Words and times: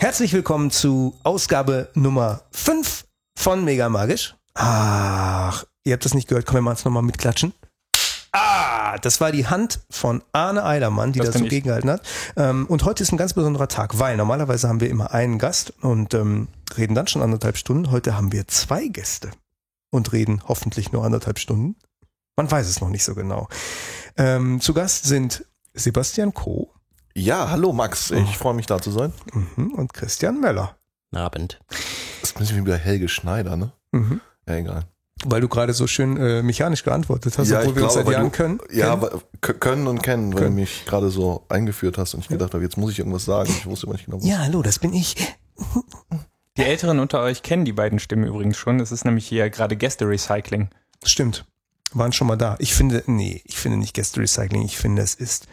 Herzlich 0.00 0.32
willkommen 0.32 0.70
zu 0.70 1.18
Ausgabe 1.24 1.90
Nummer 1.94 2.42
5 2.52 3.04
von 3.36 3.64
Mega 3.64 3.88
Magisch. 3.88 4.36
Ach, 4.54 5.64
ihr 5.82 5.92
habt 5.92 6.04
das 6.04 6.14
nicht 6.14 6.28
gehört, 6.28 6.46
können 6.46 6.58
wir 6.58 6.62
mal 6.62 6.74
es 6.74 6.84
nochmal 6.84 7.02
mitklatschen? 7.02 7.52
Ah, 8.30 8.96
das 8.98 9.20
war 9.20 9.32
die 9.32 9.48
Hand 9.48 9.80
von 9.90 10.22
Arne 10.30 10.62
Eidermann, 10.62 11.12
die 11.12 11.18
Das 11.18 11.32
bin 11.32 11.42
so 11.42 11.48
gegengehalten 11.48 11.90
hat. 11.90 12.02
Ähm, 12.36 12.66
und 12.66 12.84
heute 12.84 13.02
ist 13.02 13.10
ein 13.10 13.16
ganz 13.16 13.34
besonderer 13.34 13.66
Tag, 13.66 13.98
weil 13.98 14.16
normalerweise 14.16 14.68
haben 14.68 14.80
wir 14.80 14.88
immer 14.88 15.14
einen 15.14 15.40
Gast 15.40 15.72
und 15.80 16.14
ähm, 16.14 16.46
reden 16.76 16.94
dann 16.94 17.08
schon 17.08 17.20
anderthalb 17.20 17.56
Stunden. 17.56 17.90
Heute 17.90 18.16
haben 18.16 18.30
wir 18.30 18.46
zwei 18.46 18.86
Gäste 18.86 19.32
und 19.90 20.12
reden 20.12 20.42
hoffentlich 20.46 20.92
nur 20.92 21.04
anderthalb 21.04 21.40
Stunden. 21.40 21.74
Man 22.36 22.48
weiß 22.48 22.68
es 22.68 22.80
noch 22.80 22.88
nicht 22.88 23.02
so 23.02 23.16
genau. 23.16 23.48
Ähm, 24.16 24.60
zu 24.60 24.74
Gast 24.74 25.06
sind 25.06 25.44
Sebastian 25.74 26.34
Koh 26.34 26.70
Ja, 27.18 27.50
hallo 27.50 27.72
Max, 27.72 28.12
ich 28.12 28.38
freue 28.38 28.54
mich 28.54 28.66
da 28.66 28.80
zu 28.80 28.92
sein. 28.92 29.12
mhm, 29.32 29.72
und 29.74 29.92
Christian 29.92 30.40
Möller. 30.40 30.76
Abend. 31.12 31.58
Das 31.68 32.30
ist 32.30 32.36
ein 32.36 32.38
bisschen 32.38 32.56
wie 32.64 32.70
bei 32.70 32.76
Helge 32.76 33.08
Schneider, 33.08 33.56
ne? 33.56 33.72
Mhm. 33.90 34.20
Ja, 34.46 34.54
egal. 34.54 34.84
Weil 35.24 35.40
du 35.40 35.48
gerade 35.48 35.72
so 35.72 35.88
schön 35.88 36.16
äh, 36.16 36.42
mechanisch 36.42 36.84
geantwortet 36.84 37.36
hast, 37.36 37.48
ja, 37.48 37.58
obwohl 37.58 37.74
wir 37.74 37.82
uns 37.82 37.94
glaube, 37.94 37.94
seit 37.94 38.06
weil 38.06 38.12
Jahren 38.12 38.30
können. 38.30 38.60
Ja, 38.70 38.94
kennen. 38.94 39.04
aber 39.04 39.22
können 39.40 39.86
und 39.88 40.02
kennen, 40.02 40.32
weil 40.32 40.42
Können. 40.42 40.54
du 40.54 40.60
mich 40.60 40.84
gerade 40.86 41.10
so 41.10 41.44
eingeführt 41.48 41.98
hast 41.98 42.14
und 42.14 42.20
ich 42.20 42.28
gedacht 42.28 42.54
habe, 42.54 42.62
jetzt 42.62 42.76
muss 42.76 42.92
ich 42.92 43.00
irgendwas 43.00 43.24
sagen. 43.24 43.50
Ich 43.50 43.66
wusste 43.66 43.88
aber 43.88 43.94
nicht 43.94 44.04
genau, 44.04 44.18
was. 44.18 44.24
ja, 44.24 44.38
hallo, 44.38 44.62
das 44.62 44.78
bin 44.78 44.92
ich. 44.92 45.16
Die 46.56 46.62
Älteren 46.62 47.00
unter 47.00 47.20
euch 47.20 47.42
kennen 47.42 47.64
die 47.64 47.72
beiden 47.72 47.98
Stimmen 47.98 48.24
übrigens 48.24 48.56
schon. 48.56 48.78
Es 48.78 48.92
ist 48.92 49.04
nämlich 49.04 49.26
hier 49.26 49.50
gerade 49.50 49.76
Gäste-Recycling. 49.76 50.68
Stimmt. 51.04 51.46
Waren 51.92 52.12
schon 52.12 52.28
mal 52.28 52.36
da. 52.36 52.54
Ich 52.60 52.74
finde, 52.74 53.02
nee, 53.06 53.40
ich 53.44 53.56
finde 53.58 53.78
nicht 53.78 53.96
Guest 53.96 54.18
Recycling. 54.18 54.62
Ich 54.62 54.78
finde, 54.78 55.02
es 55.02 55.14
ist, 55.14 55.48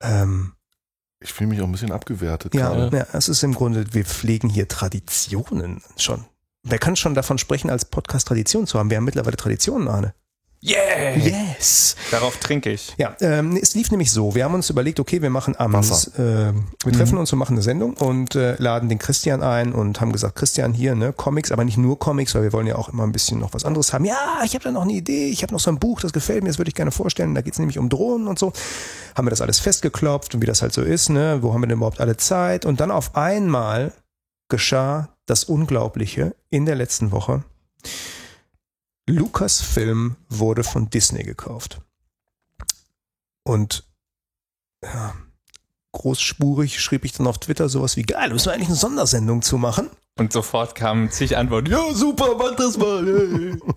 ähm, 0.00 0.54
Ich 1.24 1.32
fühle 1.32 1.48
mich 1.48 1.60
auch 1.62 1.64
ein 1.64 1.72
bisschen 1.72 1.90
abgewertet 1.90 2.54
ja, 2.54 2.68
gerade. 2.68 2.94
ja, 2.94 3.06
es 3.14 3.30
ist 3.30 3.42
im 3.42 3.54
Grunde, 3.54 3.86
wir 3.94 4.04
pflegen 4.04 4.50
hier 4.50 4.68
Traditionen 4.68 5.80
schon. 5.96 6.26
Wer 6.62 6.78
kann 6.78 6.96
schon 6.96 7.14
davon 7.14 7.38
sprechen, 7.38 7.70
als 7.70 7.86
Podcast 7.86 8.28
Tradition 8.28 8.66
zu 8.66 8.78
haben? 8.78 8.90
Wir 8.90 8.98
haben 8.98 9.04
mittlerweile 9.04 9.36
Traditionen, 9.38 9.88
Arne. 9.88 10.14
Yeah! 10.66 11.14
Yes! 11.16 11.94
Darauf 12.10 12.38
trinke 12.38 12.70
ich. 12.70 12.94
Ja, 12.96 13.14
ähm, 13.20 13.58
es 13.60 13.74
lief 13.74 13.90
nämlich 13.90 14.10
so. 14.10 14.34
Wir 14.34 14.44
haben 14.44 14.54
uns 14.54 14.70
überlegt, 14.70 14.98
okay, 14.98 15.20
wir 15.20 15.28
machen 15.28 15.54
am, 15.58 15.74
äh, 15.74 15.82
wir 15.82 16.92
treffen 16.92 17.18
uns 17.18 17.30
und 17.34 17.38
machen 17.38 17.52
eine 17.52 17.60
Sendung 17.62 17.92
und 17.98 18.34
äh, 18.34 18.56
laden 18.56 18.88
den 18.88 18.98
Christian 18.98 19.42
ein 19.42 19.74
und 19.74 20.00
haben 20.00 20.10
gesagt, 20.10 20.36
Christian 20.36 20.72
hier, 20.72 20.94
ne, 20.94 21.12
Comics, 21.12 21.52
aber 21.52 21.64
nicht 21.64 21.76
nur 21.76 21.98
Comics, 21.98 22.34
weil 22.34 22.44
wir 22.44 22.54
wollen 22.54 22.66
ja 22.66 22.76
auch 22.76 22.88
immer 22.88 23.02
ein 23.02 23.12
bisschen 23.12 23.40
noch 23.40 23.52
was 23.52 23.66
anderes 23.66 23.92
haben. 23.92 24.06
Ja, 24.06 24.40
ich 24.42 24.54
habe 24.54 24.64
da 24.64 24.70
noch 24.70 24.82
eine 24.82 24.94
Idee, 24.94 25.26
ich 25.26 25.42
habe 25.42 25.52
noch 25.52 25.60
so 25.60 25.70
ein 25.70 25.78
Buch, 25.78 26.00
das 26.00 26.14
gefällt 26.14 26.42
mir, 26.42 26.48
das 26.48 26.56
würde 26.56 26.70
ich 26.70 26.74
gerne 26.74 26.92
vorstellen. 26.92 27.34
Da 27.34 27.42
geht's 27.42 27.58
nämlich 27.58 27.78
um 27.78 27.90
Drohnen 27.90 28.26
und 28.26 28.38
so. 28.38 28.54
Haben 29.14 29.26
wir 29.26 29.30
das 29.30 29.42
alles 29.42 29.58
festgeklopft 29.58 30.34
und 30.34 30.40
wie 30.40 30.46
das 30.46 30.62
halt 30.62 30.72
so 30.72 30.80
ist, 30.80 31.10
ne? 31.10 31.40
Wo 31.42 31.52
haben 31.52 31.60
wir 31.60 31.66
denn 31.66 31.76
überhaupt 31.76 32.00
alle 32.00 32.16
Zeit? 32.16 32.64
Und 32.64 32.80
dann 32.80 32.90
auf 32.90 33.16
einmal 33.16 33.92
geschah 34.48 35.10
das 35.26 35.44
Unglaubliche 35.44 36.34
in 36.48 36.64
der 36.64 36.76
letzten 36.76 37.12
Woche. 37.12 37.44
Lucasfilm 39.06 40.16
wurde 40.28 40.64
von 40.64 40.90
Disney 40.90 41.22
gekauft. 41.22 41.80
Und 43.44 43.84
ja, 44.82 45.14
großspurig 45.92 46.80
schrieb 46.80 47.04
ich 47.04 47.12
dann 47.12 47.26
auf 47.26 47.38
Twitter 47.38 47.68
sowas 47.68 47.96
wie, 47.96 48.02
geil, 48.02 48.30
müssen 48.30 48.46
wir 48.46 48.54
eigentlich 48.54 48.68
eine 48.68 48.76
Sondersendung 48.76 49.42
zu 49.42 49.58
machen? 49.58 49.90
Und 50.16 50.32
sofort 50.32 50.74
kamen 50.74 51.10
zig 51.10 51.36
Antworten. 51.36 51.70
Ja, 51.70 51.92
super, 51.92 52.36
mach 52.38 52.54
das 52.56 52.76
mal. 52.76 53.04
Hey. 53.04 53.58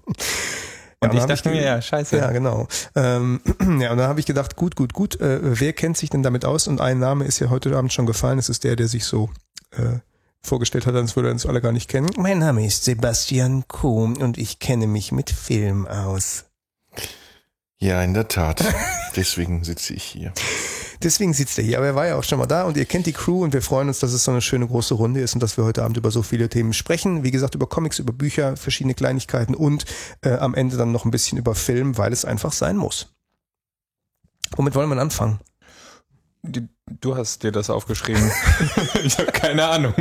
Ja, 0.99 1.09
Und 1.09 1.13
dann 1.13 1.21
ich 1.21 1.27
dachte 1.27 1.49
ich 1.49 1.55
mir, 1.55 1.63
ja, 1.63 1.79
scheiße. 1.79 2.17
Ja, 2.17 2.31
genau. 2.31 2.67
Ähm, 2.95 3.39
ja, 3.79 3.91
und 3.91 3.99
dann 3.99 4.07
habe 4.07 4.19
ich 4.19 4.25
gedacht, 4.25 4.55
gut, 4.55 4.75
gut, 4.75 4.93
gut, 4.93 5.21
äh, 5.21 5.39
wer 5.43 5.71
kennt 5.73 5.95
sich 5.95 6.09
denn 6.09 6.23
damit 6.23 6.43
aus? 6.43 6.67
Und 6.67 6.81
ein 6.81 6.97
Name 6.97 7.25
ist 7.25 7.37
ja 7.37 7.51
heute 7.51 7.77
Abend 7.77 7.93
schon 7.93 8.07
gefallen, 8.07 8.39
es 8.39 8.49
ist 8.49 8.63
der, 8.63 8.75
der 8.75 8.87
sich 8.87 9.05
so 9.05 9.29
äh, 9.73 9.99
vorgestellt 10.47 10.85
hat, 10.87 10.95
als 10.95 11.15
würde 11.15 11.29
er 11.29 11.33
uns 11.33 11.45
alle 11.45 11.61
gar 11.61 11.71
nicht 11.71 11.89
kennen. 11.89 12.09
Mein 12.17 12.39
Name 12.39 12.65
ist 12.65 12.85
Sebastian 12.85 13.67
Kuhn 13.67 14.17
und 14.17 14.37
ich 14.37 14.59
kenne 14.59 14.87
mich 14.87 15.11
mit 15.11 15.29
Film 15.29 15.85
aus. 15.87 16.45
Ja, 17.79 18.01
in 18.01 18.13
der 18.13 18.27
Tat. 18.27 18.63
Deswegen 19.15 19.63
sitze 19.63 19.93
ich 19.93 20.03
hier. 20.03 20.33
Deswegen 21.03 21.33
sitzt 21.33 21.59
er 21.59 21.63
hier, 21.63 21.77
aber 21.77 21.85
er 21.87 21.95
war 21.95 22.07
ja 22.07 22.15
auch 22.15 22.23
schon 22.23 22.39
mal 22.39 22.47
da 22.47 22.63
und 22.63 22.75
ihr 22.75 22.85
kennt 22.85 23.05
die 23.05 23.13
Crew 23.13 23.43
und 23.43 23.53
wir 23.53 23.61
freuen 23.61 23.87
uns, 23.87 23.99
dass 23.99 24.13
es 24.13 24.23
so 24.23 24.31
eine 24.31 24.41
schöne 24.41 24.65
große 24.65 24.95
Runde 24.95 25.21
ist 25.21 25.35
und 25.35 25.43
dass 25.43 25.55
wir 25.55 25.63
heute 25.63 25.83
Abend 25.83 25.95
über 25.97 26.09
so 26.09 26.23
viele 26.23 26.49
Themen 26.49 26.73
sprechen. 26.73 27.23
Wie 27.23 27.29
gesagt, 27.29 27.53
über 27.53 27.67
Comics, 27.67 27.99
über 27.99 28.13
Bücher, 28.13 28.57
verschiedene 28.57 28.95
Kleinigkeiten 28.95 29.53
und 29.53 29.85
äh, 30.21 30.31
am 30.33 30.55
Ende 30.55 30.75
dann 30.75 30.91
noch 30.91 31.05
ein 31.05 31.11
bisschen 31.11 31.37
über 31.37 31.53
Film, 31.53 31.99
weil 31.99 32.11
es 32.13 32.25
einfach 32.25 32.51
sein 32.51 32.77
muss. 32.77 33.13
Womit 34.55 34.73
wollen 34.73 34.89
wir 34.89 34.97
anfangen? 34.99 35.39
Die- 36.41 36.67
Du 37.01 37.17
hast 37.17 37.43
dir 37.43 37.51
das 37.51 37.69
aufgeschrieben. 37.69 38.31
ich 39.03 39.17
habe 39.19 39.31
keine 39.33 39.67
Ahnung. 39.67 39.93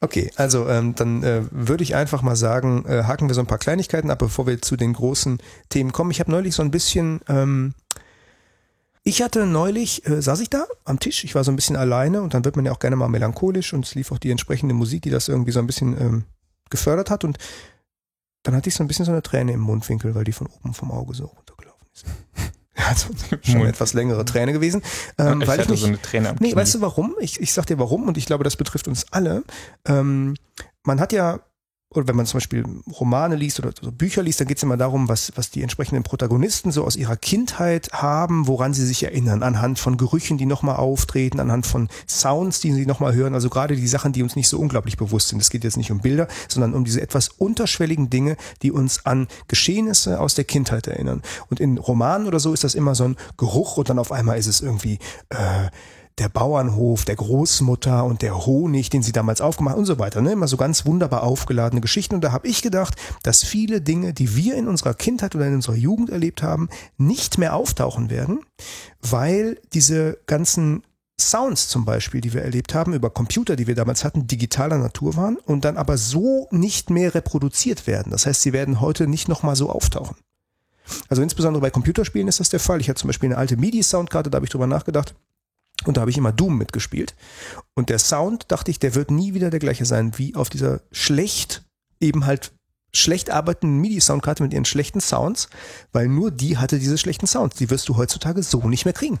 Okay, 0.00 0.30
also 0.36 0.68
ähm, 0.68 0.94
dann 0.94 1.22
äh, 1.22 1.42
würde 1.50 1.82
ich 1.82 1.94
einfach 1.94 2.20
mal 2.20 2.36
sagen, 2.36 2.84
äh, 2.86 3.04
haken 3.04 3.28
wir 3.28 3.34
so 3.34 3.40
ein 3.40 3.46
paar 3.46 3.58
Kleinigkeiten 3.58 4.10
ab, 4.10 4.18
bevor 4.18 4.46
wir 4.46 4.60
zu 4.60 4.76
den 4.76 4.92
großen 4.92 5.38
Themen 5.70 5.92
kommen. 5.92 6.10
Ich 6.10 6.20
habe 6.20 6.30
neulich 6.30 6.54
so 6.54 6.62
ein 6.62 6.70
bisschen, 6.70 7.20
ähm, 7.28 7.74
ich 9.02 9.22
hatte 9.22 9.46
neulich, 9.46 10.06
äh, 10.06 10.20
saß 10.20 10.40
ich 10.40 10.50
da 10.50 10.66
am 10.84 11.00
Tisch, 11.00 11.24
ich 11.24 11.34
war 11.34 11.44
so 11.44 11.50
ein 11.50 11.56
bisschen 11.56 11.76
alleine 11.76 12.20
und 12.20 12.34
dann 12.34 12.44
wird 12.44 12.56
man 12.56 12.66
ja 12.66 12.72
auch 12.72 12.78
gerne 12.78 12.96
mal 12.96 13.08
melancholisch 13.08 13.72
und 13.72 13.86
es 13.86 13.94
lief 13.94 14.12
auch 14.12 14.18
die 14.18 14.30
entsprechende 14.30 14.74
Musik, 14.74 15.00
die 15.02 15.10
das 15.10 15.28
irgendwie 15.28 15.52
so 15.52 15.60
ein 15.60 15.66
bisschen 15.66 15.98
ähm, 15.98 16.24
gefördert 16.68 17.08
hat 17.08 17.24
und 17.24 17.38
dann 18.42 18.54
hatte 18.54 18.68
ich 18.68 18.74
so 18.74 18.84
ein 18.84 18.88
bisschen 18.88 19.06
so 19.06 19.12
eine 19.12 19.22
Träne 19.22 19.52
im 19.52 19.60
Mundwinkel, 19.60 20.14
weil 20.14 20.24
die 20.24 20.32
von 20.32 20.46
oben 20.46 20.74
vom 20.74 20.90
Auge 20.90 21.14
so 21.14 21.24
runtergelaufen 21.24 21.88
ist. 21.94 22.04
Also 22.88 23.08
schon 23.42 23.58
Mund- 23.58 23.68
etwas 23.70 23.94
längere 23.94 24.24
Träne 24.24 24.52
gewesen. 24.52 24.82
Ähm, 25.18 25.40
ich 25.42 25.48
weil 25.48 25.60
ich 25.60 25.68
mich, 25.68 25.80
so 25.80 25.86
eine 25.86 26.00
Träne 26.00 26.28
am 26.30 26.36
Nee, 26.40 26.48
Knie. 26.50 26.56
weißt 26.56 26.74
du 26.76 26.80
warum? 26.82 27.14
Ich, 27.20 27.40
ich 27.40 27.52
sag 27.52 27.66
dir 27.66 27.78
warum 27.78 28.06
und 28.06 28.16
ich 28.18 28.26
glaube, 28.26 28.44
das 28.44 28.56
betrifft 28.56 28.86
uns 28.86 29.06
alle. 29.12 29.42
Ähm, 29.86 30.34
man 30.84 31.00
hat 31.00 31.12
ja, 31.12 31.40
oder 31.90 32.08
wenn 32.08 32.16
man 32.16 32.26
zum 32.26 32.38
Beispiel 32.38 32.64
Romane 32.98 33.36
liest 33.36 33.60
oder 33.60 33.70
so 33.80 33.92
Bücher 33.92 34.22
liest, 34.22 34.40
dann 34.40 34.48
geht 34.48 34.56
es 34.56 34.62
immer 34.62 34.76
darum, 34.76 35.08
was, 35.08 35.32
was 35.36 35.50
die 35.50 35.62
entsprechenden 35.62 36.02
Protagonisten 36.02 36.72
so 36.72 36.84
aus 36.84 36.96
ihrer 36.96 37.16
Kindheit 37.16 37.90
haben, 37.92 38.48
woran 38.48 38.74
sie 38.74 38.84
sich 38.84 39.04
erinnern, 39.04 39.42
anhand 39.44 39.78
von 39.78 39.96
Gerüchen, 39.96 40.36
die 40.36 40.46
nochmal 40.46 40.76
auftreten, 40.76 41.38
anhand 41.38 41.64
von 41.64 41.88
Sounds, 42.08 42.60
die 42.60 42.72
sie 42.72 42.86
nochmal 42.86 43.14
hören, 43.14 43.34
also 43.34 43.48
gerade 43.48 43.76
die 43.76 43.86
Sachen, 43.86 44.12
die 44.12 44.24
uns 44.24 44.34
nicht 44.34 44.48
so 44.48 44.58
unglaublich 44.58 44.96
bewusst 44.96 45.28
sind. 45.28 45.40
Es 45.40 45.48
geht 45.48 45.62
jetzt 45.62 45.76
nicht 45.76 45.92
um 45.92 46.00
Bilder, 46.00 46.26
sondern 46.48 46.74
um 46.74 46.84
diese 46.84 47.00
etwas 47.00 47.28
unterschwelligen 47.28 48.10
Dinge, 48.10 48.36
die 48.62 48.72
uns 48.72 49.06
an 49.06 49.28
Geschehnisse 49.46 50.20
aus 50.20 50.34
der 50.34 50.44
Kindheit 50.44 50.88
erinnern. 50.88 51.22
Und 51.50 51.60
in 51.60 51.78
Romanen 51.78 52.26
oder 52.26 52.40
so 52.40 52.52
ist 52.52 52.64
das 52.64 52.74
immer 52.74 52.96
so 52.96 53.04
ein 53.04 53.16
Geruch 53.36 53.76
und 53.76 53.88
dann 53.88 54.00
auf 54.00 54.10
einmal 54.10 54.38
ist 54.38 54.48
es 54.48 54.60
irgendwie 54.60 54.98
äh, 55.28 55.70
der 56.18 56.28
Bauernhof, 56.30 57.04
der 57.04 57.16
Großmutter 57.16 58.04
und 58.04 58.22
der 58.22 58.46
Honig, 58.46 58.88
den 58.88 59.02
sie 59.02 59.12
damals 59.12 59.40
aufgemacht 59.40 59.76
und 59.76 59.84
so 59.84 59.98
weiter. 59.98 60.22
Ne? 60.22 60.32
Immer 60.32 60.48
so 60.48 60.56
ganz 60.56 60.86
wunderbar 60.86 61.22
aufgeladene 61.22 61.82
Geschichten. 61.82 62.14
Und 62.14 62.24
da 62.24 62.32
habe 62.32 62.48
ich 62.48 62.62
gedacht, 62.62 62.96
dass 63.22 63.44
viele 63.44 63.82
Dinge, 63.82 64.14
die 64.14 64.34
wir 64.34 64.56
in 64.56 64.66
unserer 64.66 64.94
Kindheit 64.94 65.34
oder 65.34 65.46
in 65.46 65.54
unserer 65.54 65.76
Jugend 65.76 66.08
erlebt 66.08 66.42
haben, 66.42 66.68
nicht 66.96 67.36
mehr 67.36 67.54
auftauchen 67.54 68.08
werden, 68.08 68.40
weil 69.02 69.60
diese 69.74 70.18
ganzen 70.26 70.82
Sounds 71.18 71.68
zum 71.68 71.86
Beispiel, 71.86 72.20
die 72.20 72.34
wir 72.34 72.42
erlebt 72.42 72.74
haben, 72.74 72.92
über 72.92 73.08
Computer, 73.08 73.56
die 73.56 73.66
wir 73.66 73.74
damals 73.74 74.04
hatten, 74.04 74.26
digitaler 74.26 74.76
Natur 74.76 75.16
waren 75.16 75.36
und 75.36 75.64
dann 75.64 75.78
aber 75.78 75.96
so 75.96 76.46
nicht 76.50 76.90
mehr 76.90 77.14
reproduziert 77.14 77.86
werden. 77.86 78.10
Das 78.10 78.26
heißt, 78.26 78.42
sie 78.42 78.52
werden 78.52 78.80
heute 78.80 79.06
nicht 79.06 79.26
nochmal 79.26 79.56
so 79.56 79.70
auftauchen. 79.70 80.16
Also 81.08 81.22
insbesondere 81.22 81.62
bei 81.62 81.70
Computerspielen 81.70 82.28
ist 82.28 82.40
das 82.40 82.50
der 82.50 82.60
Fall. 82.60 82.80
Ich 82.80 82.88
hatte 82.88 83.00
zum 83.00 83.08
Beispiel 83.08 83.28
eine 83.28 83.38
alte 83.38 83.56
MIDI-Soundkarte, 83.56 84.30
da 84.30 84.36
habe 84.36 84.46
ich 84.46 84.52
drüber 84.52 84.66
nachgedacht. 84.66 85.14
Und 85.86 85.96
da 85.96 86.02
habe 86.02 86.10
ich 86.10 86.18
immer 86.18 86.32
Doom 86.32 86.58
mitgespielt. 86.58 87.14
Und 87.74 87.88
der 87.88 87.98
Sound, 87.98 88.50
dachte 88.50 88.70
ich, 88.70 88.78
der 88.78 88.94
wird 88.94 89.10
nie 89.10 89.34
wieder 89.34 89.50
der 89.50 89.60
gleiche 89.60 89.84
sein, 89.84 90.12
wie 90.16 90.34
auf 90.34 90.48
dieser 90.48 90.80
schlecht, 90.90 91.64
eben 92.00 92.26
halt 92.26 92.52
schlecht 92.92 93.30
arbeitenden 93.30 93.80
MIDI-Soundkarte 93.80 94.42
mit 94.42 94.52
ihren 94.52 94.64
schlechten 94.64 95.00
Sounds, 95.00 95.48
weil 95.92 96.08
nur 96.08 96.30
die 96.30 96.58
hatte 96.58 96.78
diese 96.78 96.98
schlechten 96.98 97.26
Sounds. 97.26 97.56
Die 97.56 97.70
wirst 97.70 97.88
du 97.88 97.96
heutzutage 97.96 98.42
so 98.42 98.68
nicht 98.68 98.84
mehr 98.84 98.94
kriegen. 98.94 99.20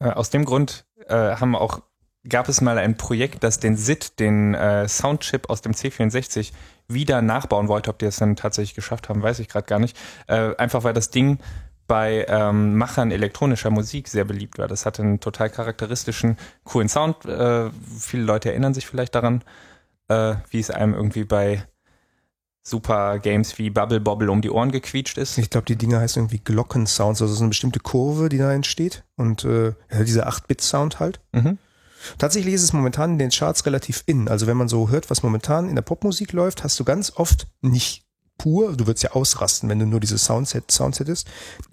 Äh, 0.00 0.10
Aus 0.10 0.30
dem 0.30 0.44
Grund 0.44 0.84
äh, 1.06 1.14
haben 1.14 1.54
auch, 1.54 1.80
gab 2.28 2.48
es 2.48 2.60
mal 2.60 2.78
ein 2.78 2.96
Projekt, 2.96 3.44
das 3.44 3.60
den 3.60 3.76
SID, 3.76 4.18
den 4.18 4.54
äh, 4.54 4.88
Soundchip 4.88 5.48
aus 5.48 5.62
dem 5.62 5.72
C64, 5.72 6.52
wieder 6.88 7.22
nachbauen 7.22 7.68
wollte. 7.68 7.90
Ob 7.90 7.98
die 7.98 8.06
es 8.06 8.16
dann 8.16 8.36
tatsächlich 8.36 8.74
geschafft 8.74 9.08
haben, 9.08 9.22
weiß 9.22 9.38
ich 9.38 9.48
gerade 9.48 9.66
gar 9.66 9.78
nicht. 9.78 9.96
Äh, 10.26 10.56
einfach 10.56 10.84
weil 10.84 10.94
das 10.94 11.10
Ding 11.10 11.38
bei 11.86 12.26
ähm, 12.28 12.76
Machern 12.76 13.10
elektronischer 13.10 13.70
Musik 13.70 14.08
sehr 14.08 14.24
beliebt 14.24 14.58
war. 14.58 14.68
Das 14.68 14.86
hatte 14.86 15.02
einen 15.02 15.20
total 15.20 15.50
charakteristischen, 15.50 16.38
coolen 16.64 16.88
Sound. 16.88 17.24
Äh, 17.26 17.70
viele 17.98 18.24
Leute 18.24 18.50
erinnern 18.50 18.74
sich 18.74 18.86
vielleicht 18.86 19.14
daran, 19.14 19.42
äh, 20.08 20.36
wie 20.50 20.60
es 20.60 20.70
einem 20.70 20.94
irgendwie 20.94 21.24
bei 21.24 21.64
super 22.62 23.18
Games 23.18 23.58
wie 23.58 23.68
Bubble 23.68 24.00
Bobble 24.00 24.30
um 24.30 24.40
die 24.40 24.50
Ohren 24.50 24.72
gequietscht 24.72 25.18
ist. 25.18 25.36
Ich 25.36 25.50
glaube, 25.50 25.66
die 25.66 25.76
Dinger 25.76 26.00
heißen 26.00 26.20
irgendwie 26.20 26.38
Glockensounds, 26.38 27.20
also 27.20 27.34
so 27.34 27.42
eine 27.42 27.50
bestimmte 27.50 27.80
Kurve, 27.80 28.30
die 28.30 28.38
da 28.38 28.52
entsteht. 28.52 29.04
Und 29.16 29.44
äh, 29.44 29.74
ja, 29.92 30.02
dieser 30.04 30.28
8-Bit-Sound 30.28 30.98
halt. 30.98 31.20
Mhm. 31.32 31.58
Tatsächlich 32.18 32.54
ist 32.54 32.62
es 32.62 32.72
momentan 32.72 33.12
in 33.12 33.18
den 33.18 33.30
Charts 33.30 33.66
relativ 33.66 34.02
in. 34.06 34.28
Also 34.28 34.46
wenn 34.46 34.56
man 34.56 34.68
so 34.68 34.88
hört, 34.88 35.10
was 35.10 35.22
momentan 35.22 35.68
in 35.68 35.74
der 35.74 35.82
Popmusik 35.82 36.32
läuft, 36.32 36.64
hast 36.64 36.78
du 36.80 36.84
ganz 36.84 37.12
oft 37.16 37.46
nicht 37.60 38.03
pur, 38.38 38.76
du 38.76 38.86
würdest 38.86 39.04
ja 39.04 39.12
ausrasten, 39.12 39.68
wenn 39.68 39.78
du 39.78 39.86
nur 39.86 40.00
diese 40.00 40.18
Soundset, 40.18 40.70
Sounds 40.70 41.00
hättest, 41.00 41.28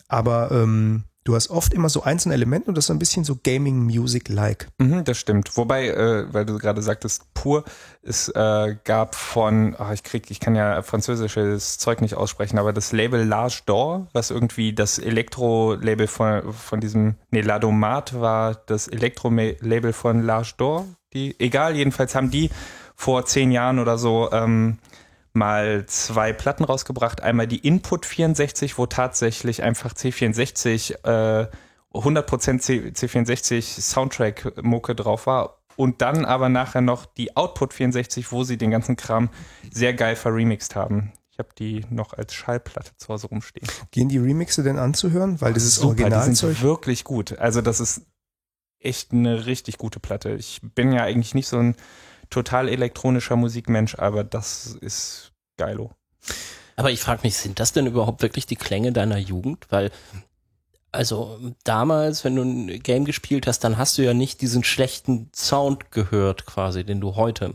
aber 0.07 0.51
ähm, 0.51 1.05
Du 1.23 1.35
hast 1.35 1.51
oft 1.51 1.71
immer 1.75 1.87
so 1.87 2.01
einzelne 2.01 2.33
Elemente 2.33 2.67
und 2.67 2.75
das 2.75 2.85
ist 2.85 2.87
so 2.87 2.93
ein 2.93 2.99
bisschen 2.99 3.23
so 3.23 3.37
Gaming-Music-like. 3.43 4.69
Mhm, 4.79 5.03
das 5.03 5.19
stimmt. 5.19 5.55
Wobei, 5.55 5.89
äh, 5.89 6.33
weil 6.33 6.47
du 6.47 6.57
gerade 6.57 6.81
sagtest, 6.81 7.31
pur, 7.35 7.63
es 8.01 8.27
äh, 8.29 8.75
gab 8.83 9.13
von, 9.13 9.75
ach, 9.77 9.91
ich 9.91 10.01
krieg, 10.01 10.31
ich 10.31 10.39
kann 10.39 10.55
ja 10.55 10.81
französisches 10.81 11.77
Zeug 11.77 12.01
nicht 12.01 12.15
aussprechen, 12.15 12.57
aber 12.57 12.73
das 12.73 12.91
Label 12.91 13.23
Large 13.23 13.61
Door, 13.67 14.07
was 14.13 14.31
irgendwie 14.31 14.73
das 14.73 14.97
Elektro-Label 14.97 16.07
von, 16.07 16.53
von 16.53 16.79
diesem, 16.79 17.13
nee, 17.29 17.41
Ladomat 17.41 18.19
war 18.19 18.55
das 18.55 18.87
Elektro-Label 18.87 19.93
von 19.93 20.23
Large 20.23 20.53
Door. 20.57 20.87
Die, 21.13 21.39
egal, 21.39 21.75
jedenfalls 21.75 22.15
haben 22.15 22.31
die 22.31 22.49
vor 22.95 23.25
zehn 23.25 23.51
Jahren 23.51 23.77
oder 23.77 23.99
so 23.99 24.31
ähm, 24.31 24.79
mal 25.33 25.85
zwei 25.85 26.33
Platten 26.33 26.63
rausgebracht. 26.63 27.21
Einmal 27.21 27.47
die 27.47 27.59
Input 27.59 28.05
64, 28.05 28.77
wo 28.77 28.85
tatsächlich 28.85 29.63
einfach 29.63 29.93
C64, 29.93 31.05
äh, 31.05 31.47
100% 31.93 32.59
C 32.59 32.91
C64 32.93 33.81
Soundtrack-Mucke 33.81 34.95
drauf 34.95 35.27
war. 35.27 35.57
Und 35.75 36.01
dann 36.01 36.25
aber 36.25 36.49
nachher 36.49 36.81
noch 36.81 37.05
die 37.05 37.35
Output 37.35 37.73
64, 37.73 38.31
wo 38.31 38.43
sie 38.43 38.57
den 38.57 38.71
ganzen 38.71 38.97
Kram 38.97 39.29
sehr 39.71 39.93
geil 39.93 40.15
verremixed 40.15 40.75
haben. 40.75 41.13
Ich 41.31 41.39
habe 41.39 41.49
die 41.57 41.85
noch 41.89 42.13
als 42.13 42.33
Schallplatte 42.33 42.91
zu 42.97 43.07
Hause 43.07 43.27
rumstehen. 43.27 43.67
Gehen 43.91 44.09
die 44.09 44.17
Remixe 44.17 44.63
denn 44.63 44.77
anzuhören? 44.77 45.39
Weil 45.39 45.53
das 45.53 45.63
ist 45.63 45.75
Super, 45.75 45.95
die 45.95 46.03
Originalzeug. 46.03 46.55
sind 46.55 46.61
wirklich 46.61 47.03
gut. 47.03 47.39
Also 47.39 47.61
das 47.61 47.79
ist 47.79 48.01
echt 48.79 49.13
eine 49.13 49.45
richtig 49.45 49.77
gute 49.77 49.99
Platte. 49.99 50.31
Ich 50.31 50.59
bin 50.61 50.91
ja 50.91 51.03
eigentlich 51.03 51.33
nicht 51.33 51.47
so 51.47 51.57
ein 51.57 51.75
total 52.31 52.67
elektronischer 52.67 53.35
Musikmensch, 53.35 53.95
aber 53.95 54.23
das 54.23 54.77
ist 54.81 55.31
geilo. 55.57 55.91
Aber 56.75 56.89
ich 56.89 56.99
frage 56.99 57.21
mich, 57.23 57.37
sind 57.37 57.59
das 57.59 57.73
denn 57.73 57.85
überhaupt 57.85 58.23
wirklich 58.23 58.47
die 58.47 58.55
Klänge 58.55 58.91
deiner 58.91 59.17
Jugend? 59.17 59.67
Weil, 59.69 59.91
also 60.91 61.39
damals, 61.63 62.23
wenn 62.23 62.35
du 62.35 62.41
ein 62.41 62.81
Game 62.81 63.05
gespielt 63.05 63.45
hast, 63.45 63.59
dann 63.59 63.77
hast 63.77 63.97
du 63.97 64.01
ja 64.01 64.15
nicht 64.15 64.41
diesen 64.41 64.63
schlechten 64.63 65.29
Sound 65.35 65.91
gehört, 65.91 66.47
quasi, 66.47 66.83
den 66.83 66.99
du 66.99 67.15
heute 67.15 67.53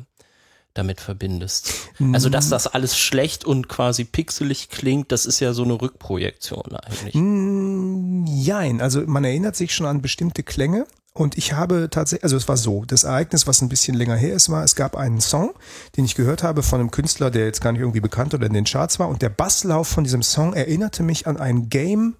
damit 0.74 1.00
verbindest. 1.00 1.72
Also, 2.12 2.28
dass 2.28 2.50
das 2.50 2.66
alles 2.66 2.98
schlecht 2.98 3.46
und 3.46 3.68
quasi 3.68 4.04
pixelig 4.04 4.68
klingt, 4.68 5.10
das 5.10 5.24
ist 5.24 5.40
ja 5.40 5.54
so 5.54 5.64
eine 5.64 5.80
Rückprojektion 5.80 6.76
eigentlich. 6.76 7.14
Mm, 7.14 8.26
Jein, 8.26 8.82
also 8.82 9.00
man 9.06 9.24
erinnert 9.24 9.56
sich 9.56 9.74
schon 9.74 9.86
an 9.86 10.02
bestimmte 10.02 10.42
Klänge. 10.42 10.86
Und 11.16 11.38
ich 11.38 11.54
habe 11.54 11.88
tatsächlich, 11.90 12.24
also 12.24 12.36
es 12.36 12.46
war 12.46 12.58
so, 12.58 12.84
das 12.84 13.04
Ereignis, 13.04 13.46
was 13.46 13.62
ein 13.62 13.70
bisschen 13.70 13.94
länger 13.94 14.16
her 14.16 14.34
ist, 14.34 14.50
war, 14.50 14.62
es 14.62 14.74
gab 14.74 14.96
einen 14.96 15.22
Song, 15.22 15.54
den 15.96 16.04
ich 16.04 16.14
gehört 16.14 16.42
habe 16.42 16.62
von 16.62 16.78
einem 16.78 16.90
Künstler, 16.90 17.30
der 17.30 17.46
jetzt 17.46 17.62
gar 17.62 17.72
nicht 17.72 17.80
irgendwie 17.80 18.00
bekannt 18.00 18.34
oder 18.34 18.46
in 18.46 18.52
den 18.52 18.64
Charts 18.64 18.98
war. 18.98 19.08
Und 19.08 19.22
der 19.22 19.30
Basslauf 19.30 19.88
von 19.88 20.04
diesem 20.04 20.22
Song 20.22 20.52
erinnerte 20.52 21.02
mich 21.02 21.26
an 21.26 21.38
ein 21.38 21.70
Game 21.70 22.16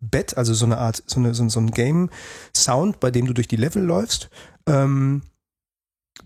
Bett, 0.00 0.36
also 0.36 0.52
so 0.52 0.64
eine 0.64 0.78
Art, 0.78 1.02
so, 1.06 1.20
eine, 1.20 1.32
so, 1.32 1.48
so 1.48 1.60
ein 1.60 1.70
Game-Sound, 1.70 2.98
bei 2.98 3.10
dem 3.10 3.26
du 3.26 3.34
durch 3.34 3.46
die 3.46 3.56
Level 3.56 3.84
läufst. 3.84 4.30
Ähm, 4.66 5.22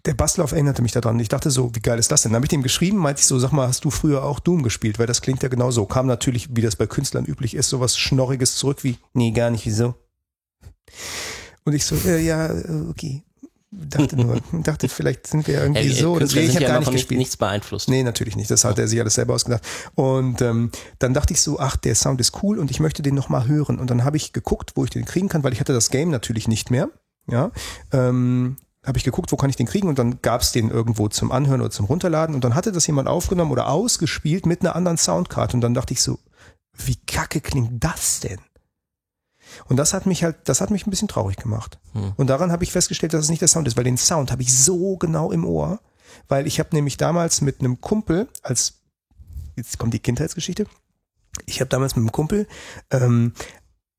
der 0.06 0.15
Basslauf 0.15 0.53
erinnerte 0.53 0.81
mich 0.81 0.93
daran. 0.93 1.19
Ich 1.21 1.29
dachte 1.29 1.50
so, 1.50 1.75
wie 1.75 1.81
geil 1.81 1.99
ist 1.99 2.11
das 2.11 2.23
denn? 2.23 2.32
Dann 2.32 2.37
habe 2.37 2.47
ich 2.47 2.50
dem 2.50 2.62
geschrieben, 2.62 2.97
meinte 2.97 3.21
ich 3.21 3.26
so, 3.26 3.38
sag 3.38 3.53
mal, 3.53 3.69
hast 3.69 3.85
du 3.85 3.91
früher 3.91 4.25
auch 4.25 4.41
Doom 4.41 4.62
gespielt? 4.62 4.99
Weil 4.99 5.06
das 5.06 5.21
klingt 5.21 5.43
ja 5.43 5.49
genau 5.49 5.71
so. 5.71 5.85
Kam 5.85 6.06
natürlich, 6.06 6.56
wie 6.56 6.62
das 6.62 6.76
bei 6.76 6.87
Künstlern 6.87 7.26
üblich 7.26 7.55
ist, 7.55 7.69
sowas 7.69 7.99
Schnorriges 7.99 8.56
zurück 8.56 8.82
wie, 8.82 8.97
nee, 9.12 9.32
gar 9.32 9.50
nicht, 9.50 9.67
wieso? 9.67 9.94
Und 11.64 11.72
ich 11.72 11.84
so, 11.84 11.96
äh, 12.06 12.20
ja, 12.25 12.46
äh, 12.46 12.84
okay. 12.88 13.22
Dachte 13.70 14.16
nur, 14.16 14.40
dachte, 14.62 14.88
vielleicht 14.88 15.26
sind 15.26 15.46
wir 15.49 15.62
irgendwie 15.62 15.81
Hey, 15.81 15.93
so. 15.93 16.14
Künstler 16.14 16.43
Deswegen, 16.43 16.49
ich 16.50 16.56
habe 16.56 16.64
ja 16.64 16.70
gar 16.70 16.81
nicht 16.81 16.93
gespielt. 16.93 17.19
nichts 17.19 17.37
beeinflusst. 17.37 17.88
Nee, 17.88 18.02
natürlich 18.02 18.37
nicht. 18.37 18.50
Das 18.50 18.64
hat 18.64 18.78
er 18.78 18.87
sich 18.87 19.00
alles 19.00 19.14
selber 19.14 19.34
ausgedacht. 19.34 19.66
Und 19.94 20.40
ähm, 20.43 20.70
dann 21.00 21.14
dachte 21.14 21.32
ich 21.32 21.40
so, 21.40 21.58
ach, 21.58 21.76
der 21.76 21.94
Sound 21.94 22.20
ist 22.20 22.43
cool 22.43 22.58
und 22.58 22.70
ich 22.70 22.78
möchte 22.81 23.02
den 23.02 23.14
nochmal 23.14 23.49
hören. 23.49 23.78
Und 23.81 23.90
dann 23.90 24.05
habe 24.05 24.16
ich 24.16 24.32
geguckt, 24.32 24.72
wo 24.76 24.84
ich 24.84 24.90
den 24.90 25.05
kriegen 25.05 25.28
kann, 25.28 25.43
weil 25.43 25.52
ich 25.52 25.61
hatte 25.61 25.72
das 25.72 25.90
Game 25.90 26.11
natürlich 26.11 26.46
nicht 26.46 26.70
mehr. 26.70 26.88
Ja. 27.26 27.50
Ähm, 27.93 28.56
habe 28.84 28.99
ich 28.99 29.05
geguckt, 29.05 29.32
wo 29.32 29.37
kann 29.37 29.50
ich 29.50 29.56
den 29.56 29.66
kriegen 29.66 29.88
und 29.88 29.99
dann 29.99 30.20
gab 30.20 30.43
es 30.43 30.52
den 30.52 30.69
irgendwo 30.70 31.08
zum 31.08 31.32
Anhören 31.32 31.62
oder 31.62 31.70
zum 31.70 31.87
Runterladen 31.87 32.34
und 32.34 32.44
dann 32.44 32.55
hatte 32.55 32.70
das 32.70 32.87
jemand 32.87 33.08
aufgenommen 33.08 33.50
oder 33.50 33.69
ausgespielt 33.70 34.44
mit 34.44 34.61
einer 34.61 34.76
anderen 34.76 34.99
Soundcard 34.99 35.55
und 35.55 35.62
dann 35.62 35.72
dachte 35.72 35.94
ich 35.94 36.02
so, 36.02 36.19
wie 36.76 36.96
kacke 37.06 37.40
klingt 37.40 37.82
das 37.82 38.20
denn? 38.20 38.40
Und 39.67 39.77
das 39.77 39.95
hat 39.95 40.06
mich 40.06 40.25
halt, 40.25 40.37
das 40.45 40.61
hat 40.61 40.71
mich 40.71 40.87
ein 40.87 40.91
bisschen 40.91 41.09
traurig 41.09 41.37
gemacht. 41.37 41.79
Hm. 41.93 42.12
Und 42.17 42.29
daran 42.29 42.53
habe 42.53 42.65
ich 42.65 42.73
festgestellt, 42.73 43.12
dass 43.15 43.25
es 43.25 43.31
nicht 43.31 43.41
der 43.41 43.49
Sound 43.49 43.69
ist, 43.69 43.77
weil 43.77 43.85
den 43.85 43.99
Sound 43.99 44.31
habe 44.33 44.43
ich 44.43 44.56
so 44.56 44.97
genau 44.97 45.31
im 45.31 45.45
Ohr, 45.45 45.81
weil 46.29 46.47
ich 46.47 46.59
habe 46.59 46.71
nämlich 46.73 46.97
damals 46.97 47.41
mit 47.41 47.61
einem 47.61 47.81
Kumpel, 47.81 48.29
als 48.43 48.81
jetzt 49.56 49.79
kommt 49.79 49.95
die 49.95 50.01
Kindheitsgeschichte, 50.01 50.67
ich 51.47 51.61
habe 51.61 51.69
damals 51.69 51.97
mit 51.97 52.03
einem 52.03 52.12
Kumpel, 52.12 52.47
ähm, 52.91 53.33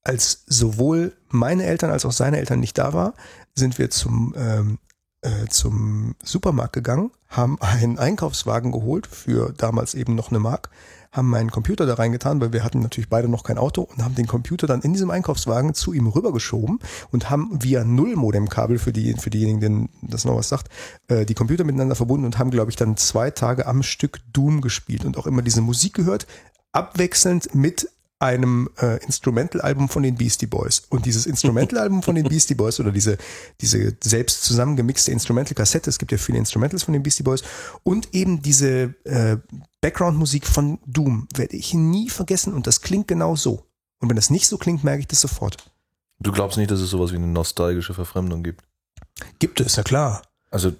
als 0.03 0.43
sowohl 0.45 1.13
meine 1.29 1.65
Eltern 1.65 1.89
als 1.89 2.05
auch 2.05 2.11
seine 2.11 2.37
Eltern 2.37 2.59
nicht 2.59 2.77
da 2.77 2.93
war, 2.93 3.13
sind 3.55 3.77
wir 3.77 3.89
zum 3.89 4.33
ähm, 4.37 4.77
äh, 5.25 5.47
zum 5.49 6.15
Supermarkt 6.23 6.73
gegangen, 6.73 7.11
haben 7.27 7.59
einen 7.59 7.97
Einkaufswagen 7.97 8.71
geholt 8.71 9.07
für 9.07 9.53
damals 9.53 9.95
eben 9.95 10.13
noch 10.13 10.29
eine 10.29 10.39
Mark, 10.39 10.69
haben 11.15 11.29
meinen 11.29 11.51
Computer 11.51 11.85
da 11.85 11.95
reingetan, 11.95 12.41
weil 12.41 12.53
wir 12.53 12.63
hatten 12.63 12.79
natürlich 12.79 13.09
beide 13.09 13.27
noch 13.27 13.43
kein 13.43 13.57
Auto 13.57 13.81
und 13.83 14.03
haben 14.03 14.15
den 14.15 14.27
Computer 14.27 14.67
dann 14.67 14.81
in 14.81 14.93
diesem 14.93 15.09
Einkaufswagen 15.09 15.73
zu 15.73 15.93
ihm 15.93 16.07
rübergeschoben 16.07 16.79
und 17.11 17.29
haben 17.29 17.63
via 17.63 17.83
Nullmodemkabel 17.83 18.79
für 18.79 18.91
die 18.91 19.13
für 19.13 19.29
diejenigen, 19.29 19.59
denen 19.59 19.89
das 20.01 20.25
noch 20.25 20.35
was 20.35 20.49
sagt, 20.49 20.69
äh, 21.07 21.25
die 21.25 21.33
Computer 21.33 21.63
miteinander 21.63 21.95
verbunden 21.95 22.25
und 22.25 22.37
haben 22.37 22.51
glaube 22.51 22.71
ich 22.71 22.75
dann 22.75 22.97
zwei 22.97 23.31
Tage 23.31 23.65
am 23.65 23.83
Stück 23.83 24.19
Doom 24.33 24.61
gespielt 24.61 25.05
und 25.05 25.17
auch 25.17 25.27
immer 25.27 25.41
diese 25.41 25.61
Musik 25.61 25.93
gehört, 25.93 26.27
abwechselnd 26.71 27.55
mit 27.55 27.89
einem 28.19 28.69
äh, 28.81 29.03
Instrumental-Album 29.03 29.89
von 29.89 30.03
den 30.03 30.15
Beastie 30.15 30.45
Boys. 30.45 30.83
Und 30.89 31.05
dieses 31.05 31.25
Instrumental-Album 31.25 32.01
von 32.01 32.15
den 32.15 32.23
Beastie 32.29 32.55
Boys 32.55 32.79
oder 32.79 32.91
diese, 32.91 33.17
diese 33.59 33.95
selbst 34.01 34.43
zusammengemixte 34.43 35.11
Instrumental-Kassette, 35.11 35.89
es 35.89 35.99
gibt 35.99 36.11
ja 36.11 36.17
viele 36.17 36.37
Instrumentals 36.37 36.83
von 36.83 36.93
den 36.93 37.03
Beastie 37.03 37.23
Boys, 37.23 37.43
und 37.83 38.13
eben 38.13 38.41
diese 38.41 38.95
äh, 39.03 39.37
Background-Musik 39.85 40.47
von 40.47 40.79
Doom 40.87 41.27
werde 41.35 41.55
ich 41.55 41.75
nie 41.75 42.09
vergessen 42.09 42.55
und 42.55 42.65
das 42.65 42.81
klingt 42.81 43.07
genau 43.07 43.35
so. 43.35 43.67
Und 43.99 44.09
wenn 44.09 44.15
das 44.15 44.31
nicht 44.31 44.47
so 44.47 44.57
klingt, 44.57 44.83
merke 44.83 45.01
ich 45.01 45.07
das 45.07 45.21
sofort. 45.21 45.57
Du 46.19 46.31
glaubst 46.31 46.57
nicht, 46.57 46.71
dass 46.71 46.79
es 46.79 46.89
sowas 46.89 47.11
wie 47.11 47.17
eine 47.17 47.27
nostalgische 47.27 47.93
Verfremdung 47.93 48.41
gibt? 48.41 48.63
Gibt 49.37 49.61
es, 49.61 49.75
ja 49.75 49.83
klar. 49.83 50.23
Also, 50.49 50.73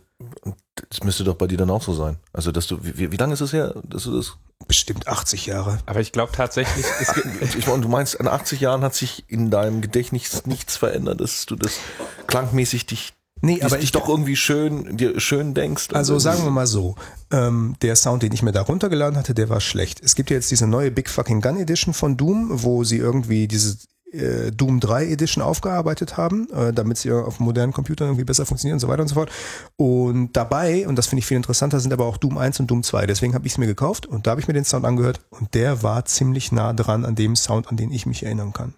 das 0.89 1.03
müsste 1.03 1.23
doch 1.23 1.35
bei 1.35 1.45
dir 1.45 1.59
dann 1.59 1.69
auch 1.69 1.83
so 1.83 1.93
sein. 1.93 2.17
Also, 2.33 2.51
dass 2.51 2.65
du, 2.65 2.83
wie, 2.83 3.11
wie 3.11 3.17
lange 3.17 3.33
ist 3.33 3.41
es 3.41 3.53
her, 3.53 3.79
dass 3.83 4.05
du 4.05 4.17
das 4.17 4.37
Bestimmt 4.67 5.07
80 5.07 5.45
Jahre. 5.45 5.77
Aber 5.85 5.99
ich 5.99 6.11
glaube 6.11 6.31
tatsächlich, 6.31 6.85
es 6.99 7.13
gibt, 7.13 7.55
Ich 7.55 7.67
meine, 7.67 7.81
du 7.81 7.89
meinst, 7.89 8.15
in 8.15 8.27
80 8.27 8.61
Jahren 8.61 8.81
hat 8.81 8.95
sich 8.95 9.23
in 9.27 9.51
deinem 9.51 9.81
Gedächtnis 9.81 10.47
nichts 10.47 10.77
verändert, 10.77 11.21
dass 11.21 11.45
du 11.45 11.55
das 11.55 11.77
klangmäßig 12.25 12.87
dich, 12.87 13.13
Nee, 13.45 13.61
aber 13.61 13.75
dich 13.75 13.85
ich 13.85 13.91
doch 13.91 14.09
irgendwie 14.09 14.35
schön, 14.35 14.97
dir 14.97 15.19
schön 15.19 15.53
denkst. 15.53 15.89
Also 15.93 16.17
sagen 16.17 16.43
wir 16.43 16.51
mal 16.51 16.65
so, 16.65 16.95
ähm, 17.31 17.75
der 17.81 17.95
Sound, 17.95 18.23
den 18.23 18.31
ich 18.31 18.41
mir 18.41 18.51
da 18.51 18.61
runtergeladen 18.61 19.17
hatte, 19.17 19.35
der 19.35 19.49
war 19.49 19.61
schlecht. 19.61 20.01
Es 20.03 20.15
gibt 20.15 20.31
ja 20.31 20.35
jetzt 20.35 20.49
diese 20.49 20.65
neue 20.65 20.89
Big 20.89 21.09
Fucking 21.09 21.41
Gun 21.41 21.57
Edition 21.57 21.93
von 21.93 22.17
Doom, 22.17 22.49
wo 22.63 22.83
sie 22.83 22.97
irgendwie 22.97 23.47
diese 23.47 23.77
äh, 24.11 24.51
Doom 24.51 24.79
3 24.79 25.07
Edition 25.07 25.43
aufgearbeitet 25.43 26.17
haben, 26.17 26.49
äh, 26.51 26.73
damit 26.73 26.97
sie 26.97 27.11
auf 27.11 27.39
modernen 27.39 27.71
Computern 27.71 28.07
irgendwie 28.07 28.23
besser 28.23 28.47
funktionieren 28.47 28.77
und 28.77 28.79
so 28.79 28.87
weiter 28.87 29.03
und 29.03 29.09
so 29.09 29.15
fort. 29.15 29.29
Und 29.75 30.33
dabei, 30.33 30.87
und 30.87 30.95
das 30.95 31.05
finde 31.05 31.19
ich 31.19 31.27
viel 31.27 31.37
interessanter, 31.37 31.79
sind 31.79 31.93
aber 31.93 32.05
auch 32.05 32.17
Doom 32.17 32.39
1 32.39 32.59
und 32.61 32.71
Doom 32.71 32.81
2. 32.81 33.05
Deswegen 33.05 33.35
habe 33.35 33.45
ich 33.45 33.53
es 33.53 33.57
mir 33.59 33.67
gekauft 33.67 34.07
und 34.07 34.25
da 34.25 34.31
habe 34.31 34.41
ich 34.41 34.47
mir 34.47 34.55
den 34.55 34.65
Sound 34.65 34.85
angehört 34.85 35.21
und 35.29 35.53
der 35.53 35.83
war 35.83 36.05
ziemlich 36.05 36.51
nah 36.51 36.73
dran 36.73 37.05
an 37.05 37.13
dem 37.15 37.35
Sound, 37.35 37.67
an 37.67 37.77
den 37.77 37.91
ich 37.91 38.07
mich 38.07 38.23
erinnern 38.23 38.53
kann. 38.53 38.73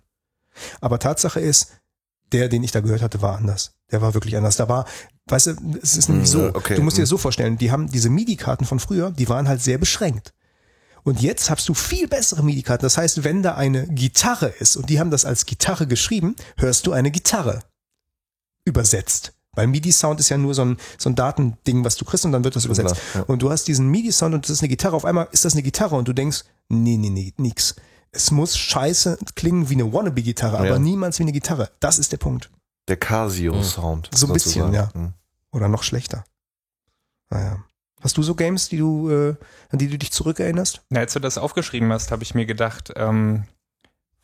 Aber 0.82 1.00
Tatsache 1.00 1.40
ist, 1.40 1.72
der, 2.32 2.50
den 2.50 2.64
ich 2.64 2.72
da 2.72 2.82
gehört 2.82 3.02
hatte, 3.02 3.22
war 3.22 3.38
anders. 3.38 3.72
Der 3.92 4.02
war 4.02 4.14
wirklich 4.14 4.36
anders. 4.36 4.58
Da 4.58 4.68
war, 4.68 4.86
weißt 5.28 5.48
du, 5.48 5.56
es 5.82 5.96
ist 5.98 6.10
nämlich 6.10 6.32
Hm, 6.34 6.40
so, 6.42 6.56
okay, 6.56 6.76
du 6.76 6.84
musst 6.84 6.98
dir 6.98 7.04
das 7.04 7.10
so 7.10 7.18
vorstellen, 7.18 7.58
die 7.58 7.72
haben 7.72 7.90
diese 7.90 8.10
MIDI-Karten 8.10 8.66
von 8.66 8.80
früher, 8.80 9.12
die 9.12 9.30
waren 9.30 9.48
halt 9.48 9.62
sehr 9.62 9.78
beschränkt. 9.78 10.34
Und 11.04 11.22
jetzt 11.22 11.50
hast 11.50 11.70
du 11.70 11.74
viel 11.74 12.08
bessere 12.08 12.44
MIDI-Karten. 12.44 12.84
Das 12.84 12.98
heißt, 12.98 13.24
wenn 13.24 13.42
da 13.42 13.56
eine 13.56 13.88
Gitarre 13.88 14.48
ist 14.60 14.76
und 14.76 14.90
die 14.90 15.00
haben 15.00 15.10
das 15.10 15.24
als 15.24 15.46
Gitarre 15.46 15.88
geschrieben, 15.88 16.36
hörst 16.58 16.86
du 16.86 16.92
eine 16.92 17.12
Gitarre 17.12 17.62
übersetzt. 18.66 19.34
Weil 19.54 19.68
MIDI-Sound 19.68 20.20
ist 20.20 20.30
ja 20.30 20.38
nur 20.38 20.54
so 20.54 20.64
ein, 20.64 20.78
so 20.98 21.10
ein 21.10 21.16
Datending, 21.16 21.84
was 21.84 21.96
du 21.96 22.06
kriegst 22.06 22.26
und 22.26 22.32
dann 22.34 22.44
wird 22.44 22.56
das 22.56 22.66
übersetzt. 22.66 22.96
ja. 23.16 23.22
Und 23.22 23.42
du 23.42 23.50
hast 23.50 23.68
diesen 23.68 23.88
MIDI-Sound 23.90 24.36
und 24.36 24.44
das 24.44 24.52
ist 24.52 24.62
eine 24.62 24.68
Gitarre. 24.68 24.96
Auf 24.96 25.06
einmal 25.06 25.30
ist 25.32 25.46
das 25.46 25.54
eine 25.54 25.64
Gitarre 25.64 25.96
und 25.96 26.08
du 26.08 26.14
denkst, 26.14 26.44
nee, 26.70 26.98
nee, 26.98 27.10
nee, 27.10 27.34
nix. 27.38 27.76
Es 28.12 28.32
muss 28.32 28.58
scheiße 28.58 29.18
klingen 29.36 29.70
wie 29.70 29.74
eine 29.76 29.92
Wannabe-Gitarre, 29.94 30.58
aber 30.58 30.68
Ja. 30.70 30.80
niemals 30.80 31.20
wie 31.20 31.24
eine 31.24 31.32
Gitarre. 31.32 31.70
Das 31.80 32.00
ist 32.00 32.12
der 32.12 32.18
Punkt. 32.18 32.50
Der 32.88 32.98
Casio-Sound. 32.98 34.10
So 34.14 34.28
ein 34.28 34.34
bisschen, 34.34 34.52
sozusagen. 34.64 34.74
ja. 34.74 34.94
Hm. 34.94 35.14
Oder 35.52 35.68
noch 35.68 35.84
schlechter. 35.84 36.24
Naja. 37.30 37.64
Hast 38.02 38.16
du 38.18 38.24
so 38.24 38.36
Games, 38.36 38.70
die 38.70 38.78
du, 38.78 39.10
äh, 39.10 39.36
an 39.70 39.80
die 39.80 39.88
du 39.90 39.98
dich 39.98 40.12
zurückerinnerst? 40.12 40.82
Na, 40.90 41.00
als 41.02 41.14
du 41.14 41.20
das 41.20 41.38
aufgeschrieben 41.38 41.92
hast, 41.92 42.12
habe 42.12 42.24
ich 42.24 42.36
mir 42.36 42.46
gedacht, 42.46 42.94
ähm, 42.96 43.44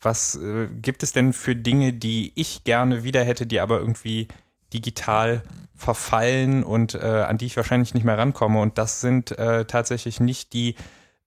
was 0.00 0.36
äh, 0.36 0.68
gibt 0.80 1.02
es 1.02 1.12
denn 1.12 1.32
für 1.32 1.56
Dinge, 1.56 1.92
die 1.92 2.32
ich 2.36 2.64
gerne 2.64 3.04
wieder 3.04 3.24
hätte, 3.24 3.46
die 3.46 3.60
aber 3.60 3.78
irgendwie 3.80 4.28
digital 4.72 5.42
verfallen 5.74 6.62
und 6.62 6.94
äh, 6.94 6.98
an 7.00 7.36
die 7.36 7.46
ich 7.46 7.56
wahrscheinlich 7.56 7.94
nicht 7.94 8.04
mehr 8.04 8.16
rankomme. 8.16 8.60
Und 8.60 8.78
das 8.78 9.00
sind 9.00 9.32
äh, 9.38 9.64
tatsächlich 9.66 10.20
nicht 10.20 10.52
die 10.52 10.76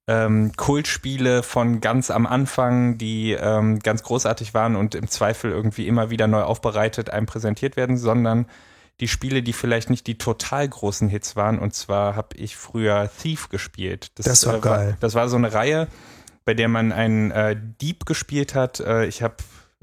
ähm, 0.07 0.53
Kultspiele 0.55 1.43
von 1.43 1.81
ganz 1.81 2.09
am 2.11 2.25
Anfang, 2.25 2.97
die 2.97 3.33
ähm, 3.33 3.79
ganz 3.79 4.03
großartig 4.03 4.53
waren 4.53 4.75
und 4.75 4.95
im 4.95 5.07
Zweifel 5.09 5.51
irgendwie 5.51 5.87
immer 5.87 6.09
wieder 6.09 6.27
neu 6.27 6.43
aufbereitet 6.43 7.09
einem 7.09 7.25
präsentiert 7.25 7.75
werden, 7.75 7.97
sondern 7.97 8.45
die 8.99 9.07
Spiele, 9.07 9.43
die 9.43 9.53
vielleicht 9.53 9.89
nicht 9.89 10.07
die 10.07 10.17
total 10.17 10.67
großen 10.67 11.09
Hits 11.09 11.35
waren. 11.35 11.59
Und 11.59 11.75
zwar 11.75 12.15
habe 12.15 12.35
ich 12.35 12.55
früher 12.55 13.09
Thief 13.21 13.49
gespielt. 13.49 14.11
Das 14.15 14.45
war 14.47 14.55
äh, 14.55 14.59
geil. 14.59 14.97
das 15.01 15.13
war 15.13 15.29
so 15.29 15.35
eine 15.35 15.53
Reihe, 15.53 15.87
bei 16.45 16.53
der 16.53 16.67
man 16.69 16.91
einen 16.91 17.31
äh, 17.31 17.55
Dieb 17.81 18.05
gespielt 18.05 18.55
hat. 18.55 18.79
Äh, 18.79 19.05
ich 19.05 19.21
habe 19.21 19.35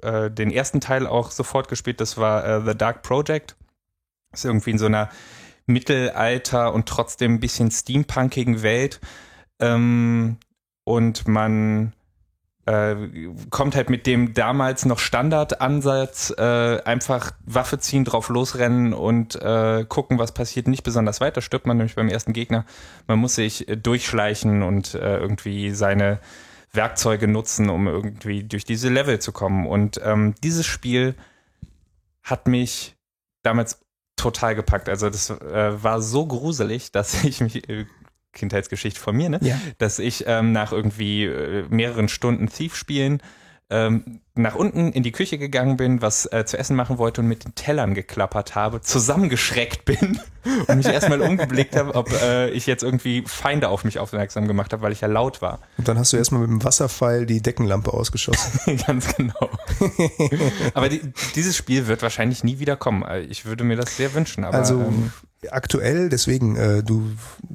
äh, 0.02 0.30
den 0.30 0.50
ersten 0.50 0.80
Teil 0.80 1.06
auch 1.06 1.30
sofort 1.30 1.68
gespielt. 1.68 2.00
Das 2.00 2.16
war 2.16 2.44
äh, 2.44 2.62
The 2.64 2.76
Dark 2.76 3.02
Project. 3.02 3.56
Das 4.30 4.40
ist 4.40 4.46
irgendwie 4.46 4.70
in 4.70 4.78
so 4.78 4.86
einer 4.86 5.10
Mittelalter 5.66 6.72
und 6.72 6.86
trotzdem 6.86 7.34
ein 7.34 7.40
bisschen 7.40 7.70
steampunkigen 7.70 8.62
Welt. 8.62 9.00
Ähm, 9.60 10.38
und 10.84 11.26
man 11.28 11.94
äh, 12.66 12.96
kommt 13.50 13.74
halt 13.76 13.90
mit 13.90 14.06
dem 14.06 14.34
damals 14.34 14.84
noch 14.86 14.98
Standardansatz, 14.98 16.34
äh, 16.36 16.82
einfach 16.82 17.32
Waffe 17.44 17.78
ziehen, 17.78 18.04
drauf 18.04 18.28
losrennen 18.28 18.94
und 18.94 19.36
äh, 19.36 19.84
gucken, 19.88 20.18
was 20.18 20.32
passiert, 20.32 20.68
nicht 20.68 20.82
besonders 20.82 21.20
weiter. 21.20 21.42
Stirbt 21.42 21.66
man 21.66 21.76
nämlich 21.76 21.94
beim 21.94 22.08
ersten 22.08 22.32
Gegner. 22.32 22.64
Man 23.06 23.18
muss 23.18 23.34
sich 23.34 23.68
äh, 23.68 23.76
durchschleichen 23.76 24.62
und 24.62 24.94
äh, 24.94 25.18
irgendwie 25.18 25.70
seine 25.72 26.20
Werkzeuge 26.72 27.28
nutzen, 27.28 27.70
um 27.70 27.86
irgendwie 27.86 28.44
durch 28.44 28.64
diese 28.64 28.88
Level 28.88 29.18
zu 29.18 29.32
kommen. 29.32 29.66
Und 29.66 30.00
ähm, 30.02 30.34
dieses 30.42 30.66
Spiel 30.66 31.14
hat 32.22 32.48
mich 32.48 32.96
damals 33.42 33.80
total 34.16 34.54
gepackt. 34.54 34.88
Also 34.88 35.10
das 35.10 35.30
äh, 35.30 35.82
war 35.82 36.00
so 36.00 36.26
gruselig, 36.26 36.92
dass 36.92 37.24
ich 37.24 37.40
mich 37.40 37.68
äh, 37.68 37.86
Kindheitsgeschichte 38.34 39.00
von 39.00 39.16
mir, 39.16 39.28
ne? 39.30 39.38
Ja. 39.42 39.58
Dass 39.78 39.98
ich 39.98 40.24
ähm, 40.26 40.52
nach 40.52 40.72
irgendwie 40.72 41.24
äh, 41.24 41.64
mehreren 41.70 42.08
Stunden 42.08 42.48
Thief 42.48 42.74
spielen 42.74 43.20
ähm, 43.70 44.20
nach 44.34 44.56
unten 44.56 44.92
in 44.92 45.02
die 45.02 45.12
Küche 45.12 45.38
gegangen 45.38 45.76
bin, 45.76 46.02
was 46.02 46.30
äh, 46.30 46.44
zu 46.44 46.58
essen 46.58 46.76
machen 46.76 46.98
wollte 46.98 47.22
und 47.22 47.28
mit 47.28 47.44
den 47.44 47.54
Tellern 47.54 47.94
geklappert 47.94 48.54
habe, 48.54 48.82
zusammengeschreckt 48.82 49.84
bin 49.84 50.20
und 50.66 50.76
mich 50.76 50.86
erstmal 50.86 51.20
umgeblickt 51.20 51.74
habe, 51.74 51.94
ob 51.94 52.12
äh, 52.12 52.50
ich 52.50 52.66
jetzt 52.66 52.82
irgendwie 52.82 53.24
Feinde 53.26 53.68
auf 53.68 53.84
mich 53.84 53.98
aufmerksam 53.98 54.46
gemacht 54.46 54.72
habe, 54.72 54.82
weil 54.82 54.92
ich 54.92 55.00
ja 55.00 55.08
laut 55.08 55.40
war. 55.40 55.60
Und 55.78 55.88
dann 55.88 55.98
hast 55.98 56.12
du 56.12 56.18
erstmal 56.18 56.42
mit 56.42 56.50
dem 56.50 56.64
Wasserpfeil 56.64 57.26
die 57.26 57.40
Deckenlampe 57.40 57.92
ausgeschossen. 57.92 58.76
Ganz 58.86 59.16
genau. 59.16 59.50
aber 60.74 60.88
die, 60.88 61.00
dieses 61.34 61.56
Spiel 61.56 61.86
wird 61.86 62.02
wahrscheinlich 62.02 62.44
nie 62.44 62.58
wieder 62.58 62.76
kommen. 62.76 63.04
Ich 63.30 63.46
würde 63.46 63.64
mir 63.64 63.76
das 63.76 63.96
sehr 63.96 64.14
wünschen. 64.14 64.44
Aber, 64.44 64.58
Also 64.58 64.80
ähm, 64.80 65.12
aktuell, 65.50 66.08
deswegen, 66.08 66.56
äh, 66.56 66.82
du 66.82 67.10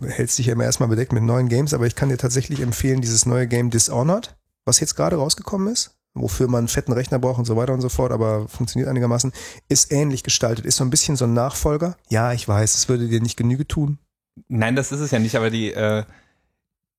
hältst 0.08 0.38
dich 0.38 0.48
ja 0.48 0.53
immer 0.53 0.63
erstmal 0.63 0.89
bedeckt 0.89 1.13
mit 1.13 1.24
neuen 1.24 1.50
Games, 1.50 1.74
aber 1.74 1.88
ich 1.88 1.96
kann 1.96 2.10
dir 2.10 2.17
tatsächlich 2.17 2.62
empfehlen, 2.62 3.01
dieses 3.01 3.25
neue 3.25 3.48
Game 3.48 3.69
Dishonored, 3.69 4.36
was 4.65 4.79
jetzt 4.79 4.96
gerade 4.96 5.15
rausgekommen 5.15 5.72
ist, 5.72 5.98
wofür 6.13 6.48
man 6.48 6.60
einen 6.60 6.67
fetten 6.67 6.93
Rechner 6.93 7.19
braucht 7.19 7.39
und 7.39 7.46
so 7.46 7.55
weiter 7.55 7.74
und 7.74 7.81
so 7.81 7.89
fort, 7.89 8.12
aber 8.12 8.48
funktioniert 8.48 8.89
einigermaßen, 8.89 9.31
ist 9.67 9.91
ähnlich 9.91 10.24
gestaltet, 10.24 10.65
ist 10.65 10.77
so 10.77 10.84
ein 10.84 10.89
bisschen 10.89 11.15
so 11.15 11.25
ein 11.25 11.34
Nachfolger. 11.34 11.98
Ja, 12.10 12.34
ich 12.34 12.48
weiß, 12.48 12.75
es 12.75 12.89
würde 12.89 13.08
dir 13.08 13.22
nicht 13.22 13.38
Genüge 13.38 13.67
tun. 13.67 14.00
Nein, 14.48 14.75
das 14.75 14.91
ist 14.91 15.00
es 15.00 15.12
ja 15.12 15.19
nicht, 15.19 15.36
aber 15.36 15.50
die, 15.50 15.74
äh, 15.74 16.03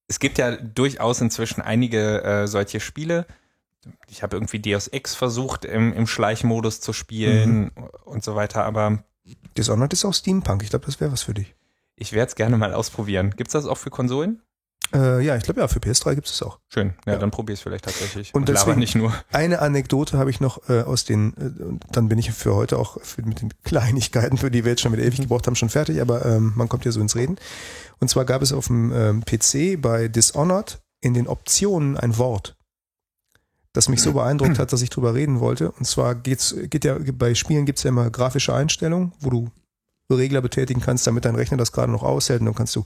es 0.09 0.18
gibt 0.18 0.38
ja 0.38 0.56
durchaus 0.56 1.20
inzwischen 1.20 1.62
einige 1.62 2.23
äh, 2.23 2.47
solche 2.47 2.80
Spiele. 2.80 3.26
Ich 4.09 4.23
habe 4.23 4.37
irgendwie 4.37 4.59
Deus 4.59 4.88
Ex 4.88 5.14
versucht, 5.14 5.64
im, 5.64 5.92
im 5.92 6.06
Schleichmodus 6.06 6.80
zu 6.80 6.92
spielen 6.92 7.70
und 8.04 8.23
so 8.23 8.35
weiter, 8.35 8.64
aber 8.64 9.04
Dishonored 9.56 9.92
ist 9.92 10.04
auch 10.04 10.14
Steampunk, 10.14 10.62
ich 10.62 10.70
glaube, 10.70 10.87
das 10.87 11.00
wäre 11.00 11.12
was 11.12 11.22
für 11.22 11.34
dich. 11.34 11.54
ich 11.96 12.12
werde 12.12 12.30
es 12.30 12.34
gerne 12.34 12.56
mal 12.56 12.72
ausprobieren. 12.75 13.34
Gibt's 13.37 13.52
das 13.52 13.66
auch 13.66 13.76
für 13.78 13.90
Konsolen? 13.90 14.40
Äh, 14.92 15.22
ja, 15.25 15.37
ich 15.37 15.44
glaube 15.44 15.60
ja, 15.60 15.68
für 15.68 15.78
PS3 15.78 16.14
gibt 16.16 16.26
es 16.26 16.38
das 16.38 16.42
auch. 16.49 16.58
Schön, 16.68 16.94
ja, 17.06 17.12
Ja. 17.12 17.18
dann 17.18 17.30
probier 17.30 17.52
es 17.52 17.60
vielleicht 17.60 17.84
tatsächlich. 17.84 18.34
Und 18.34 18.49
laber 18.49 18.58
deswegen- 18.58 18.80
nicht 18.80 18.94
nur. 18.96 19.12
Eine 19.30 19.60
Anekdote 19.60 20.18
habe 20.18 20.30
ich 20.30 20.40
noch 20.40 20.68
äh, 20.68 20.80
aus 20.82 21.04
den, 21.04 21.34
äh, 21.37 21.62
und 21.62 21.84
dann 21.92 22.08
bin 22.08 22.18
ich 22.18 22.32
für 22.32 22.54
heute 22.56 22.76
auch 22.78 23.00
für, 23.02 23.22
mit 23.22 23.40
den 23.42 23.52
Kleinigkeiten, 23.62 24.37
für 24.38 24.50
die 24.50 24.64
wir 24.64 24.72
jetzt 24.72 24.80
schon 24.80 24.92
wieder 24.92 25.04
ewig 25.04 25.20
gebraucht 25.20 25.46
haben, 25.46 25.54
schon 25.54 25.68
fertig, 25.68 26.00
aber 26.00 26.25
ähm, 26.25 26.54
man 26.56 26.68
kommt 26.68 26.84
ja 26.87 26.90
so 26.90 27.00
ins 27.00 27.14
Reden. 27.14 27.37
Und 28.00 28.08
zwar 28.08 28.25
gab 28.25 28.42
es 28.42 28.52
auf 28.52 28.66
dem 28.66 28.90
ähm, 28.92 29.25
PC 29.25 29.80
bei 29.80 30.08
Dishonored 30.08 30.80
in 31.02 31.14
den 31.14 31.28
Optionen 31.28 31.96
ein 31.96 32.18
Wort, 32.18 32.56
das 33.72 33.88
mich 33.88 34.02
so 34.02 34.12
beeindruckt 34.12 34.58
hat, 34.58 34.72
dass 34.72 34.82
ich 34.82 34.90
drüber 34.90 35.14
reden 35.14 35.40
wollte. 35.40 35.70
Und 35.72 35.84
zwar 35.86 36.14
geht's, 36.14 36.54
geht 36.68 36.84
ja, 36.84 36.96
bei 37.12 37.34
Spielen 37.34 37.66
gibt's 37.66 37.82
ja 37.82 37.90
immer 37.90 38.10
grafische 38.10 38.54
Einstellungen, 38.54 39.12
wo 39.20 39.30
du 39.30 39.50
Regler 40.10 40.40
betätigen 40.40 40.80
kannst, 40.80 41.06
damit 41.06 41.24
dein 41.24 41.36
Rechner 41.36 41.56
das 41.56 41.72
gerade 41.72 41.92
noch 41.92 42.02
aushält. 42.02 42.40
Und 42.40 42.46
dann 42.46 42.54
kannst 42.54 42.74
du 42.74 42.84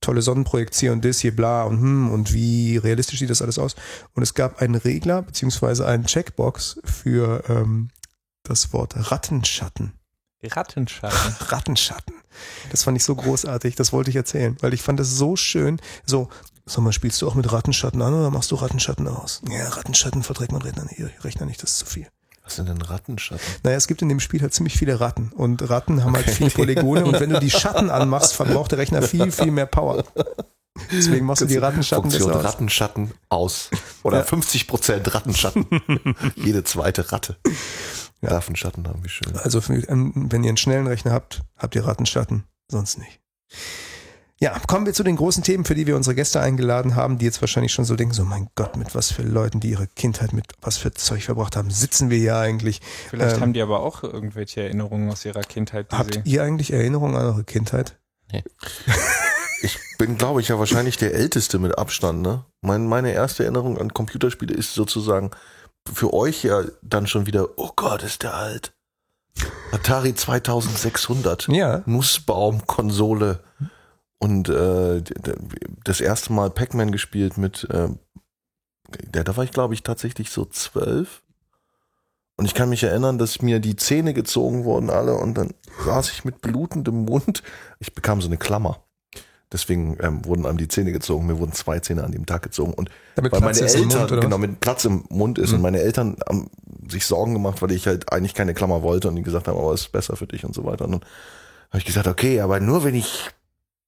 tolle 0.00 0.22
Sonnenprojektion 0.22 0.94
und 0.94 1.04
das 1.04 1.20
hier 1.20 1.34
bla 1.34 1.64
und 1.64 1.78
hm 1.78 2.10
und 2.10 2.32
wie 2.32 2.78
realistisch 2.78 3.18
sieht 3.18 3.30
das 3.30 3.42
alles 3.42 3.58
aus. 3.58 3.76
Und 4.14 4.22
es 4.22 4.34
gab 4.34 4.60
einen 4.60 4.74
Regler 4.74 5.22
beziehungsweise 5.22 5.86
einen 5.86 6.06
Checkbox 6.06 6.80
für 6.84 7.44
ähm, 7.48 7.88
das 8.42 8.72
Wort 8.72 8.94
Rattenschatten. 9.10 9.92
Rattenschatten. 10.42 11.34
Rattenschatten. 11.48 12.14
Das 12.70 12.84
fand 12.84 12.96
ich 12.96 13.04
so 13.04 13.14
großartig, 13.14 13.74
das 13.74 13.92
wollte 13.92 14.10
ich 14.10 14.16
erzählen, 14.16 14.56
weil 14.60 14.72
ich 14.72 14.82
fand 14.82 14.98
das 14.98 15.10
so 15.10 15.36
schön. 15.36 15.80
So, 16.06 16.30
sag 16.70 16.82
mal, 16.84 16.92
spielst 16.92 17.20
du 17.22 17.28
auch 17.28 17.34
mit 17.34 17.50
Rattenschatten 17.52 18.00
an 18.02 18.14
oder 18.14 18.30
machst 18.30 18.50
du 18.50 18.54
Rattenschatten 18.56 19.08
aus? 19.08 19.42
Ja, 19.50 19.68
Rattenschatten 19.68 20.22
verträgt 20.22 20.52
man 20.52 20.62
Rechner 20.62 20.84
nicht, 20.84 21.24
Rechner 21.24 21.46
nicht, 21.46 21.62
das 21.62 21.72
ist 21.72 21.78
zu 21.78 21.86
viel. 21.86 22.06
Was 22.44 22.56
sind 22.56 22.68
denn 22.68 22.80
Rattenschatten? 22.82 23.44
Naja, 23.62 23.76
es 23.76 23.86
gibt 23.86 24.02
in 24.02 24.08
dem 24.08 24.20
Spiel 24.20 24.40
halt 24.40 24.54
ziemlich 24.54 24.76
viele 24.76 24.98
Ratten 25.00 25.30
und 25.34 25.68
Ratten 25.68 26.04
haben 26.04 26.14
halt 26.16 26.28
viele 26.30 26.50
Polygone 26.50 27.04
und 27.04 27.20
wenn 27.20 27.30
du 27.30 27.38
die 27.40 27.50
Schatten 27.50 27.90
anmachst, 27.90 28.34
verbraucht 28.34 28.72
der 28.72 28.78
Rechner 28.78 29.02
viel, 29.02 29.30
viel 29.30 29.50
mehr 29.50 29.66
Power. 29.66 30.04
Deswegen 30.90 31.26
machst 31.26 31.42
du 31.42 31.46
die 31.46 31.58
Rattenschatten 31.58 32.10
Funktion 32.10 32.28
besser 32.28 32.40
aus. 32.40 32.54
Rattenschatten 32.54 33.12
aus. 33.28 33.70
Oder 34.02 34.18
Ja. 34.18 34.24
50 34.24 34.66
Prozent 34.66 35.12
Rattenschatten. 35.14 35.66
Jede 36.36 36.64
zweite 36.64 37.12
Ratte. 37.12 37.36
Ja. 38.22 38.30
Darf 38.30 38.46
einen 38.46 38.56
Schatten 38.56 38.86
haben, 38.86 39.04
wie 39.04 39.08
schön. 39.08 39.36
Also 39.36 39.60
wenn 39.68 40.44
ihr 40.44 40.48
einen 40.48 40.56
schnellen 40.56 40.86
Rechner 40.86 41.12
habt, 41.12 41.42
habt 41.56 41.74
ihr 41.74 41.84
Rattenschatten, 41.86 42.44
sonst 42.70 42.98
nicht. 42.98 43.20
Ja, 44.42 44.58
kommen 44.66 44.86
wir 44.86 44.94
zu 44.94 45.02
den 45.02 45.16
großen 45.16 45.42
Themen, 45.42 45.66
für 45.66 45.74
die 45.74 45.86
wir 45.86 45.96
unsere 45.96 46.14
Gäste 46.14 46.40
eingeladen 46.40 46.96
haben, 46.96 47.18
die 47.18 47.26
jetzt 47.26 47.42
wahrscheinlich 47.42 47.72
schon 47.72 47.84
so 47.84 47.94
denken, 47.94 48.14
so 48.14 48.24
mein 48.24 48.48
Gott, 48.54 48.74
mit 48.74 48.94
was 48.94 49.12
für 49.12 49.20
Leuten, 49.22 49.60
die 49.60 49.68
ihre 49.70 49.86
Kindheit 49.86 50.32
mit 50.32 50.46
was 50.62 50.78
für 50.78 50.94
Zeug 50.94 51.24
verbracht 51.24 51.56
haben, 51.56 51.70
sitzen 51.70 52.08
wir 52.08 52.16
hier 52.16 52.36
eigentlich. 52.38 52.80
Vielleicht 53.10 53.36
Ähm, 53.36 53.42
haben 53.42 53.52
die 53.52 53.60
aber 53.60 53.80
auch 53.80 54.02
irgendwelche 54.02 54.62
Erinnerungen 54.62 55.10
aus 55.10 55.26
ihrer 55.26 55.42
Kindheit, 55.42 55.92
die 55.92 55.96
Habt 55.96 56.14
sie. 56.14 56.22
ihr 56.24 56.42
eigentlich 56.42 56.72
Erinnerungen 56.72 57.16
an 57.16 57.24
eure 57.26 57.44
Kindheit? 57.44 57.98
Ich 59.62 59.78
bin, 59.98 60.16
glaube 60.16 60.40
ich, 60.40 60.48
ja 60.48 60.58
wahrscheinlich 60.58 60.96
der 60.96 61.12
Älteste 61.12 61.58
mit 61.58 61.76
Abstand. 61.76 62.22
Ne? 62.22 62.46
Mein, 62.62 62.86
meine 62.86 63.12
erste 63.12 63.42
Erinnerung 63.42 63.76
an 63.76 63.92
Computerspiele 63.92 64.54
ist 64.54 64.72
sozusagen 64.72 65.32
für 65.92 66.14
euch 66.14 66.42
ja 66.44 66.62
dann 66.80 67.06
schon 67.06 67.26
wieder, 67.26 67.46
oh 67.58 67.68
Gott, 67.76 68.02
ist 68.02 68.22
der 68.22 68.32
alt. 68.32 68.72
Atari 69.70 70.14
2600. 70.14 71.48
Ja. 71.48 71.82
Nussbaum-Konsole. 71.84 73.40
Und 74.22 74.48
äh, 74.50 75.02
das 75.82 76.00
erste 76.00 76.32
Mal 76.32 76.50
Pac-Man 76.50 76.92
gespielt 76.92 77.38
mit, 77.38 77.66
äh, 77.70 77.88
ja, 79.14 79.24
da 79.24 79.36
war 79.36 79.44
ich 79.44 79.50
glaube 79.50 79.74
ich 79.74 79.82
tatsächlich 79.82 80.30
so 80.30 80.44
zwölf. 80.44 81.22
Und 82.36 82.44
ich 82.46 82.54
kann 82.54 82.68
mich 82.68 82.82
erinnern, 82.82 83.18
dass 83.18 83.42
mir 83.42 83.60
die 83.60 83.76
Zähne 83.76 84.14
gezogen 84.14 84.64
wurden 84.64 84.88
alle 84.88 85.14
und 85.16 85.34
dann 85.34 85.52
saß 85.84 86.10
ich 86.12 86.24
mit 86.24 86.40
blutendem 86.40 87.04
Mund. 87.04 87.42
Ich 87.80 87.94
bekam 87.94 88.20
so 88.20 88.28
eine 88.28 88.36
Klammer. 88.38 88.84
Deswegen 89.52 89.96
ähm, 90.00 90.24
wurden 90.24 90.46
einem 90.46 90.58
die 90.58 90.68
Zähne 90.68 90.92
gezogen. 90.92 91.26
Mir 91.26 91.38
wurden 91.38 91.52
zwei 91.52 91.80
Zähne 91.80 92.04
an 92.04 92.12
dem 92.12 92.24
Tag 92.24 92.42
gezogen. 92.42 92.72
Und 92.72 92.88
Damit 93.16 93.32
weil 93.32 93.40
Platz 93.40 93.60
meine 93.60 93.72
Eltern, 93.72 94.08
Mund, 94.08 94.20
genau, 94.22 94.38
mit 94.38 94.60
Platz 94.60 94.84
im 94.84 95.04
Mund 95.08 95.38
ist 95.38 95.50
Mhm. 95.50 95.56
und 95.56 95.62
meine 95.62 95.80
Eltern 95.80 96.16
haben 96.28 96.50
sich 96.88 97.04
Sorgen 97.04 97.32
gemacht, 97.32 97.60
weil 97.60 97.72
ich 97.72 97.86
halt 97.86 98.12
eigentlich 98.12 98.34
keine 98.34 98.54
Klammer 98.54 98.82
wollte 98.82 99.08
und 99.08 99.16
die 99.16 99.22
gesagt 99.22 99.48
haben, 99.48 99.58
aber 99.58 99.72
es 99.74 99.82
ist 99.82 99.92
besser 99.92 100.14
für 100.16 100.26
dich 100.26 100.44
und 100.44 100.54
so 100.54 100.64
weiter. 100.64 100.84
Und 100.84 100.92
dann 100.92 101.00
habe 101.70 101.78
ich 101.78 101.84
gesagt, 101.84 102.06
okay, 102.06 102.40
aber 102.40 102.60
nur 102.60 102.84
wenn 102.84 102.94
ich 102.94 103.28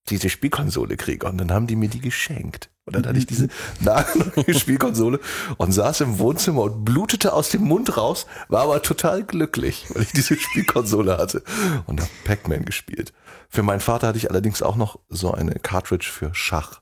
diese 0.09 0.29
Spielkonsole 0.29 0.97
kriege. 0.97 1.27
Und 1.27 1.39
dann 1.39 1.53
haben 1.53 1.67
die 1.67 1.77
mir 1.77 1.89
die 1.89 2.01
geschenkt. 2.01 2.71
Und 2.85 2.97
dann 2.97 3.07
hatte 3.07 3.19
ich 3.19 3.27
diese 3.29 3.49
nagelneue 3.81 4.55
Spielkonsole 4.59 5.21
und 5.57 5.73
saß 5.73 6.01
im 6.01 6.19
Wohnzimmer 6.19 6.63
und 6.63 6.85
blutete 6.85 7.33
aus 7.33 7.51
dem 7.51 7.63
Mund 7.63 7.97
raus, 7.97 8.27
war 8.49 8.63
aber 8.63 8.83
total 8.83 9.23
glücklich, 9.25 9.87
weil 9.91 10.03
ich 10.03 10.13
diese 10.13 10.37
Spielkonsole 10.37 11.17
hatte 11.19 11.43
und 11.87 12.01
habe 12.01 12.11
Pac-Man 12.25 12.65
gespielt. 12.65 13.13
Für 13.49 13.63
meinen 13.63 13.81
Vater 13.81 14.09
hatte 14.09 14.19
ich 14.19 14.31
allerdings 14.31 14.63
auch 14.63 14.77
noch 14.77 14.99
so 15.09 15.33
eine 15.33 15.55
Cartridge 15.55 16.09
für 16.11 16.35
Schach. 16.35 16.81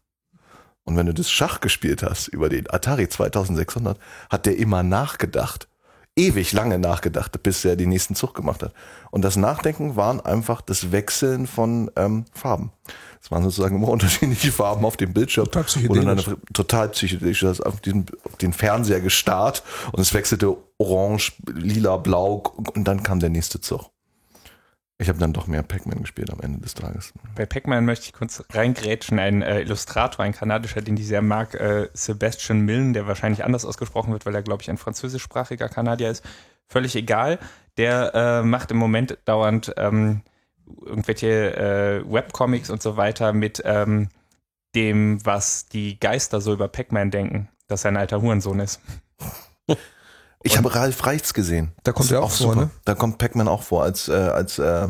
Und 0.84 0.96
wenn 0.96 1.06
du 1.06 1.14
das 1.14 1.30
Schach 1.30 1.60
gespielt 1.60 2.02
hast 2.02 2.28
über 2.28 2.48
den 2.48 2.70
Atari 2.70 3.08
2600, 3.08 3.98
hat 4.30 4.46
der 4.46 4.56
immer 4.56 4.82
nachgedacht. 4.82 5.68
Ewig 6.16 6.52
lange 6.52 6.78
nachgedacht, 6.78 7.42
bis 7.42 7.64
er 7.64 7.76
den 7.76 7.88
nächsten 7.88 8.14
Zug 8.14 8.34
gemacht 8.34 8.62
hat. 8.62 8.72
Und 9.10 9.22
das 9.22 9.36
Nachdenken 9.36 9.96
waren 9.96 10.20
einfach 10.20 10.60
das 10.60 10.92
Wechseln 10.92 11.46
von 11.46 11.90
ähm, 11.96 12.24
Farben. 12.32 12.72
Es 13.22 13.30
waren 13.30 13.42
sozusagen 13.42 13.76
immer 13.76 13.88
unterschiedliche 13.90 14.52
Farben 14.52 14.84
auf 14.84 14.96
dem 14.96 15.12
Bildschirm. 15.12 15.46
Total 15.46 15.62
Und 15.62 15.96
dann 15.96 16.16
psychedelisch. 16.16 16.28
eine, 16.28 16.36
total 16.52 16.88
psychedelisch. 16.90 17.40
Du 17.40 17.48
hast 17.48 17.60
auf 17.60 17.80
den, 17.80 18.06
auf 18.24 18.36
den 18.36 18.52
Fernseher 18.52 19.00
gestarrt 19.00 19.62
und 19.92 20.00
es 20.00 20.12
wechselte 20.12 20.56
orange, 20.78 21.32
lila, 21.46 21.96
blau 21.96 22.42
und 22.74 22.84
dann 22.84 23.02
kam 23.02 23.20
der 23.20 23.30
nächste 23.30 23.60
Zug. 23.60 23.90
Ich 25.00 25.08
habe 25.08 25.18
dann 25.18 25.32
doch 25.32 25.46
mehr 25.46 25.62
Pac-Man 25.62 26.02
gespielt 26.02 26.30
am 26.30 26.40
Ende 26.40 26.60
des 26.60 26.74
Tages. 26.74 27.14
Bei 27.34 27.46
Pac-Man 27.46 27.86
möchte 27.86 28.04
ich 28.04 28.12
kurz 28.12 28.44
reingrätschen. 28.52 29.18
Ein 29.18 29.40
äh, 29.40 29.62
Illustrator, 29.62 30.22
ein 30.22 30.34
kanadischer, 30.34 30.82
den 30.82 30.98
ich 30.98 31.06
sehr 31.06 31.22
mag, 31.22 31.54
äh, 31.54 31.88
Sebastian 31.94 32.60
Milne, 32.60 32.92
der 32.92 33.06
wahrscheinlich 33.06 33.42
anders 33.42 33.64
ausgesprochen 33.64 34.12
wird, 34.12 34.26
weil 34.26 34.34
er, 34.34 34.42
glaube 34.42 34.62
ich, 34.62 34.68
ein 34.68 34.76
französischsprachiger 34.76 35.70
Kanadier 35.70 36.10
ist. 36.10 36.22
Völlig 36.66 36.94
egal. 36.96 37.38
Der 37.78 38.14
äh, 38.14 38.42
macht 38.42 38.72
im 38.72 38.76
Moment 38.76 39.16
dauernd 39.24 39.72
ähm, 39.78 40.20
irgendwelche 40.84 41.56
äh, 41.56 42.12
Webcomics 42.12 42.68
und 42.68 42.82
so 42.82 42.98
weiter 42.98 43.32
mit 43.32 43.62
ähm, 43.64 44.10
dem, 44.74 45.24
was 45.24 45.64
die 45.64 45.98
Geister 45.98 46.42
so 46.42 46.52
über 46.52 46.68
Pac-Man 46.68 47.10
denken, 47.10 47.48
dass 47.68 47.86
er 47.86 47.92
ein 47.92 47.96
alter 47.96 48.20
Hurensohn 48.20 48.60
ist. 48.60 48.82
Ich 50.42 50.56
habe 50.56 50.74
Ralf 50.74 51.04
Reichts 51.06 51.34
gesehen. 51.34 51.72
Da 51.84 51.92
kommt 51.92 52.10
er 52.10 52.18
ist 52.18 52.24
auch 52.24 52.30
vor, 52.30 52.56
ne? 52.56 52.70
Da 52.84 52.94
kommt 52.94 53.18
Pac-Man 53.18 53.48
auch 53.48 53.62
vor 53.62 53.82
als, 53.82 54.08
äh, 54.08 54.12
als 54.12 54.58
äh, 54.58 54.88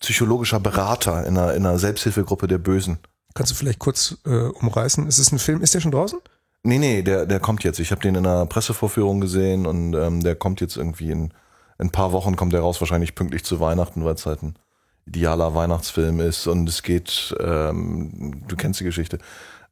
psychologischer 0.00 0.60
Berater 0.60 1.24
in 1.26 1.38
einer, 1.38 1.54
in 1.54 1.64
einer 1.64 1.78
Selbsthilfegruppe 1.78 2.48
der 2.48 2.58
Bösen. 2.58 2.98
Kannst 3.34 3.52
du 3.52 3.56
vielleicht 3.56 3.78
kurz 3.78 4.16
äh, 4.26 4.30
umreißen? 4.30 5.06
Ist 5.06 5.18
es 5.18 5.32
ein 5.32 5.38
Film? 5.38 5.62
Ist 5.62 5.74
der 5.74 5.80
schon 5.80 5.92
draußen? 5.92 6.18
Nee, 6.64 6.78
nee, 6.78 7.02
der, 7.02 7.26
der 7.26 7.40
kommt 7.40 7.64
jetzt. 7.64 7.78
Ich 7.80 7.90
habe 7.90 8.02
den 8.02 8.14
in 8.14 8.26
einer 8.26 8.46
Pressevorführung 8.46 9.20
gesehen 9.20 9.66
und 9.66 9.94
ähm, 9.94 10.22
der 10.22 10.36
kommt 10.36 10.60
jetzt 10.60 10.76
irgendwie 10.76 11.10
in, 11.10 11.24
in 11.24 11.32
ein 11.78 11.90
paar 11.90 12.12
Wochen 12.12 12.36
kommt 12.36 12.52
der 12.52 12.60
raus, 12.60 12.80
wahrscheinlich 12.80 13.14
pünktlich 13.14 13.44
zu 13.44 13.58
Weihnachten, 13.60 14.04
weil 14.04 14.14
es 14.14 14.26
halt 14.26 14.42
ein 14.42 14.56
idealer 15.06 15.54
Weihnachtsfilm 15.54 16.20
ist 16.20 16.46
und 16.46 16.68
es 16.68 16.82
geht, 16.82 17.34
ähm, 17.40 18.42
du 18.46 18.54
kennst 18.54 18.78
die 18.80 18.84
Geschichte, 18.84 19.18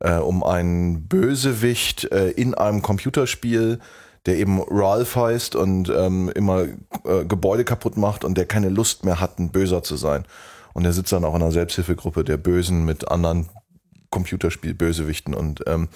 äh, 0.01 0.17
um 0.17 0.43
einen 0.43 1.07
Bösewicht 1.07 2.11
äh, 2.11 2.31
in 2.31 2.55
einem 2.55 2.83
Computerspiel, 2.83 3.79
der 4.27 4.37
eben 4.37 4.63
Ralph 4.69 5.17
heißt 5.17 5.57
und 5.57 5.91
ähm, 5.95 6.31
immer 6.35 6.65
äh, 7.05 7.25
Gebäude 7.27 7.65
kaputt 7.65 7.97
macht 7.97 8.25
und 8.25 8.37
der 8.37 8.47
keine 8.47 8.69
Lust 8.69 9.05
mehr 9.05 9.21
hat, 9.21 9.39
ein 9.39 9.51
Böser 9.51 9.83
zu 9.83 9.97
sein. 9.97 10.25
Und 10.73 10.85
der 10.85 10.93
sitzt 10.93 11.13
dann 11.13 11.25
auch 11.25 11.35
in 11.35 11.43
einer 11.43 11.53
Selbsthilfegruppe 11.53 12.25
der 12.25 12.37
Bösen 12.37 12.85
mit 12.85 13.11
anderen 13.11 13.49
Computerspiel-Bösewichten 14.11 15.35
und, 15.35 15.63
ähm, 15.67 15.89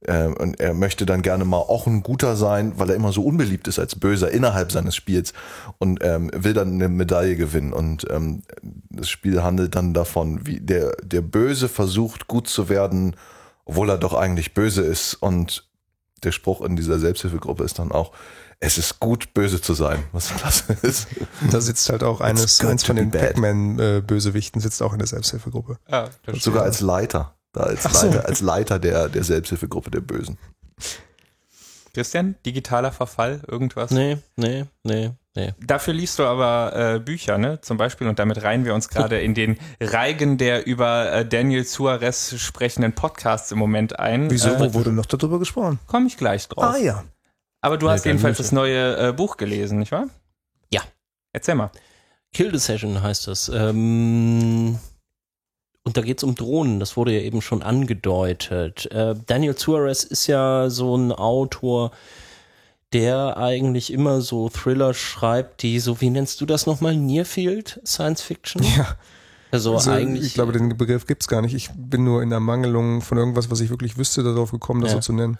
äh, 0.00 0.26
und 0.26 0.58
er 0.58 0.74
möchte 0.74 1.06
dann 1.06 1.22
gerne 1.22 1.44
mal 1.44 1.58
auch 1.58 1.86
ein 1.86 2.02
guter 2.02 2.34
sein, 2.34 2.72
weil 2.76 2.90
er 2.90 2.96
immer 2.96 3.12
so 3.12 3.22
unbeliebt 3.22 3.68
ist 3.68 3.78
als 3.78 3.94
Böser 3.94 4.30
innerhalb 4.30 4.72
seines 4.72 4.96
Spiels 4.96 5.34
und 5.78 6.02
ähm, 6.02 6.30
will 6.34 6.54
dann 6.54 6.72
eine 6.72 6.88
Medaille 6.88 7.36
gewinnen. 7.36 7.72
Und 7.72 8.06
ähm, 8.10 8.42
das 8.90 9.10
Spiel 9.10 9.42
handelt 9.42 9.74
dann 9.74 9.92
davon, 9.92 10.46
wie 10.46 10.60
der, 10.60 10.96
der 11.02 11.20
Böse 11.20 11.68
versucht, 11.68 12.26
gut 12.26 12.48
zu 12.48 12.68
werden, 12.70 13.16
obwohl 13.66 13.90
er 13.90 13.98
doch 13.98 14.14
eigentlich 14.14 14.54
böse 14.54 14.82
ist. 14.82 15.14
Und 15.14 15.67
der 16.24 16.32
Spruch 16.32 16.60
in 16.62 16.76
dieser 16.76 16.98
Selbsthilfegruppe 16.98 17.64
ist 17.64 17.78
dann 17.78 17.92
auch, 17.92 18.12
es 18.60 18.76
ist 18.76 18.98
gut, 18.98 19.34
böse 19.34 19.60
zu 19.60 19.74
sein, 19.74 20.04
was 20.12 20.28
klasse 20.36 20.76
ist. 20.82 21.08
Da 21.50 21.60
sitzt 21.60 21.88
halt 21.90 22.02
auch 22.02 22.20
eines, 22.20 22.60
eins 22.64 22.84
von 22.84 22.96
den. 22.96 23.10
Pac-Man-Bösewichten, 23.10 24.60
sitzt 24.60 24.82
auch 24.82 24.92
in 24.92 24.98
der 24.98 25.08
Selbsthilfegruppe. 25.08 25.78
Ah, 25.86 26.08
das 26.26 26.42
Sogar 26.42 26.64
als 26.64 26.80
Leiter. 26.80 27.34
Da 27.52 27.60
als 27.60 27.86
Ach 27.86 27.94
so. 27.94 28.06
Leiter, 28.06 28.26
als 28.26 28.40
Leiter 28.40 28.78
der, 28.78 29.08
der 29.08 29.24
Selbsthilfegruppe 29.24 29.90
der 29.90 30.00
Bösen. 30.00 30.38
Christian, 31.94 32.36
digitaler 32.44 32.92
Verfall, 32.92 33.40
irgendwas? 33.46 33.90
Nee, 33.90 34.18
nee, 34.36 34.66
nee, 34.84 35.12
nee. 35.38 35.54
Dafür 35.64 35.94
liest 35.94 36.18
du 36.18 36.24
aber 36.24 36.94
äh, 36.96 36.98
Bücher, 37.00 37.38
ne? 37.38 37.60
Zum 37.60 37.76
Beispiel, 37.76 38.08
und 38.08 38.18
damit 38.18 38.42
reihen 38.42 38.64
wir 38.64 38.74
uns 38.74 38.88
gerade 38.88 39.20
in 39.20 39.34
den 39.34 39.58
Reigen 39.80 40.38
der 40.38 40.66
über 40.66 41.12
äh, 41.12 41.26
Daniel 41.26 41.64
Suarez 41.64 42.34
sprechenden 42.38 42.92
Podcasts 42.94 43.50
im 43.52 43.58
Moment 43.58 43.98
ein. 43.98 44.30
Wieso? 44.30 44.50
Äh, 44.50 44.60
Wo 44.60 44.74
wurde 44.74 44.92
noch 44.92 45.06
darüber 45.06 45.38
gesprochen? 45.38 45.78
Komme 45.86 46.06
ich 46.08 46.16
gleich 46.16 46.48
drauf. 46.48 46.64
Ah 46.64 46.76
ja. 46.76 47.04
Aber 47.60 47.76
du 47.76 47.86
Nee, 47.86 47.92
hast 47.92 48.04
jedenfalls 48.04 48.38
nicht. 48.38 48.48
das 48.48 48.52
neue 48.52 49.08
äh, 49.08 49.12
Buch 49.12 49.36
gelesen, 49.36 49.78
nicht 49.78 49.92
wahr? 49.92 50.06
Ja. 50.72 50.82
Erzähl 51.32 51.54
mal. 51.54 51.70
Kill 52.32 52.52
Decision 52.52 53.02
heißt 53.02 53.26
das. 53.26 53.48
Ähm, 53.48 54.78
und 55.84 55.96
da 55.96 56.02
geht's 56.02 56.22
um 56.22 56.34
Drohnen, 56.34 56.80
das 56.80 56.96
wurde 56.98 57.12
ja 57.12 57.20
eben 57.20 57.40
schon 57.40 57.62
angedeutet. 57.62 58.90
Äh, 58.92 59.14
Daniel 59.26 59.56
Suarez 59.56 60.04
ist 60.04 60.26
ja 60.26 60.68
so 60.68 60.94
ein 60.96 61.12
Autor, 61.12 61.92
der 62.92 63.36
eigentlich 63.36 63.92
immer 63.92 64.20
so 64.20 64.48
Thriller 64.48 64.94
schreibt, 64.94 65.62
die 65.62 65.78
so, 65.80 66.00
wie 66.00 66.10
nennst 66.10 66.40
du 66.40 66.46
das 66.46 66.66
nochmal? 66.66 66.96
Nearfield 66.96 67.80
Science 67.86 68.22
Fiction? 68.22 68.62
Ja. 68.76 68.96
Also, 69.50 69.74
Also, 69.74 69.90
eigentlich. 69.92 70.26
ich 70.26 70.34
glaube, 70.34 70.52
den 70.52 70.76
Begriff 70.76 71.06
gibt's 71.06 71.26
gar 71.26 71.40
nicht. 71.40 71.54
Ich 71.54 71.70
bin 71.74 72.04
nur 72.04 72.22
in 72.22 72.28
der 72.30 72.40
Mangelung 72.40 73.00
von 73.00 73.16
irgendwas, 73.16 73.50
was 73.50 73.60
ich 73.60 73.70
wirklich 73.70 73.96
wüsste, 73.96 74.22
darauf 74.22 74.50
gekommen, 74.50 74.82
das 74.82 74.90
Ja. 74.92 74.96
so 74.96 75.00
zu 75.00 75.12
nennen. 75.14 75.38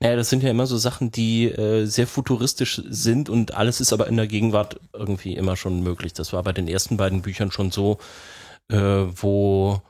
Naja, 0.00 0.16
das 0.16 0.30
sind 0.30 0.42
ja 0.42 0.50
immer 0.50 0.66
so 0.66 0.76
Sachen, 0.76 1.10
die 1.10 1.46
äh, 1.46 1.84
sehr 1.86 2.06
futuristisch 2.06 2.80
sind 2.88 3.28
und 3.28 3.54
alles 3.54 3.80
ist 3.80 3.92
aber 3.92 4.06
in 4.06 4.16
der 4.16 4.26
Gegenwart 4.28 4.78
irgendwie 4.92 5.34
immer 5.34 5.56
schon 5.56 5.82
möglich. 5.82 6.12
Das 6.12 6.32
war 6.32 6.42
bei 6.42 6.52
den 6.52 6.68
ersten 6.68 6.96
beiden 6.98 7.20
Büchern 7.22 7.50
schon 7.50 7.70
so, 7.72 7.98
äh, 8.70 8.76
wo 8.76 9.80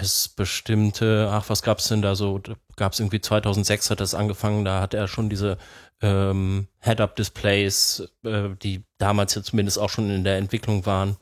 es 0.00 0.28
bestimmte, 0.28 1.28
ach, 1.32 1.48
was 1.48 1.62
gab's 1.62 1.88
denn 1.88 2.02
da 2.02 2.14
so? 2.14 2.38
Da 2.38 2.54
gab's 2.76 3.00
irgendwie 3.00 3.20
2006 3.20 3.90
hat 3.90 4.00
das 4.00 4.14
angefangen, 4.14 4.64
da 4.64 4.80
hat 4.80 4.94
er 4.94 5.08
schon 5.08 5.28
diese 5.30 5.58
ähm, 6.02 6.68
Head-Up-Displays, 6.80 8.08
äh, 8.24 8.50
die 8.62 8.84
damals 8.98 9.34
ja 9.34 9.42
zumindest 9.42 9.78
auch 9.78 9.90
schon 9.90 10.10
in 10.10 10.24
der 10.24 10.36
Entwicklung 10.38 10.86
waren. 10.86 11.16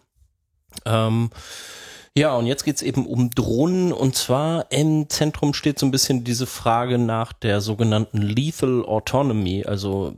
Ähm, 0.84 1.30
ja, 2.16 2.34
und 2.34 2.46
jetzt 2.46 2.64
geht's 2.64 2.82
eben 2.82 3.06
um 3.06 3.30
Drohnen 3.30 3.92
und 3.92 4.14
zwar 4.16 4.70
im 4.70 5.08
Zentrum 5.08 5.54
steht 5.54 5.78
so 5.78 5.86
ein 5.86 5.90
bisschen 5.90 6.24
diese 6.24 6.46
Frage 6.46 6.98
nach 6.98 7.32
der 7.32 7.60
sogenannten 7.60 8.18
Lethal 8.20 8.84
Autonomy. 8.84 9.64
Also 9.64 10.14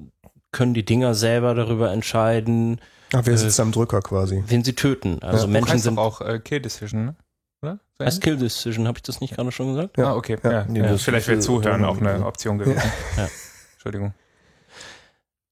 können 0.51 0.75
die 0.75 0.85
Dinger 0.85 1.15
selber 1.15 1.55
darüber 1.55 1.93
entscheiden, 1.93 2.81
Ach, 3.13 3.21
wer 3.25 3.35
Äh, 3.35 3.39
sitzt 3.39 3.61
am 3.61 3.71
Drücker 3.71 4.01
quasi? 4.01 4.43
wen 4.49 4.65
sie 4.65 4.75
töten. 4.75 5.23
Also 5.23 5.47
Ja, 5.47 5.53
Menschen 5.53 5.79
sind. 5.79 5.97
doch 5.97 6.03
auch 6.03 6.21
äh, 6.21 6.41
Kill 6.41 6.61
Decision, 6.61 7.05
ne? 7.07 7.15
Oder? 7.65 7.81
Als 7.99 8.17
ähnlich? 8.17 8.21
Kill 8.21 8.37
Decision, 8.37 8.87
habe 8.87 8.99
ich 8.99 9.03
das 9.03 9.21
nicht 9.21 9.35
gerade 9.35 9.53
schon 9.53 9.75
gesagt? 9.75 9.97
Ja. 9.99 10.11
Ah, 10.11 10.17
okay. 10.17 10.37
Ja. 10.43 10.53
Ja. 10.53 10.67
Nee, 10.69 10.81
Ja. 10.81 10.97
Vielleicht 10.97 11.29
wäre 11.29 11.41
Zuhören 11.41 11.85
auch 11.85 11.99
eine. 11.99 12.25
Option 12.25 12.59
gewesen. 12.59 12.83
Ja. 13.17 13.29
Entschuldigung. 13.75 14.15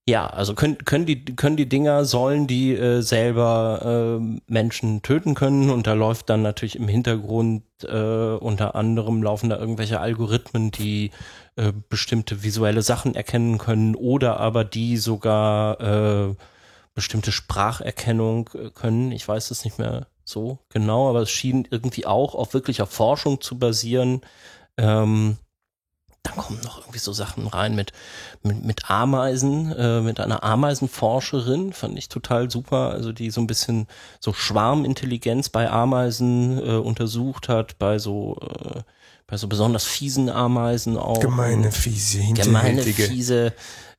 Ja, 0.09 0.27
also 0.27 0.55
können, 0.55 0.79
können, 0.79 1.07
die, 1.07 1.25
können 1.25 1.57
die 1.57 1.68
Dinger, 1.68 2.05
sollen 2.05 2.48
die 2.48 2.75
äh, 2.75 3.03
selber 3.03 4.18
äh, 4.20 4.40
Menschen 4.53 5.03
töten 5.03 5.35
können 5.35 5.70
und 5.70 5.87
da 5.87 5.92
läuft 5.92 6.29
dann 6.29 6.42
natürlich 6.42 6.75
im 6.75 6.88
Hintergrund 6.88 7.62
äh, 7.85 8.35
unter 8.35 8.75
anderem 8.75 9.22
laufen 9.22 9.48
da 9.48 9.59
irgendwelche 9.59 10.01
Algorithmen, 10.01 10.72
die 10.72 11.12
äh, 11.55 11.72
bestimmte 11.88 12.42
visuelle 12.42 12.83
Sachen 12.83 13.14
erkennen 13.14 13.59
können 13.59 13.94
oder 13.94 14.40
aber 14.40 14.64
die 14.64 14.96
sogar 14.96 15.81
äh, 15.81 16.35
bestimmte 16.94 17.31
Spracherkennung 17.31 18.51
äh, 18.55 18.70
können. 18.70 19.12
Ich 19.12 19.27
weiß 19.29 19.53
es 19.53 19.64
nicht 19.64 19.79
mehr 19.79 20.09
so 20.33 20.59
genau, 20.71 21.09
aber 21.09 21.21
es 21.21 21.31
schien 21.31 21.68
irgendwie 21.71 22.07
auch 22.07 22.35
auf 22.35 22.55
wirklicher 22.55 22.87
Forschung 22.87 23.40
zu 23.40 23.59
basieren. 23.59 24.23
Ähm, 24.77 25.37
dann 26.23 26.37
kommen 26.37 26.61
noch 26.62 26.79
irgendwie 26.79 27.01
so 27.01 27.12
Sachen 27.12 27.47
rein 27.49 27.75
mit, 27.75 27.92
mit, 28.42 28.64
mit 28.64 28.90
Ameisen, 28.90 29.73
äh, 29.73 30.01
mit 30.01 30.21
einer 30.21 30.45
Ameisenforscherin, 30.45 31.73
fand 31.73 31.99
ich 31.99 32.09
total 32.09 32.51
super, 32.51 32.90
also 32.90 33.12
die 33.12 33.31
so 33.31 33.40
ein 33.40 33.49
bisschen 33.49 33.88
so 34.21 34.33
Schwarmintelligenz 34.33 35.49
bei 35.49 35.68
Ameisen 35.68 36.59
äh, 36.59 36.77
untersucht 36.77 37.49
hat, 37.49 37.79
bei 37.79 37.99
so, 37.99 38.38
äh, 38.40 38.83
bei 39.27 39.37
so 39.37 39.49
besonders 39.49 39.85
fiesen 39.85 40.29
Ameisen 40.29 40.97
auch. 40.97 41.18
Gemeine, 41.18 41.73
fiese, 41.73 42.18
gemeine, 42.18 42.37
hinterhältige. 42.37 43.03
fiese 43.05 43.53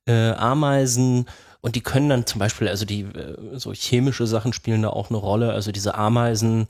äh, 0.05 0.31
Ameisen. 0.31 1.25
Und 1.63 1.75
die 1.75 1.81
können 1.81 2.09
dann 2.09 2.25
zum 2.25 2.39
Beispiel, 2.39 2.67
also 2.67 2.83
die 2.83 3.03
äh, 3.03 3.57
so 3.57 3.71
chemische 3.71 4.27
Sachen 4.27 4.51
spielen 4.51 4.81
da 4.81 4.89
auch 4.89 5.09
eine 5.09 5.17
Rolle. 5.17 5.53
Also 5.53 5.71
diese 5.71 5.95
Ameisen 5.95 6.67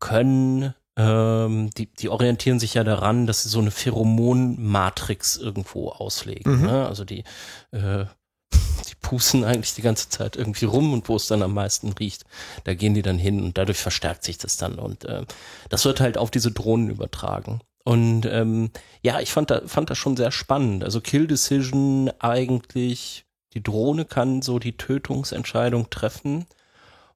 können, 0.00 0.74
ähm, 0.98 1.70
die, 1.70 1.86
die 1.86 2.10
orientieren 2.10 2.60
sich 2.60 2.74
ja 2.74 2.84
daran, 2.84 3.26
dass 3.26 3.42
sie 3.42 3.48
so 3.48 3.58
eine 3.58 3.70
Pheromonmatrix 3.70 5.38
irgendwo 5.38 5.88
auslegen. 5.88 6.58
Mhm. 6.58 6.66
Ne? 6.66 6.86
Also 6.86 7.06
die, 7.06 7.24
äh, 7.70 8.04
die 8.52 8.94
pusten 9.00 9.44
eigentlich 9.44 9.72
die 9.72 9.82
ganze 9.82 10.10
Zeit 10.10 10.36
irgendwie 10.36 10.66
rum 10.66 10.92
und 10.92 11.08
wo 11.08 11.16
es 11.16 11.26
dann 11.26 11.42
am 11.42 11.54
meisten 11.54 11.92
riecht, 11.92 12.24
da 12.64 12.74
gehen 12.74 12.92
die 12.92 13.02
dann 13.02 13.18
hin 13.18 13.42
und 13.42 13.56
dadurch 13.56 13.78
verstärkt 13.78 14.24
sich 14.24 14.36
das 14.36 14.58
dann. 14.58 14.78
Und 14.78 15.06
äh, 15.06 15.24
das 15.70 15.86
wird 15.86 16.00
halt 16.00 16.18
auf 16.18 16.30
diese 16.30 16.52
Drohnen 16.52 16.90
übertragen. 16.90 17.62
Und 17.82 18.26
ähm, 18.26 18.70
ja, 19.00 19.20
ich 19.20 19.32
fand, 19.32 19.50
da, 19.50 19.62
fand 19.64 19.88
das 19.88 19.96
schon 19.96 20.18
sehr 20.18 20.32
spannend. 20.32 20.84
Also 20.84 21.00
Kill 21.00 21.26
Decision 21.26 22.10
eigentlich, 22.18 23.24
die 23.54 23.62
Drohne 23.62 24.04
kann 24.04 24.42
so 24.42 24.58
die 24.58 24.76
Tötungsentscheidung 24.76 25.90
treffen. 25.90 26.46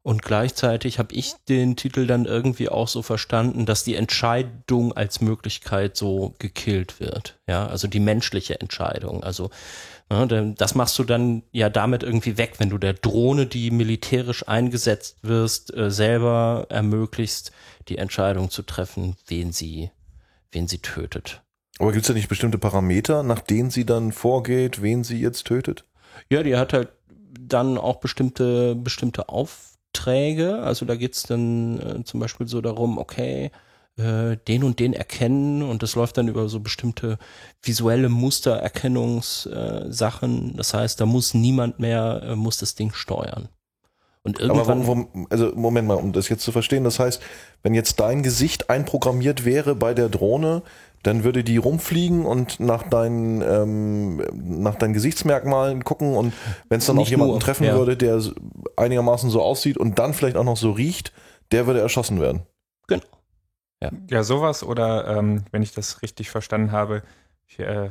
Und 0.02 0.22
gleichzeitig 0.22 0.98
habe 0.98 1.12
ich 1.12 1.34
den 1.48 1.76
Titel 1.76 2.06
dann 2.06 2.24
irgendwie 2.24 2.68
auch 2.68 2.88
so 2.88 3.02
verstanden, 3.02 3.66
dass 3.66 3.84
die 3.84 3.96
Entscheidung 3.96 4.92
als 4.92 5.20
Möglichkeit 5.20 5.96
so 5.96 6.34
gekillt 6.38 7.00
wird. 7.00 7.38
Ja, 7.46 7.66
also 7.66 7.88
die 7.88 8.00
menschliche 8.00 8.60
Entscheidung. 8.60 9.22
Also 9.22 9.50
denn 10.10 10.54
das 10.54 10.74
machst 10.74 10.98
du 10.98 11.04
dann 11.04 11.42
ja 11.52 11.68
damit 11.68 12.02
irgendwie 12.02 12.38
weg, 12.38 12.54
wenn 12.58 12.70
du 12.70 12.78
der 12.78 12.94
Drohne, 12.94 13.46
die 13.46 13.70
militärisch 13.70 14.48
eingesetzt 14.48 15.18
wirst, 15.22 15.74
äh, 15.74 15.90
selber 15.90 16.66
ermöglichst, 16.70 17.52
die 17.88 17.98
Entscheidung 17.98 18.50
zu 18.50 18.62
treffen, 18.62 19.16
wen 19.26 19.52
sie, 19.52 19.90
wen 20.50 20.66
sie 20.66 20.78
tötet. 20.78 21.42
Aber 21.78 21.92
gibt 21.92 22.04
es 22.04 22.08
da 22.08 22.14
nicht 22.14 22.28
bestimmte 22.28 22.58
Parameter, 22.58 23.22
nach 23.22 23.40
denen 23.40 23.70
sie 23.70 23.84
dann 23.84 24.12
vorgeht, 24.12 24.82
wen 24.82 25.04
sie 25.04 25.20
jetzt 25.20 25.46
tötet? 25.46 25.84
Ja, 26.30 26.42
die 26.42 26.56
hat 26.56 26.72
halt 26.72 26.88
dann 27.40 27.78
auch 27.78 27.96
bestimmte, 27.96 28.74
bestimmte 28.74 29.28
Aufträge. 29.28 30.60
Also 30.60 30.86
da 30.86 30.96
geht's 30.96 31.24
dann 31.24 31.80
äh, 31.80 32.04
zum 32.04 32.20
Beispiel 32.20 32.48
so 32.48 32.60
darum, 32.60 32.98
okay, 32.98 33.50
äh, 33.98 34.36
den 34.46 34.64
und 34.64 34.78
den 34.78 34.92
erkennen 34.92 35.62
und 35.62 35.82
das 35.82 35.96
läuft 35.96 36.18
dann 36.18 36.28
über 36.28 36.48
so 36.48 36.60
bestimmte 36.60 37.18
visuelle 37.62 38.08
Mustererkennungssachen. 38.08 40.56
das 40.56 40.72
heißt, 40.72 41.00
da 41.00 41.06
muss 41.06 41.34
niemand 41.34 41.80
mehr, 41.80 42.22
äh, 42.22 42.36
muss 42.36 42.58
das 42.58 42.76
Ding 42.76 42.92
steuern. 42.92 43.48
Und 44.22 44.40
irgendwann. 44.40 44.82
Aber 44.82 44.86
wo, 44.86 44.96
wo, 44.96 45.26
also 45.30 45.52
Moment 45.54 45.88
mal, 45.88 45.94
um 45.94 46.12
das 46.12 46.28
jetzt 46.28 46.44
zu 46.44 46.52
verstehen, 46.52 46.84
das 46.84 46.98
heißt, 46.98 47.22
wenn 47.62 47.72
jetzt 47.74 47.98
dein 47.98 48.22
Gesicht 48.22 48.70
einprogrammiert 48.70 49.44
wäre 49.44 49.74
bei 49.74 49.94
der 49.94 50.08
Drohne, 50.08 50.62
dann 51.02 51.24
würde 51.24 51.44
die 51.44 51.56
rumfliegen 51.56 52.26
und 52.26 52.60
nach 52.60 52.82
deinen, 52.82 53.42
ähm, 53.42 54.16
nach 54.32 54.74
deinen 54.74 54.92
Gesichtsmerkmalen 54.92 55.84
gucken 55.84 56.14
und 56.14 56.32
wenn 56.68 56.78
es 56.78 56.86
dann 56.86 56.96
Nicht 56.96 57.06
auch 57.06 57.10
jemanden 57.10 57.32
nur, 57.32 57.40
treffen 57.40 57.64
ja. 57.64 57.76
würde, 57.76 57.96
der 57.96 58.20
einigermaßen 58.76 59.30
so 59.30 59.42
aussieht 59.42 59.78
und 59.78 59.98
dann 59.98 60.14
vielleicht 60.14 60.36
auch 60.36 60.44
noch 60.44 60.56
so 60.56 60.72
riecht, 60.72 61.12
der 61.52 61.66
würde 61.66 61.80
erschossen 61.80 62.20
werden. 62.20 62.42
genau. 62.86 63.02
Ja, 64.10 64.24
sowas 64.24 64.64
oder 64.64 65.06
ähm, 65.06 65.44
wenn 65.52 65.62
ich 65.62 65.72
das 65.72 66.02
richtig 66.02 66.30
verstanden 66.30 66.72
habe, 66.72 67.02
ich 67.46 67.60
äh, 67.60 67.90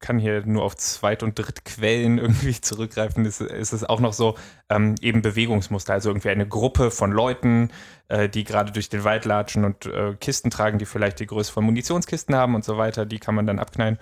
kann 0.00 0.18
hier 0.18 0.46
nur 0.46 0.62
auf 0.62 0.76
Zweit- 0.76 1.22
und 1.22 1.38
Drittquellen 1.38 2.18
irgendwie 2.18 2.60
zurückgreifen, 2.60 3.24
ist, 3.24 3.40
ist 3.40 3.72
es 3.72 3.84
auch 3.84 4.00
noch 4.00 4.12
so 4.12 4.36
ähm, 4.68 4.94
eben 5.00 5.22
Bewegungsmuster, 5.22 5.92
also 5.92 6.10
irgendwie 6.10 6.30
eine 6.30 6.46
Gruppe 6.46 6.90
von 6.90 7.10
Leuten, 7.10 7.70
äh, 8.08 8.28
die 8.28 8.44
gerade 8.44 8.72
durch 8.72 8.88
den 8.88 9.04
Wald 9.04 9.24
latschen 9.24 9.64
und 9.64 9.86
äh, 9.86 10.14
Kisten 10.20 10.50
tragen, 10.50 10.78
die 10.78 10.86
vielleicht 10.86 11.20
die 11.20 11.26
Größe 11.26 11.52
von 11.52 11.64
Munitionskisten 11.64 12.34
haben 12.34 12.54
und 12.54 12.64
so 12.64 12.78
weiter, 12.78 13.06
die 13.06 13.18
kann 13.18 13.34
man 13.34 13.46
dann 13.46 13.58
abknallen. 13.58 13.98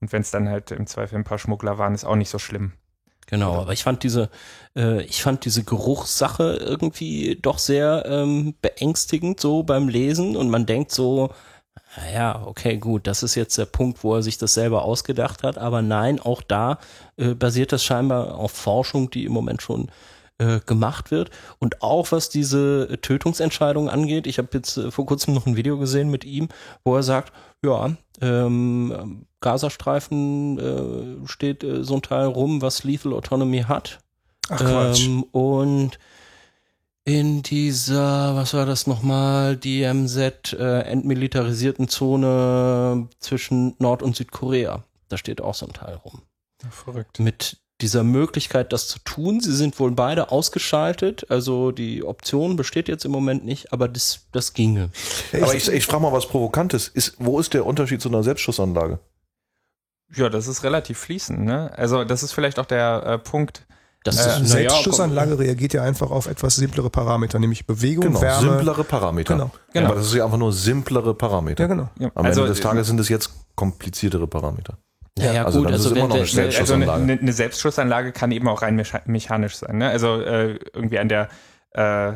Und 0.00 0.12
wenn 0.12 0.22
es 0.22 0.30
dann 0.30 0.48
halt 0.48 0.70
im 0.72 0.86
Zweifel 0.86 1.16
ein 1.16 1.24
paar 1.24 1.38
Schmuggler 1.38 1.78
waren, 1.78 1.94
ist 1.94 2.04
auch 2.04 2.16
nicht 2.16 2.30
so 2.30 2.38
schlimm. 2.38 2.72
Genau, 3.26 3.62
aber 3.62 3.72
ich 3.72 3.84
fand 3.84 4.02
diese, 4.02 4.30
äh, 4.76 5.02
ich 5.04 5.22
fand 5.22 5.44
diese 5.44 5.64
Geruchssache 5.64 6.58
irgendwie 6.60 7.38
doch 7.40 7.58
sehr 7.58 8.04
ähm, 8.06 8.54
beängstigend 8.60 9.40
so 9.40 9.62
beim 9.62 9.88
Lesen 9.88 10.36
und 10.36 10.50
man 10.50 10.66
denkt 10.66 10.90
so, 10.90 11.30
ja, 12.14 12.42
okay, 12.46 12.78
gut, 12.78 13.06
das 13.06 13.22
ist 13.22 13.34
jetzt 13.34 13.58
der 13.58 13.66
Punkt, 13.66 14.02
wo 14.02 14.14
er 14.14 14.22
sich 14.22 14.38
das 14.38 14.54
selber 14.54 14.84
ausgedacht 14.84 15.42
hat, 15.42 15.58
aber 15.58 15.82
nein, 15.82 16.20
auch 16.20 16.42
da 16.42 16.78
äh, 17.16 17.34
basiert 17.34 17.72
das 17.72 17.84
scheinbar 17.84 18.34
auf 18.36 18.52
Forschung, 18.52 19.10
die 19.10 19.24
im 19.24 19.32
Moment 19.32 19.60
schon 19.60 19.90
äh, 20.38 20.60
gemacht 20.64 21.10
wird 21.10 21.30
und 21.58 21.82
auch 21.82 22.10
was 22.10 22.30
diese 22.30 22.98
Tötungsentscheidung 23.02 23.90
angeht. 23.90 24.26
Ich 24.26 24.38
habe 24.38 24.48
jetzt 24.54 24.76
äh, 24.78 24.90
vor 24.90 25.04
kurzem 25.04 25.34
noch 25.34 25.46
ein 25.46 25.56
Video 25.56 25.78
gesehen 25.78 26.10
mit 26.10 26.24
ihm, 26.24 26.48
wo 26.84 26.96
er 26.96 27.02
sagt, 27.02 27.32
ja, 27.62 27.94
ähm, 28.20 29.26
Gazastreifen 29.40 30.58
äh, 30.58 31.28
steht 31.28 31.62
äh, 31.62 31.84
so 31.84 31.96
ein 31.96 32.02
Teil 32.02 32.26
rum, 32.26 32.62
was 32.62 32.84
Lethal 32.84 33.12
Autonomy 33.12 33.64
hat. 33.68 33.98
Ach 34.48 34.58
Quatsch. 34.58 35.06
Ähm, 35.06 35.24
und 35.24 35.98
in 37.04 37.42
dieser, 37.42 38.36
was 38.36 38.54
war 38.54 38.66
das 38.66 38.86
nochmal, 38.86 39.56
DMZ 39.56 40.52
äh, 40.52 40.80
entmilitarisierten 40.82 41.88
Zone 41.88 43.08
zwischen 43.18 43.74
Nord- 43.78 44.02
und 44.02 44.14
Südkorea. 44.14 44.84
Da 45.08 45.16
steht 45.16 45.40
auch 45.40 45.54
so 45.54 45.66
ein 45.66 45.72
Teil 45.72 45.96
rum. 45.96 46.22
verrückt. 46.70 47.18
Mit 47.18 47.58
dieser 47.80 48.04
Möglichkeit, 48.04 48.72
das 48.72 48.86
zu 48.86 49.00
tun. 49.00 49.40
Sie 49.40 49.54
sind 49.54 49.78
wohl 49.80 49.90
beide 49.90 50.30
ausgeschaltet, 50.30 51.28
also 51.28 51.72
die 51.72 52.04
Option 52.04 52.54
besteht 52.56 52.88
jetzt 52.88 53.04
im 53.04 53.10
Moment 53.10 53.44
nicht, 53.44 53.72
aber 53.72 53.88
das, 53.88 54.26
das 54.30 54.54
ginge. 54.54 54.90
Aber 55.32 55.54
ich, 55.54 55.68
ich 55.68 55.84
frage 55.84 56.02
mal 56.02 56.12
was 56.12 56.28
Provokantes. 56.28 56.86
Ist, 56.86 57.16
wo 57.18 57.40
ist 57.40 57.54
der 57.54 57.66
Unterschied 57.66 58.00
zu 58.00 58.08
einer 58.08 58.22
Selbstschussanlage? 58.22 59.00
Ja, 60.14 60.28
das 60.28 60.46
ist 60.46 60.62
relativ 60.62 60.98
fließend, 60.98 61.40
ne? 61.40 61.72
Also 61.76 62.04
das 62.04 62.22
ist 62.22 62.32
vielleicht 62.32 62.58
auch 62.58 62.66
der 62.66 63.02
äh, 63.04 63.18
Punkt. 63.18 63.66
Das 64.04 64.16
Äh, 64.26 64.42
ist, 64.42 64.48
Selbstschussanlage 64.50 65.38
reagiert 65.38 65.74
ja 65.74 65.82
einfach 65.82 66.10
auf 66.10 66.26
etwas 66.26 66.56
simplere 66.56 66.90
Parameter, 66.90 67.38
nämlich 67.38 67.66
Bewegung, 67.66 68.06
Genau, 68.06 68.20
Wärme. 68.20 68.48
simplere 68.50 68.84
Parameter. 68.84 69.34
Genau. 69.34 69.50
Genau. 69.72 69.86
Aber 69.86 69.96
das 69.96 70.06
ist 70.06 70.14
ja 70.14 70.24
einfach 70.24 70.38
nur 70.38 70.52
simplere 70.52 71.14
Parameter. 71.14 71.62
Ja, 71.64 71.68
genau. 71.68 71.88
Ja, 71.98 72.10
Am 72.14 72.26
also, 72.26 72.40
Ende 72.42 72.52
des 72.54 72.60
Tages 72.62 72.86
sind 72.88 72.98
es 73.00 73.08
jetzt 73.08 73.30
kompliziertere 73.54 74.26
Parameter. 74.26 74.78
naja, 75.18 75.44
also 75.44 75.58
gut, 75.60 75.68
dann 75.68 75.74
ist 75.74 75.80
also 75.86 75.90
es 75.90 75.96
immer 75.96 76.14
wenn, 76.14 76.20
noch 76.22 76.32
eine 76.32 76.42
äh, 76.42 76.56
also 76.58 76.74
eine, 76.74 76.84
Selbstschussanlage. 76.86 77.20
eine, 77.22 77.32
Selbstschussanlage 77.32 78.12
kann 78.12 78.32
eben 78.32 78.48
auch 78.48 78.62
rein 78.62 78.80
mecha- 78.80 79.02
mechanisch 79.06 79.56
sein. 79.56 79.78
Ne? 79.78 79.88
Also 79.90 80.20
äh, 80.20 80.58
irgendwie 80.74 80.98
an 80.98 81.08
der 81.08 81.28
äh, 81.72 82.14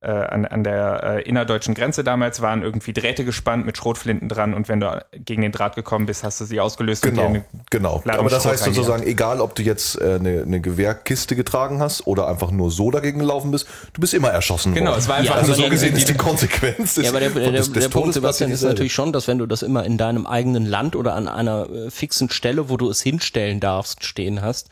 äh, 0.00 0.10
an, 0.10 0.44
an 0.44 0.62
der 0.62 1.02
äh, 1.02 1.22
innerdeutschen 1.28 1.74
Grenze 1.74 2.04
damals 2.04 2.40
waren 2.40 2.62
irgendwie 2.62 2.92
Drähte 2.92 3.24
gespannt 3.24 3.66
mit 3.66 3.76
Schrotflinten 3.76 4.28
dran 4.28 4.54
und 4.54 4.68
wenn 4.68 4.78
du 4.78 5.04
gegen 5.12 5.42
den 5.42 5.50
Draht 5.50 5.74
gekommen 5.74 6.06
bist, 6.06 6.22
hast 6.22 6.40
du 6.40 6.44
sie 6.44 6.60
ausgelöst 6.60 7.02
Genau, 7.02 7.36
genau. 7.70 8.00
Ladung 8.04 8.20
Aber 8.20 8.30
das 8.30 8.44
Schrot 8.44 8.52
heißt 8.52 8.64
sozusagen, 8.64 9.02
egal 9.04 9.40
ob 9.40 9.56
du 9.56 9.62
jetzt 9.62 10.00
äh, 10.00 10.14
eine, 10.20 10.42
eine 10.42 10.60
Gewehrkiste 10.60 11.34
getragen 11.34 11.80
hast 11.80 12.06
oder 12.06 12.28
einfach 12.28 12.52
nur 12.52 12.70
so 12.70 12.92
dagegen 12.92 13.18
gelaufen 13.18 13.50
bist, 13.50 13.66
du 13.92 14.00
bist 14.00 14.14
immer 14.14 14.28
erschossen 14.30 14.72
Genau, 14.72 14.90
worden. 14.90 15.00
es 15.00 15.08
war 15.08 15.16
einfach 15.16 15.34
Ja, 15.34 15.40
also 15.40 15.54
so 15.54 15.62
der- 15.62 15.70
gesehen 15.70 15.94
die- 15.94 16.00
ist 16.00 16.08
die 16.08 16.14
Konsequenz 16.14 16.94
des, 16.94 17.04
Ja, 17.04 17.10
aber 17.10 17.18
der, 17.20 17.30
der, 17.30 17.50
des, 17.52 17.72
der, 17.72 17.82
des 17.82 17.88
Punkt, 17.90 18.04
Todes 18.04 18.14
Sebastian, 18.14 18.50
ist 18.52 18.62
natürlich 18.62 18.92
schon, 18.92 19.12
dass 19.12 19.26
wenn 19.26 19.38
du 19.38 19.46
das 19.46 19.62
immer 19.62 19.84
in 19.84 19.98
deinem 19.98 20.26
eigenen 20.26 20.64
Land 20.64 20.94
oder 20.94 21.14
an 21.14 21.26
einer 21.26 21.68
äh, 21.70 21.90
fixen 21.90 22.30
Stelle, 22.30 22.68
wo 22.68 22.76
du 22.76 22.88
es 22.88 23.00
hinstellen 23.02 23.58
darfst, 23.58 24.04
stehen 24.04 24.42
hast, 24.42 24.68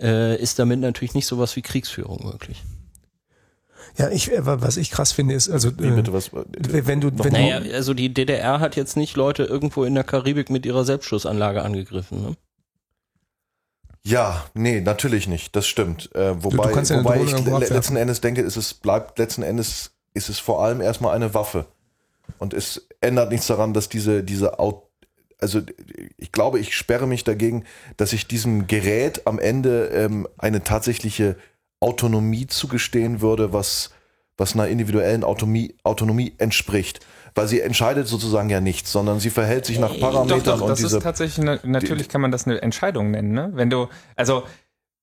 äh, 0.00 0.36
ist 0.40 0.60
damit 0.60 0.78
natürlich 0.78 1.14
nicht 1.14 1.26
sowas 1.26 1.56
wie 1.56 1.62
Kriegsführung 1.62 2.24
möglich. 2.24 2.62
Ja, 3.98 4.10
ich, 4.10 4.30
äh, 4.32 4.40
was 4.46 4.76
ich 4.76 4.90
krass 4.90 5.12
finde, 5.12 5.34
ist, 5.34 5.48
also, 5.48 5.76
Wie 5.78 5.88
äh, 5.88 5.90
bitte, 5.90 6.12
was, 6.12 6.30
wenn 6.32 7.00
du, 7.00 7.10
wenn 7.12 7.32
Naja, 7.32 7.60
du, 7.60 7.74
also 7.74 7.94
die 7.94 8.14
DDR 8.14 8.60
hat 8.60 8.76
jetzt 8.76 8.96
nicht 8.96 9.16
Leute 9.16 9.42
irgendwo 9.44 9.84
in 9.84 9.94
der 9.94 10.04
Karibik 10.04 10.50
mit 10.50 10.64
ihrer 10.64 10.84
Selbstschussanlage 10.84 11.62
angegriffen. 11.62 12.22
Ne? 12.22 12.36
Ja, 14.04 14.46
nee, 14.54 14.80
natürlich 14.80 15.26
nicht. 15.26 15.54
Das 15.56 15.66
stimmt. 15.66 16.14
Äh, 16.14 16.42
wobei, 16.42 16.72
du 16.72 16.80
ja 16.80 16.96
eine 16.96 17.04
wobei 17.04 17.22
ich 17.22 17.44
le- 17.44 17.66
letzten 17.74 17.96
Endes 17.96 18.20
denke, 18.20 18.40
ist 18.40 18.56
es 18.56 18.72
bleibt 18.72 19.18
letzten 19.18 19.42
Endes 19.42 19.90
ist 20.14 20.28
es 20.28 20.38
vor 20.38 20.64
allem 20.64 20.80
erstmal 20.80 21.14
eine 21.14 21.34
Waffe 21.34 21.66
und 22.38 22.54
es 22.54 22.88
ändert 23.00 23.30
nichts 23.30 23.46
daran, 23.48 23.74
dass 23.74 23.88
diese 23.88 24.22
diese 24.22 24.58
Au 24.58 24.88
also 25.40 25.60
ich 26.16 26.32
glaube, 26.32 26.58
ich 26.58 26.74
sperre 26.74 27.06
mich 27.06 27.22
dagegen, 27.22 27.64
dass 27.96 28.12
ich 28.12 28.26
diesem 28.26 28.66
Gerät 28.66 29.26
am 29.26 29.38
Ende 29.38 29.86
ähm, 29.88 30.26
eine 30.38 30.64
tatsächliche 30.64 31.36
Autonomie 31.80 32.46
zugestehen 32.46 33.20
würde, 33.20 33.52
was 33.52 33.90
was 34.40 34.54
einer 34.54 34.68
individuellen 34.68 35.24
Autonomie, 35.24 35.74
Autonomie 35.82 36.32
entspricht. 36.38 37.00
Weil 37.34 37.48
sie 37.48 37.60
entscheidet 37.60 38.06
sozusagen 38.06 38.48
ja 38.48 38.60
nichts, 38.60 38.92
sondern 38.92 39.18
sie 39.18 39.30
verhält 39.30 39.66
sich 39.66 39.80
nach 39.80 39.98
Parametern 39.98 40.44
Doch, 40.44 40.58
doch, 40.58 40.60
und 40.62 40.68
das 40.70 40.78
diese 40.78 40.98
ist 40.98 41.02
tatsächlich, 41.02 41.40
eine, 41.46 41.58
natürlich 41.64 42.08
kann 42.08 42.20
man 42.20 42.30
das 42.30 42.46
eine 42.46 42.62
Entscheidung 42.62 43.10
nennen, 43.10 43.32
ne? 43.32 43.50
Wenn 43.54 43.68
du, 43.68 43.88
also 44.14 44.44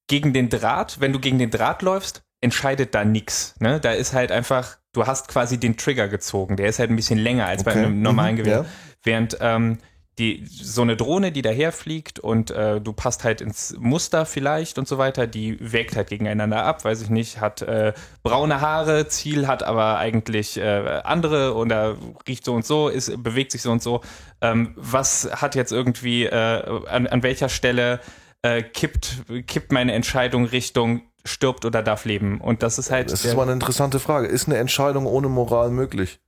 gegen 0.08 0.32
den 0.32 0.50
Draht, 0.50 1.02
wenn 1.02 1.12
du 1.12 1.20
gegen 1.20 1.38
den 1.38 1.50
Draht 1.52 1.82
läufst, 1.82 2.24
entscheidet 2.40 2.96
da 2.96 3.04
nix, 3.04 3.56
ne? 3.60 3.80
Da 3.82 3.92
ist 3.92 4.14
halt 4.14 4.32
einfach, 4.32 4.78
du 4.94 5.06
hast 5.06 5.28
quasi 5.28 5.58
den 5.60 5.76
Trigger 5.76 6.08
gezogen, 6.08 6.56
der 6.56 6.68
ist 6.68 6.80
halt 6.80 6.90
ein 6.90 6.96
bisschen 6.96 7.20
länger 7.20 7.46
als 7.46 7.64
bei 7.66 7.72
Okay. 7.72 7.84
einem 7.84 8.02
normalen 8.02 8.36
Mhm, 8.36 8.40
Gewehr. 8.40 8.58
ja. 8.60 8.66
Während 9.04 9.38
ähm, 9.42 9.80
die, 10.18 10.46
so 10.48 10.82
eine 10.82 10.96
Drohne, 10.96 11.32
die 11.32 11.42
daherfliegt 11.42 12.20
und 12.20 12.52
äh, 12.52 12.80
du 12.80 12.94
passt 12.94 13.24
halt 13.24 13.42
ins 13.42 13.76
Muster 13.78 14.26
vielleicht 14.26 14.78
und 14.78 14.88
so 14.88 14.98
weiter, 14.98 15.28
die 15.28 15.58
wägt 15.60 15.96
halt 15.96 16.10
gegeneinander 16.10 16.64
ab, 16.64 16.86
weiß 16.86 17.02
ich 17.02 17.10
nicht, 17.10 17.42
hat 17.42 17.62
äh, 17.62 17.94
braune 18.24 18.62
Haare, 18.62 19.08
Ziel 19.08 19.48
hat 19.48 19.64
aber 19.64 19.98
eigentlich 19.98 20.58
äh, 20.58 21.02
andere 21.04 21.56
oder 21.56 21.98
riecht 22.28 22.46
so 22.46 22.54
und 22.54 22.66
so, 22.66 22.88
ist, 22.88 23.22
bewegt 23.22 23.52
sich 23.52 23.62
so 23.62 23.72
und 23.72 23.84
so. 23.84 24.02
Ähm, 24.42 24.74
was 24.78 25.30
hat 25.34 25.56
jetzt 25.56 25.74
irgendwie, 25.74 26.26
äh, 26.26 26.82
an, 26.88 27.08
an 27.08 27.24
welcher 27.24 27.50
Stelle 27.50 28.00
äh, 28.42 28.64
kippt, 28.64 29.24
kippt 29.48 29.72
meine 29.72 29.94
Entscheidung 29.94 30.46
Richtung 30.46 31.02
stirbt 31.26 31.66
oder 31.66 31.84
darf 31.84 32.06
leben? 32.06 32.40
Und 32.40 32.64
das 32.64 32.78
ist 32.78 32.90
halt. 32.90 33.12
Das 33.12 33.26
ist 33.26 33.36
mal 33.36 33.44
eine 33.44 33.54
interessante 33.54 34.00
Frage. 34.00 34.28
Ist 34.28 34.48
eine 34.48 34.58
Entscheidung 34.58 35.06
ohne 35.08 35.28
Moral 35.28 35.72
möglich? 35.72 36.20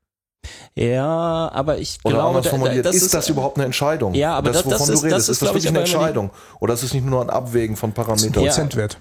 Ja, 0.76 1.50
aber 1.54 1.78
ich 1.80 1.98
Oder 2.04 2.16
glaube, 2.16 2.28
anders 2.30 2.44
da- 2.46 2.52
da- 2.52 2.58
formuliert, 2.58 2.86
das 2.86 2.96
ist, 2.96 3.14
das 3.14 3.30
überhaupt 3.30 3.58
eine 3.58 3.66
Entscheidung? 3.66 4.14
Ja, 4.14 4.34
aber 4.36 4.52
das- 4.52 4.64
das 4.64 4.66
wovon 4.80 4.94
ist- 4.94 5.02
du 5.02 5.06
redest, 5.08 5.14
das 5.14 5.24
ist, 5.24 5.30
ist 5.30 5.42
das 5.42 5.50
wirklich 5.50 5.68
eine 5.68 5.84
die- 5.84 5.92
Entscheidung? 5.92 6.30
Oder 6.60 6.74
ist 6.76 6.84
es 6.84 6.94
nicht 6.94 7.06
nur 7.06 7.22
ein 7.22 7.30
Abwägen 7.30 7.76
von 7.76 7.94
Parametern? 7.94 8.44
Ja. 8.44 8.50
Prozentwert. 8.52 8.98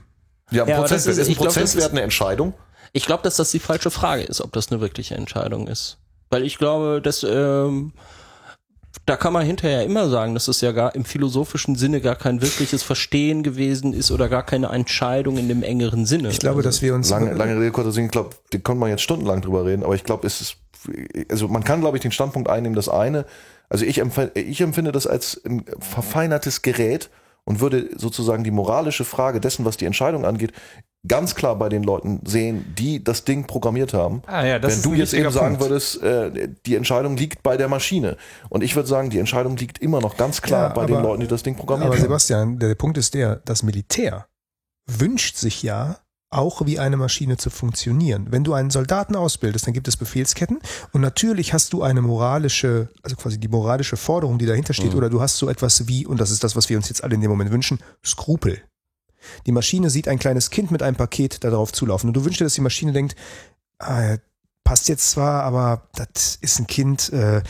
Ja, 0.51 0.63
ein 0.63 0.69
Ja, 0.69 0.75
aber 0.77 0.83
das 0.89 0.91
Prozentwert. 1.05 1.13
ist- 1.13 1.19
Ist, 1.23 1.29
ein 1.29 1.35
glaub, 1.35 1.45
das 1.47 1.55
Prozentwert 1.55 1.85
ist- 1.87 1.91
eine 1.93 2.03
Entscheidung? 2.03 2.55
Ich 2.93 3.05
glaube, 3.07 3.23
dass 3.25 3.37
das 3.37 3.51
die 3.51 3.59
falsche 3.59 3.91
Frage 3.91 4.23
ist, 4.23 4.41
ob 4.41 4.53
das 4.53 4.71
eine 4.71 4.81
wirkliche 4.81 5.15
Entscheidung 5.17 5.67
ist. 5.69 5.99
Weil 6.31 6.45
ich 6.45 6.57
glaube, 6.59 7.01
dass 7.03 7.25
ähm, 7.29 7.93
da 9.05 9.17
kann 9.17 9.33
man 9.33 9.45
hinterher 9.47 9.85
immer 9.85 10.09
sagen, 10.09 10.35
dass 10.35 10.49
es 10.49 10.61
ja 10.63 10.73
gar 10.73 10.95
im 10.95 11.05
philosophischen 11.05 11.77
Sinne 11.77 12.01
gar 12.01 12.17
kein 12.17 12.41
wirkliches 12.43 12.83
Verstehen 12.83 13.43
gewesen 13.43 13.93
ist 13.93 14.11
oder 14.11 14.29
gar 14.29 14.43
keine 14.45 14.69
Entscheidung 14.69 15.37
in 15.37 15.49
dem 15.49 15.63
engeren 15.63 16.07
Sinne. 16.07 16.31
Ich 16.31 16.41
glaube, 16.41 16.57
Also, 16.59 16.69
dass 16.69 16.83
wir 16.83 16.95
uns 16.95 17.11
Lange, 17.11 17.35
lange 17.35 17.57
Rede, 17.61 17.71
kurzer 17.71 17.93
Sinn. 17.93 18.07
Ich 18.07 18.11
glaube, 18.11 18.31
da 18.51 18.59
konnte 18.59 18.81
man 18.81 18.89
jetzt 18.91 19.03
stundenlang 19.03 19.43
drüber 19.43 19.65
reden, 19.67 19.85
aber 19.85 19.95
ich 19.95 20.03
glaube, 20.03 20.27
es 20.27 20.41
ist, 20.41 20.57
also 21.31 21.49
man 21.49 21.64
kann, 21.64 21.81
glaube 21.81 21.96
ich, 21.96 22.03
den 22.03 22.12
Standpunkt 22.12 22.49
einnehmen, 22.49 22.77
das 22.77 22.88
eine, 22.88 23.25
also 23.68 23.85
ich, 23.85 23.99
empf 23.99 24.18
ich 24.35 24.61
empfinde 24.61 24.92
das 24.92 25.07
als 25.07 25.40
ein 25.44 25.64
verfeinertes 25.81 26.62
Gerät 26.62 27.11
und 27.44 27.61
würde 27.61 27.88
sozusagen 27.96 28.44
die 28.44 28.51
moralische 28.51 29.05
Frage 29.05 29.40
dessen, 29.40 29.64
was 29.64 29.77
die 29.77 29.85
Entscheidung 29.87 30.25
angeht, 30.25 30.53
ganz 31.09 31.37
klar 31.37 31.57
bei 31.57 31.68
den 31.68 31.85
Leuten 31.85 32.20
sehen, 32.25 32.75
die 32.77 33.03
das 33.05 33.22
Ding 33.25 33.46
programmiert 33.46 33.94
haben. 33.94 34.22
Ah 34.27 34.44
ja, 34.44 34.59
das 34.59 34.72
Wenn 34.72 34.77
ist 34.79 34.85
du 34.87 34.94
jetzt 34.94 35.14
eben 35.14 35.31
sagen 35.31 35.57
Punkt. 35.57 35.70
würdest, 35.70 36.03
äh, 36.03 36.49
die 36.66 36.75
Entscheidung 36.75 37.16
liegt 37.16 37.44
bei 37.44 37.57
der 37.57 37.68
Maschine. 37.68 38.16
Und 38.49 38.64
ich 38.64 38.75
würde 38.75 38.88
sagen, 38.88 39.11
die 39.11 39.20
Entscheidung 39.20 39.57
liegt 39.57 39.79
immer 39.79 40.01
noch 40.01 40.16
ganz 40.16 40.42
klar 40.42 40.68
Ja, 40.70 40.75
bei 40.75 40.87
den 40.87 40.96
aber- 40.96 41.09
Leuten, 41.11 41.20
die 41.20 41.29
das 41.29 41.44
Ding 41.44 41.55
programmiert 41.55 41.87
Aber 41.90 41.96
haben. 41.96 42.03
Sebastian, 42.03 42.59
der 42.59 42.75
Punkt 42.75 42.99
ist 42.99 43.14
der, 43.14 43.37
das 43.44 43.62
Militär 43.62 44.27
wünscht 44.88 45.37
sich 45.37 45.62
ja 45.62 45.99
auch 46.31 46.67
wie 46.67 46.79
eine 46.79 46.97
Maschine 46.97 47.37
zu 47.37 47.51
funktionieren. 47.51 48.27
Wenn 48.31 48.45
du 48.45 48.53
einen 48.53 48.71
Soldaten 48.71 49.15
ausbildest, 49.15 49.67
dann 49.67 49.75
gibt 49.75 49.89
es 49.89 49.97
Befehlsketten 49.97 50.59
und 50.93 51.01
natürlich 51.01 51.53
hast 51.53 51.73
du 51.73 51.83
eine 51.83 52.03
moralische, 52.03 52.89
also 53.03 53.17
quasi 53.17 53.39
die 53.39 53.49
moralische 53.49 53.97
Forderung, 53.97 54.39
die 54.39 54.47
dahinter 54.47 54.75
steht, 54.75 54.95
oder 54.95 55.09
du 55.09 55.21
hast 55.21 55.37
so 55.37 55.49
etwas 55.49 55.87
wie, 55.87 56.05
und 56.05 56.21
das 56.21 56.31
ist 56.31 56.43
das, 56.43 56.57
was 56.57 56.69
wir 56.69 56.77
uns 56.77 56.89
jetzt 56.89 57.05
alle 57.05 57.15
in 57.15 57.21
dem 57.21 57.31
Moment 57.31 57.53
wünschen, 57.53 57.79
Skrupel. 58.05 58.61
Die 59.47 59.53
Maschine 59.53 59.91
sieht 59.91 60.09
ein 60.09 60.19
kleines 60.19 60.51
Kind 60.51 60.71
mit 60.71 60.83
einem 60.83 60.97
Paket 60.97 61.43
darauf 61.45 61.73
zulaufen 61.73 62.09
und 62.11 62.15
du 62.15 62.25
wünschst 62.25 62.41
dir, 62.41 62.45
dass 62.45 62.55
die 62.55 62.61
Maschine 62.61 62.93
denkt, 62.93 63.17
ah, 63.79 64.17
passt 64.65 64.89
jetzt 64.89 65.11
zwar, 65.11 65.45
aber 65.45 65.89
das 65.95 66.39
ist 66.41 66.59
ein 66.59 66.67
Kind, 66.67 67.12
äh, 67.12 67.43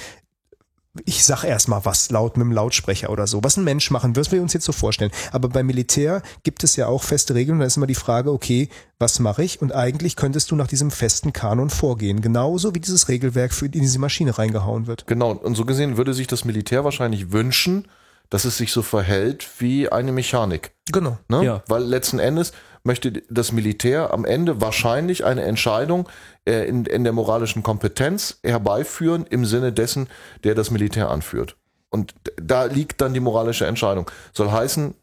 ich 1.04 1.24
sag 1.24 1.44
erstmal 1.44 1.84
was 1.84 2.10
laut 2.10 2.36
mit 2.36 2.44
dem 2.44 2.52
Lautsprecher 2.52 3.10
oder 3.10 3.26
so, 3.26 3.42
was 3.44 3.56
ein 3.56 3.64
Mensch 3.64 3.90
machen 3.90 4.16
wird, 4.16 4.32
wir 4.32 4.42
uns 4.42 4.52
jetzt 4.52 4.64
so 4.64 4.72
vorstellen. 4.72 5.10
Aber 5.32 5.48
beim 5.48 5.66
Militär 5.66 6.22
gibt 6.42 6.64
es 6.64 6.76
ja 6.76 6.86
auch 6.86 7.02
feste 7.02 7.34
Regeln 7.34 7.58
da 7.58 7.66
ist 7.66 7.76
immer 7.76 7.86
die 7.86 7.94
Frage, 7.94 8.32
okay, 8.32 8.68
was 8.98 9.18
mache 9.18 9.44
ich? 9.44 9.60
Und 9.60 9.74
eigentlich 9.74 10.16
könntest 10.16 10.50
du 10.50 10.56
nach 10.56 10.66
diesem 10.66 10.90
festen 10.90 11.32
Kanon 11.32 11.70
vorgehen, 11.70 12.20
genauso 12.20 12.74
wie 12.74 12.80
dieses 12.80 13.08
Regelwerk 13.08 13.52
für 13.52 13.66
in 13.66 13.72
diese 13.72 13.98
Maschine 13.98 14.38
reingehauen 14.38 14.86
wird. 14.86 15.06
Genau, 15.06 15.32
und 15.32 15.54
so 15.54 15.64
gesehen 15.64 15.96
würde 15.96 16.14
sich 16.14 16.26
das 16.26 16.44
Militär 16.44 16.84
wahrscheinlich 16.84 17.32
wünschen, 17.32 17.88
dass 18.30 18.44
es 18.44 18.56
sich 18.56 18.72
so 18.72 18.82
verhält 18.82 19.48
wie 19.58 19.88
eine 19.88 20.12
Mechanik. 20.12 20.72
Genau. 20.92 21.18
Ne? 21.28 21.44
Ja. 21.44 21.62
Weil 21.68 21.84
letzten 21.84 22.18
Endes 22.18 22.52
möchte 22.86 23.12
das 23.28 23.52
Militär 23.52 24.14
am 24.14 24.24
Ende 24.24 24.60
wahrscheinlich 24.60 25.24
eine 25.24 25.42
Entscheidung 25.42 26.08
äh, 26.46 26.66
in, 26.66 26.86
in 26.86 27.04
der 27.04 27.12
moralischen 27.12 27.62
Kompetenz 27.62 28.38
herbeiführen 28.42 29.26
im 29.28 29.44
Sinne 29.44 29.72
dessen, 29.72 30.08
der 30.44 30.54
das 30.54 30.70
Militär 30.70 31.10
anführt. 31.10 31.56
Und 31.90 32.14
da 32.40 32.64
liegt 32.64 33.00
dann 33.00 33.12
die 33.12 33.20
moralische 33.20 33.66
Entscheidung. 33.66 34.10
Soll 34.32 34.50
heißen, 34.50 34.94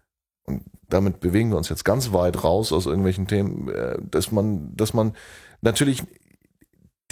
und 0.46 0.64
damit 0.88 1.20
bewegen 1.20 1.50
wir 1.50 1.58
uns 1.58 1.70
jetzt 1.70 1.86
ganz 1.86 2.14
weit 2.14 2.44
raus 2.44 2.72
aus 2.72 2.86
irgendwelchen 2.86 3.28
Themen, 3.28 3.70
äh, 3.70 3.98
dass 4.02 4.32
man, 4.32 4.76
dass 4.76 4.94
man 4.94 5.16
natürlich 5.62 6.04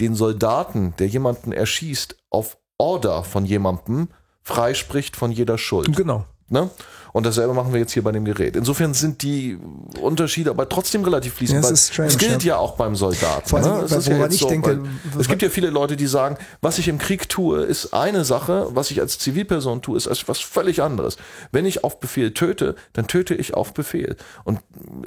den 0.00 0.14
Soldaten, 0.14 0.94
der 0.98 1.06
jemanden 1.06 1.52
erschießt, 1.52 2.16
auf 2.30 2.58
Order 2.78 3.22
von 3.22 3.44
jemandem 3.44 4.08
freispricht 4.42 5.16
von 5.16 5.30
jeder 5.30 5.58
Schuld. 5.58 5.96
Genau. 5.96 6.26
Ne? 6.48 6.70
Und 7.12 7.26
dasselbe 7.26 7.52
machen 7.52 7.72
wir 7.72 7.80
jetzt 7.80 7.92
hier 7.92 8.02
bei 8.02 8.12
dem 8.12 8.24
Gerät. 8.24 8.56
Insofern 8.56 8.94
sind 8.94 9.22
die 9.22 9.58
Unterschiede 10.00 10.50
aber 10.50 10.68
trotzdem 10.68 11.04
relativ 11.04 11.34
fließend. 11.34 11.64
Ja, 11.64 11.70
ist 11.70 11.92
strange, 11.92 12.08
es 12.08 12.18
gilt 12.18 12.42
ja. 12.42 12.56
auch 12.56 12.76
beim 12.76 12.96
Soldaten. 12.96 13.48
Vor 13.48 13.58
allem, 13.58 13.78
ne? 13.78 13.84
Ist 13.84 14.08
ja 14.08 14.26
ich 14.26 14.40
so, 14.40 14.48
denke, 14.48 14.82
es 15.18 15.28
gibt 15.28 15.42
ja 15.42 15.50
viele 15.50 15.70
Leute, 15.70 15.96
die 15.96 16.06
sagen, 16.06 16.36
was 16.62 16.78
ich 16.78 16.88
im 16.88 16.98
Krieg 16.98 17.28
tue, 17.28 17.62
ist 17.62 17.92
eine 17.92 18.24
Sache, 18.24 18.68
was 18.70 18.90
ich 18.90 19.00
als 19.00 19.18
Zivilperson 19.18 19.82
tue, 19.82 19.96
ist 19.96 20.06
etwas 20.06 20.40
völlig 20.40 20.82
anderes. 20.82 21.16
Wenn 21.50 21.66
ich 21.66 21.84
auf 21.84 22.00
Befehl 22.00 22.32
töte, 22.32 22.76
dann 22.94 23.06
töte 23.06 23.34
ich 23.34 23.54
auf 23.54 23.74
Befehl. 23.74 24.16
Und 24.44 24.60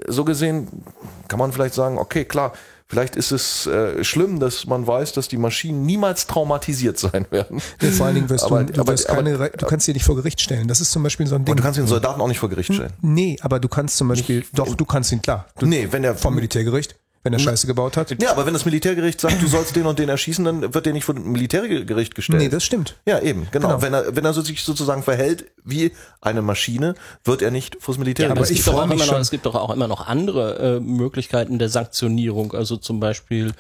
so 0.08 0.26
gesehen 0.26 0.84
kann 1.28 1.40
man 1.40 1.52
vielleicht 1.52 1.74
sagen, 1.74 1.98
okay, 1.98 2.26
klar, 2.26 2.54
vielleicht 2.88 3.16
ist 3.16 3.32
es 3.32 3.66
äh, 3.68 4.04
schlimm, 4.04 4.40
dass 4.40 4.66
man 4.68 4.86
weiß, 4.86 5.14
dass 5.14 5.28
die 5.28 5.38
Maschinen 5.38 5.86
niemals 5.86 6.28
traumatisiert 6.28 6.98
sein 7.00 7.26
werden. 7.32 7.62
Ja, 7.82 7.90
vor 7.92 8.06
allen 8.06 8.16
Dingen 8.16 8.30
wirst 8.30 8.44
Aber- 8.46 8.64
du, 8.64 8.74
du, 8.74 8.82
aber- 8.82 8.94
wirst 8.94 9.10
aber- 9.10 9.24
keine, 9.24 9.38
du 9.50 9.66
kannst 9.66 9.88
dir 9.88 9.94
nicht 9.94 10.06
vor 10.06 10.16
Gericht 10.16 10.40
stellen. 10.42 10.68
Das 10.68 10.82
ist 10.82 10.92
zum 10.92 11.04
Beispiel 11.04 11.28
so 11.28 11.36
ein 11.36 11.46
Ding. 11.46 11.54
Und 11.54 11.58
du 11.60 11.64
kannst 11.64 11.80
den 11.80 11.88
Soldaten 11.88 12.22
auch 12.22 12.28
nicht 12.28 12.40
vor 12.40 12.50
Gericht 12.50 12.74
stellen. 12.74 12.94
nee, 13.02 13.38
aber 13.42 13.60
du 13.60 13.68
kannst 13.68 13.98
zum 13.98 14.08
Beispiel, 14.08 14.44
doch, 14.54 14.76
du 14.76 14.86
kannst 14.86 15.12
ihn, 15.12 15.22
klar. 15.22 15.48
Du, 15.60 15.66
Nee, 15.66 15.88
wenn 15.92 16.04
er 16.04 16.16
vom 16.16 16.36
Militärgericht, 16.36 16.96
wenn 17.26 17.34
er 17.34 17.40
Scheiße 17.40 17.66
gebaut 17.66 17.98
hat. 17.98 18.22
Ja, 18.22 18.30
aber 18.30 18.46
wenn 18.46 18.54
das 18.54 18.66
Militärgericht 18.66 19.20
sagt, 19.20 19.42
du 19.42 19.48
sollst 19.48 19.76
den 19.76 19.88
und 19.88 19.98
den 19.98 20.10
erschießen, 20.10 20.46
dann 20.46 20.74
wird 20.76 20.86
der 20.86 20.94
nicht 20.94 21.06
vor 21.06 21.16
dem 21.16 21.32
Militärgericht 21.32 22.14
gestellt. 22.14 22.40
Nee, 22.40 22.50
das 22.50 22.64
stimmt. 22.64 22.98
ja, 23.08 23.20
eben, 23.20 23.48
genau. 23.52 23.70
Genau. 23.70 23.82
Wenn 23.82 23.94
er, 23.96 24.16
wenn 24.16 24.24
er 24.24 24.32
so 24.32 24.42
sich 24.42 24.64
sozusagen 24.64 25.02
verhält 25.02 25.46
wie 25.64 25.92
eine 26.22 26.44
Maschine, 26.44 26.94
wird 27.24 27.42
er 27.42 27.50
nicht 27.50 27.78
vors 27.80 27.98
Ja, 27.98 28.04
Militärgericht 28.04 28.38
aber 28.38 28.44
es 28.44 28.52
ich 28.52 28.58
gibt, 28.58 28.68
doch 28.68 28.74
freu 28.74 28.82
auch 28.84 28.86
mich 28.86 28.96
immer 28.98 29.06
noch, 29.06 29.14
schon. 29.14 29.22
es 29.22 29.32
gibt 29.32 29.46
doch 29.48 29.56
auch 29.56 29.72
immer 29.72 29.88
noch 29.88 30.06
andere 30.06 30.76
äh, 30.78 30.80
Möglichkeiten 30.80 31.58
der 31.58 31.70
Sanktionierung, 31.70 32.54
also 32.54 32.78
zum 32.78 33.00
Beispiel 33.00 33.54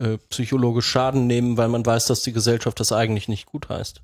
äh, 0.00 0.18
psychologisch 0.30 0.86
Schaden 0.86 1.28
nehmen, 1.28 1.56
weil 1.56 1.68
man 1.68 1.86
weiß, 1.86 2.06
dass 2.06 2.22
die 2.22 2.32
Gesellschaft 2.32 2.80
das 2.80 2.90
eigentlich 2.90 3.28
nicht 3.28 3.46
gut 3.46 3.68
heißt. 3.68 4.00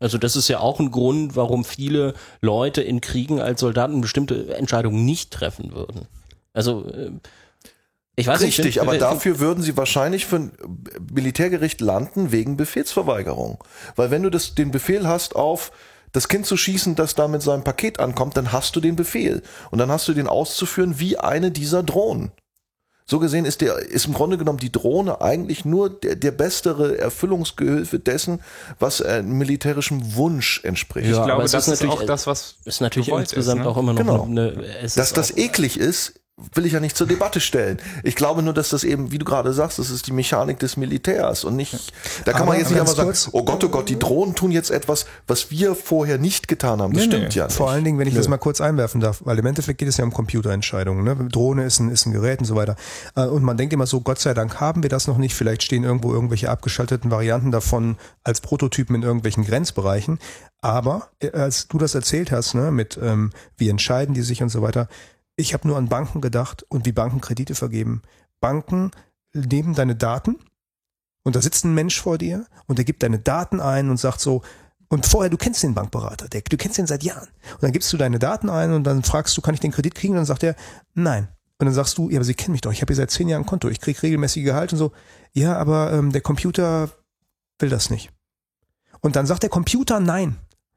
Also 0.00 0.16
das 0.16 0.34
ist 0.34 0.48
ja 0.48 0.60
auch 0.60 0.80
ein 0.80 0.90
Grund, 0.90 1.36
warum 1.36 1.66
viele 1.66 2.14
Leute 2.40 2.80
in 2.80 3.02
Kriegen 3.02 3.38
als 3.38 3.60
Soldaten 3.60 4.00
bestimmte 4.00 4.56
Entscheidungen 4.56 5.04
nicht 5.04 5.30
treffen 5.30 5.72
würden. 5.74 6.08
Also 6.54 6.86
äh, 6.88 7.10
ich 8.16 8.26
weiß 8.26 8.40
nicht. 8.42 8.58
Richtig, 8.58 8.74
find- 8.74 8.88
aber 8.88 8.98
dafür 8.98 9.38
würden 9.40 9.62
sie 9.62 9.76
wahrscheinlich 9.76 10.26
für 10.26 10.36
ein 10.36 10.52
Militärgericht 11.12 11.80
landen 11.80 12.32
wegen 12.32 12.56
Befehlsverweigerung. 12.56 13.62
Weil 13.96 14.10
wenn 14.10 14.22
du 14.22 14.30
das, 14.30 14.54
den 14.54 14.70
Befehl 14.70 15.06
hast 15.08 15.34
auf 15.36 15.72
das 16.12 16.28
Kind 16.28 16.44
zu 16.44 16.56
schießen, 16.58 16.94
das 16.94 17.14
da 17.14 17.26
mit 17.26 17.40
seinem 17.40 17.64
Paket 17.64 17.98
ankommt, 17.98 18.36
dann 18.36 18.52
hast 18.52 18.76
du 18.76 18.80
den 18.80 18.96
Befehl. 18.96 19.42
Und 19.70 19.78
dann 19.78 19.90
hast 19.90 20.06
du 20.08 20.12
den 20.12 20.26
auszuführen 20.28 20.98
wie 20.98 21.16
eine 21.18 21.50
dieser 21.50 21.82
Drohnen. 21.82 22.32
So 23.04 23.18
gesehen 23.18 23.46
ist 23.46 23.62
der, 23.62 23.76
ist 23.78 24.06
im 24.06 24.12
Grunde 24.12 24.38
genommen 24.38 24.58
die 24.58 24.70
Drohne 24.70 25.20
eigentlich 25.20 25.64
nur 25.64 25.90
der, 25.90 26.14
der 26.14 26.30
bessere 26.30 26.98
Erfüllungsgehilfe 26.98 27.98
dessen, 27.98 28.40
was 28.78 29.02
einem 29.02 29.36
militärischen 29.38 30.14
Wunsch 30.14 30.60
entspricht. 30.64 31.08
Ja, 31.10 31.18
Ich 31.20 31.24
glaube, 31.26 31.42
das 31.42 31.54
ist 31.54 31.66
ist 31.68 31.80
natürlich- 31.82 32.00
auch 32.02 32.06
das, 32.06 32.26
was 32.26 32.56
ist 32.64 32.80
natürlich 32.80 33.08
insgesamt 33.08 33.60
ist, 33.60 33.64
ne? 33.64 33.70
auch 33.70 33.76
immer 33.76 33.92
noch 33.92 33.98
Genau. 34.00 34.22
eine. 34.24 34.50
Es 34.82 34.94
Dass 34.94 35.08
ist 35.08 35.16
das 35.16 35.32
auch, 35.32 35.36
eklig 35.38 35.78
ist, 35.80 36.20
will 36.54 36.66
ich 36.66 36.72
ja 36.72 36.80
nicht 36.80 36.96
zur 36.96 37.06
Debatte 37.06 37.40
stellen. 37.40 37.78
Ich 38.02 38.16
glaube 38.16 38.42
nur, 38.42 38.54
dass 38.54 38.70
das 38.70 38.84
eben, 38.84 39.12
wie 39.12 39.18
du 39.18 39.24
gerade 39.24 39.52
sagst, 39.52 39.78
das 39.78 39.90
ist 39.90 40.06
die 40.06 40.12
Mechanik 40.12 40.58
des 40.58 40.76
Militärs 40.76 41.44
und 41.44 41.56
nicht, 41.56 41.92
da 42.24 42.32
kann 42.32 42.42
Aber 42.42 42.50
man 42.52 42.58
jetzt 42.58 42.70
nicht 42.70 42.80
einfach 42.80 42.94
sagen, 42.94 43.12
oh 43.32 43.44
Gott, 43.44 43.62
oh 43.64 43.68
Gott, 43.68 43.88
die 43.88 43.98
Drohnen 43.98 44.34
tun 44.34 44.50
jetzt 44.50 44.70
etwas, 44.70 45.06
was 45.26 45.50
wir 45.50 45.74
vorher 45.74 46.18
nicht 46.18 46.48
getan 46.48 46.80
haben. 46.80 46.92
Das 46.92 47.02
Nee, 47.02 47.08
stimmt 47.08 47.28
nee. 47.30 47.38
ja 47.38 47.46
nicht. 47.46 47.56
Vor 47.56 47.70
allen 47.70 47.84
Dingen, 47.84 47.98
wenn 47.98 48.06
ich 48.08 48.14
Nö. 48.14 48.20
das 48.20 48.28
mal 48.28 48.38
kurz 48.38 48.60
einwerfen 48.60 49.00
darf, 49.00 49.20
weil 49.24 49.38
im 49.38 49.46
Endeffekt 49.46 49.78
geht 49.78 49.88
es 49.88 49.96
ja 49.96 50.04
um 50.04 50.12
Computerentscheidungen. 50.12 51.04
Ne? 51.04 51.16
Drohne 51.30 51.64
ist 51.64 51.78
ein, 51.80 51.90
ist 51.90 52.06
ein 52.06 52.12
Gerät 52.12 52.40
und 52.40 52.46
so 52.46 52.54
weiter. 52.56 52.76
Äh, 53.16 53.26
Und 53.26 53.42
man 53.42 53.56
denkt 53.56 53.72
immer 53.72 53.86
so, 53.86 54.00
Gott 54.00 54.18
sei 54.18 54.34
Dank 54.34 54.60
haben 54.60 54.82
wir 54.82 54.90
das 54.90 55.06
noch 55.06 55.18
nicht. 55.18 55.34
Vielleicht 55.34 55.62
stehen 55.62 55.84
irgendwo 55.84 56.12
irgendwelche 56.12 56.50
abgeschalteten 56.50 57.10
Varianten 57.10 57.50
davon 57.50 57.96
als 58.24 58.40
Prototypen 58.40 58.96
in 58.96 59.02
irgendwelchen 59.02 59.44
Grenzbereichen. 59.44 60.18
Aber 60.60 61.08
äh, 61.20 61.30
als 61.32 61.68
du 61.68 61.78
das 61.78 61.94
erzählt 61.94 62.30
hast, 62.30 62.54
ne, 62.54 62.70
mit 62.70 62.98
ähm, 63.02 63.30
wie 63.56 63.68
entscheiden 63.68 64.14
die 64.14 64.22
sich 64.22 64.42
und 64.42 64.48
so 64.48 64.62
weiter, 64.62 64.88
ich 65.36 65.54
habe 65.54 65.66
nur 65.66 65.76
an 65.76 65.88
Banken 65.88 66.20
gedacht 66.20 66.64
und 66.68 66.86
wie 66.86 66.92
Banken 66.92 67.20
Kredite 67.20 67.54
vergeben. 67.54 68.02
Banken 68.40 68.90
nehmen 69.32 69.74
deine 69.74 69.96
Daten 69.96 70.38
und 71.22 71.36
da 71.36 71.42
sitzt 71.42 71.64
ein 71.64 71.74
Mensch 71.74 72.00
vor 72.00 72.18
dir 72.18 72.46
und 72.66 72.78
der 72.78 72.84
gibt 72.84 73.02
deine 73.02 73.18
Daten 73.18 73.60
ein 73.60 73.90
und 73.90 73.98
sagt 73.98 74.20
so, 74.20 74.42
und 74.88 75.06
vorher, 75.06 75.30
du 75.30 75.38
kennst 75.38 75.62
den 75.62 75.72
Bankberater, 75.72 76.28
der, 76.28 76.42
du 76.42 76.58
kennst 76.58 76.76
den 76.76 76.86
seit 76.86 77.02
Jahren. 77.02 77.28
Und 77.54 77.62
dann 77.62 77.72
gibst 77.72 77.90
du 77.94 77.96
deine 77.96 78.18
Daten 78.18 78.50
ein 78.50 78.74
und 78.74 78.84
dann 78.84 79.02
fragst 79.02 79.34
du, 79.34 79.40
kann 79.40 79.54
ich 79.54 79.60
den 79.60 79.72
Kredit 79.72 79.94
kriegen? 79.94 80.12
Und 80.12 80.18
dann 80.18 80.26
sagt 80.26 80.42
er, 80.42 80.54
nein. 80.92 81.28
Und 81.58 81.64
dann 81.64 81.72
sagst 81.72 81.96
du, 81.96 82.10
ja, 82.10 82.18
aber 82.18 82.24
Sie 82.24 82.34
kennen 82.34 82.52
mich 82.52 82.60
doch, 82.60 82.72
ich 82.72 82.82
habe 82.82 82.90
hier 82.90 82.96
seit 82.96 83.10
zehn 83.10 83.26
Jahren 83.26 83.44
ein 83.44 83.46
Konto, 83.46 83.68
ich 83.68 83.80
krieg 83.80 84.02
regelmäßig 84.02 84.44
Gehalt 84.44 84.72
und 84.72 84.78
so. 84.78 84.92
Ja, 85.32 85.56
aber 85.56 85.92
ähm, 85.92 86.12
der 86.12 86.20
Computer 86.20 86.90
will 87.58 87.70
das 87.70 87.88
nicht. 87.88 88.10
Und 89.00 89.16
dann 89.16 89.24
sagt 89.24 89.44
der 89.44 89.48
Computer 89.48 89.98
nein. 89.98 90.36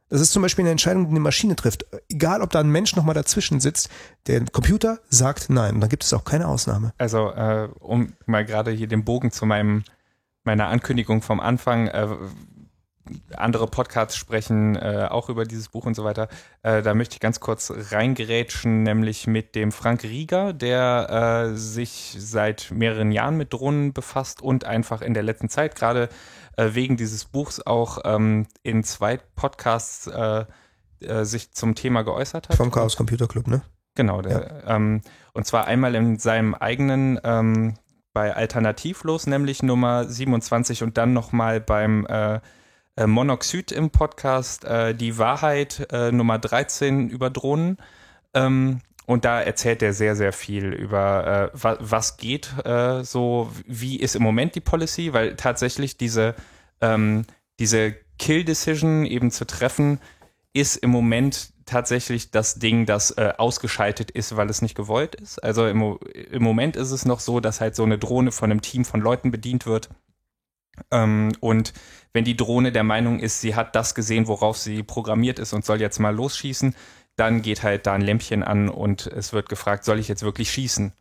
Das 0.09 0.21
ist 0.21 0.31
zum 0.31 0.41
Beispiel 0.41 0.63
eine 0.63 0.71
Entscheidung, 0.71 1.05
die 1.05 1.11
eine 1.11 1.19
Maschine 1.19 1.55
trifft. 1.55 1.85
Egal, 2.09 2.41
ob 2.41 2.51
da 2.51 2.59
ein 2.59 2.69
Mensch 2.69 2.95
nochmal 2.95 3.15
dazwischen 3.15 3.59
sitzt, 3.59 3.89
der 4.27 4.45
Computer 4.45 4.99
sagt 5.09 5.49
nein. 5.49 5.75
Und 5.75 5.81
dann 5.81 5.89
gibt 5.89 6.03
es 6.03 6.13
auch 6.13 6.23
keine 6.23 6.47
Ausnahme. 6.47 6.93
Also, 6.97 7.31
äh, 7.31 7.69
um 7.79 8.13
mal 8.25 8.45
gerade 8.45 8.71
hier 8.71 8.87
den 8.87 9.03
Bogen 9.03 9.31
zu 9.31 9.45
meinem 9.45 9.83
meiner 10.43 10.67
Ankündigung 10.67 11.23
vom 11.23 11.39
Anfang, 11.39 11.87
äh, 11.87 12.07
andere 13.35 13.67
Podcasts 13.67 14.15
sprechen 14.15 14.75
äh, 14.75 15.07
auch 15.09 15.29
über 15.29 15.45
dieses 15.45 15.69
Buch 15.69 15.85
und 15.85 15.95
so 15.95 16.03
weiter. 16.03 16.27
Äh, 16.63 16.81
da 16.81 16.93
möchte 16.93 17.15
ich 17.15 17.19
ganz 17.19 17.39
kurz 17.39 17.71
reingerätschen, 17.91 18.83
nämlich 18.83 19.27
mit 19.27 19.55
dem 19.55 19.71
Frank 19.71 20.03
Rieger, 20.03 20.53
der 20.53 21.51
äh, 21.51 21.55
sich 21.55 22.15
seit 22.17 22.71
mehreren 22.71 23.11
Jahren 23.11 23.37
mit 23.37 23.53
Drohnen 23.53 23.93
befasst 23.93 24.41
und 24.41 24.63
einfach 24.65 25.01
in 25.01 25.13
der 25.13 25.23
letzten 25.23 25.49
Zeit 25.49 25.75
gerade 25.75 26.09
äh, 26.57 26.69
wegen 26.73 26.97
dieses 26.97 27.25
Buchs 27.25 27.61
auch 27.61 27.99
ähm, 28.05 28.47
in 28.63 28.83
zwei 28.83 29.17
Podcasts 29.35 30.07
äh, 30.07 30.45
äh, 31.01 31.25
sich 31.25 31.51
zum 31.51 31.75
Thema 31.75 32.03
geäußert 32.03 32.49
hat. 32.49 32.55
Vom 32.55 32.71
Chaos 32.71 32.95
Computer 32.95 33.27
Club, 33.27 33.47
ne? 33.47 33.61
Genau, 33.95 34.21
der, 34.21 34.63
ähm, 34.67 35.01
und 35.33 35.45
zwar 35.45 35.67
einmal 35.67 35.95
in 35.95 36.19
seinem 36.19 36.53
eigenen 36.53 37.19
ähm, 37.23 37.75
bei 38.13 38.35
Alternativlos, 38.35 39.27
nämlich 39.27 39.63
Nummer 39.63 40.05
27 40.05 40.83
und 40.83 40.97
dann 40.97 41.13
nochmal 41.13 41.59
beim 41.59 42.05
äh, 42.05 42.39
äh, 42.95 43.07
Monoxid 43.07 43.71
im 43.71 43.89
Podcast 43.89 44.63
äh, 44.65 44.95
Die 44.95 45.17
Wahrheit 45.17 45.87
Nummer 46.11 46.39
13 46.39 47.09
über 47.09 47.29
Drohnen. 47.29 47.77
Ähm, 48.33 48.81
und 49.05 49.25
da 49.25 49.41
erzählt 49.41 49.81
er 49.81 49.93
sehr, 49.93 50.15
sehr 50.15 50.33
viel 50.33 50.73
über, 50.73 51.51
äh, 51.53 51.57
wa 51.59 51.77
was 51.79 52.17
geht 52.17 52.53
äh, 52.65 53.03
so, 53.03 53.51
wie 53.67 53.97
ist 53.97 54.15
im 54.15 54.23
Moment 54.23 54.55
die 54.55 54.61
Policy, 54.61 55.13
weil 55.13 55.35
tatsächlich 55.35 55.97
diese, 55.97 56.35
ähm, 56.81 57.25
diese 57.59 57.95
Kill-Decision 58.17 59.05
eben 59.05 59.31
zu 59.31 59.45
treffen, 59.45 59.99
ist 60.53 60.77
im 60.77 60.89
Moment 60.89 61.51
tatsächlich 61.65 62.31
das 62.31 62.55
Ding, 62.55 62.85
das 62.85 63.11
äh, 63.11 63.33
ausgeschaltet 63.37 64.11
ist, 64.11 64.35
weil 64.35 64.49
es 64.49 64.61
nicht 64.61 64.75
gewollt 64.75 65.15
ist. 65.15 65.43
Also 65.43 65.67
im, 65.67 65.97
im 66.31 66.43
Moment 66.43 66.75
ist 66.75 66.91
es 66.91 67.05
noch 67.05 67.19
so, 67.19 67.39
dass 67.39 67.61
halt 67.61 67.75
so 67.75 67.83
eine 67.83 67.97
Drohne 67.97 68.31
von 68.31 68.51
einem 68.51 68.61
Team 68.61 68.85
von 68.85 69.01
Leuten 69.01 69.31
bedient 69.31 69.65
wird. 69.65 69.89
Ähm, 70.91 71.31
und 71.39 71.73
wenn 72.13 72.23
die 72.23 72.37
Drohne 72.37 72.71
der 72.71 72.83
Meinung 72.83 73.19
ist, 73.19 73.41
sie 73.41 73.55
hat 73.55 73.75
das 73.75 73.95
gesehen, 73.95 74.27
worauf 74.27 74.57
sie 74.57 74.83
programmiert 74.83 75.39
ist 75.39 75.53
und 75.53 75.65
soll 75.65 75.81
jetzt 75.81 75.99
mal 75.99 76.15
losschießen, 76.15 76.75
dann 77.15 77.41
geht 77.41 77.63
halt 77.63 77.87
da 77.87 77.93
ein 77.93 78.01
Lämpchen 78.01 78.43
an 78.43 78.69
und 78.69 79.07
es 79.07 79.33
wird 79.33 79.49
gefragt, 79.49 79.85
soll 79.85 79.99
ich 79.99 80.07
jetzt 80.07 80.23
wirklich 80.23 80.51
schießen? 80.51 80.93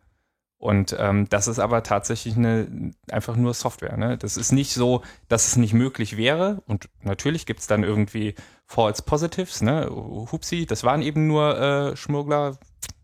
Und 0.65 0.97
ähm, 0.99 1.29
das 1.29 1.47
ist 1.47 1.59
aber 1.59 1.83
tatsächlich 1.83 2.37
eine, 2.37 2.93
einfach 3.11 3.37
nur 3.37 3.53
Software. 3.53 3.99
Ne? 3.99 4.17
Das 4.17 4.39
ist 4.39 4.51
nicht 4.51 4.73
so, 4.73 5.03
dass 5.29 5.47
es 5.47 5.57
nicht 5.57 5.75
möglich 5.75 6.17
wäre. 6.17 6.63
Und 6.67 6.89
natürlich 7.03 7.45
gibt's 7.45 7.67
dann 7.67 7.85
irgendwie 7.85 8.35
False 8.65 9.03
Positives. 9.03 9.61
Ne? 9.61 9.91
Hupsi, 9.91 10.65
das 10.65 10.83
waren 10.83 11.03
eben 11.03 11.27
nur 11.27 11.59
äh, 11.61 11.97
Schmuggler. 11.97 12.57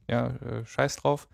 Ja, 0.08 0.28
äh, 0.28 0.64
scheiß 0.64 0.96
drauf. 0.96 1.28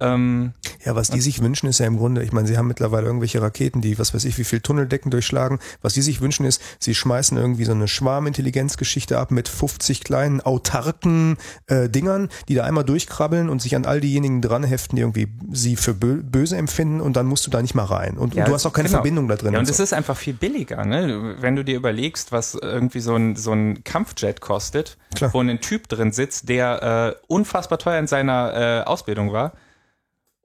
Ähm, 0.00 0.52
Ja, 0.84 0.94
was 0.94 1.10
die 1.10 1.20
sich 1.20 1.42
wünschen, 1.42 1.68
ist 1.68 1.78
ja 1.78 1.86
im 1.86 1.98
Grunde, 1.98 2.22
ich 2.22 2.32
meine, 2.32 2.46
sie 2.46 2.56
haben 2.56 2.68
mittlerweile 2.68 3.06
irgendwelche 3.06 3.40
Raketen, 3.42 3.80
die, 3.80 3.98
was 3.98 4.14
weiß 4.14 4.24
ich, 4.24 4.38
wie 4.38 4.44
viel 4.44 4.60
Tunneldecken 4.60 5.10
durchschlagen. 5.10 5.58
Was 5.82 5.94
die 5.94 6.02
sich 6.02 6.20
wünschen, 6.20 6.44
ist, 6.46 6.60
sie 6.78 6.94
schmeißen 6.94 7.36
irgendwie 7.36 7.64
so 7.64 7.72
eine 7.72 7.88
Schwarmintelligenzgeschichte 7.88 9.18
ab 9.18 9.30
mit 9.30 9.48
50 9.48 10.04
kleinen 10.04 10.40
autarken 10.40 11.36
äh, 11.66 11.88
Dingern, 11.88 12.28
die 12.48 12.54
da 12.54 12.64
einmal 12.64 12.84
durchkrabbeln 12.84 13.48
und 13.48 13.60
sich 13.62 13.76
an 13.76 13.86
all 13.86 14.00
diejenigen 14.00 14.40
dranheften, 14.42 14.96
die 14.96 15.02
irgendwie 15.02 15.28
sie 15.52 15.76
für 15.76 15.94
bö 15.94 16.22
böse 16.22 16.56
empfinden 16.56 17.00
und 17.00 17.16
dann 17.16 17.26
musst 17.26 17.46
du 17.46 17.50
da 17.50 17.62
nicht 17.62 17.74
mal 17.74 17.84
rein. 17.84 18.16
Und, 18.16 18.34
Ja, 18.34 18.44
und 18.44 18.50
du 18.50 18.54
hast 18.54 18.66
auch 18.66 18.72
keine 18.72 18.88
genau. 18.88 18.98
Verbindung 18.98 19.28
da 19.28 19.36
drin. 19.36 19.52
Ja, 19.52 19.58
und 19.58 19.68
und 19.68 19.70
es 19.70 19.76
so. 19.76 19.82
ist 19.82 19.92
einfach 19.92 20.16
viel 20.16 20.34
billiger, 20.34 20.84
ne? 20.84 21.36
Wenn 21.40 21.56
du 21.56 21.64
dir 21.64 21.76
überlegst, 21.76 22.32
was 22.32 22.54
irgendwie 22.54 23.00
so 23.00 23.14
ein, 23.14 23.36
so 23.36 23.52
ein 23.52 23.84
Kampfjet 23.84 24.40
kostet, 24.40 24.96
Klar. 25.14 25.32
wo 25.34 25.40
ein 25.40 25.60
Typ 25.60 25.88
drin 25.88 26.12
sitzt, 26.12 26.48
der 26.48 27.16
äh, 27.18 27.22
unfassbar 27.26 27.78
teuer 27.78 27.98
in 27.98 28.06
seiner 28.06 28.80
äh, 28.82 28.84
Ausbildung 28.84 29.32
war 29.32 29.52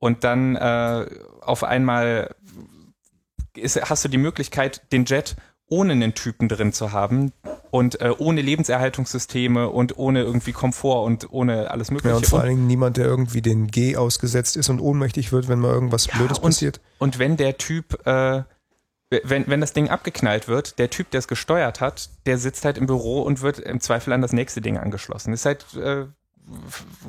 und 0.03 0.25
dann 0.25 0.57
äh, 0.57 1.05
auf 1.39 1.63
einmal 1.63 2.35
ist, 3.55 3.89
hast 3.89 4.03
du 4.03 4.09
die 4.09 4.17
Möglichkeit, 4.17 4.81
den 4.91 5.05
Jet 5.05 5.37
ohne 5.69 5.93
einen 5.93 6.13
Typen 6.13 6.49
drin 6.49 6.73
zu 6.73 6.91
haben 6.91 7.31
und 7.71 8.01
äh, 8.01 8.11
ohne 8.17 8.41
Lebenserhaltungssysteme 8.41 9.69
und 9.69 9.97
ohne 9.97 10.23
irgendwie 10.23 10.51
Komfort 10.51 11.05
und 11.05 11.31
ohne 11.31 11.71
alles 11.71 11.89
Mögliche. 11.89 12.09
ja, 12.09 12.17
und 12.17 12.25
vor 12.25 12.41
allen 12.41 12.49
Dingen 12.49 12.67
niemand, 12.67 12.97
der 12.97 13.05
irgendwie 13.05 13.41
den 13.41 13.67
G 13.67 13.95
ausgesetzt 13.95 14.57
ist 14.57 14.67
und 14.67 14.81
ohnmächtig 14.81 15.31
wird, 15.31 15.47
wenn 15.47 15.59
mal 15.59 15.71
irgendwas 15.71 16.09
Blödes 16.09 16.39
und, 16.39 16.49
passiert. 16.49 16.81
Und 16.97 17.17
wenn 17.17 17.37
der 17.37 17.57
Typ, 17.57 18.05
äh, 18.05 18.43
wenn, 19.09 19.47
wenn 19.47 19.61
das 19.61 19.71
Ding 19.71 19.87
abgeknallt 19.87 20.49
wird, 20.49 20.79
der 20.79 20.89
Typ, 20.89 21.11
der 21.11 21.19
es 21.19 21.29
gesteuert 21.29 21.79
hat, 21.79 22.09
der 22.25 22.37
sitzt 22.37 22.65
halt 22.65 22.77
im 22.77 22.87
Büro 22.87 23.21
und 23.21 23.41
wird 23.41 23.59
im 23.59 23.79
Zweifel 23.79 24.11
an 24.11 24.21
das 24.21 24.33
nächste 24.33 24.59
Ding 24.59 24.77
angeschlossen. 24.77 25.31
ist 25.31 25.45
halt 25.45 25.65
äh, 25.75 26.07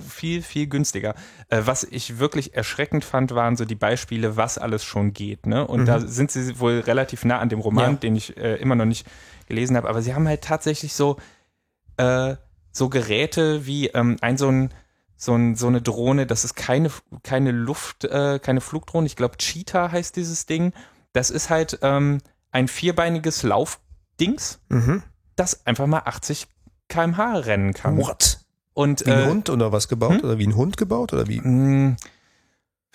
viel, 0.08 0.42
viel 0.42 0.66
günstiger. 0.66 1.14
Äh, 1.48 1.62
was 1.64 1.84
ich 1.84 2.18
wirklich 2.18 2.54
erschreckend 2.54 3.04
fand, 3.04 3.34
waren 3.34 3.56
so 3.56 3.64
die 3.64 3.74
Beispiele, 3.74 4.36
was 4.36 4.58
alles 4.58 4.84
schon 4.84 5.12
geht. 5.12 5.46
Ne? 5.46 5.66
Und 5.66 5.86
da 5.86 6.00
sind 6.00 6.30
sie 6.30 6.58
wohl 6.60 6.80
relativ 6.80 7.24
nah 7.24 7.38
an 7.38 7.48
dem 7.48 7.58
Roman, 7.60 7.92
Ja. 7.92 7.98
den 7.98 8.16
ich 8.16 8.36
äh, 8.36 8.56
immer 8.56 8.74
noch 8.74 8.84
nicht 8.84 9.06
gelesen 9.46 9.76
habe. 9.76 9.88
Aber 9.88 10.02
sie 10.02 10.14
haben 10.14 10.28
halt 10.28 10.42
tatsächlich 10.42 10.94
so, 10.94 11.16
äh, 11.96 12.36
so 12.72 12.88
Geräte 12.88 13.66
wie 13.66 13.88
ähm, 13.88 14.16
ein 14.20 14.36
so 14.36 14.48
ein 14.48 14.72
so, 15.16 15.32
ein, 15.34 15.54
so 15.54 15.68
eine 15.68 15.80
Drohne, 15.80 16.26
das 16.26 16.44
ist 16.44 16.54
keine, 16.54 16.90
keine 17.22 17.52
Luft, 17.52 18.04
äh, 18.04 18.40
keine 18.40 18.60
Flugdrohne, 18.60 19.06
ich 19.06 19.14
glaube 19.16 19.36
Cheetah 19.38 19.92
heißt 19.92 20.16
dieses 20.16 20.44
Ding. 20.46 20.72
Das 21.12 21.30
ist 21.30 21.50
halt 21.50 21.78
ähm, 21.82 22.18
ein 22.50 22.66
vierbeiniges 22.68 23.42
Laufdings, 23.44 24.60
Mhm. 24.68 25.02
das 25.36 25.66
einfach 25.66 25.86
mal 25.86 26.02
80 26.04 26.48
kmh 26.88 27.38
rennen 27.38 27.72
kann. 27.72 27.96
What? 27.96 28.40
Und 28.74 29.06
Wie 29.06 29.10
ein 29.12 29.20
äh, 29.20 29.26
Hund 29.26 29.50
oder 29.50 29.72
was 29.72 29.88
gebaut? 29.88 30.18
hm? 30.20 30.24
Oder 30.24 30.38
wie 30.38 30.46
ein 30.46 30.56
Hund 30.56 30.76
gebaut? 30.76 31.12
Oder 31.12 31.26
wie? 31.28 31.40
mh, 31.40 31.96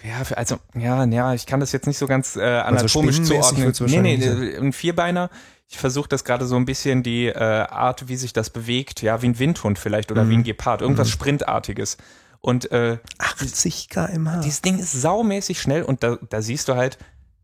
ja, 0.04 0.24
für- 0.24 0.38
also 0.38 0.58
ja, 0.76 1.04
ja, 1.06 1.34
ich 1.34 1.46
kann 1.46 1.60
das 1.60 1.72
jetzt 1.72 1.88
nicht 1.88 1.98
so 1.98 2.08
ganz 2.08 2.36
äh, 2.36 2.42
anatomisch 2.42 3.15
spinnenmäßig 3.18 3.74
zuordnen. 3.76 4.02
Nee, 4.04 4.18
nee, 4.18 4.26
wahrscheinlich 4.28 4.54
äh, 4.56 4.58
ein 4.58 4.74
Vierbeiner. 4.74 5.30
Ich 5.68 5.78
versuche 5.78 6.10
das 6.10 6.24
gerade 6.24 6.46
so 6.46 6.56
ein 6.56 6.65
bisschen 6.65 7.04
die 7.04 7.28
äh, 7.28 7.34
Art, 7.38 8.08
wie 8.08 8.15
sich 8.15 8.34
das 8.34 8.50
bewegt, 8.50 9.02
ja, 9.02 9.22
wie 9.22 9.28
ein 9.28 9.39
Windhund 9.39 9.78
vielleicht 9.78 10.12
oder 10.12 10.24
Mhm. 10.24 10.30
wie 10.30 10.36
ein 10.38 10.44
Gepard, 10.44 10.82
irgendwas 10.82 11.10
Sprintartiges. 11.10 11.98
Und 12.42 12.72
äh, 12.72 12.98
80 13.18 13.89
kmh. 13.89 14.39
dieses 14.42 14.62
Ding 14.62 14.80
ist 14.80 14.94
saumäßig 14.94 15.62
schnell 15.62 15.84
und 15.84 16.04
da, 16.04 16.18
da 16.30 16.42
siehst 16.42 16.70
du 16.70 16.76
halt, 16.76 16.98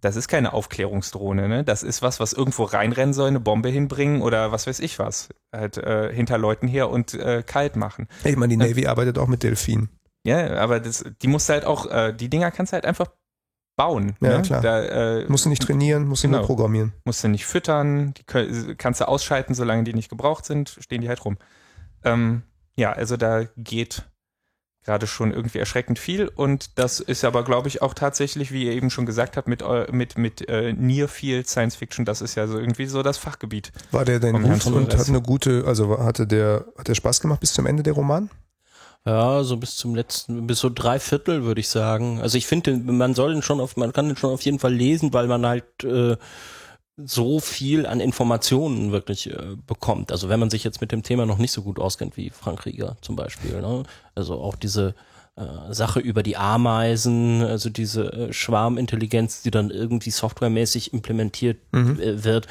das 0.05 0.15
ist 0.15 0.27
keine 0.29 0.53
Aufklärungsdrohne, 0.53 1.47
ne? 1.49 1.63
Das 1.63 1.83
ist 1.83 2.01
was, 2.01 2.19
was 2.21 2.31
irgendwo 2.33 2.63
reinrennen 2.63 3.13
soll, 3.13 3.27
eine 3.27 3.39
Bombe 3.41 3.69
hinbringen 3.69 4.21
oder 4.21 4.51
was 4.51 4.67
weiß 4.67 4.79
ich 4.79 4.99
was. 4.99 5.29
Halt 5.53 5.77
äh, 5.77 6.13
hinter 6.13 6.37
Leuten 6.37 6.67
her 6.67 6.89
und 6.89 7.13
äh, 7.13 7.43
kalt 7.45 7.75
machen. 7.75 8.07
Ich 8.23 8.37
meine, 8.37 8.51
die 8.51 8.57
Navy 8.57 8.87
arbeitet 8.87 9.17
auch 9.17 9.27
mit 9.27 9.43
Delfinen. 9.43 9.89
Ja, 10.25 10.55
aber 10.57 10.79
das, 10.79 11.03
die 11.21 11.27
musst 11.27 11.49
du 11.49 11.53
halt 11.53 11.65
auch, 11.65 11.85
äh, 11.91 12.13
die 12.13 12.29
Dinger 12.29 12.51
kannst 12.51 12.71
du 12.71 12.75
halt 12.75 12.85
einfach 12.85 13.07
bauen. 13.77 14.15
Ja, 14.21 14.37
ne? 14.37 14.41
klar. 14.41 14.61
Da, 14.61 14.83
äh, 15.19 15.25
Musst 15.27 15.45
du 15.45 15.49
nicht 15.49 15.61
trainieren, 15.61 16.07
musst 16.07 16.23
du 16.23 16.27
Genau. 16.27 16.37
nur 16.39 16.47
programmieren. 16.47 16.93
musst 17.03 17.23
du 17.23 17.27
nicht 17.27 17.45
füttern, 17.45 18.13
die 18.13 18.23
kö- 18.23 18.75
kannst 18.75 19.01
du 19.01 19.07
ausschalten, 19.07 19.53
solange 19.53 19.83
die 19.83 19.93
nicht 19.93 20.09
gebraucht 20.09 20.45
sind, 20.45 20.77
stehen 20.79 21.01
die 21.01 21.09
halt 21.09 21.23
rum. 21.25 21.37
Ähm, 22.03 22.43
ja, 22.77 22.91
also 22.93 23.17
da 23.17 23.43
geht 23.57 24.03
gerade 24.85 25.07
schon 25.07 25.33
irgendwie 25.33 25.57
erschreckend 25.57 25.99
viel 25.99 26.27
und 26.27 26.77
das 26.77 26.99
ist 26.99 27.25
aber, 27.25 27.43
glaube 27.43 27.67
ich, 27.67 27.81
auch 27.81 27.93
tatsächlich, 27.93 28.51
wie 28.51 28.65
ihr 28.65 28.73
eben 28.73 28.89
schon 28.89 29.05
gesagt 29.05 29.35
habt, 29.35 29.47
mit, 29.47 29.63
mit, 29.91 30.17
mit 30.17 30.47
äh, 30.47 30.73
Near 30.73 31.07
Field 31.07 31.49
Science 31.49 31.75
Fiction, 31.75 32.05
das 32.05 32.21
ist 32.21 32.35
ja 32.35 32.47
so 32.47 32.59
irgendwie 32.59 32.85
so 32.85 33.01
das 33.01 33.17
Fachgebiet. 33.17 33.71
War 33.91 34.05
der 34.05 34.19
denn 34.19 34.41
gut 34.41 34.65
und 34.67 34.95
hat 34.95 35.09
eine 35.09 35.21
gute, 35.21 35.63
also 35.65 35.99
hatte 35.99 36.27
der, 36.27 36.65
hat 36.77 36.87
der 36.87 36.95
Spaß 36.95 37.19
gemacht 37.19 37.39
bis 37.39 37.53
zum 37.53 37.65
Ende 37.65 37.83
der 37.83 37.93
Roman? 37.93 38.29
Ja, 39.05 39.43
so 39.43 39.57
bis 39.57 39.75
zum 39.75 39.93
letzten, 39.93 40.47
bis 40.47 40.59
so 40.59 40.69
drei 40.73 40.99
Viertel 40.99 41.43
würde 41.43 41.61
ich 41.61 41.69
sagen. 41.69 42.19
Also 42.21 42.39
ich 42.39 42.47
finde, 42.47 42.75
man 42.75 43.13
soll 43.13 43.33
den 43.33 43.43
schon 43.43 43.59
auf, 43.59 43.77
man 43.77 43.93
kann 43.93 44.07
den 44.07 44.17
schon 44.17 44.31
auf 44.31 44.41
jeden 44.41 44.57
Fall 44.57 44.73
lesen, 44.73 45.13
weil 45.13 45.27
man 45.27 45.45
halt 45.45 45.83
äh, 45.83 46.17
so 46.97 47.39
viel 47.39 47.85
an 47.85 47.99
Informationen 47.99 48.91
wirklich 48.91 49.29
äh, 49.29 49.55
bekommt. 49.67 50.11
Also 50.11 50.29
wenn 50.29 50.39
man 50.39 50.49
sich 50.49 50.63
jetzt 50.63 50.81
mit 50.81 50.91
dem 50.91 51.03
Thema 51.03 51.25
noch 51.25 51.37
nicht 51.37 51.51
so 51.51 51.61
gut 51.61 51.79
auskennt 51.79 52.15
wie 52.17 52.29
Frank 52.29 52.65
Rieger 52.65 52.95
zum 53.01 53.15
Beispiel. 53.15 53.61
Ne? 53.61 53.83
Also 54.15 54.35
auch 54.35 54.55
diese 54.55 54.95
äh, 55.35 55.73
Sache 55.73 55.99
über 55.99 56.23
die 56.23 56.37
Ameisen, 56.37 57.41
also 57.43 57.69
diese 57.69 58.13
äh, 58.13 58.33
Schwarmintelligenz, 58.33 59.41
die 59.41 59.51
dann 59.51 59.69
irgendwie 59.69 60.11
softwaremäßig 60.11 60.93
implementiert 60.93 61.57
äh, 61.73 62.23
wird. 62.23 62.47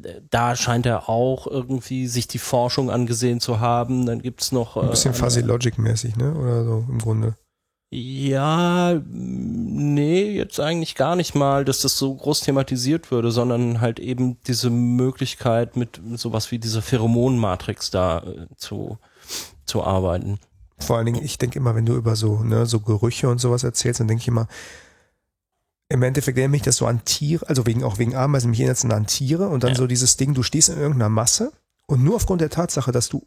Äh, 0.00 0.20
Da 0.30 0.54
scheint 0.54 0.86
er 0.86 1.08
auch 1.08 1.48
irgendwie 1.48 2.06
sich 2.06 2.28
die 2.28 2.38
Forschung 2.38 2.90
angesehen 2.90 3.40
zu 3.40 3.58
haben. 3.58 4.06
Dann 4.06 4.22
gibt's 4.22 4.52
noch 4.52 4.76
Ein 4.76 4.90
bisschen 4.90 5.10
äh, 5.10 5.16
Fuzzy 5.16 5.40
Logic 5.40 5.76
mäßig, 5.76 6.14
ne? 6.14 6.32
Oder 6.32 6.64
so 6.64 6.84
im 6.88 6.98
Grunde. 6.98 7.34
Ja, 7.92 9.00
nee, 9.08 10.30
jetzt 10.30 10.60
eigentlich 10.60 10.94
gar 10.94 11.16
nicht 11.16 11.34
mal, 11.34 11.64
dass 11.64 11.80
das 11.80 11.98
so 11.98 12.14
groß 12.14 12.42
thematisiert 12.42 13.10
würde, 13.10 13.32
sondern 13.32 13.80
halt 13.80 13.98
eben 13.98 14.38
diese 14.46 14.70
Möglichkeit 14.70 15.76
mit 15.76 16.00
sowas 16.14 16.52
wie 16.52 16.60
dieser 16.60 16.82
Pheromonmatrix 16.82 17.90
da 17.90 18.18
äh, 18.22 18.46
zu, 18.56 18.98
zu 19.64 19.82
arbeiten. 19.82 20.38
Vor 20.78 20.96
allen 20.96 21.06
Dingen, 21.06 21.24
ich 21.24 21.36
denke 21.38 21.58
immer, 21.58 21.74
wenn 21.74 21.84
du 21.84 21.96
über 21.96 22.14
so, 22.14 22.44
ne, 22.44 22.64
so 22.64 22.78
Gerüche 22.78 23.28
und 23.28 23.38
sowas 23.38 23.64
erzählst, 23.64 23.98
dann 23.98 24.06
denke 24.08 24.22
ich 24.22 24.28
immer, 24.28 24.46
im 25.88 26.04
Endeffekt 26.04 26.38
erinnert 26.38 26.52
mich 26.52 26.62
das 26.62 26.76
so 26.76 26.86
an 26.86 27.04
Tiere, 27.04 27.48
also 27.48 27.66
wegen, 27.66 27.82
auch 27.82 27.98
wegen 27.98 28.14
Ameisen, 28.14 28.50
mich 28.50 28.60
erinnert 28.60 28.78
es 28.78 28.84
an 28.84 29.06
Tiere 29.08 29.48
und 29.48 29.64
dann 29.64 29.70
Ja. 29.72 29.76
so 29.76 29.88
dieses 29.88 30.16
Ding, 30.16 30.32
du 30.32 30.44
stehst 30.44 30.68
in 30.68 30.78
irgendeiner 30.78 31.08
Masse 31.08 31.52
und 31.88 32.04
nur 32.04 32.14
aufgrund 32.14 32.40
der 32.40 32.50
Tatsache, 32.50 32.92
dass 32.92 33.08
du 33.08 33.26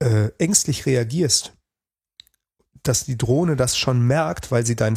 äh, 0.00 0.28
ängstlich 0.36 0.84
reagierst, 0.84 1.54
dass 2.88 3.04
die 3.04 3.18
Drohne 3.18 3.56
das 3.56 3.76
schon 3.76 4.00
merkt, 4.00 4.50
weil 4.50 4.64
sie 4.64 4.76
deinen 4.76 4.96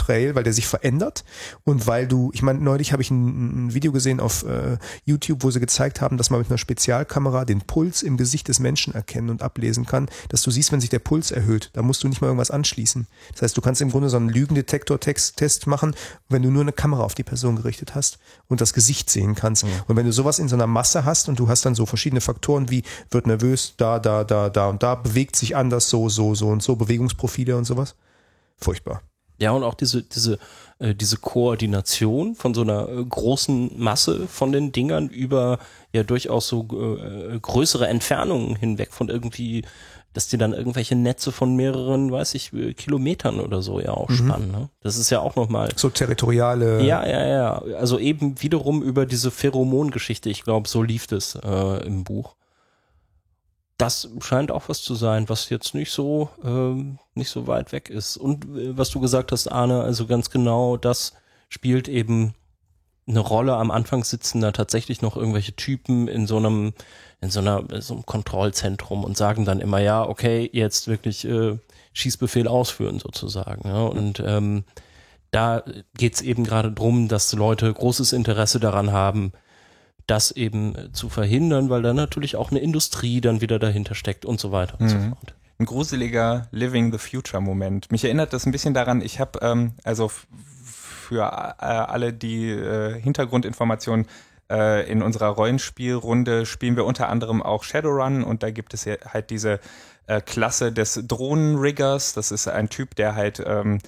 Pheromon-Trail, 0.00 0.34
weil 0.34 0.42
der 0.42 0.52
sich 0.52 0.66
verändert 0.66 1.24
und 1.64 1.86
weil 1.86 2.06
du, 2.06 2.30
ich 2.32 2.42
meine, 2.42 2.58
neulich 2.60 2.92
habe 2.92 3.02
ich 3.02 3.10
ein, 3.10 3.66
ein 3.66 3.74
Video 3.74 3.92
gesehen 3.92 4.20
auf 4.20 4.44
äh, 4.44 4.78
YouTube, 5.04 5.42
wo 5.42 5.50
sie 5.50 5.60
gezeigt 5.60 6.00
haben, 6.00 6.16
dass 6.16 6.30
man 6.30 6.40
mit 6.40 6.50
einer 6.50 6.58
Spezialkamera 6.58 7.44
den 7.44 7.60
Puls 7.62 8.02
im 8.02 8.16
Gesicht 8.16 8.48
des 8.48 8.58
Menschen 8.58 8.94
erkennen 8.94 9.30
und 9.30 9.42
ablesen 9.42 9.86
kann, 9.86 10.08
dass 10.28 10.42
du 10.42 10.50
siehst, 10.50 10.72
wenn 10.72 10.80
sich 10.80 10.90
der 10.90 10.98
Puls 10.98 11.30
erhöht, 11.30 11.70
da 11.74 11.82
musst 11.82 12.02
du 12.02 12.08
nicht 12.08 12.20
mal 12.20 12.28
irgendwas 12.28 12.50
anschließen. 12.50 13.06
Das 13.32 13.42
heißt, 13.42 13.56
du 13.56 13.60
kannst 13.60 13.80
im 13.80 13.90
Grunde 13.90 14.08
so 14.08 14.16
einen 14.16 14.28
Lügendetektor-Test 14.28 15.66
machen, 15.66 15.94
wenn 16.28 16.42
du 16.42 16.50
nur 16.50 16.62
eine 16.62 16.72
Kamera 16.72 17.02
auf 17.02 17.14
die 17.14 17.24
Person 17.24 17.56
gerichtet 17.56 17.94
hast 17.94 18.18
und 18.48 18.60
das 18.60 18.72
Gesicht 18.72 19.10
sehen 19.10 19.34
kannst. 19.34 19.64
Und 19.86 19.96
wenn 19.96 20.06
du 20.06 20.12
sowas 20.12 20.38
in 20.38 20.48
so 20.48 20.56
einer 20.56 20.66
Masse 20.66 21.04
hast 21.04 21.28
und 21.28 21.38
du 21.38 21.48
hast 21.48 21.64
dann 21.64 21.74
so 21.74 21.86
verschiedene 21.86 22.20
Faktoren 22.20 22.70
wie 22.70 22.82
wird 23.10 23.26
nervös, 23.26 23.74
da, 23.76 23.98
da, 23.98 24.24
da, 24.24 24.48
da 24.48 24.68
und 24.68 24.82
da, 24.82 24.94
bewegt 24.94 25.36
sich 25.36 25.56
anders, 25.56 25.90
so, 25.90 26.08
so, 26.08 26.34
so 26.34 26.48
und 26.48 26.62
so, 26.62 26.76
Bewegungsprofile 26.76 27.56
und 27.56 27.64
sowas. 27.64 27.94
Furchtbar. 28.56 29.02
Ja, 29.40 29.52
und 29.52 29.64
auch 29.64 29.74
diese, 29.74 30.02
diese, 30.02 30.38
äh, 30.78 30.94
diese 30.94 31.16
Koordination 31.16 32.34
von 32.34 32.54
so 32.54 32.60
einer 32.60 32.88
äh, 32.88 33.04
großen 33.04 33.72
Masse 33.76 34.26
von 34.28 34.52
den 34.52 34.70
Dingern 34.70 35.08
über 35.08 35.58
ja 35.92 36.02
durchaus 36.02 36.48
so 36.48 36.66
äh, 36.72 37.38
größere 37.40 37.88
Entfernungen 37.88 38.54
hinweg 38.56 38.92
von 38.92 39.08
irgendwie, 39.08 39.64
dass 40.12 40.28
die 40.28 40.36
dann 40.36 40.52
irgendwelche 40.52 40.94
Netze 40.94 41.32
von 41.32 41.56
mehreren, 41.56 42.12
weiß 42.12 42.34
ich, 42.34 42.52
äh, 42.52 42.74
Kilometern 42.74 43.40
oder 43.40 43.62
so 43.62 43.80
ja 43.80 43.92
auch 43.92 44.10
spannen. 44.10 44.50
Ne? 44.50 44.68
Das 44.82 44.98
ist 44.98 45.08
ja 45.08 45.20
auch 45.20 45.36
nochmal. 45.36 45.70
So 45.74 45.88
territoriale. 45.88 46.82
Ja, 46.84 47.06
ja, 47.06 47.26
ja. 47.26 47.62
Also 47.78 47.98
eben 47.98 48.42
wiederum 48.42 48.82
über 48.82 49.06
diese 49.06 49.30
Pheromongeschichte. 49.30 50.28
Ich 50.28 50.44
glaube, 50.44 50.68
so 50.68 50.82
lief 50.82 51.10
es 51.12 51.34
äh, 51.34 51.86
im 51.86 52.04
Buch. 52.04 52.34
Das 53.80 54.08
scheint 54.20 54.50
auch 54.50 54.68
was 54.68 54.82
zu 54.82 54.94
sein, 54.94 55.28
was 55.28 55.48
jetzt 55.48 55.74
nicht 55.74 55.90
so 55.90 56.28
ähm, 56.44 56.98
nicht 57.14 57.30
so 57.30 57.46
weit 57.46 57.72
weg 57.72 57.88
ist. 57.88 58.16
Und 58.16 58.44
äh, 58.44 58.76
was 58.76 58.90
du 58.90 59.00
gesagt 59.00 59.32
hast, 59.32 59.48
Arne, 59.48 59.82
also 59.82 60.06
ganz 60.06 60.30
genau, 60.30 60.76
das 60.76 61.14
spielt 61.48 61.88
eben 61.88 62.34
eine 63.06 63.20
Rolle. 63.20 63.56
Am 63.56 63.70
Anfang 63.70 64.04
sitzen 64.04 64.40
da 64.40 64.52
tatsächlich 64.52 65.02
noch 65.02 65.16
irgendwelche 65.16 65.54
Typen 65.54 66.08
in 66.08 66.26
so 66.26 66.36
einem 66.36 66.72
in 67.20 67.30
so 67.30 67.40
einer 67.40 67.64
in 67.70 67.80
so 67.80 67.94
einem 67.94 68.06
Kontrollzentrum 68.06 69.04
und 69.04 69.16
sagen 69.16 69.44
dann 69.44 69.60
immer 69.60 69.80
ja, 69.80 70.06
okay, 70.06 70.48
jetzt 70.52 70.88
wirklich 70.88 71.24
äh, 71.24 71.58
Schießbefehl 71.92 72.48
ausführen 72.48 72.98
sozusagen. 72.98 73.68
Ja. 73.68 73.84
Und 73.84 74.22
ähm, 74.24 74.64
da 75.30 75.62
geht's 75.96 76.20
eben 76.20 76.44
gerade 76.44 76.72
drum, 76.72 77.08
dass 77.08 77.32
Leute 77.32 77.72
großes 77.72 78.12
Interesse 78.12 78.60
daran 78.60 78.92
haben, 78.92 79.32
das 80.06 80.30
eben 80.30 80.90
zu 80.92 81.08
verhindern, 81.08 81.70
weil 81.70 81.82
da 81.82 81.92
natürlich 81.92 82.36
auch 82.36 82.50
eine 82.50 82.60
Industrie 82.60 83.20
dann 83.20 83.40
wieder 83.40 83.58
dahinter 83.58 83.94
steckt 83.94 84.24
und 84.24 84.40
so 84.40 84.52
weiter 84.52 84.76
und 84.80 84.88
so 84.88 84.96
Mhm. 84.96 85.10
fort. 85.10 85.34
ein 85.58 85.66
gruseliger 85.66 86.48
Living 86.52 86.90
the 86.90 86.96
Future 86.98 87.42
Moment. 87.42 87.92
Mich 87.92 88.04
erinnert 88.04 88.32
das 88.32 88.46
ein 88.46 88.52
bisschen 88.52 88.72
daran, 88.72 89.02
ich 89.02 89.20
habe 89.20 89.38
ähm, 89.42 89.72
also 89.84 90.10
für 90.10 91.22
äh, 91.24 91.64
alle 91.64 92.12
die 92.14 92.48
äh, 92.50 92.98
Hintergrundinformationen 93.00 94.06
äh, 94.50 94.90
in 94.90 95.02
unserer 95.02 95.28
Rollenspielrunde 95.28 96.46
spielen 96.46 96.76
wir 96.76 96.84
unter 96.86 97.08
anderem 97.10 97.42
auch 97.42 97.62
Shadowrun 97.64 98.24
und 98.24 98.42
da 98.42 98.50
gibt 98.50 98.72
es 98.74 98.84
ja 98.86 98.94
halt 99.12 99.28
diese 99.30 99.60
äh, 100.06 100.20
Klasse 100.22 100.72
des 100.72 101.00
Drohnenriggers. 101.06 102.14
Das 102.14 102.30
ist 102.30 102.48
ein 102.48 102.68
Typ, 102.70 102.94
der 102.96 103.14
halt 103.14 103.42
ähm, 103.44 103.78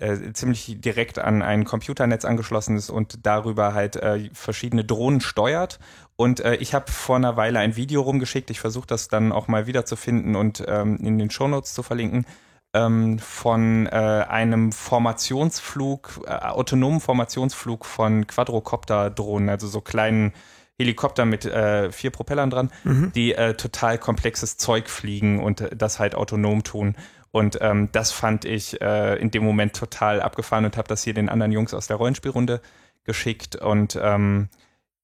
äh, 0.00 0.32
ziemlich 0.32 0.80
direkt 0.80 1.18
an 1.18 1.42
ein 1.42 1.64
Computernetz 1.64 2.24
angeschlossen 2.24 2.76
ist 2.76 2.90
und 2.90 3.26
darüber 3.26 3.74
halt 3.74 3.96
äh, 3.96 4.30
verschiedene 4.32 4.84
Drohnen 4.84 5.20
steuert. 5.20 5.78
Und 6.16 6.40
äh, 6.40 6.56
ich 6.56 6.74
habe 6.74 6.90
vor 6.90 7.16
einer 7.16 7.36
Weile 7.36 7.60
ein 7.60 7.76
Video 7.76 8.02
rumgeschickt. 8.02 8.50
Ich 8.50 8.60
versuche 8.60 8.86
das 8.86 9.08
dann 9.08 9.32
auch 9.32 9.48
mal 9.48 9.66
wiederzufinden 9.66 10.36
und 10.36 10.64
ähm, 10.66 10.96
in 10.98 11.18
den 11.18 11.30
Shownotes 11.30 11.74
zu 11.74 11.82
verlinken. 11.82 12.26
Ähm, 12.72 13.18
von 13.18 13.86
äh, 13.86 13.90
einem 13.90 14.70
Formationsflug, 14.70 16.20
äh, 16.26 16.30
autonomen 16.30 17.00
Formationsflug 17.00 17.84
von 17.84 18.26
Quadrocopter-Drohnen, 18.26 19.48
also 19.48 19.66
so 19.66 19.80
kleinen 19.80 20.32
Helikopter 20.80 21.26
mit 21.26 21.44
äh, 21.44 21.92
vier 21.92 22.10
Propellern 22.10 22.48
dran, 22.48 22.70
die 23.14 23.34
äh, 23.34 23.54
total 23.54 23.98
komplexes 23.98 24.56
Zeug 24.56 24.88
fliegen 24.88 25.42
und 25.42 25.60
äh, 25.60 25.76
das 25.76 25.98
halt 25.98 26.14
autonom 26.14 26.64
tun. 26.64 26.96
Und 27.32 27.58
ähm, 27.60 27.90
das 27.92 28.10
fand 28.12 28.44
ich 28.44 28.80
äh, 28.80 29.16
in 29.16 29.30
dem 29.30 29.44
Moment 29.44 29.76
total 29.76 30.20
abgefahren 30.20 30.64
und 30.64 30.76
habe 30.76 30.88
das 30.88 31.04
hier 31.04 31.14
den 31.14 31.28
anderen 31.28 31.52
Jungs 31.52 31.74
aus 31.74 31.86
der 31.86 31.96
Rollenspielrunde 31.96 32.60
geschickt. 33.04 33.56
Und 33.56 33.98
ähm, 34.00 34.48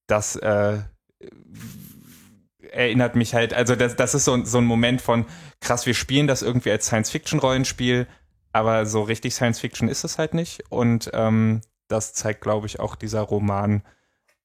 das 0.07 0.37
äh, 0.37 0.79
erinnert 2.70 3.14
mich 3.14 3.35
halt, 3.35 3.55
also 3.55 3.77
das, 3.77 3.97
das 3.97 4.14
ist 4.14 4.24
so, 4.24 4.45
so 4.45 4.59
ein 4.59 4.64
Moment 4.64 5.01
von, 5.01 5.24
krass, 5.61 5.87
wir 5.87 5.95
spielen 5.95 6.27
das 6.27 6.43
irgendwie 6.43 6.70
als 6.70 6.87
Science-Fiction-Rollenspiel, 6.87 8.07
aber 8.53 8.87
so 8.87 9.03
richtig 9.03 9.35
Science-Fiction 9.35 9.89
ist 9.89 10.05
es 10.05 10.18
halt 10.18 10.35
nicht. 10.35 10.64
Und 10.68 11.11
ähm, 11.14 11.61
das 11.89 12.12
zeigt, 12.12 12.41
glaube 12.41 12.66
ich, 12.66 12.81
auch 12.81 12.97
dieser 12.97 13.20
Roman 13.20 13.83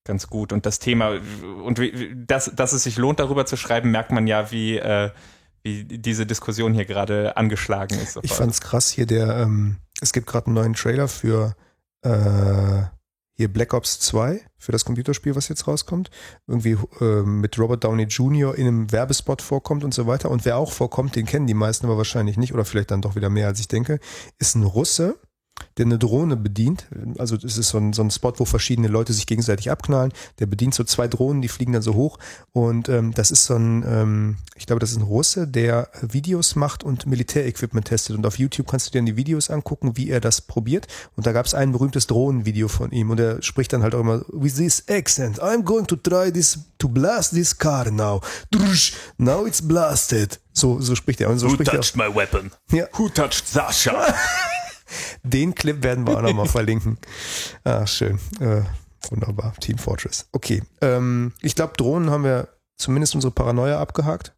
ganz 0.04 0.28
gut. 0.28 0.54
Und 0.54 0.66
das 0.66 0.80
Thema, 0.80 1.20
und 1.64 1.80
wie, 1.80 2.14
dass, 2.16 2.54
dass 2.56 2.74
es 2.74 2.84
sich 2.84 2.98
lohnt, 2.98 3.20
darüber 3.20 3.46
zu 3.46 3.58
schreiben, 3.58 3.92
merkt 3.92 4.12
man 4.12 4.28
ja, 4.28 4.52
wie, 4.52 4.78
äh, 4.78 5.10
wie 5.64 5.84
diese 5.84 6.26
Diskussion 6.26 6.74
hier 6.74 6.86
gerade 6.86 7.38
angeschlagen 7.38 8.00
ist. 8.00 8.20
Ich 8.22 8.34
fand's 8.34 8.62
krass 8.62 8.90
hier, 8.90 9.06
der, 9.06 9.38
ähm, 9.38 9.78
es 10.02 10.14
gibt 10.14 10.28
gerade 10.28 10.48
einen 10.48 10.56
neuen 10.56 10.74
Trailer 10.74 11.08
für 11.08 11.56
äh, 12.02 12.84
hier 13.34 13.52
Black 13.52 13.74
Ops 13.74 14.00
2, 14.00 14.42
für 14.58 14.72
das 14.72 14.86
Computerspiel, 14.86 15.36
was 15.36 15.48
jetzt 15.48 15.68
rauskommt. 15.68 16.12
Irgendwie 16.48 16.78
äh, 17.00 17.24
mit 17.24 17.58
Robert 17.58 17.84
Downey 17.84 18.04
Jr. 18.04 18.56
in 18.56 18.68
einem 18.68 18.92
Werbespot 18.92 19.42
vorkommt 19.42 19.84
und 19.84 19.94
so 19.94 20.06
weiter. 20.06 20.30
Und 20.30 20.46
wer 20.46 20.58
auch 20.58 20.72
vorkommt, 20.72 21.16
den 21.16 21.26
kennen 21.26 21.48
die 21.48 21.56
meisten 21.56 21.88
aber 21.88 21.98
wahrscheinlich 21.98 22.38
nicht, 22.38 22.54
oder 22.54 22.66
vielleicht 22.66 22.92
dann 22.92 23.02
doch 23.02 23.16
wieder 23.16 23.30
mehr, 23.30 23.48
als 23.48 23.60
ich 23.60 23.68
denke, 23.68 24.00
ist 24.38 24.56
ein 24.56 24.64
Russe, 24.64 25.20
der 25.78 25.86
eine 25.86 25.98
Drohne 25.98 26.36
bedient. 26.36 26.88
Also 27.18 27.36
es 27.36 27.58
ist 27.58 27.70
so 27.70 27.78
ein, 27.78 27.94
so 27.94 28.02
ein 28.02 28.12
Spot, 28.12 28.34
wo 28.38 28.46
verschiedene 28.46 28.88
Leute 28.88 29.14
sich 29.14 29.26
gegenseitig 29.26 29.72
abknallen. 29.72 30.12
Der 30.40 30.46
bedient 30.46 30.74
so 30.74 30.84
zwei 30.84 31.08
Drohnen, 31.08 31.42
die 31.42 31.48
fliegen 31.48 31.74
dann 31.74 31.82
so 31.82 31.96
hoch. 31.96 32.20
Und 32.52 32.90
ähm, 32.90 33.14
das 33.14 33.32
ist 33.32 33.46
so 33.46 33.56
ein, 33.56 33.84
ähm, 33.88 34.38
ich 34.56 34.66
glaube, 34.66 34.80
das 34.80 34.92
ist 34.92 34.98
ein 34.98 35.04
Russe, 35.04 35.48
der 35.48 35.90
Videos 36.02 36.56
macht 36.56 36.84
und 36.84 37.06
Militärequipment 37.06 37.88
testet. 37.88 38.18
Und 38.18 38.26
auf 38.26 38.38
YouTube 38.38 38.68
kannst 38.68 38.88
du 38.88 38.92
dir 38.92 39.00
dann 39.00 39.06
die 39.06 39.18
Videos 39.18 39.50
angucken, 39.50 39.98
wie 39.98 40.10
er 40.10 40.20
das 40.20 40.42
probiert. 40.42 40.88
Und 41.16 41.26
da 41.26 41.32
gab 41.32 41.46
es 41.46 41.54
ein 41.54 41.72
berühmtes 41.72 42.08
Drohnenvideo 42.08 42.68
von 42.68 42.92
ihm. 42.92 43.10
Und 43.10 43.20
er 43.20 43.42
spricht 43.42 43.74
dann 43.74 43.84
halt 43.84 43.96
auch 43.96 44.02
immer, 44.02 44.24
with 44.30 44.56
this 44.56 44.84
accent, 44.90 45.42
I'm 45.42 45.64
going 45.64 45.88
to 45.88 45.96
try 45.96 46.32
this, 46.32 46.60
to 46.78 46.90
blast 46.90 47.34
this 47.34 47.58
car 47.58 47.90
now. 47.92 48.22
Now 49.18 49.46
it's 49.46 49.62
blasted. 49.62 50.40
So, 50.54 50.80
so 50.82 50.96
spricht 50.96 51.22
er. 51.22 51.30
Und 51.30 51.40
so 51.40 51.50
spricht 51.50 51.74
er. 51.74 51.80
auch. 51.80 51.96
my 51.96 52.14
weapon? 52.14 52.52
Ja. 52.72 52.88
Who 52.94 53.10
touched 53.10 53.48
Sasha? 53.48 54.14
Den 55.24 55.56
Clip 55.56 55.84
werden 55.84 56.06
wir 56.06 56.18
auch 56.18 56.22
nochmal 56.22 56.48
verlinken. 56.48 56.98
Ah, 57.64 57.86
schön. 57.86 58.20
Äh, 58.40 58.64
wunderbar. 59.10 59.54
Team 59.60 59.78
Fortress. 59.78 60.28
Okay. 60.32 60.64
Ähm, 60.82 61.34
ich 61.42 61.56
glaube, 61.56 61.74
Drohnen 61.78 62.10
haben 62.10 62.24
wir 62.24 62.48
zumindest 62.78 63.14
unsere 63.16 63.32
Paranoia 63.32 63.80
abgehakt. 63.80 64.34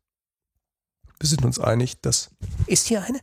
Wir 1.20 1.30
sind 1.30 1.46
uns 1.46 1.60
einig, 1.60 2.02
dass. 2.02 2.32
Ist 2.68 2.88
hier 2.88 3.02
eine? 3.04 3.20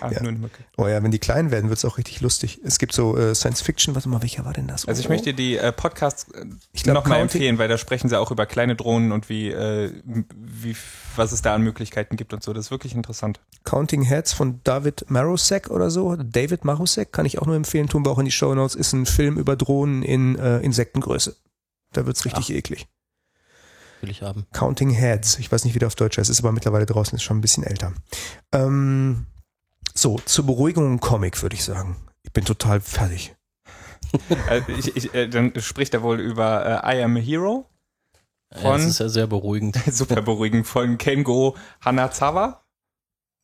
Ah, 0.00 0.10
Ja. 0.10 0.20
nur 0.20 0.30
eine 0.30 0.38
Mücke. 0.38 0.62
Oh 0.76 0.86
ja, 0.86 1.02
wenn 1.02 1.10
die 1.10 1.18
klein 1.18 1.50
werden, 1.50 1.68
wird's 1.70 1.84
auch 1.84 1.98
richtig 1.98 2.20
lustig. 2.20 2.60
Es 2.64 2.78
gibt 2.78 2.92
so 2.92 3.16
äh, 3.16 3.34
Science 3.34 3.60
Fiction, 3.62 3.94
warte 3.94 4.08
mal, 4.08 4.22
welcher 4.22 4.44
war 4.44 4.52
denn 4.52 4.66
das? 4.68 4.86
Also 4.86 5.00
ich 5.00 5.06
Oh. 5.06 5.10
möchte 5.12 5.34
die 5.34 5.56
äh, 5.56 5.72
Podcasts 5.72 6.26
äh, 6.32 6.44
nochmal 6.90 7.20
empfehlen, 7.20 7.58
weil 7.58 7.68
da 7.68 7.78
sprechen 7.78 8.08
sie 8.08 8.18
auch 8.18 8.30
über 8.30 8.46
kleine 8.46 8.76
Drohnen 8.76 9.12
und 9.12 9.28
wie, 9.28 9.50
äh, 9.50 9.92
wie, 10.34 10.76
was 11.16 11.32
es 11.32 11.42
da 11.42 11.54
an 11.54 11.62
Möglichkeiten 11.62 12.16
gibt 12.16 12.32
und 12.32 12.42
so. 12.42 12.52
Das 12.52 12.66
ist 12.66 12.70
wirklich 12.70 12.94
interessant. 12.94 13.40
Counting 13.64 14.02
Heads 14.02 14.32
von 14.32 14.60
David 14.64 15.10
Marusek 15.10 15.70
oder 15.70 15.90
so. 15.90 16.16
David 16.16 16.64
Marusek 16.64 17.12
kann 17.12 17.26
ich 17.26 17.38
auch 17.40 17.46
nur 17.46 17.56
empfehlen, 17.56 17.88
tun 17.88 18.04
wir 18.04 18.10
auch 18.10 18.18
in 18.18 18.24
die 18.24 18.30
Show 18.32 18.54
Notes. 18.54 18.74
Ist 18.74 18.92
ein 18.92 19.06
Film 19.06 19.36
über 19.38 19.56
Drohnen 19.56 20.02
in 20.02 20.38
äh, 20.38 20.58
Insektengröße. 20.60 21.36
Da 21.92 22.06
wird's 22.06 22.24
richtig 22.24 22.50
eklig. 22.50 22.86
Will 24.00 24.10
ich 24.10 24.22
haben. 24.22 24.46
Counting 24.52 24.90
Heads. 24.90 25.40
Ich 25.40 25.50
weiß 25.50 25.64
nicht, 25.64 25.74
wie 25.74 25.80
der 25.80 25.88
auf 25.88 25.96
Deutsch 25.96 26.18
heißt. 26.18 26.30
Ist 26.30 26.38
aber 26.38 26.52
mittlerweile 26.52 26.86
draußen, 26.86 27.16
ist 27.16 27.22
schon 27.24 27.38
ein 27.38 27.40
bisschen 27.40 27.64
älter. 27.64 27.92
Ähm, 28.52 29.26
so, 29.98 30.18
zur 30.24 30.46
Beruhigung 30.46 30.94
ein 30.94 31.00
Comic, 31.00 31.42
würde 31.42 31.54
ich 31.56 31.64
sagen. 31.64 31.96
Ich 32.22 32.32
bin 32.32 32.44
total 32.44 32.80
fertig. 32.80 33.34
äh, 34.48 34.60
ich, 34.78 34.96
ich, 34.96 35.14
äh, 35.14 35.28
dann 35.28 35.52
spricht 35.60 35.94
er 35.94 36.02
wohl 36.02 36.20
über 36.20 36.82
äh, 36.84 36.98
I 36.98 37.02
Am 37.02 37.16
a 37.16 37.20
Hero. 37.20 37.66
Ja, 38.54 38.60
Von- 38.60 38.72
das 38.80 38.84
ist 38.86 39.00
ja 39.00 39.08
sehr 39.08 39.26
beruhigend. 39.26 39.76
Super 39.90 40.22
beruhigend. 40.22 40.66
Von 40.66 40.98
Kengo 40.98 41.56
Hanazawa. 41.84 42.64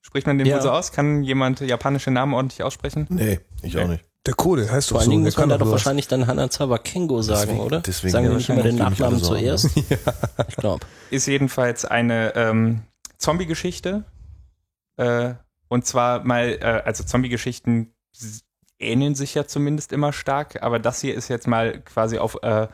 Spricht 0.01 0.27
man 0.27 0.39
den 0.39 0.47
Ja. 0.47 0.57
wohl 0.57 0.63
so 0.63 0.71
aus? 0.71 0.93
Kann 0.93 1.23
jemand 1.23 1.61
japanische 1.61 2.11
Namen 2.11 2.35
ordentlich 2.35 2.63
aussprechen? 2.63 3.07
Nee, 3.09 3.41
ich 3.63 3.79
auch 3.79 3.89
nicht. 3.89 4.05
Der 4.27 4.35
Code 4.35 4.71
heißt 4.71 4.89
Vor 4.91 5.01
allen 5.01 5.11
Dingen 5.11 5.23
muss 5.23 5.37
man 5.37 5.51
da 5.51 5.59
doch 5.59 5.71
wahrscheinlich 5.71 6.09
dann 6.09 6.27
Hanazawa 6.27 6.79
Kengo 6.79 7.21
sagen, 7.21 7.41
Deswegen- 7.49 7.61
oder? 7.61 7.81
deswegen 7.81 8.13
sagen 8.13 8.25
ja 8.27 8.31
wir 8.31 8.37
nicht 8.39 8.49
immer 8.49 8.63
den 8.63 8.77
Nachnamen 8.77 9.23
zuerst? 9.23 9.69
Ich 10.49 10.57
glaube. 10.57 10.87
Ist 11.11 11.27
jedenfalls 11.27 11.85
eine 11.85 12.35
ähm, 12.37 12.83
Zombie-Geschichte. 13.19 14.05
Äh, 14.97 15.35
und 15.75 15.85
zwar 15.85 16.22
mal, 16.22 16.57
äh, 16.61 16.83
also 16.85 17.03
Zombie-Geschichten 17.03 17.93
ähneln 18.79 19.16
sich 19.16 19.35
ja 19.35 19.45
zumindest 19.45 19.93
immer 19.93 20.12
stark, 20.12 20.62
aber 20.62 20.79
das 20.79 21.01
hier 21.01 21.16
ist 21.16 21.27
jetzt 21.27 21.49
mal 21.49 21.81
quasi 21.81 22.18
auf 22.18 22.41
äh, 22.45 22.68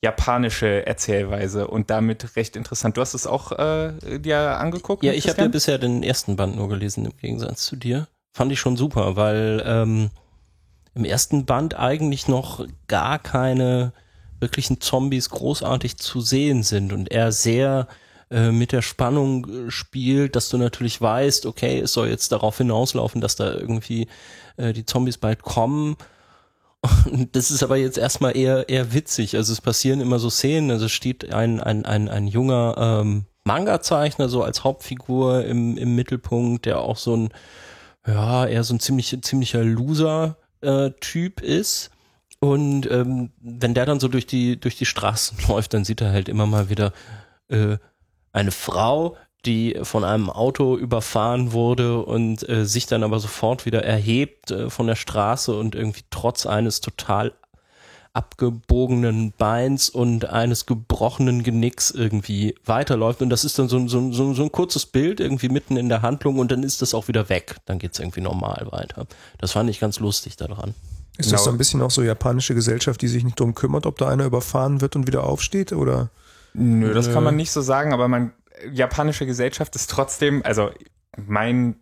japanische 0.00 0.86
Erzählweise 0.86 1.66
und 1.66 1.90
damit 1.90 2.36
recht 2.36 2.54
interessant. 2.54 2.96
Du 2.96 3.00
hast 3.00 3.14
es 3.14 3.26
auch 3.26 3.50
äh, 3.50 4.20
dir 4.20 4.60
angeguckt? 4.60 5.02
Ja, 5.02 5.12
ich 5.12 5.28
habe 5.28 5.42
ja 5.42 5.48
bisher 5.48 5.78
den 5.78 6.04
ersten 6.04 6.36
Band 6.36 6.54
nur 6.54 6.68
gelesen, 6.68 7.04
im 7.06 7.16
Gegensatz 7.16 7.64
zu 7.64 7.74
dir. 7.74 8.06
Fand 8.32 8.52
ich 8.52 8.60
schon 8.60 8.76
super, 8.76 9.16
weil 9.16 9.60
ähm, 9.66 10.10
im 10.94 11.04
ersten 11.04 11.46
Band 11.46 11.76
eigentlich 11.76 12.28
noch 12.28 12.64
gar 12.86 13.18
keine 13.18 13.92
wirklichen 14.38 14.80
Zombies 14.80 15.28
großartig 15.28 15.96
zu 15.96 16.20
sehen 16.20 16.62
sind 16.62 16.92
und 16.92 17.10
er 17.10 17.32
sehr 17.32 17.88
äh, 18.30 18.50
mit 18.50 18.72
der 18.72 18.82
Spannung 18.82 19.46
äh, 19.66 19.70
spielt, 19.70 20.36
dass 20.36 20.48
du 20.48 20.58
natürlich 20.58 21.00
weißt, 21.00 21.46
okay, 21.46 21.80
es 21.80 21.92
soll 21.92 22.08
jetzt 22.08 22.32
darauf 22.32 22.58
hinauslaufen, 22.58 23.20
dass 23.20 23.36
da 23.36 23.52
irgendwie 23.52 24.08
äh, 24.56 24.72
die 24.72 24.86
Zombies 24.86 25.18
bald 25.18 25.42
kommen. 25.42 25.96
Und 27.10 27.34
das 27.34 27.50
ist 27.50 27.62
aber 27.62 27.76
jetzt 27.76 27.98
erstmal 27.98 28.36
eher 28.36 28.68
eher 28.68 28.92
witzig. 28.92 29.36
Also 29.36 29.52
es 29.52 29.60
passieren 29.60 30.00
immer 30.00 30.18
so 30.18 30.30
Szenen, 30.30 30.70
also 30.70 30.88
steht 30.88 31.32
ein, 31.32 31.60
ein, 31.60 31.84
ein, 31.84 32.08
ein 32.08 32.26
junger 32.26 32.74
ähm, 32.78 33.24
Manga-Zeichner 33.44 34.28
so 34.28 34.42
als 34.42 34.64
Hauptfigur 34.64 35.44
im, 35.44 35.76
im 35.76 35.94
Mittelpunkt, 35.94 36.66
der 36.66 36.80
auch 36.80 36.96
so 36.96 37.16
ein, 37.16 37.28
ja, 38.06 38.46
eher 38.46 38.64
so 38.64 38.74
ein 38.74 38.80
ziemlich, 38.80 39.16
ziemlicher 39.22 39.62
Loser-Typ 39.62 41.40
ist. 41.40 41.90
Und 42.40 42.90
ähm, 42.90 43.30
wenn 43.40 43.74
der 43.74 43.86
dann 43.86 44.00
so 44.00 44.08
durch 44.08 44.26
die, 44.26 44.58
durch 44.58 44.76
die 44.76 44.86
Straßen 44.86 45.38
läuft, 45.48 45.74
dann 45.74 45.84
sieht 45.84 46.00
er 46.00 46.10
halt 46.10 46.28
immer 46.28 46.46
mal 46.46 46.68
wieder 46.68 46.92
äh, 47.48 47.76
eine 48.34 48.50
Frau, 48.50 49.16
die 49.46 49.78
von 49.82 50.04
einem 50.04 50.28
Auto 50.30 50.76
überfahren 50.76 51.52
wurde 51.52 52.02
und 52.02 52.46
äh, 52.48 52.66
sich 52.66 52.86
dann 52.86 53.02
aber 53.02 53.18
sofort 53.20 53.64
wieder 53.66 53.82
erhebt 53.84 54.50
äh, 54.50 54.68
von 54.70 54.86
der 54.86 54.96
Straße 54.96 55.54
und 55.56 55.74
irgendwie 55.74 56.02
trotz 56.10 56.44
eines 56.46 56.80
total 56.80 57.32
abgebogenen 58.14 59.32
Beins 59.36 59.88
und 59.90 60.26
eines 60.26 60.66
gebrochenen 60.66 61.42
Genicks 61.42 61.90
irgendwie 61.90 62.54
weiterläuft. 62.64 63.22
Und 63.22 63.30
das 63.30 63.44
ist 63.44 63.58
dann 63.58 63.68
so, 63.68 63.76
ein- 63.76 63.88
so, 63.88 64.12
so, 64.12 64.24
ein- 64.24 64.34
so 64.34 64.42
ein 64.44 64.52
kurzes 64.52 64.86
Bild 64.86 65.18
irgendwie 65.20 65.48
mitten 65.48 65.76
in 65.76 65.88
der 65.88 66.02
Handlung 66.02 66.38
und 66.38 66.50
dann 66.52 66.62
ist 66.62 66.80
das 66.80 66.94
auch 66.94 67.08
wieder 67.08 67.28
weg. 67.28 67.56
Dann 67.66 67.78
geht's 67.78 67.98
irgendwie 67.98 68.20
normal 68.20 68.68
weiter. 68.70 69.06
Das 69.38 69.52
fand 69.52 69.68
ich 69.68 69.80
ganz 69.80 69.98
lustig 69.98 70.36
daran. 70.36 70.74
Ist 71.18 71.32
das 71.32 71.44
so 71.44 71.50
ein 71.50 71.58
bisschen 71.58 71.82
auch 71.82 71.90
so 71.92 72.02
japanische 72.02 72.54
Gesellschaft, 72.54 73.00
die 73.02 73.08
sich 73.08 73.22
nicht 73.24 73.38
drum 73.38 73.54
kümmert, 73.54 73.84
ob 73.86 73.98
da 73.98 74.08
einer 74.08 74.24
überfahren 74.24 74.80
wird 74.80 74.96
und 74.96 75.06
wieder 75.06 75.24
aufsteht? 75.24 75.72
Oder? 75.72 76.08
Nö, 76.54 76.94
das 76.94 77.12
kann 77.12 77.24
man 77.24 77.36
nicht 77.36 77.50
so 77.50 77.60
sagen, 77.60 77.92
aber 77.92 78.08
man 78.08 78.32
japanische 78.72 79.26
Gesellschaft 79.26 79.74
ist 79.74 79.90
trotzdem, 79.90 80.42
also 80.44 80.70
mein 81.16 81.76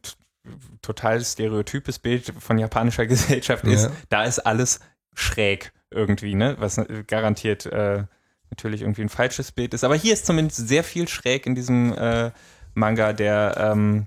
total 0.80 1.24
stereotypes 1.24 1.98
Bild 1.98 2.32
von 2.38 2.58
japanischer 2.58 3.06
Gesellschaft 3.06 3.64
ist, 3.64 3.84
Ja. 3.84 3.92
da 4.08 4.24
ist 4.24 4.40
alles 4.40 4.80
schräg 5.14 5.72
irgendwie, 5.90 6.34
ne? 6.34 6.56
Was 6.58 6.78
äh, 6.78 7.04
garantiert 7.06 7.66
äh, 7.66 8.04
natürlich 8.50 8.80
irgendwie 8.82 9.02
ein 9.02 9.08
falsches 9.08 9.52
Bild 9.52 9.74
ist. 9.74 9.84
Aber 9.84 9.94
hier 9.94 10.12
ist 10.14 10.26
zumindest 10.26 10.66
sehr 10.68 10.84
viel 10.84 11.06
schräg 11.08 11.46
in 11.46 11.54
diesem 11.54 11.92
äh, 11.92 12.30
Manga. 12.74 13.12
Der 13.12 13.54
ähm, 13.58 14.06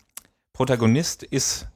Protagonist 0.53 1.23
ist 1.23 1.67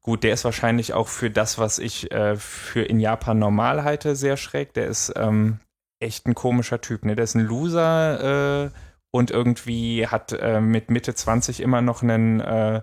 gut, 0.00 0.24
der 0.24 0.34
ist 0.34 0.44
wahrscheinlich 0.44 0.94
auch 0.94 1.08
für 1.08 1.30
das, 1.30 1.58
was 1.58 1.78
ich 1.78 2.10
äh, 2.12 2.36
für 2.36 2.82
in 2.82 2.98
Japan 3.00 3.38
normal 3.38 3.84
halte, 3.84 4.16
sehr 4.16 4.36
schräg. 4.36 4.74
Der 4.74 4.86
ist 4.88 5.12
ähm, 5.16 5.60
echt 6.00 6.26
ein 6.26 6.34
komischer 6.34 6.80
Typ, 6.80 7.04
ne? 7.04 7.16
Der 7.16 7.24
ist 7.24 7.34
ein 7.34 7.44
Loser 7.44 8.64
äh, 8.66 8.70
und 9.10 9.30
irgendwie 9.30 10.06
hat 10.06 10.32
äh, 10.32 10.60
mit 10.60 10.90
Mitte 10.90 11.14
20 11.14 11.60
immer 11.60 11.80
noch 11.80 12.02
einen 12.02 12.40
äh, 12.40 12.82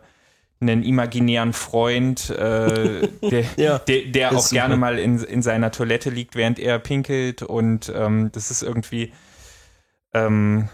einen 0.61 0.83
imaginären 0.83 1.53
Freund, 1.53 2.29
äh, 2.29 3.07
der, 3.21 3.45
Ja, 3.57 3.79
der, 3.79 4.05
der 4.05 4.31
auch 4.31 4.39
super. 4.39 4.61
gerne 4.61 4.77
mal 4.77 4.97
in, 4.97 5.19
in 5.19 5.41
seiner 5.41 5.71
Toilette 5.71 6.09
liegt, 6.09 6.35
während 6.35 6.59
er 6.59 6.79
pinkelt 6.79 7.43
und 7.43 7.91
ähm, 7.93 8.31
das 8.31 8.51
ist 8.51 8.63
irgendwie 8.63 9.11
ähm, 10.13 10.69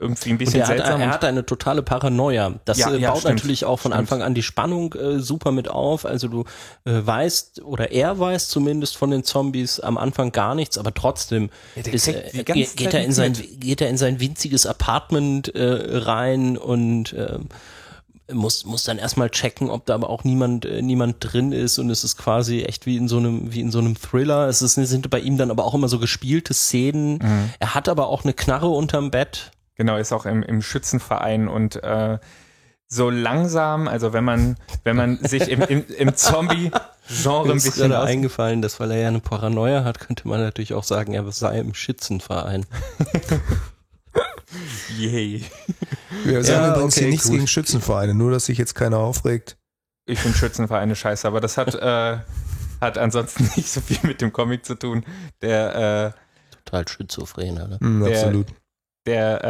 irgendwie 0.00 0.30
ein 0.30 0.32
Und 0.32 0.38
bisschen 0.38 0.60
er 0.60 0.66
hat, 0.68 0.76
seltsam. 0.76 1.00
er 1.00 1.06
und- 1.06 1.12
hat 1.12 1.24
eine 1.24 1.44
totale 1.46 1.82
Paranoia. 1.82 2.54
Das 2.64 2.78
Ja, 2.78 2.90
äh, 2.92 2.98
ja, 2.98 3.10
baut 3.10 3.20
stimmt. 3.20 3.36
natürlich 3.36 3.64
auch 3.64 3.78
von 3.78 3.90
Stimmt. 3.92 3.98
Anfang 4.00 4.22
an 4.22 4.34
die 4.34 4.42
Spannung 4.42 4.94
äh, 4.94 5.18
super 5.20 5.50
mit 5.52 5.68
auf. 5.68 6.04
Also 6.06 6.28
du 6.28 6.44
äh, 6.84 6.92
weißt, 7.04 7.62
oder 7.64 7.90
er 7.90 8.18
weiß 8.18 8.48
zumindest 8.48 8.96
von 8.96 9.10
den 9.10 9.24
Zombies 9.24 9.80
am 9.80 9.98
Anfang 9.98 10.32
gar 10.32 10.54
nichts, 10.54 10.78
aber 10.78 10.94
trotzdem 10.94 11.50
Ja, 11.76 11.82
ist, 11.92 12.08
äh, 12.08 12.30
geht, 12.44 12.76
geht, 12.76 12.94
er 12.94 13.04
in 13.04 13.12
sein, 13.12 13.32
mit. 13.32 13.60
geht 13.60 13.80
er 13.80 13.88
in 13.88 13.96
sein 13.98 14.20
winziges 14.20 14.66
Apartment 14.66 15.54
äh, 15.54 15.98
rein 15.98 16.56
und 16.56 17.12
ähm, 17.14 17.48
muss, 18.30 18.66
muss 18.66 18.84
dann 18.84 18.98
erstmal 18.98 19.30
checken, 19.30 19.70
ob 19.70 19.86
da 19.86 19.94
aber 19.94 20.10
auch 20.10 20.22
niemand, 20.22 20.66
äh, 20.66 20.82
niemand 20.82 21.16
drin 21.20 21.50
ist 21.52 21.78
und 21.78 21.88
es 21.88 22.04
ist 22.04 22.18
quasi 22.18 22.60
echt 22.62 22.84
wie 22.84 22.98
in 22.98 23.08
so 23.08 23.16
einem, 23.16 23.54
wie 23.54 23.60
in 23.62 23.70
so 23.70 23.78
einem 23.78 23.96
Thriller. 23.98 24.48
Es 24.48 24.60
ist, 24.60 24.74
sind 24.74 25.08
bei 25.08 25.18
ihm 25.20 25.38
dann 25.38 25.50
aber 25.50 25.64
auch 25.64 25.72
immer 25.74 25.88
so 25.88 25.98
gespielte 25.98 26.52
Szenen. 26.52 27.14
Mhm. 27.22 27.50
Er 27.58 27.74
hat 27.74 27.88
aber 27.88 28.08
auch 28.08 28.24
eine 28.24 28.34
Knarre 28.34 28.68
unterm 28.68 29.10
Bett. 29.10 29.50
Genau, 29.78 29.96
ist 29.96 30.12
auch 30.12 30.26
im, 30.26 30.42
im 30.42 30.60
Schützenverein 30.60 31.48
und 31.48 31.82
äh, 31.82 32.18
so 32.88 33.08
langsam, 33.10 33.86
also 33.88 34.12
wenn 34.12 34.24
man, 34.24 34.56
wenn 34.84 34.96
man 34.96 35.18
sich 35.18 35.48
im, 35.48 35.62
im, 35.62 35.86
im 35.86 36.14
Zombie-Genre 36.16 37.46
Mir 37.46 37.52
ein 37.52 37.56
ist 37.58 37.64
bisschen 37.64 37.90
gerade 37.90 38.00
aus 38.02 38.08
eingefallen, 38.08 38.60
dass 38.62 38.80
weil 38.80 38.90
er 38.90 38.98
ja 38.98 39.08
eine 39.08 39.20
Paranoia 39.20 39.84
hat, 39.84 40.00
könnte 40.00 40.26
man 40.28 40.40
natürlich 40.40 40.74
auch 40.74 40.84
sagen, 40.84 41.14
er 41.14 41.30
sei 41.32 41.58
im 41.60 41.74
Schützenverein. 41.74 42.66
Yay. 44.98 45.44
Wir 46.24 46.42
sagen 46.42 46.64
Ja, 46.64 46.70
übrigens 46.72 46.94
okay, 46.94 47.00
hier 47.04 47.10
nichts 47.10 47.26
gut. 47.26 47.34
gegen 47.34 47.46
Schützenvereine, 47.46 48.14
nur 48.14 48.30
dass 48.30 48.46
sich 48.46 48.58
jetzt 48.58 48.74
keiner 48.74 48.98
aufregt. 48.98 49.56
Ich 50.06 50.18
finde 50.18 50.36
Schützenvereine 50.38 50.96
scheiße, 50.96 51.26
aber 51.28 51.40
das 51.40 51.58
hat, 51.58 51.74
äh, 51.74 52.18
hat 52.80 52.98
ansonsten 52.98 53.44
nicht 53.56 53.70
so 53.70 53.80
viel 53.80 53.98
mit 54.02 54.20
dem 54.22 54.32
Comic 54.32 54.64
zu 54.64 54.74
tun. 54.74 55.04
Der, 55.42 56.14
äh, 56.16 56.56
Total 56.64 56.88
schizophren, 56.88 57.60
oder? 57.62 57.78
Hm, 57.80 58.04
Der- 58.04 58.18
absolut. 58.18 58.46
Der, 59.08 59.44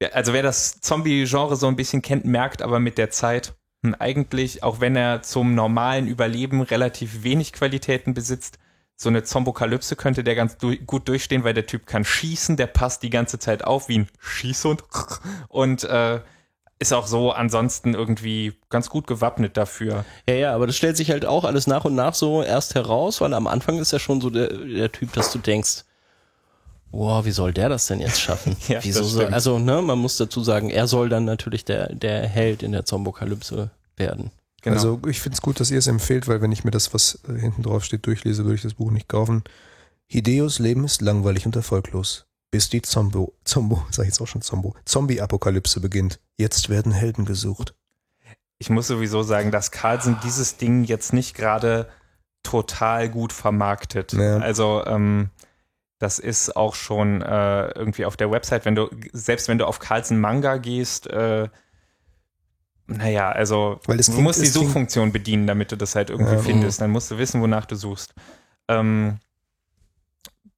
äh, 0.00 0.04
ja, 0.04 0.10
also 0.12 0.32
wer 0.32 0.42
das 0.42 0.80
Zombie-Genre 0.80 1.56
so 1.56 1.66
ein 1.66 1.76
bisschen 1.76 2.02
kennt, 2.02 2.24
merkt 2.24 2.62
aber 2.62 2.78
mit 2.78 2.98
der 2.98 3.10
Zeit, 3.10 3.54
hm, 3.82 3.94
eigentlich, 3.98 4.62
auch 4.62 4.80
wenn 4.80 4.94
er 4.94 5.22
zum 5.22 5.54
normalen 5.54 6.06
Überleben 6.06 6.62
relativ 6.62 7.22
wenig 7.22 7.52
Qualitäten 7.52 8.14
besitzt, 8.14 8.58
so 9.00 9.08
eine 9.08 9.22
Zombokalypse 9.22 9.94
könnte 9.94 10.24
der 10.24 10.34
ganz 10.34 10.56
du 10.56 10.76
gut 10.76 11.08
durchstehen, 11.08 11.44
weil 11.44 11.54
der 11.54 11.66
Typ 11.66 11.86
kann 11.86 12.04
schießen, 12.04 12.56
der 12.56 12.66
passt 12.66 13.04
die 13.04 13.10
ganze 13.10 13.38
Zeit 13.38 13.64
auf 13.64 13.88
wie 13.88 14.00
ein 14.00 14.08
Schießhund 14.18 14.82
und 15.48 15.84
äh, 15.84 16.20
ist 16.80 16.92
auch 16.92 17.06
so 17.06 17.32
ansonsten 17.32 17.94
irgendwie 17.94 18.54
ganz 18.70 18.88
gut 18.88 19.06
gewappnet 19.06 19.56
dafür. 19.56 20.04
Ja, 20.28 20.34
ja, 20.34 20.54
aber 20.54 20.66
das 20.66 20.76
stellt 20.76 20.96
sich 20.96 21.10
halt 21.10 21.26
auch 21.26 21.44
alles 21.44 21.66
nach 21.66 21.84
und 21.84 21.94
nach 21.94 22.14
so 22.14 22.42
erst 22.42 22.74
heraus, 22.74 23.20
weil 23.20 23.34
am 23.34 23.46
Anfang 23.46 23.78
ist 23.78 23.92
er 23.92 23.98
schon 23.98 24.20
so 24.20 24.30
der, 24.30 24.48
der 24.48 24.90
Typ, 24.92 25.12
dass 25.12 25.32
du 25.32 25.38
denkst, 25.38 25.84
wow, 26.90 27.24
wie 27.24 27.30
soll 27.30 27.52
der 27.52 27.68
das 27.68 27.86
denn 27.86 28.00
jetzt 28.00 28.20
schaffen? 28.20 28.56
Ja, 28.68 28.80
Wieso 28.82 29.00
das 29.00 29.10
soll, 29.12 29.26
also, 29.26 29.58
ne, 29.58 29.82
man 29.82 29.98
muss 29.98 30.16
dazu 30.16 30.42
sagen, 30.42 30.70
er 30.70 30.86
soll 30.86 31.08
dann 31.08 31.24
natürlich 31.24 31.64
der, 31.64 31.94
der 31.94 32.26
Held 32.26 32.62
in 32.62 32.72
der 32.72 32.84
Zombokalypse 32.84 33.70
werden. 33.96 34.30
Genau. 34.62 34.76
Also 34.76 35.00
ich 35.08 35.20
finde 35.20 35.34
es 35.34 35.42
gut, 35.42 35.60
dass 35.60 35.70
ihr 35.70 35.78
es 35.78 35.86
empfehlt, 35.86 36.26
weil 36.26 36.42
wenn 36.42 36.52
ich 36.52 36.64
mir 36.64 36.70
das, 36.70 36.92
was 36.92 37.20
äh, 37.28 37.38
hinten 37.38 37.62
drauf 37.62 37.84
steht, 37.84 38.06
durchlese, 38.06 38.44
würde 38.44 38.56
ich 38.56 38.62
das 38.62 38.74
Buch 38.74 38.90
nicht 38.90 39.08
kaufen. 39.08 39.44
Hideos 40.06 40.58
Leben 40.58 40.84
ist 40.84 41.00
langweilig 41.00 41.46
und 41.46 41.54
erfolglos. 41.54 42.26
Bis 42.50 42.68
die 42.68 42.82
Zombo, 42.82 43.34
Zombo, 43.44 43.84
sag 43.90 44.04
ich 44.04 44.08
jetzt 44.08 44.20
auch 44.20 44.26
schon 44.26 44.42
Zombo, 44.42 44.74
Zombie-Apokalypse 44.84 45.80
beginnt. 45.80 46.18
Jetzt 46.36 46.68
werden 46.68 46.92
Helden 46.92 47.24
gesucht. 47.24 47.74
ich 48.58 48.70
muss 48.70 48.88
sowieso 48.88 49.22
sagen, 49.22 49.52
dass 49.52 49.70
Carlsen 49.70 50.18
dieses 50.24 50.56
Ding 50.56 50.84
jetzt 50.84 51.12
nicht 51.12 51.34
gerade 51.34 51.88
total 52.42 53.08
gut 53.08 53.32
vermarktet. 53.32 54.12
Ja. 54.12 54.38
Also 54.38 54.84
ähm, 54.86 55.30
das 55.98 56.18
ist 56.18 56.56
auch 56.56 56.74
schon 56.74 57.22
äh, 57.22 57.68
irgendwie 57.70 58.04
auf 58.04 58.16
der 58.16 58.30
Website, 58.30 58.64
wenn 58.64 58.74
du, 58.74 58.88
selbst 59.12 59.48
wenn 59.48 59.58
du 59.58 59.66
auf 59.66 59.78
Carlsen 59.78 60.20
Manga 60.20 60.56
gehst, 60.56 61.08
äh, 61.08 61.48
naja, 62.86 63.30
also 63.30 63.80
Weil 63.86 63.98
du 63.98 64.20
musst 64.22 64.40
die 64.40 64.46
Suchfunktion 64.46 65.12
bedienen, 65.12 65.46
damit 65.46 65.70
du 65.72 65.76
das 65.76 65.94
halt 65.94 66.08
irgendwie 66.08 66.32
Ja. 66.36 66.38
findest. 66.38 66.80
Dann 66.80 66.90
musst 66.90 67.10
du 67.10 67.18
wissen, 67.18 67.42
wonach 67.42 67.66
du 67.66 67.76
suchst. 67.76 68.14
Ähm, 68.66 69.18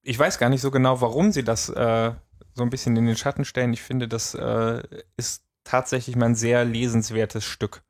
ich 0.03 0.16
weiß 0.16 0.38
gar 0.38 0.49
nicht 0.49 0.61
so 0.61 0.70
genau, 0.70 1.01
warum 1.01 1.32
sie 1.32 1.43
das 1.43 1.68
äh, 1.70 2.12
so 2.55 2.62
ein 2.62 2.70
bisschen 2.70 2.97
in 2.97 3.07
den 3.07 3.16
Schatten 3.16 3.45
stellen. 3.45 3.72
Ich 3.72 3.82
finde, 3.82 4.07
das 4.07 4.34
äh, 4.34 4.82
ist 5.16 5.43
tatsächlich 5.64 6.14
mal 6.14 6.26
ein 6.26 6.34
sehr 6.36 6.64
lesenswertes 6.64 7.45
Stück. 7.45 7.82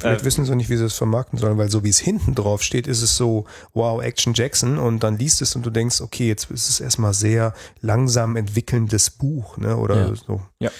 Vielleicht 0.00 0.22
Äh, 0.22 0.24
wissen 0.24 0.44
sie 0.44 0.54
nicht, 0.54 0.68
wie 0.70 0.76
sie 0.76 0.84
es 0.84 0.94
vermarkten 0.94 1.38
sollen, 1.38 1.58
weil 1.58 1.70
so 1.70 1.82
wie 1.82 1.88
es 1.88 1.98
hinten 1.98 2.34
drauf 2.34 2.62
steht, 2.62 2.86
ist 2.86 3.02
es 3.02 3.16
so, 3.16 3.46
wow, 3.74 4.00
Action 4.00 4.32
Jackson 4.34 4.78
und 4.78 5.02
dann 5.02 5.18
liest 5.18 5.42
es 5.42 5.56
und 5.56 5.66
du 5.66 5.70
denkst, 5.70 6.00
okay, 6.00 6.28
jetzt 6.28 6.50
ist 6.50 6.68
es 6.68 6.80
erstmal 6.80 7.14
sehr 7.14 7.52
langsam 7.80 8.36
entwickelndes 8.36 9.10
Buch, 9.10 9.56
ne? 9.56 9.76
Oder 9.76 10.08
Ja. 10.08 10.14
so. 10.14 10.40
Ja. 10.60 10.70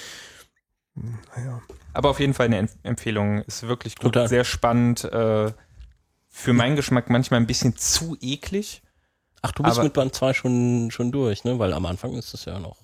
Naja. 0.95 1.61
Aber 1.93 2.11
auf 2.11 2.21
jeden 2.21 2.35
Fall 2.35 2.47
eine 2.47 2.61
Empf- 2.63 2.77
Empfehlung. 2.85 3.43
Ist 3.43 3.63
wirklich 3.65 3.97
gut, 3.97 4.13
Total. 4.15 4.29
sehr 4.29 4.45
spannend. 4.45 5.05
Äh, 5.05 5.53
für 6.29 6.53
meinen 6.53 6.77
Geschmack 6.77 7.11
manchmal 7.11 7.41
ein 7.41 7.47
bisschen 7.47 7.77
zu 7.77 8.17
eklig. 8.21 8.83
Ach, 9.43 9.53
du 9.53 9.63
bist 9.63 9.77
Aber- 9.77 9.85
mit 9.85 9.95
Band 9.95 10.15
2 10.15 10.33
schon, 10.35 10.91
schon 10.93 11.11
durch, 11.11 11.43
ne? 11.45 11.59
Weil 11.59 11.73
am 11.73 11.87
Anfang 11.87 12.13
ist 12.15 12.35
es 12.35 12.45
ja 12.45 12.59
noch. 12.61 12.77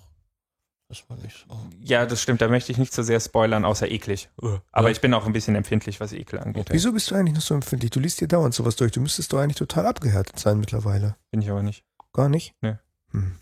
Ist 0.88 1.08
man 1.08 1.18
nicht 1.20 1.36
so. 1.48 1.56
Ja, 1.80 2.04
das 2.06 2.20
stimmt. 2.22 2.40
Da 2.42 2.48
möchte 2.48 2.70
ich 2.70 2.78
nicht 2.78 2.92
zu 2.92 3.02
sehr 3.02 3.18
spoilern, 3.18 3.64
außer 3.64 3.90
eklig. 3.90 4.28
Aber 4.70 4.88
Ja. 4.88 4.92
ich 4.92 5.00
bin 5.00 5.14
auch 5.14 5.26
ein 5.26 5.32
bisschen 5.32 5.54
empfindlich, 5.56 5.98
was 5.98 6.12
Ekel 6.12 6.38
angeht. 6.38 6.68
Wieso 6.70 6.92
bist 6.92 7.10
du 7.10 7.14
eigentlich 7.14 7.34
noch 7.34 7.42
so 7.42 7.54
empfindlich? 7.54 7.90
Du 7.90 8.00
liest 8.00 8.20
dir 8.20 8.28
dauernd 8.28 8.54
sowas 8.54 8.76
durch. 8.76 8.92
Du 8.92 9.00
müsstest 9.00 9.32
doch 9.32 9.38
eigentlich 9.38 9.56
total 9.56 9.86
abgehärtet 9.86 10.38
sein 10.38 10.58
mittlerweile. 10.60 11.16
Bin 11.30 11.40
ich 11.42 11.50
aber 11.50 11.62
nicht. 11.62 11.84
Gar 12.12 12.28
nicht? 12.28 12.54
Nee. 12.60 12.76
Hm. 13.12 13.38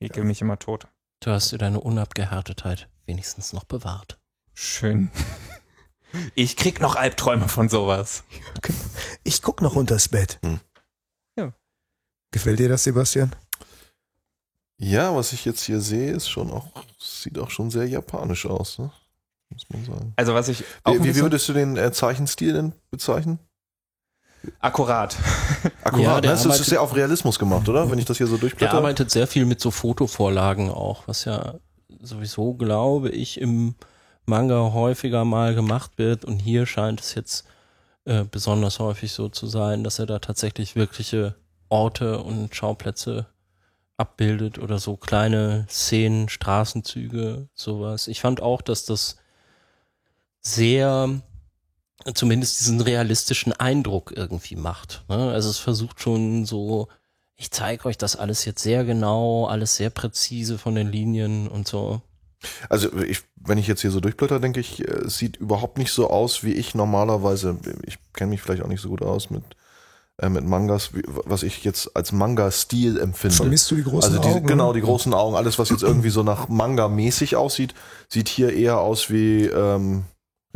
Ekel 0.00 0.24
mich 0.24 0.40
immer 0.40 0.58
tot. 0.58 0.88
Du 1.20 1.30
hast 1.30 1.52
dir 1.52 1.58
deine 1.58 1.80
Unabgehärtetheit 1.80 2.88
wenigstens 3.06 3.52
noch 3.52 3.64
bewahrt. 3.64 4.18
Schön. 4.54 5.10
Ich 6.34 6.56
krieg 6.56 6.80
noch 6.80 6.96
Albträume 6.96 7.48
von 7.50 7.68
sowas. 7.68 8.24
Ich 9.24 9.42
guck 9.42 9.60
noch 9.60 9.76
unters 9.76 10.08
Bett. 10.08 10.38
Hm. 10.42 10.58
Ja. 11.36 11.52
Gefällt 12.30 12.58
dir 12.60 12.70
das, 12.70 12.84
Sebastian? 12.84 13.36
Ja, 14.80 15.14
was 15.14 15.32
ich 15.32 15.44
jetzt 15.44 15.62
hier 15.62 15.80
sehe, 15.80 16.12
ist 16.12 16.28
schon 16.28 16.50
auch, 16.50 16.66
sieht 16.98 17.38
auch 17.38 17.50
schon 17.50 17.70
sehr 17.70 17.86
japanisch 17.88 18.46
aus, 18.46 18.78
ne? 18.78 18.90
Muss 19.50 19.64
man 19.70 19.84
sagen. 19.84 20.12
Also 20.16 20.34
was 20.34 20.48
ich 20.48 20.62
Wie, 20.84 21.02
wie 21.02 21.16
würdest 21.16 21.48
du 21.48 21.52
den 21.52 21.76
äh, 21.76 21.90
Zeichenstil 21.90 22.52
denn 22.52 22.72
bezeichnen? 22.90 23.38
akkurat. 24.60 25.16
Akkurat, 25.82 26.04
Ja, 26.04 26.14
ne? 26.16 26.20
der 26.22 26.30
Das 26.32 26.44
ist 26.46 26.64
sehr 26.66 26.80
auf 26.80 26.94
Realismus 26.94 27.38
gemacht, 27.38 27.68
oder? 27.68 27.90
Wenn 27.90 27.98
ich 27.98 28.04
das 28.04 28.18
hier 28.18 28.26
so 28.26 28.34
Der 28.34 28.40
durchblätter. 28.42 28.74
arbeitet 28.74 29.10
sehr 29.10 29.26
viel 29.26 29.46
mit 29.46 29.60
so 29.60 29.70
Fotovorlagen 29.70 30.70
auch, 30.70 31.08
was 31.08 31.24
ja 31.24 31.54
sowieso, 32.00 32.54
glaube 32.54 33.08
ich, 33.10 33.40
im 33.40 33.74
Manga 34.26 34.72
häufiger 34.72 35.24
mal 35.24 35.54
gemacht 35.54 35.92
wird. 35.96 36.24
Und 36.24 36.38
hier 36.38 36.66
scheint 36.66 37.00
es 37.00 37.14
jetzt 37.14 37.46
äh, 38.04 38.24
besonders 38.30 38.78
häufig 38.78 39.12
so 39.12 39.28
zu 39.28 39.46
sein, 39.46 39.82
dass 39.82 39.98
er 39.98 40.06
da 40.06 40.18
tatsächlich 40.20 40.76
wirkliche 40.76 41.34
Orte 41.68 42.22
und 42.22 42.54
Schauplätze 42.54 43.26
abbildet 43.98 44.58
oder 44.58 44.78
so 44.78 44.96
kleine 44.96 45.66
Szenen, 45.68 46.28
Straßenzüge, 46.28 47.48
sowas. 47.54 48.08
Ich 48.08 48.20
fand 48.20 48.40
auch, 48.40 48.62
dass 48.62 48.84
das 48.84 49.16
sehr 50.40 51.20
zumindest 52.14 52.60
diesen 52.60 52.80
realistischen 52.80 53.52
Eindruck 53.52 54.12
irgendwie 54.16 54.56
macht. 54.56 55.04
Ne? 55.08 55.30
Also 55.32 55.50
es 55.50 55.58
versucht 55.58 56.00
schon 56.00 56.46
so, 56.46 56.88
ich 57.36 57.50
zeige 57.50 57.86
euch 57.86 57.98
das 57.98 58.16
alles 58.16 58.44
jetzt 58.44 58.62
sehr 58.62 58.84
genau, 58.84 59.46
alles 59.46 59.76
sehr 59.76 59.90
präzise 59.90 60.58
von 60.58 60.74
den 60.74 60.90
Linien 60.90 61.48
und 61.48 61.66
so. 61.66 62.00
Also 62.68 62.96
ich, 63.02 63.22
wenn 63.34 63.58
ich 63.58 63.66
jetzt 63.66 63.80
hier 63.80 63.90
so 63.90 63.98
durchblätter, 63.98 64.38
denke 64.38 64.60
ich, 64.60 64.80
äh, 64.80 65.06
es 65.06 65.18
sieht 65.18 65.36
überhaupt 65.36 65.76
nicht 65.76 65.92
so 65.92 66.08
aus, 66.08 66.44
wie 66.44 66.52
ich 66.52 66.74
normalerweise, 66.74 67.58
ich 67.84 67.98
kenne 68.12 68.30
mich 68.30 68.42
vielleicht 68.42 68.62
auch 68.62 68.68
nicht 68.68 68.80
so 68.80 68.88
gut 68.88 69.02
aus 69.02 69.30
mit 69.30 69.42
äh, 70.20 70.28
mit 70.28 70.44
Mangas, 70.44 70.94
wie, 70.94 71.02
was 71.06 71.44
ich 71.44 71.62
jetzt 71.62 71.94
als 71.96 72.10
Manga-Stil 72.10 72.98
empfinde. 72.98 73.36
Vermisst 73.36 73.70
du 73.70 73.76
die 73.76 73.84
großen 73.84 74.16
also 74.16 74.20
die, 74.20 74.34
Augen? 74.34 74.46
genau, 74.46 74.68
ne? 74.68 74.80
die 74.80 74.84
großen 74.84 75.14
Augen, 75.14 75.36
alles, 75.36 75.58
was 75.60 75.70
jetzt 75.70 75.82
irgendwie 75.82 76.10
so 76.10 76.24
nach 76.24 76.48
Manga-mäßig 76.48 77.36
aussieht, 77.36 77.74
sieht 78.08 78.28
hier 78.28 78.52
eher 78.52 78.80
aus 78.80 79.10
wie 79.10 79.44
ähm, 79.44 80.04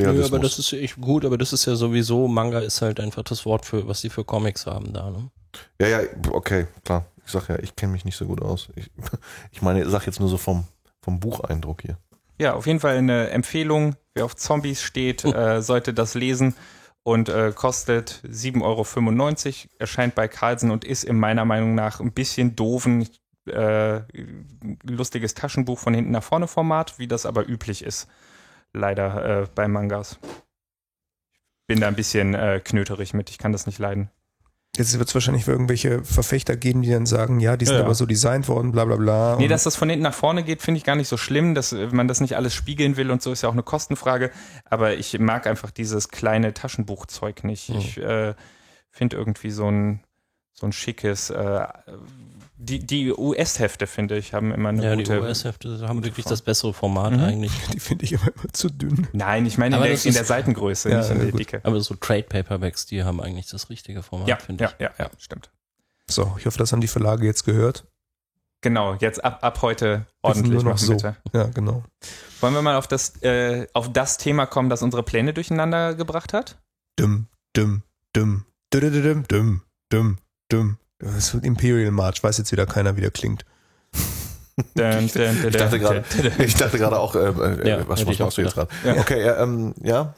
Ja, 0.01 0.07
Realismus. 0.07 0.33
aber 0.33 0.39
das 0.41 0.59
ist 0.59 0.73
echt 0.73 1.01
gut, 1.01 1.25
aber 1.25 1.39
das 1.39 1.53
ist 1.53 1.67
ja 1.67 1.77
sowieso, 1.77 2.27
Manga 2.27 2.59
ist 2.59 2.83
halt 2.83 2.99
einfach 2.99 3.23
das 3.23 3.47
Wort 3.47 3.65
für, 3.65 3.87
was 3.87 4.01
sie 4.01 4.11
für 4.11 4.25
Comics 4.25 4.67
haben 4.67 4.93
da, 4.93 5.11
ne? 5.11 5.31
ja, 5.81 5.87
ja, 5.87 6.01
okay, 6.33 6.67
klar. 6.85 7.07
Ich 7.25 7.31
sag 7.31 7.49
ja, 7.49 7.57
ich 7.61 7.77
kenne 7.77 7.93
mich 7.93 8.05
nicht 8.05 8.17
so 8.17 8.27
gut 8.27 8.43
aus. 8.43 8.69
Ich, 8.75 8.91
ich 9.53 9.63
meine, 9.63 9.83
ich 9.83 9.89
sag 9.89 10.07
jetzt 10.07 10.19
nur 10.19 10.29
so 10.29 10.39
vom, 10.39 10.65
vom 11.03 11.21
Bucheindruck 11.21 11.83
hier. 11.83 11.99
Ja, 12.41 12.55
auf 12.55 12.67
jeden 12.67 12.81
Fall 12.81 12.97
eine 12.97 13.31
Empfehlung. 13.31 13.95
Wer 14.15 14.25
auf 14.25 14.35
Zombies 14.35 14.83
steht, 14.83 15.25
äh, 15.25 15.63
sollte 15.63 15.95
das 15.95 16.15
lesen 16.15 16.57
und 17.05 17.29
äh, 17.29 17.53
kostet 17.55 18.23
7,95 18.27 18.63
Euro. 18.63 19.75
Erscheint 19.79 20.15
bei 20.15 20.29
Carlsen 20.29 20.71
und 20.71 20.85
ist 20.85 21.05
in 21.05 21.19
meiner 21.19 21.45
Meinung 21.45 21.75
nach 21.75 22.01
ein 22.01 22.13
bisschen 22.13 22.55
doofen, 22.55 23.09
äh, 23.47 24.03
lustiges 24.85 25.35
Taschenbuch 25.35 25.79
von 25.79 25.95
hinten 25.95 26.13
nach 26.13 26.23
vorne 26.23 26.47
Format, 26.47 26.99
wie 26.99 27.09
das 27.09 27.27
aber 27.27 27.49
üblich 27.49 27.83
ist. 27.83 28.09
Leider 28.73 29.43
äh, 29.43 29.47
bei 29.55 29.69
Mangas. 29.69 30.19
Bin 31.67 31.81
da 31.81 31.89
ein 31.89 31.97
bisschen 31.97 32.35
äh, 32.35 32.61
knöterig 32.63 33.15
mit, 33.15 33.31
ich 33.31 33.39
kann 33.39 33.53
das 33.53 33.67
nicht 33.67 33.79
leiden. 33.79 34.11
Jetzt 34.75 34.99
wird 34.99 35.07
es 35.07 35.15
wahrscheinlich 35.15 35.47
irgendwelche 35.47 36.03
Verfechter 36.03 36.57
geben, 36.57 36.81
die 36.81 36.91
dann 36.91 37.05
sagen, 37.05 37.41
ja, 37.41 37.59
die 37.59 37.67
sind 37.67 37.77
Ja. 37.77 37.83
aber 37.85 37.95
so 37.95 38.07
designt 38.07 38.49
worden, 38.49 38.73
bla 38.73 38.87
bla 38.87 38.97
bla. 38.97 39.37
Nee, 39.37 39.47
dass 39.49 39.65
das 39.65 39.77
von 39.77 39.91
hinten 39.91 40.03
nach 40.03 40.15
vorne 40.15 40.43
geht, 40.45 40.63
finde 40.63 40.79
ich 40.79 40.85
gar 40.85 40.97
nicht 40.97 41.09
so 41.09 41.19
schlimm, 41.19 41.55
dass 41.55 41.73
äh, 41.73 41.89
man 41.93 42.09
das 42.09 42.23
nicht 42.23 42.37
alles 42.37 42.55
spiegeln 42.55 42.97
will 42.97 43.11
und 43.11 43.21
so 43.21 43.33
ist 43.33 43.43
ja 43.43 43.51
auch 43.51 43.53
eine 43.55 43.63
Kostenfrage. 43.63 44.31
Aber 44.65 44.95
ich 44.95 45.19
mag 45.19 45.47
einfach 45.47 45.71
dieses 45.71 46.09
kleine 46.09 46.55
Taschenbuchzeug 46.55 47.45
nicht. 47.45 47.69
Hm. 47.69 47.77
Ich 47.79 47.99
äh, 47.99 48.35
finde 48.91 49.17
irgendwie 49.17 49.51
so 49.51 49.71
ein, 49.71 50.01
so 50.55 50.65
ein 50.65 50.73
schickes, 50.73 51.29
äh, 51.29 51.67
die, 52.65 52.79
die 52.87 53.13
US-Hefte, 53.13 53.87
finde 53.87 54.17
ich, 54.19 54.33
haben 54.35 54.53
immer 54.53 54.69
eine 54.71 54.85
ja, 54.85 54.97
die 54.97 55.03
gute. 55.05 55.21
US-Hefte 55.21 55.87
haben 55.89 56.05
wirklich 56.05 56.25
Form. 56.25 56.33
das 56.33 56.43
bessere 56.43 56.73
Format 56.73 57.13
Mhm. 57.13 57.21
eigentlich. 57.25 57.53
die 57.73 57.81
finde 57.81 58.05
ich 58.05 58.13
immer, 58.13 58.29
immer 58.35 58.53
zu 58.53 58.69
dünn. 58.71 59.09
Nein, 59.13 59.47
ich 59.47 59.59
meine 59.59 59.77
in, 59.77 59.83
Aber 59.83 59.89
der, 59.91 60.05
in 60.05 60.13
der 60.15 60.25
Seitengröße, 60.25 60.91
Ja, 60.91 60.99
nicht 60.99 61.11
in 61.11 61.17
ja, 61.17 61.23
der 61.23 61.31
gut. 61.33 61.41
Dicke. 61.41 61.61
Aber 61.65 61.81
so 61.81 61.95
Trade 61.95 62.23
Paperbacks, 62.25 62.87
die 62.87 63.03
haben 63.05 63.21
eigentlich 63.21 63.49
das 63.49 63.69
richtige 63.71 64.03
Format, 64.03 64.29
Ja, 64.29 64.37
finde 64.37 64.65
ja, 64.65 64.71
ich. 64.71 64.81
ja, 64.81 64.91
ja, 64.99 65.11
stimmt. 65.19 65.51
So, 66.09 66.35
ich 66.39 66.47
hoffe, 66.47 66.59
das 66.59 66.73
haben 66.73 66.81
die 66.81 66.89
Verlage 66.89 67.25
jetzt 67.27 67.45
gehört. 67.45 67.85
Genau, 68.61 68.95
jetzt 69.01 69.25
ab, 69.25 69.39
ab 69.43 69.61
heute 69.63 70.07
ordentlich 70.23 70.53
nur 70.53 70.63
noch 70.63 70.73
machen, 70.75 70.87
so. 70.87 70.93
bitte. 70.93 71.17
Ja, 71.33 71.45
genau. 71.47 71.83
Wollen 72.41 72.55
wir 72.55 72.63
mal 72.63 72.77
auf 72.77 72.87
das, 72.87 73.21
äh, 73.23 73.67
auf 73.73 73.93
das 73.93 74.19
Thema 74.19 74.47
kommen, 74.47 74.69
das 74.69 74.83
unsere 74.83 75.03
Pläne 75.03 75.33
durcheinander 75.35 75.95
gebracht 75.95 76.33
hat? 76.33 76.61
Dumm, 76.97 77.27
dumm, 77.55 77.83
dumm, 78.13 78.45
dumm, 78.71 79.25
dumm, 79.29 79.63
dumm, 79.89 80.19
dumm. 80.49 80.79
Das 81.03 81.35
ist 81.35 81.45
Imperial 81.45 81.91
March, 81.91 82.23
weiß 82.23 82.39
jetzt 82.39 82.53
wieder 82.53 82.65
keiner, 82.65 82.97
wie 82.97 83.01
der 83.01 83.11
klingt. 83.11 83.45
Dun, 84.75 85.09
dun, 85.09 85.09
dun, 85.09 85.49
Ich 85.49 85.57
dachte 85.57 85.79
gerade, 85.81 86.05
ich 86.39 86.55
dachte 86.55 86.79
gerade 86.79 86.99
auch, 87.01 87.15
äh, 87.17 87.31
äh, 87.31 87.69
Ja, 87.69 87.89
was, 87.89 88.05
machst 88.05 88.39
du 88.39 88.43
jetzt 88.43 88.55
gerade? 88.55 88.71
Ja. 88.85 88.97
Okay, 88.99 89.21
äh, 89.21 89.43
ähm, 89.43 89.75
ja, 89.83 90.15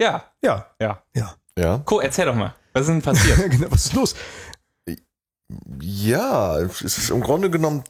Ja, 0.00 0.24
Ja, 0.40 0.66
ja. 1.14 1.34
ja. 1.56 1.78
Co, 1.84 2.00
erzähl 2.00 2.26
doch 2.26 2.34
mal. 2.34 2.54
Was 2.72 2.82
ist 2.82 2.88
denn 2.88 3.02
passiert? 3.02 3.38
genau, 3.50 3.70
was 3.70 3.86
ist 3.86 3.92
los? 3.92 4.14
Ja, 5.80 6.58
es 6.58 6.82
ist 6.82 7.10
im 7.10 7.20
Grunde 7.20 7.50
genommen 7.50 7.84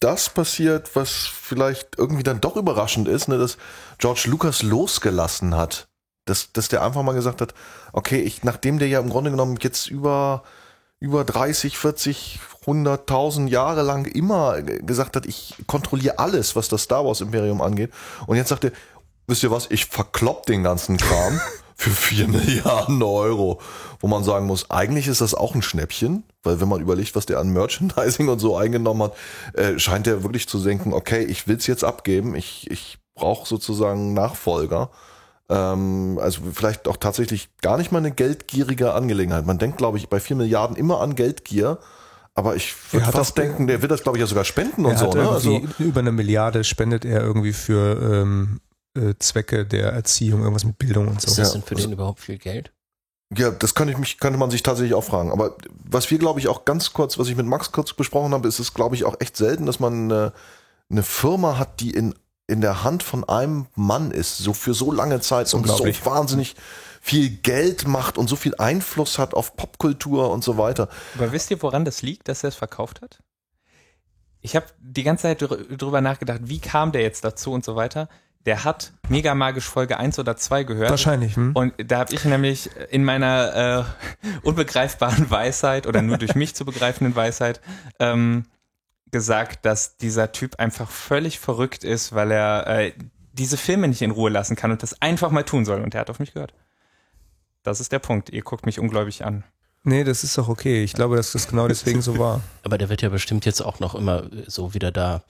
das 0.00 0.28
passiert, 0.28 0.94
was 0.94 1.10
vielleicht 1.10 1.98
irgendwie 1.98 2.22
dann 2.22 2.40
doch 2.40 2.56
überraschend 2.56 3.08
ist, 3.08 3.28
ne, 3.28 3.38
dass 3.38 3.56
George 3.98 4.24
Lucas 4.26 4.62
losgelassen 4.62 5.56
hat. 5.56 5.88
Dass, 6.26 6.52
dass 6.52 6.68
der 6.68 6.82
einfach 6.82 7.02
mal 7.02 7.14
gesagt 7.14 7.40
hat, 7.40 7.54
okay, 7.92 8.20
ich, 8.20 8.44
nachdem 8.44 8.78
der 8.78 8.88
ja 8.88 9.00
im 9.00 9.10
Grunde 9.10 9.30
genommen 9.30 9.58
jetzt 9.60 9.88
über, 9.88 10.42
über 11.04 11.22
30, 11.22 11.76
40, 11.76 12.40
100.000 12.64 13.48
Jahre 13.48 13.82
lang 13.82 14.06
immer 14.06 14.62
gesagt 14.62 15.16
hat, 15.16 15.26
ich 15.26 15.54
kontrolliere 15.66 16.18
alles, 16.18 16.56
was 16.56 16.68
das 16.68 16.84
Star 16.84 17.04
Wars 17.04 17.20
Imperium 17.20 17.60
angeht. 17.60 17.90
Und 18.26 18.38
jetzt 18.38 18.48
sagt 18.48 18.64
er, 18.64 18.72
wisst 19.26 19.42
ihr 19.42 19.50
was, 19.50 19.70
ich 19.70 19.84
verklopp 19.84 20.46
den 20.46 20.62
ganzen 20.62 20.96
Kram 20.96 21.38
für 21.76 21.90
4 21.90 22.28
Milliarden 22.28 23.02
Euro. 23.02 23.60
Wo 24.00 24.08
man 24.08 24.24
sagen 24.24 24.46
muss, 24.46 24.70
eigentlich 24.70 25.06
ist 25.06 25.20
das 25.20 25.34
auch 25.34 25.54
ein 25.54 25.60
Schnäppchen, 25.60 26.24
weil 26.42 26.58
wenn 26.58 26.68
man 26.68 26.80
überlegt, 26.80 27.14
was 27.14 27.26
der 27.26 27.38
an 27.38 27.50
Merchandising 27.50 28.28
und 28.28 28.38
so 28.38 28.56
eingenommen 28.56 29.02
hat, 29.02 29.14
äh, 29.58 29.78
scheint 29.78 30.06
er 30.06 30.22
wirklich 30.22 30.48
zu 30.48 30.58
denken, 30.58 30.94
okay, 30.94 31.22
ich 31.22 31.46
will's 31.46 31.66
jetzt 31.66 31.84
abgeben, 31.84 32.34
ich, 32.34 32.70
ich 32.70 32.96
brauche 33.14 33.46
sozusagen 33.46 34.14
Nachfolger. 34.14 34.88
Ähm, 35.48 36.18
also 36.20 36.40
vielleicht 36.52 36.88
auch 36.88 36.96
tatsächlich 36.96 37.50
gar 37.60 37.76
nicht 37.76 37.92
mal 37.92 37.98
eine 37.98 38.10
geldgierige 38.12 38.94
Angelegenheit. 38.94 39.44
Man 39.46 39.58
denkt, 39.58 39.76
glaube 39.78 39.98
ich, 39.98 40.08
bei 40.08 40.20
4 40.20 40.36
Milliarden 40.36 40.76
immer 40.76 41.00
an 41.00 41.14
Geldgier. 41.14 41.78
Aber 42.36 42.56
ich 42.56 42.74
Er 42.88 42.92
würde 42.94 43.06
hat 43.06 43.14
fast 43.14 43.38
denken, 43.38 43.66
der 43.66 43.80
wird 43.82 43.92
das, 43.92 44.02
glaube 44.02 44.18
ich, 44.18 44.20
ja 44.20 44.26
sogar 44.26 44.44
spenden 44.44 44.86
und 44.86 44.92
er 44.92 44.98
so. 44.98 45.12
Ne? 45.12 45.28
Also, 45.28 45.60
über 45.78 46.00
eine 46.00 46.10
Milliarde 46.12 46.64
spendet 46.64 47.04
er 47.04 47.20
irgendwie 47.20 47.52
für 47.52 48.00
ähm, 48.22 48.60
äh, 48.96 49.14
Zwecke 49.20 49.64
der 49.66 49.92
Erziehung, 49.92 50.40
irgendwas 50.40 50.64
mit 50.64 50.76
Bildung 50.78 51.08
und 51.08 51.18
Ist 51.18 51.28
so. 51.28 51.40
das 51.42 51.48
Ja, 51.48 51.52
denn 51.54 51.62
für 51.62 51.74
also- 51.76 51.86
den 51.88 51.92
überhaupt 51.92 52.20
viel 52.20 52.38
Geld? 52.38 52.72
Ja, 53.36 53.50
das 53.50 53.74
könnte, 53.74 53.92
ich 53.92 53.98
mich, 53.98 54.18
könnte 54.18 54.38
man 54.38 54.50
sich 54.50 54.62
tatsächlich 54.62 54.94
auch 54.94 55.02
fragen. 55.04 55.30
Aber 55.32 55.56
was 55.84 56.10
wir, 56.10 56.18
glaube 56.18 56.40
ich, 56.40 56.46
auch 56.48 56.64
ganz 56.64 56.92
kurz, 56.92 57.18
was 57.18 57.28
ich 57.28 57.36
mit 57.36 57.46
Max 57.46 57.72
kurz 57.72 57.92
besprochen 57.92 58.32
habe, 58.32 58.46
ist 58.48 58.58
es, 58.58 58.74
glaube 58.74 58.94
ich, 58.94 59.04
auch 59.04 59.16
echt 59.20 59.36
selten, 59.36 59.66
dass 59.66 59.80
man 59.80 60.04
eine, 60.10 60.32
eine 60.90 61.02
Firma 61.02 61.58
hat, 61.58 61.80
die 61.80 61.90
in, 61.90 62.14
in 62.46 62.60
der 62.60 62.84
Hand 62.84 63.02
von 63.02 63.24
einem 63.28 63.66
Mann 63.74 64.10
ist, 64.10 64.38
so 64.38 64.52
für 64.52 64.74
so 64.74 64.92
lange 64.92 65.20
Zeit 65.20 65.52
und 65.54 65.66
so 65.66 65.84
wahnsinnig 66.04 66.56
viel 67.00 67.30
Geld 67.30 67.86
macht 67.86 68.16
und 68.18 68.28
so 68.28 68.36
viel 68.36 68.54
Einfluss 68.56 69.18
hat 69.18 69.34
auf 69.34 69.56
Popkultur 69.56 70.30
und 70.30 70.42
so 70.44 70.56
weiter. 70.56 70.88
Aber 71.16 71.32
wisst 71.32 71.50
ihr, 71.50 71.60
woran 71.62 71.84
das 71.84 72.02
liegt, 72.02 72.28
dass 72.28 72.42
er 72.44 72.48
es 72.48 72.54
verkauft 72.54 73.02
hat? 73.02 73.18
Ich 74.40 74.56
habe 74.56 74.66
die 74.78 75.02
ganze 75.02 75.22
Zeit 75.22 75.40
dr- 75.42 75.58
drüber 75.76 76.00
nachgedacht, 76.00 76.40
wie 76.44 76.60
kam 76.60 76.92
der 76.92 77.02
jetzt 77.02 77.24
dazu 77.24 77.52
und 77.52 77.64
so 77.64 77.76
weiter. 77.76 78.08
Der 78.44 78.64
hat 78.64 78.92
Mega 79.08 79.34
Magisch 79.34 79.64
Folge 79.66 79.98
1 79.98 80.18
oder 80.18 80.36
2 80.36 80.64
gehört. 80.64 80.90
Wahrscheinlich. 80.90 81.34
Hm? 81.36 81.52
Und 81.54 81.72
da 81.78 81.98
habe 82.00 82.12
ich 82.12 82.26
nämlich 82.26 82.68
in 82.90 83.02
meiner 83.04 83.86
äh, 83.86 84.26
unbegreifbaren 84.42 85.30
Weisheit 85.30 85.86
oder 85.86 86.02
nur 86.02 86.18
durch 86.18 86.34
mich 86.34 86.54
zu 86.54 86.66
begreifenden 86.66 87.16
Weisheit 87.16 87.62
ähm, 87.98 88.44
gesagt, 89.14 89.64
dass 89.64 89.96
dieser 89.96 90.32
Typ 90.32 90.58
einfach 90.58 90.90
völlig 90.90 91.38
verrückt 91.38 91.84
ist, 91.84 92.16
weil 92.16 92.32
er 92.32 92.66
äh, 92.66 92.92
diese 93.32 93.56
Filme 93.56 93.86
nicht 93.86 94.02
in 94.02 94.10
Ruhe 94.10 94.28
lassen 94.28 94.56
kann 94.56 94.72
und 94.72 94.82
das 94.82 95.00
einfach 95.00 95.30
mal 95.30 95.44
tun 95.44 95.64
soll. 95.64 95.82
Und 95.82 95.94
er 95.94 96.00
hat 96.00 96.10
auf 96.10 96.18
mich 96.18 96.34
gehört. 96.34 96.52
Das 97.62 97.78
ist 97.78 97.92
der 97.92 98.00
Punkt. 98.00 98.30
Ihr 98.30 98.42
guckt 98.42 98.66
mich 98.66 98.80
ungläubig 98.80 99.24
an. 99.24 99.44
Nee, 99.84 100.02
das 100.02 100.24
ist 100.24 100.36
doch 100.36 100.48
okay. 100.48 100.82
Ich 100.82 100.94
glaube, 100.94 101.14
dass 101.14 101.30
das 101.30 101.46
genau 101.46 101.68
deswegen 101.68 102.02
so 102.02 102.18
war. 102.18 102.40
Aber 102.64 102.76
der 102.76 102.88
wird 102.88 103.02
ja 103.02 103.08
bestimmt 103.08 103.46
jetzt 103.46 103.60
auch 103.60 103.78
noch 103.78 103.94
immer 103.94 104.28
so 104.48 104.74
wieder 104.74 104.90
da. 104.90 105.22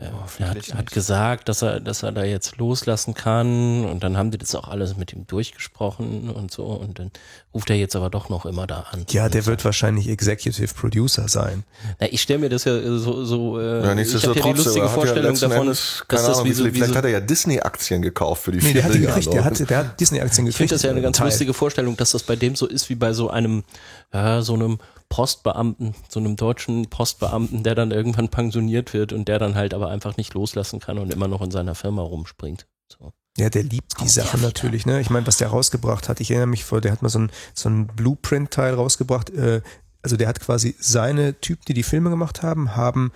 Äh, 0.00 0.04
er 0.38 0.50
hat, 0.50 0.74
hat 0.74 0.90
gesagt, 0.92 1.48
dass 1.48 1.60
er, 1.62 1.80
dass 1.80 2.04
er 2.04 2.12
da 2.12 2.22
jetzt 2.22 2.56
loslassen 2.58 3.14
kann 3.14 3.84
und 3.84 4.04
dann 4.04 4.16
haben 4.16 4.30
die 4.30 4.38
das 4.38 4.54
auch 4.54 4.68
alles 4.68 4.96
mit 4.96 5.12
ihm 5.12 5.26
durchgesprochen 5.26 6.30
und 6.30 6.52
so 6.52 6.66
und 6.66 7.00
dann 7.00 7.10
ruft 7.52 7.68
er 7.70 7.76
jetzt 7.76 7.96
aber 7.96 8.08
doch 8.08 8.28
noch 8.28 8.46
immer 8.46 8.68
da 8.68 8.86
an. 8.92 9.04
Ja, 9.10 9.28
der 9.28 9.44
wird 9.46 9.64
wahrscheinlich 9.64 10.08
Executive 10.08 10.72
Producer 10.72 11.26
sein. 11.26 11.64
Na, 11.98 12.06
ich 12.12 12.22
stelle 12.22 12.38
mir 12.38 12.48
das 12.48 12.62
ja 12.64 12.80
so, 12.98 13.24
so 13.24 13.58
äh, 13.58 13.82
Ja, 13.82 13.96
ich 13.98 14.14
habe 14.14 14.38
ja 14.38 14.42
die 14.44 14.50
lustige 14.50 14.84
hat 14.84 14.88
ja 14.88 14.88
Vorstellung 14.88 15.30
letzten 15.32 15.50
davon, 15.50 15.66
Endes, 15.66 16.04
dass 16.06 16.26
das 16.26 16.36
Ahnung, 16.38 16.48
wie 16.48 16.52
so, 16.52 16.64
wie 16.66 16.70
vielleicht 16.70 16.90
so 16.92 16.96
hat 16.96 17.04
er 17.04 17.10
ja 17.10 17.20
Disney-Aktien 17.20 18.00
gekauft 18.02 18.42
für 18.44 18.52
die 18.52 18.58
Nee, 18.58 18.64
vier 18.64 18.74
der 18.74 18.84
hat 18.84 18.92
gekriegt. 18.92 19.32
Der 19.32 19.44
hat, 19.44 19.70
der 19.70 19.78
hat 19.78 20.00
Disney-Aktien 20.00 20.46
Ich 20.46 20.52
gekriegt. 20.54 20.56
finde 20.58 20.74
das 20.76 20.82
ja 20.84 20.90
eine 20.90 21.02
ganz 21.02 21.16
Teil. 21.16 21.26
lustige 21.26 21.52
Vorstellung, 21.54 21.96
dass 21.96 22.12
das 22.12 22.22
bei 22.22 22.36
dem 22.36 22.54
so 22.54 22.66
ist 22.66 22.88
wie 22.88 22.94
bei 22.94 23.12
so 23.12 23.30
einem, 23.30 23.64
ja, 24.12 24.42
so 24.42 24.54
einem 24.54 24.78
Postbeamten, 25.08 25.94
so 26.08 26.20
einem 26.20 26.36
deutschen 26.36 26.88
Postbeamten, 26.90 27.62
der 27.62 27.74
dann 27.74 27.90
irgendwann 27.90 28.28
pensioniert 28.28 28.92
wird 28.92 29.12
und 29.12 29.26
der 29.28 29.38
dann 29.38 29.54
halt 29.54 29.74
aber 29.74 29.88
einfach 29.88 30.16
nicht 30.16 30.34
loslassen 30.34 30.80
kann 30.80 30.98
und 30.98 31.12
immer 31.12 31.28
noch 31.28 31.40
in 31.40 31.50
seiner 31.50 31.74
Firma 31.74 32.02
rumspringt. 32.02 32.66
So. 32.88 33.12
Ja, 33.38 33.48
der 33.48 33.62
liebt 33.62 34.00
die 34.00 34.08
Sachen 34.08 34.42
natürlich. 34.42 34.84
Ne? 34.84 35.00
Ich 35.00 35.10
meine, 35.10 35.26
was 35.26 35.38
der 35.38 35.48
rausgebracht 35.48 36.08
hat, 36.08 36.20
ich 36.20 36.30
erinnere 36.30 36.48
mich 36.48 36.64
vor, 36.64 36.80
der 36.80 36.92
hat 36.92 37.02
mal 37.02 37.08
so 37.08 37.20
ein, 37.20 37.30
so 37.54 37.68
ein 37.68 37.86
Blueprint-Teil 37.86 38.74
rausgebracht. 38.74 39.30
Äh, 39.30 39.62
also 40.02 40.16
der 40.16 40.28
hat 40.28 40.40
quasi 40.40 40.74
seine 40.78 41.40
Typen, 41.40 41.62
die 41.68 41.74
die 41.74 41.82
Filme 41.82 42.10
gemacht 42.10 42.42
haben, 42.42 42.76
haben 42.76 43.12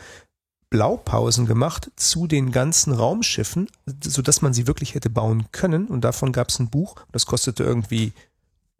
Blaupausen 0.70 1.46
gemacht 1.46 1.90
zu 1.96 2.26
den 2.26 2.50
ganzen 2.50 2.92
Raumschiffen, 2.94 3.68
sodass 4.02 4.40
man 4.42 4.54
sie 4.54 4.66
wirklich 4.66 4.94
hätte 4.94 5.10
bauen 5.10 5.46
können. 5.52 5.86
Und 5.88 6.02
davon 6.02 6.32
gab 6.32 6.48
es 6.48 6.58
ein 6.58 6.70
Buch, 6.70 6.96
das 7.12 7.26
kostete 7.26 7.62
irgendwie 7.62 8.12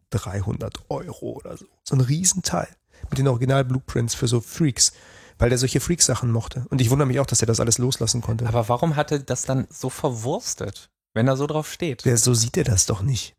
300 0.09 0.79
Euro 0.89 1.33
oder 1.33 1.57
so. 1.57 1.65
So 1.83 1.95
ein 1.95 2.01
Riesenteil 2.01 2.69
mit 3.09 3.17
den 3.19 3.27
Original-Blueprints 3.27 4.15
für 4.15 4.27
so 4.27 4.41
Freaks, 4.41 4.93
weil 5.37 5.49
der 5.49 5.57
solche 5.57 5.79
Freak-Sachen 5.79 6.31
mochte. 6.31 6.65
Und 6.69 6.81
ich 6.81 6.89
wundere 6.89 7.07
mich 7.07 7.19
auch, 7.19 7.25
dass 7.25 7.41
er 7.41 7.47
das 7.47 7.59
alles 7.59 7.77
loslassen 7.77 8.21
konnte. 8.21 8.47
Aber 8.47 8.69
warum 8.69 8.95
hat 8.95 9.11
er 9.11 9.19
das 9.19 9.43
dann 9.43 9.67
so 9.69 9.89
verwurstet, 9.89 10.89
wenn 11.13 11.27
er 11.27 11.37
so 11.37 11.47
drauf 11.47 11.71
steht? 11.71 12.05
Der, 12.05 12.17
so 12.17 12.33
sieht 12.33 12.57
er 12.57 12.63
das 12.63 12.85
doch 12.85 13.01
nicht. 13.01 13.35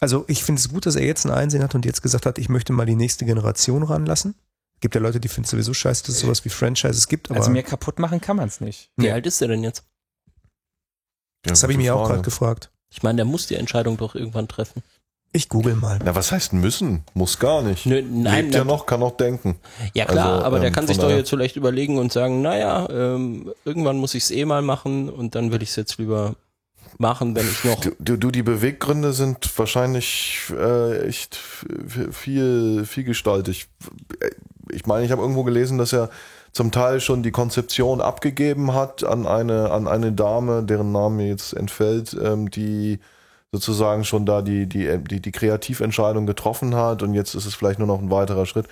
Also 0.00 0.24
ich 0.28 0.44
finde 0.44 0.60
es 0.60 0.68
gut, 0.68 0.86
dass 0.86 0.96
er 0.96 1.06
jetzt 1.06 1.24
ein 1.24 1.30
Einsehen 1.30 1.62
hat 1.62 1.74
und 1.74 1.84
jetzt 1.86 2.02
gesagt 2.02 2.26
hat, 2.26 2.38
ich 2.38 2.48
möchte 2.48 2.72
mal 2.72 2.84
die 2.86 2.96
nächste 2.96 3.24
Generation 3.24 3.82
ranlassen. 3.82 4.34
Gibt 4.80 4.94
ja 4.94 5.00
Leute, 5.00 5.20
die 5.20 5.28
finden 5.28 5.48
sowieso 5.48 5.72
scheiße, 5.72 6.04
dass 6.04 6.16
es 6.16 6.20
sowas 6.20 6.44
wie 6.44 6.50
Franchises 6.50 7.08
gibt, 7.08 7.30
aber 7.30 7.38
also 7.40 7.50
mir 7.50 7.62
kaputt 7.62 7.98
machen 7.98 8.20
kann 8.20 8.36
man 8.36 8.48
es 8.48 8.60
nicht. 8.60 8.90
Wie 8.96 9.04
Nee. 9.04 9.12
alt 9.12 9.24
ist 9.26 9.40
der 9.40 9.48
denn 9.48 9.62
jetzt? 9.62 9.84
Ja, 11.46 11.50
das 11.50 11.62
habe 11.62 11.72
ich 11.72 11.78
mir 11.78 11.94
auch 11.94 12.08
gerade 12.08 12.22
gefragt. 12.22 12.70
Ich 12.90 13.02
meine, 13.02 13.16
der 13.16 13.24
muss 13.24 13.46
die 13.46 13.54
Entscheidung 13.54 13.96
doch 13.96 14.14
irgendwann 14.14 14.48
treffen. 14.48 14.82
Ich 15.36 15.48
google 15.48 15.74
mal. 15.74 15.98
Na, 16.04 16.14
was 16.14 16.30
heißt 16.30 16.52
müssen? 16.52 17.02
Muss 17.12 17.40
gar 17.40 17.60
nicht. 17.60 17.86
Nö, 17.86 18.00
nein, 18.08 18.44
Lebt 18.44 18.54
ja 18.54 18.62
noch, 18.62 18.86
kann 18.86 19.00
noch 19.00 19.16
denken. 19.16 19.56
Ja 19.92 20.04
klar, 20.04 20.34
Also, 20.34 20.44
aber 20.44 20.60
der 20.60 20.68
ähm, 20.68 20.74
kann 20.74 20.86
sich 20.86 20.96
doch 20.96 21.10
jetzt 21.10 21.28
vielleicht 21.28 21.56
überlegen 21.56 21.98
und 21.98 22.12
sagen, 22.12 22.40
naja, 22.40 22.88
ähm, 22.88 23.52
irgendwann 23.64 23.96
muss 23.96 24.14
ich 24.14 24.22
es 24.22 24.30
eh 24.30 24.44
mal 24.44 24.62
machen 24.62 25.10
und 25.10 25.34
dann 25.34 25.50
will 25.50 25.60
ich 25.60 25.70
es 25.70 25.76
jetzt 25.76 25.98
lieber 25.98 26.36
machen, 26.98 27.34
wenn 27.34 27.48
ich 27.48 27.64
noch. 27.64 27.80
Du, 27.80 27.90
du, 27.98 28.16
du, 28.16 28.30
die 28.30 28.44
Beweggründe 28.44 29.12
sind 29.12 29.58
wahrscheinlich 29.58 30.52
äh, 30.56 31.04
echt 31.08 31.36
viel, 32.12 32.84
vielgestaltig. 32.86 33.66
Ich 34.70 34.86
meine, 34.86 35.04
ich 35.04 35.10
habe 35.10 35.22
irgendwo 35.22 35.42
gelesen, 35.42 35.78
dass 35.78 35.92
er 35.92 36.10
zum 36.52 36.70
Teil 36.70 37.00
schon 37.00 37.24
die 37.24 37.32
Konzeption 37.32 38.00
abgegeben 38.00 38.72
hat 38.72 39.02
an 39.02 39.26
eine, 39.26 39.72
an 39.72 39.88
eine 39.88 40.12
Dame, 40.12 40.62
deren 40.62 40.92
Name 40.92 41.16
mir 41.16 41.26
jetzt 41.26 41.54
entfällt, 41.54 42.16
ähm, 42.22 42.52
die 42.52 43.00
sozusagen 43.54 44.04
schon 44.04 44.26
da 44.26 44.42
die, 44.42 44.66
die, 44.66 44.98
die, 44.98 45.20
die 45.20 45.30
Kreativentscheidung 45.30 46.26
getroffen 46.26 46.74
hat 46.74 47.04
und 47.04 47.14
jetzt 47.14 47.36
ist 47.36 47.46
es 47.46 47.54
vielleicht 47.54 47.78
nur 47.78 47.86
noch 47.86 48.00
ein 48.00 48.10
weiterer 48.10 48.46
Schritt. 48.46 48.66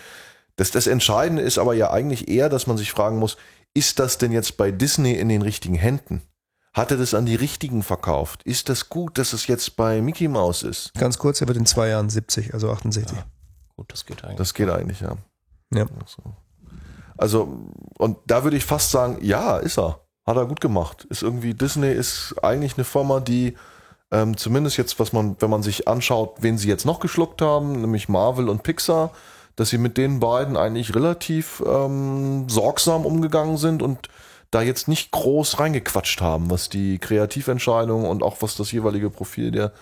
Das, 0.56 0.72
das 0.72 0.88
Entscheidende 0.88 1.40
ist 1.40 1.58
aber 1.58 1.72
ja 1.74 1.92
eigentlich 1.92 2.26
eher, 2.26 2.48
dass 2.48 2.66
man 2.66 2.76
sich 2.76 2.90
fragen 2.90 3.20
muss, 3.20 3.36
ist 3.74 4.00
das 4.00 4.18
denn 4.18 4.32
jetzt 4.32 4.56
bei 4.56 4.72
Disney 4.72 5.12
in 5.12 5.28
den 5.28 5.42
richtigen 5.42 5.76
Händen? 5.76 6.20
Hat 6.74 6.90
er 6.90 6.96
das 6.96 7.14
an 7.14 7.26
die 7.26 7.36
richtigen 7.36 7.84
verkauft? 7.84 8.42
Ist 8.42 8.68
das 8.68 8.88
gut, 8.88 9.18
dass 9.18 9.32
es 9.32 9.46
jetzt 9.46 9.76
bei 9.76 10.02
Mickey 10.02 10.26
Mouse 10.26 10.64
ist? 10.64 10.92
Ganz 10.94 11.16
kurz, 11.16 11.40
er 11.40 11.46
wird 11.46 11.58
in 11.58 11.66
zwei 11.66 11.88
Jahren 11.88 12.10
70, 12.10 12.52
also 12.52 12.68
68. 12.72 13.16
Gut, 13.76 13.92
das 13.92 14.04
geht 14.04 14.24
eigentlich. 14.24 14.38
Das 14.38 14.52
geht 14.52 14.68
eigentlich, 14.68 15.00
ja. 15.00 15.16
Ja. 15.72 15.86
So. 16.06 16.34
Also, 17.16 17.70
und 17.98 18.18
da 18.26 18.42
würde 18.42 18.56
ich 18.56 18.64
fast 18.64 18.90
sagen, 18.90 19.18
ja, 19.20 19.58
ist 19.58 19.78
er. 19.78 20.00
Hat 20.26 20.36
er 20.36 20.46
gut 20.46 20.60
gemacht. 20.60 21.04
Ist 21.04 21.22
irgendwie, 21.22 21.54
Disney 21.54 21.92
ist 21.92 22.34
eigentlich 22.42 22.76
eine 22.76 22.84
Firma, 22.84 23.20
die 23.20 23.56
ähm, 24.12 24.36
zumindest 24.36 24.76
jetzt, 24.76 25.00
was 25.00 25.12
man, 25.12 25.36
wenn 25.40 25.50
man 25.50 25.62
sich 25.62 25.88
anschaut, 25.88 26.36
wen 26.40 26.58
sie 26.58 26.68
jetzt 26.68 26.84
noch 26.84 27.00
geschluckt 27.00 27.40
haben, 27.40 27.80
nämlich 27.80 28.10
Marvel 28.10 28.50
und 28.50 28.62
Pixar, 28.62 29.10
dass 29.56 29.70
sie 29.70 29.78
mit 29.78 29.96
den 29.96 30.20
beiden 30.20 30.56
eigentlich 30.56 30.94
relativ 30.94 31.62
ähm, 31.66 32.48
sorgsam 32.48 33.06
umgegangen 33.06 33.56
sind 33.56 33.82
und 33.82 34.08
da 34.50 34.60
jetzt 34.60 34.86
nicht 34.86 35.10
groß 35.12 35.58
reingequatscht 35.58 36.20
haben, 36.20 36.50
was 36.50 36.68
die 36.68 36.98
Kreativentscheidung 36.98 38.04
und 38.04 38.22
auch 38.22 38.36
was 38.40 38.54
das 38.54 38.70
jeweilige 38.70 39.10
Profil 39.10 39.50
der 39.50 39.72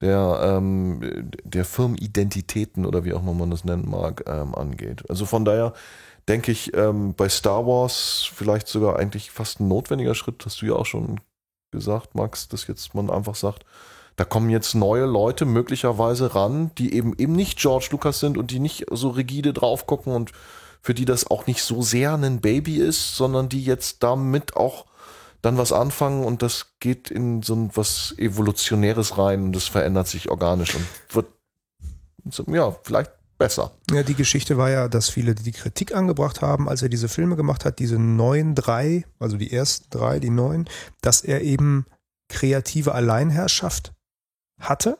der 0.00 0.40
ähm, 0.42 1.30
der 1.44 1.64
Firmenidentitäten 1.64 2.84
oder 2.84 3.04
wie 3.04 3.14
auch 3.14 3.22
immer 3.22 3.34
man 3.34 3.50
das 3.50 3.64
nennen 3.64 3.88
mag 3.88 4.24
ähm, 4.26 4.54
angeht. 4.54 5.08
Also 5.08 5.26
von 5.26 5.44
daher 5.44 5.74
denke 6.28 6.52
ich 6.52 6.74
ähm, 6.74 7.14
bei 7.14 7.28
Star 7.28 7.66
Wars 7.66 8.28
vielleicht 8.34 8.68
sogar 8.68 8.98
eigentlich 8.98 9.30
fast 9.30 9.60
ein 9.60 9.68
notwendiger 9.68 10.14
Schritt, 10.14 10.42
hast 10.44 10.60
du 10.62 10.66
ja 10.66 10.74
auch 10.74 10.86
schon 10.86 11.20
gesagt, 11.70 12.14
Max, 12.14 12.48
dass 12.48 12.66
jetzt 12.66 12.94
man 12.94 13.10
einfach 13.10 13.34
sagt, 13.34 13.64
da 14.16 14.24
kommen 14.24 14.48
jetzt 14.48 14.74
neue 14.74 15.04
Leute 15.04 15.44
möglicherweise 15.44 16.34
ran, 16.34 16.70
die 16.78 16.94
eben 16.94 17.14
eben 17.18 17.34
nicht 17.34 17.58
George 17.58 17.88
Lucas 17.90 18.18
sind 18.18 18.38
und 18.38 18.50
die 18.50 18.60
nicht 18.60 18.86
so 18.90 19.10
rigide 19.10 19.52
drauf 19.52 19.86
gucken 19.86 20.14
und 20.14 20.32
für 20.80 20.94
die 20.94 21.04
das 21.04 21.30
auch 21.30 21.46
nicht 21.46 21.62
so 21.62 21.82
sehr 21.82 22.14
ein 22.14 22.40
Baby 22.40 22.76
ist, 22.76 23.16
sondern 23.16 23.48
die 23.48 23.62
jetzt 23.62 24.02
damit 24.02 24.56
auch 24.56 24.86
dann 25.42 25.58
was 25.58 25.72
anfangen 25.72 26.24
und 26.24 26.42
das 26.42 26.78
geht 26.80 27.10
in 27.10 27.42
so 27.42 27.54
ein 27.54 27.70
was 27.74 28.14
Evolutionäres 28.16 29.18
rein 29.18 29.44
und 29.44 29.52
das 29.52 29.66
verändert 29.66 30.08
sich 30.08 30.30
organisch 30.30 30.74
und 30.74 30.86
wird 31.10 31.26
ja, 32.48 32.74
vielleicht 32.82 33.12
besser. 33.38 33.72
Ja, 33.90 34.02
die 34.02 34.14
Geschichte 34.14 34.56
war 34.56 34.70
ja, 34.70 34.88
dass 34.88 35.08
viele 35.08 35.34
die 35.34 35.52
Kritik 35.52 35.94
angebracht 35.94 36.42
haben, 36.42 36.68
als 36.68 36.82
er 36.82 36.88
diese 36.88 37.08
Filme 37.08 37.36
gemacht 37.36 37.64
hat, 37.64 37.78
diese 37.78 37.98
neuen 37.98 38.54
drei, 38.54 39.04
also 39.18 39.36
die 39.36 39.52
ersten 39.52 39.90
drei, 39.90 40.18
die 40.18 40.30
neuen, 40.30 40.68
dass 41.00 41.22
er 41.22 41.42
eben 41.42 41.86
kreative 42.28 42.94
Alleinherrschaft 42.94 43.92
hatte 44.60 44.98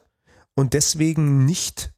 und 0.55 0.74
deswegen 0.74 1.45
nicht 1.45 1.93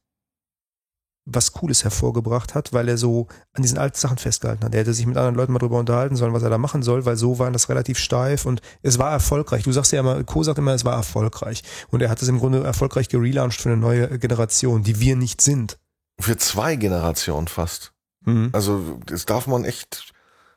was 1.31 1.53
Cooles 1.53 1.83
hervorgebracht 1.83 2.55
hat, 2.55 2.73
weil 2.73 2.87
er 2.87 2.97
so 2.97 3.27
an 3.53 3.61
diesen 3.61 3.77
alten 3.77 3.97
Sachen 3.97 4.17
festgehalten 4.17 4.63
hat. 4.63 4.73
Er 4.73 4.81
hätte 4.81 4.93
sich 4.93 5.05
mit 5.05 5.17
anderen 5.17 5.35
Leuten 5.35 5.53
mal 5.53 5.59
drüber 5.59 5.77
unterhalten 5.77 6.15
sollen, 6.15 6.33
was 6.33 6.43
er 6.43 6.49
da 6.49 6.57
machen 6.57 6.81
soll, 6.81 7.05
weil 7.05 7.17
so 7.17 7.39
war 7.39 7.51
das 7.51 7.69
relativ 7.69 7.99
steif 7.99 8.45
und 8.45 8.61
es 8.81 8.97
war 8.97 9.11
erfolgreich. 9.11 9.63
Du 9.63 9.71
sagst 9.71 9.91
ja 9.91 9.99
immer, 9.99 10.23
Co 10.23 10.43
sagt 10.43 10.57
immer, 10.57 10.73
es 10.73 10.85
war 10.85 10.95
erfolgreich. 10.95 11.63
Und 11.89 12.01
er 12.01 12.09
hat 12.09 12.21
es 12.21 12.27
im 12.27 12.39
Grunde 12.39 12.63
erfolgreich 12.63 13.09
gelauncht 13.09 13.61
für 13.61 13.69
eine 13.69 13.77
neue 13.77 14.17
Generation, 14.17 14.83
die 14.83 14.99
wir 14.99 15.15
nicht 15.15 15.41
sind. 15.41 15.77
Für 16.19 16.37
zwei 16.37 16.75
Generationen 16.75 17.47
fast. 17.47 17.91
Mhm. 18.25 18.49
Also 18.53 18.99
das 19.05 19.25
darf 19.25 19.47
man 19.47 19.63
echt, 19.65 20.11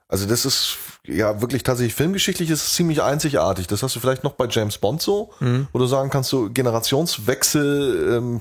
also 0.08 0.26
das 0.26 0.44
ist 0.44 0.76
ja 1.06 1.40
wirklich 1.40 1.62
tatsächlich 1.62 1.94
filmgeschichtlich 1.94 2.50
ist 2.50 2.62
es 2.66 2.74
ziemlich 2.74 3.02
einzigartig. 3.02 3.66
Das 3.68 3.82
hast 3.82 3.94
du 3.96 4.00
vielleicht 4.00 4.24
noch 4.24 4.32
bei 4.32 4.46
James 4.48 4.78
Bond 4.78 5.00
so, 5.02 5.32
Mhm. 5.40 5.68
wo 5.72 5.78
du 5.78 5.86
sagen 5.86 6.10
kannst, 6.10 6.30
so 6.30 6.50
Generationswechsel 6.50 8.16
ähm, 8.18 8.40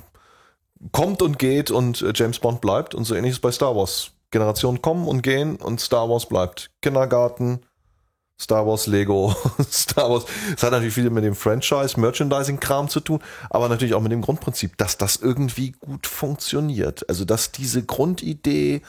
kommt 0.91 1.21
und 1.21 1.37
geht 1.39 1.71
und 1.71 2.01
äh, 2.01 2.11
James 2.15 2.39
Bond 2.39 2.61
bleibt 2.61 2.95
und 2.95 3.05
so 3.05 3.15
ähnlich 3.15 3.33
ist 3.33 3.41
bei 3.41 3.51
Star 3.51 3.75
Wars. 3.75 4.11
Generationen 4.31 4.81
kommen 4.81 5.07
und 5.07 5.21
gehen 5.23 5.57
und 5.57 5.81
Star 5.81 6.09
Wars 6.09 6.25
bleibt. 6.25 6.71
Kindergarten, 6.81 7.61
Star 8.41 8.65
Wars 8.65 8.87
Lego, 8.87 9.35
Star 9.71 10.09
Wars. 10.09 10.25
Es 10.55 10.63
hat 10.63 10.71
natürlich 10.71 10.95
viel 10.95 11.09
mit 11.09 11.23
dem 11.23 11.35
Franchise, 11.35 11.99
Merchandising-Kram 11.99 12.89
zu 12.89 12.99
tun, 12.99 13.19
aber 13.49 13.69
natürlich 13.69 13.93
auch 13.93 14.01
mit 14.01 14.11
dem 14.11 14.21
Grundprinzip, 14.21 14.77
dass 14.77 14.97
das 14.97 15.17
irgendwie 15.17 15.73
gut 15.79 16.07
funktioniert. 16.07 17.07
Also, 17.07 17.23
dass 17.23 17.51
diese 17.51 17.83
Grundidee 17.83 18.81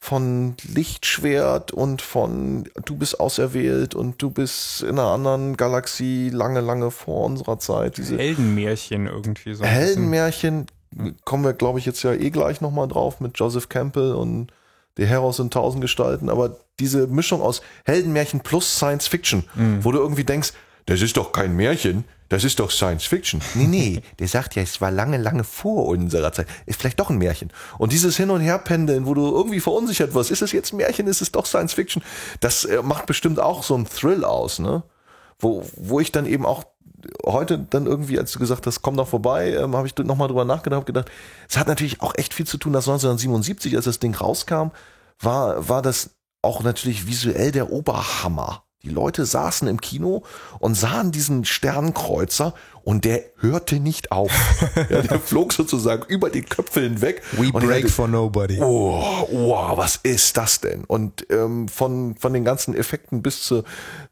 von 0.00 0.54
Lichtschwert 0.62 1.72
und 1.72 2.02
von 2.02 2.64
du 2.84 2.96
bist 2.96 3.20
auserwählt 3.20 3.94
und 3.94 4.20
du 4.20 4.30
bist 4.30 4.82
in 4.82 4.98
einer 4.98 5.08
anderen 5.08 5.56
Galaxie 5.56 6.30
lange, 6.30 6.60
lange 6.60 6.90
vor 6.90 7.24
unserer 7.24 7.58
Zeit. 7.58 7.96
Diese 7.96 8.18
Heldenmärchen 8.18 9.06
irgendwie 9.06 9.54
so. 9.54 9.64
Heldenmärchen 9.64 10.66
kommen 11.24 11.44
wir, 11.44 11.54
glaube 11.54 11.78
ich, 11.78 11.86
jetzt 11.86 12.02
ja 12.02 12.12
eh 12.12 12.30
gleich 12.30 12.60
nochmal 12.60 12.88
drauf 12.88 13.20
mit 13.20 13.38
Joseph 13.38 13.68
Campbell 13.68 14.12
und 14.12 14.52
The 14.96 15.06
Heroes 15.06 15.38
in 15.38 15.50
tausend 15.50 15.80
Gestalten, 15.80 16.30
aber 16.30 16.56
diese 16.78 17.06
Mischung 17.06 17.40
aus 17.42 17.62
Heldenmärchen 17.84 18.40
plus 18.40 18.76
Science 18.76 19.08
Fiction, 19.08 19.44
wo 19.80 19.92
du 19.92 19.98
irgendwie 19.98 20.24
denkst, 20.24 20.52
das 20.86 21.00
ist 21.00 21.16
doch 21.16 21.32
kein 21.32 21.56
Märchen, 21.56 22.04
das 22.28 22.44
ist 22.44 22.58
doch 22.58 22.70
Science 22.70 23.04
Fiction. 23.04 23.40
Nee, 23.54 23.66
nee, 23.66 24.02
der 24.18 24.28
sagt 24.28 24.56
ja, 24.56 24.62
es 24.62 24.80
war 24.80 24.90
lange, 24.90 25.18
lange 25.18 25.44
vor 25.44 25.86
unserer 25.86 26.32
Zeit. 26.32 26.46
Ist 26.66 26.80
vielleicht 26.80 27.00
doch 27.00 27.10
ein 27.10 27.18
Märchen. 27.18 27.50
Und 27.78 27.92
dieses 27.92 28.16
Hin- 28.16 28.30
und 28.30 28.40
Herpendeln, 28.40 29.06
wo 29.06 29.14
du 29.14 29.26
irgendwie 29.26 29.60
verunsichert 29.60 30.14
wirst, 30.14 30.30
ist 30.30 30.42
es 30.42 30.52
jetzt 30.52 30.72
ein 30.72 30.78
Märchen, 30.78 31.06
ist 31.06 31.22
es 31.22 31.32
doch 31.32 31.46
Science 31.46 31.74
Fiction, 31.74 32.02
das 32.40 32.64
äh, 32.64 32.82
macht 32.82 33.06
bestimmt 33.06 33.40
auch 33.40 33.62
so 33.62 33.74
einen 33.74 33.86
Thrill 33.86 34.24
aus, 34.24 34.58
ne? 34.58 34.82
Wo, 35.38 35.68
wo 35.76 36.00
ich 36.00 36.12
dann 36.12 36.26
eben 36.26 36.46
auch 36.46 36.64
heute 37.24 37.58
dann 37.58 37.86
irgendwie, 37.86 38.18
als 38.18 38.32
du 38.32 38.38
gesagt 38.38 38.66
hast, 38.66 38.82
komm 38.82 38.96
doch 38.96 39.08
vorbei, 39.08 39.52
ähm, 39.54 39.76
habe 39.76 39.86
ich 39.86 39.96
nochmal 39.96 40.28
drüber 40.28 40.44
nachgedacht, 40.44 40.80
hab 40.80 40.86
gedacht, 40.86 41.10
es 41.48 41.56
hat 41.56 41.68
natürlich 41.68 42.00
auch 42.00 42.14
echt 42.16 42.34
viel 42.34 42.46
zu 42.46 42.58
tun, 42.58 42.72
dass 42.72 42.88
1977, 42.88 43.76
als 43.76 43.84
das 43.84 43.98
Ding 43.98 44.14
rauskam, 44.14 44.68
war, 45.18 45.68
war 45.68 45.82
das 45.82 46.10
auch 46.42 46.62
natürlich 46.62 47.06
visuell 47.06 47.52
der 47.52 47.70
Oberhammer. 47.70 48.64
Die 48.84 48.90
Leute 48.90 49.24
saßen 49.24 49.66
im 49.66 49.80
Kino 49.80 50.24
und 50.58 50.74
sahen 50.74 51.10
diesen 51.10 51.44
Sternenkreuzer 51.44 52.54
und 52.82 53.06
der 53.06 53.22
hörte 53.38 53.80
nicht 53.80 54.12
auf. 54.12 54.30
ja, 54.90 55.00
der 55.00 55.18
flog 55.18 55.54
sozusagen 55.54 56.04
über 56.06 56.28
die 56.28 56.42
Köpfe 56.42 56.82
hinweg. 56.82 57.22
We 57.32 57.50
break 57.50 57.82
dachte, 57.82 57.88
for 57.88 58.08
nobody. 58.08 58.60
Oh, 58.60 59.26
wow, 59.30 59.76
was 59.78 59.96
ist 60.02 60.36
das 60.36 60.60
denn? 60.60 60.84
Und 60.84 61.26
ähm, 61.30 61.68
von, 61.68 62.14
von 62.16 62.34
den 62.34 62.44
ganzen 62.44 62.74
Effekten 62.74 63.22
bis 63.22 63.42
zu, 63.42 63.64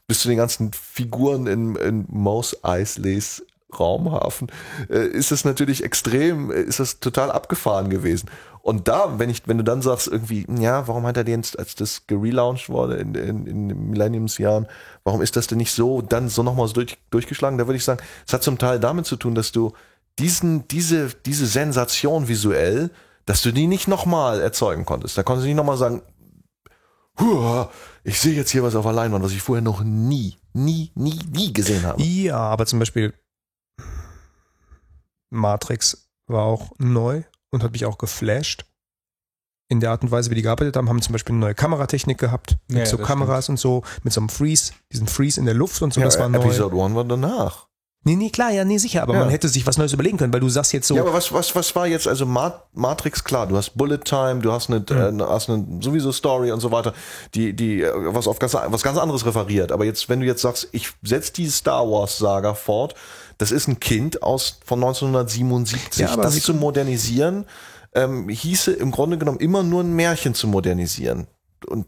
bis 0.06 0.20
zu 0.20 0.28
den 0.28 0.38
ganzen 0.38 0.72
Figuren 0.72 1.46
in, 1.46 1.76
in 1.76 2.06
Maus 2.08 2.64
Eisleys 2.64 3.44
Raumhafen 3.78 4.50
äh, 4.90 5.06
ist 5.06 5.32
es 5.32 5.44
natürlich 5.44 5.82
extrem, 5.84 6.50
äh, 6.50 6.62
ist 6.62 6.80
das 6.80 7.00
total 7.00 7.30
abgefahren 7.30 7.90
gewesen. 7.90 8.28
Und 8.62 8.86
da, 8.86 9.18
wenn 9.18 9.28
ich, 9.28 9.48
wenn 9.48 9.58
du 9.58 9.64
dann 9.64 9.82
sagst, 9.82 10.06
irgendwie, 10.06 10.46
ja, 10.48 10.86
warum 10.86 11.04
hat 11.04 11.16
er 11.16 11.24
den, 11.24 11.42
als 11.58 11.74
das 11.74 12.06
gelauncht 12.06 12.68
wurde 12.68 12.94
in, 12.96 13.14
in, 13.14 13.46
in 13.46 13.90
Millenniumsjahren, 13.90 14.68
warum 15.02 15.20
ist 15.20 15.34
das 15.34 15.48
denn 15.48 15.58
nicht 15.58 15.72
so, 15.72 16.00
dann 16.00 16.28
so 16.28 16.44
nochmal 16.44 16.68
so 16.68 16.74
durch, 16.74 16.96
durchgeschlagen? 17.10 17.58
Da 17.58 17.66
würde 17.66 17.76
ich 17.76 17.84
sagen, 17.84 18.00
es 18.24 18.32
hat 18.32 18.44
zum 18.44 18.58
Teil 18.58 18.78
damit 18.78 19.06
zu 19.06 19.16
tun, 19.16 19.34
dass 19.34 19.50
du 19.50 19.72
diesen, 20.20 20.68
diese, 20.68 21.08
diese 21.26 21.46
Sensation 21.46 22.28
visuell, 22.28 22.90
dass 23.26 23.42
du 23.42 23.50
die 23.50 23.66
nicht 23.66 23.88
nochmal 23.88 24.40
erzeugen 24.40 24.84
konntest. 24.84 25.18
Da 25.18 25.24
konntest 25.24 25.44
du 25.44 25.48
nicht 25.48 25.56
nochmal 25.56 25.76
sagen, 25.76 26.02
"Huah, 27.18 27.68
ich 28.04 28.20
sehe 28.20 28.34
jetzt 28.34 28.50
hier 28.50 28.62
was 28.62 28.76
auf 28.76 28.84
der 28.84 28.92
Leinwand, 28.92 29.24
was 29.24 29.32
ich 29.32 29.42
vorher 29.42 29.62
noch 29.62 29.82
nie, 29.82 30.36
nie, 30.52 30.92
nie, 30.94 31.18
nie 31.32 31.52
gesehen 31.52 31.84
habe. 31.84 32.00
Ja, 32.00 32.38
aber 32.38 32.66
zum 32.66 32.78
Beispiel 32.78 33.12
Matrix 35.30 36.08
war 36.26 36.44
auch 36.44 36.70
neu 36.78 37.24
und 37.52 37.62
hat 37.62 37.72
mich 37.72 37.86
auch 37.86 37.98
geflasht. 37.98 38.64
In 39.68 39.80
der 39.80 39.90
Art 39.90 40.02
und 40.02 40.10
Weise, 40.10 40.30
wie 40.30 40.34
die 40.34 40.42
gearbeitet 40.42 40.76
haben, 40.76 40.88
haben 40.88 41.00
zum 41.00 41.12
Beispiel 41.12 41.34
eine 41.34 41.40
neue 41.40 41.54
Kameratechnik 41.54 42.18
gehabt, 42.18 42.58
mit 42.68 42.78
Ja, 42.78 42.86
so 42.86 42.98
Kameras 42.98 43.48
und 43.48 43.58
so, 43.58 43.84
mit 44.02 44.12
so 44.12 44.20
einem 44.20 44.28
Freeze, 44.28 44.72
diesen 44.92 45.06
Freeze 45.06 45.40
in 45.40 45.46
der 45.46 45.54
Luft 45.54 45.80
und 45.80 45.94
so, 45.94 46.00
das 46.00 46.18
war 46.18 46.28
neu. 46.28 46.40
Episode 46.40 46.76
1 46.76 46.94
war 46.94 47.04
danach. 47.04 47.68
Nee, 48.04 48.16
nee, 48.16 48.30
klar, 48.30 48.50
ja, 48.50 48.64
nee, 48.64 48.78
sicher, 48.78 49.02
aber 49.02 49.14
Ja. 49.14 49.20
man 49.20 49.28
hätte 49.30 49.48
sich 49.48 49.64
was 49.66 49.78
Neues 49.78 49.92
überlegen 49.92 50.18
können, 50.18 50.32
weil 50.32 50.40
du 50.40 50.48
sagst 50.48 50.72
jetzt 50.72 50.88
so, 50.88 50.96
Ja, 50.96 51.02
aber 51.02 51.12
was, 51.14 51.32
was, 51.32 51.54
was 51.54 51.74
war 51.76 51.86
jetzt, 51.86 52.08
also 52.08 52.26
Ma- 52.26 52.62
Matrix, 52.74 53.22
klar, 53.22 53.46
du 53.46 53.56
hast 53.56 53.76
Bullet 53.76 53.98
Time, 53.98 54.40
du 54.40 54.50
hast 54.52 54.70
eine, 54.70 54.78
äh, 54.78 55.24
hast 55.28 55.48
eine 55.48 55.64
sowieso 55.80 56.10
Story 56.10 56.50
und 56.50 56.58
so 56.60 56.72
weiter, 56.72 56.94
die, 57.34 57.52
die, 57.52 57.82
äh, 57.82 57.92
was 57.94 58.26
auf 58.26 58.40
ganz, 58.40 58.54
was 58.54 58.82
ganz 58.82 58.98
anderes 58.98 59.24
referiert. 59.24 59.70
Aber 59.70 59.84
jetzt, 59.84 60.08
wenn 60.08 60.18
du 60.20 60.26
jetzt 60.26 60.42
sagst, 60.42 60.68
ich 60.72 60.90
setze 61.02 61.32
die 61.34 61.48
Star 61.48 61.88
Wars 61.88 62.18
Saga 62.18 62.54
fort, 62.54 62.94
das 63.38 63.52
ist 63.52 63.68
ein 63.68 63.78
Kind 63.78 64.22
aus, 64.22 64.58
von 64.64 64.80
1977. 64.82 66.00
Ja, 66.00 66.16
das 66.16 66.40
zu 66.42 66.54
modernisieren, 66.54 67.46
ähm, 67.94 68.28
hieße 68.28 68.72
im 68.72 68.90
Grunde 68.90 69.18
genommen 69.18 69.38
immer 69.38 69.62
nur 69.62 69.82
ein 69.82 69.92
Märchen 69.92 70.34
zu 70.34 70.48
modernisieren. 70.48 71.26
Und, 71.66 71.86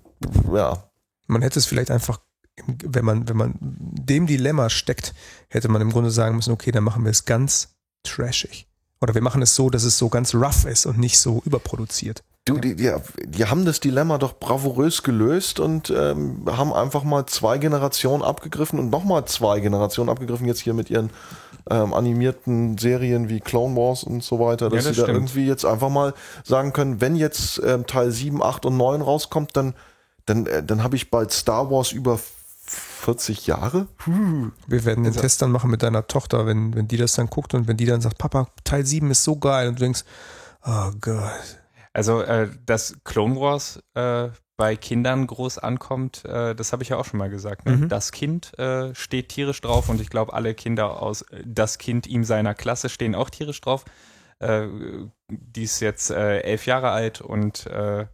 ja. 0.53 0.85
man 1.27 1.43
hätte 1.43 1.59
es 1.59 1.67
vielleicht 1.67 1.91
einfach, 1.91 2.21
wenn 2.67 3.05
man, 3.05 3.29
wenn 3.29 3.37
man 3.37 3.55
dem 3.61 4.27
Dilemma 4.27 4.71
steckt, 4.71 5.15
hätte 5.49 5.69
man 5.69 5.83
im 5.83 5.91
Grunde 5.91 6.11
sagen 6.11 6.37
müssen, 6.37 6.53
okay, 6.53 6.71
dann 6.71 6.85
machen 6.85 7.05
wir 7.05 7.11
es 7.11 7.25
ganz 7.25 7.75
trashig. 8.05 8.67
Oder 9.01 9.15
wir 9.15 9.23
machen 9.23 9.43
es 9.43 9.55
so, 9.55 9.71
dass 9.71 9.85
es 9.85 9.99
so 9.99 10.09
ganz 10.09 10.35
rough 10.35 10.65
ist 10.65 10.87
und 10.87 10.99
nicht 10.99 11.19
so 11.19 11.43
überproduziert. 11.45 12.23
Du, 12.47 12.59
die, 12.59 12.77
die, 12.77 12.93
die 13.27 13.45
haben 13.47 13.65
das 13.65 13.81
Dilemma 13.81 14.19
doch 14.19 14.39
bravourös 14.39 15.03
gelöst 15.03 15.61
und 15.61 15.91
ähm, 15.91 16.45
haben 16.47 16.73
einfach 16.73 17.03
mal 17.03 17.27
zwei 17.27 17.59
Generationen 17.59 18.23
abgegriffen 18.23 18.79
und 18.79 18.91
nochmal 18.91 19.25
zwei 19.25 19.61
Generationen 19.61 20.11
abgegriffen, 20.11 20.47
jetzt 20.47 20.61
hier 20.61 20.75
mit 20.75 20.91
ihren 20.91 21.11
ähm, 21.71 21.95
animierten 21.95 22.77
Serien 22.77 23.31
wie 23.31 23.41
Clone 23.41 23.75
Wars 23.77 24.05
und 24.05 24.23
so 24.23 24.39
weiter, 24.41 24.69
dass 24.69 24.85
Ja, 24.85 24.91
das 24.91 24.97
sie 24.97 25.01
da 25.01 25.07
stimmt. 25.07 25.19
irgendwie 25.19 25.47
jetzt 25.47 25.65
einfach 25.65 25.89
mal 25.89 26.13
sagen 26.45 26.73
können, 26.75 27.01
wenn 27.01 27.17
jetzt 27.17 27.61
ähm, 27.65 27.87
Teil 27.87 28.11
7, 28.11 28.43
8 28.43 28.67
und 28.67 28.77
9 28.77 29.01
rauskommt, 29.01 29.57
dann, 29.57 29.75
dann, 30.27 30.47
äh, 30.47 30.63
dann 30.63 30.83
habe 30.83 30.97
ich 30.97 31.11
bald 31.11 31.33
Star 31.33 31.71
Wars 31.71 31.93
über 31.93 32.19
40 32.75 33.47
Jahre. 33.47 33.87
Wir 34.67 34.85
werden 34.85 35.05
den 35.05 35.13
Test 35.13 35.43
dann 35.43 35.53
machen 35.53 35.71
mit 35.71 35.83
deiner 35.83 36.07
Tochter, 36.07 36.47
wenn, 36.47 36.75
wenn 36.75 36.89
die 36.89 36.97
das 36.97 37.15
dann 37.15 37.29
guckt 37.29 37.55
und 37.55 37.69
wenn 37.69 37.77
die 37.77 37.87
dann 37.87 38.01
sagt, 38.01 38.19
Papa, 38.19 38.49
Teil 38.65 38.85
7 38.85 39.11
ist 39.11 39.25
so 39.25 39.37
geil 39.37 39.69
und 39.69 39.79
du 39.79 39.85
denkst, 39.85 40.05
oh 40.65 40.91
Gott. 41.01 41.59
Also, 41.93 42.23
äh, 42.23 42.49
dass 42.67 42.97
Clone 43.05 43.37
Wars 43.37 43.81
äh, 43.95 44.29
bei 44.57 44.77
Kindern 44.77 45.27
groß 45.27 45.59
ankommt, 45.59 46.25
äh, 46.25 46.55
das 46.55 46.73
habe 46.73 46.83
ich 46.83 46.89
ja 46.89 46.97
auch 46.97 47.05
schon 47.05 47.19
mal 47.19 47.31
gesagt. 47.31 47.67
Ne? 47.67 47.77
Mhm. 47.77 47.89
Das 47.89 48.13
Kind 48.13 48.57
äh, 48.59 48.95
steht 48.95 49.29
tierisch 49.31 49.61
drauf 49.61 49.89
und 49.89 50.01
ich 50.01 50.11
glaube, 50.11 50.33
alle 50.33 50.55
Kinder 50.55 51.03
aus 51.03 51.23
äh, 51.23 51.43
das 51.45 51.79
Kind 51.79 52.07
ihm 52.07 52.25
seiner 52.25 52.55
Klasse 52.55 52.89
stehen 52.89 53.15
auch 53.15 53.31
tierisch 53.31 53.61
drauf. 53.61 53.85
Äh, 54.39 54.67
die 55.29 55.65
ist 55.65 55.81
jetzt 55.81 56.11
äh, 56.11 56.41
elf 56.41 56.67
Jahre 56.67 56.91
alt 56.91 57.21
und 57.21 57.67
äh, 57.67 58.07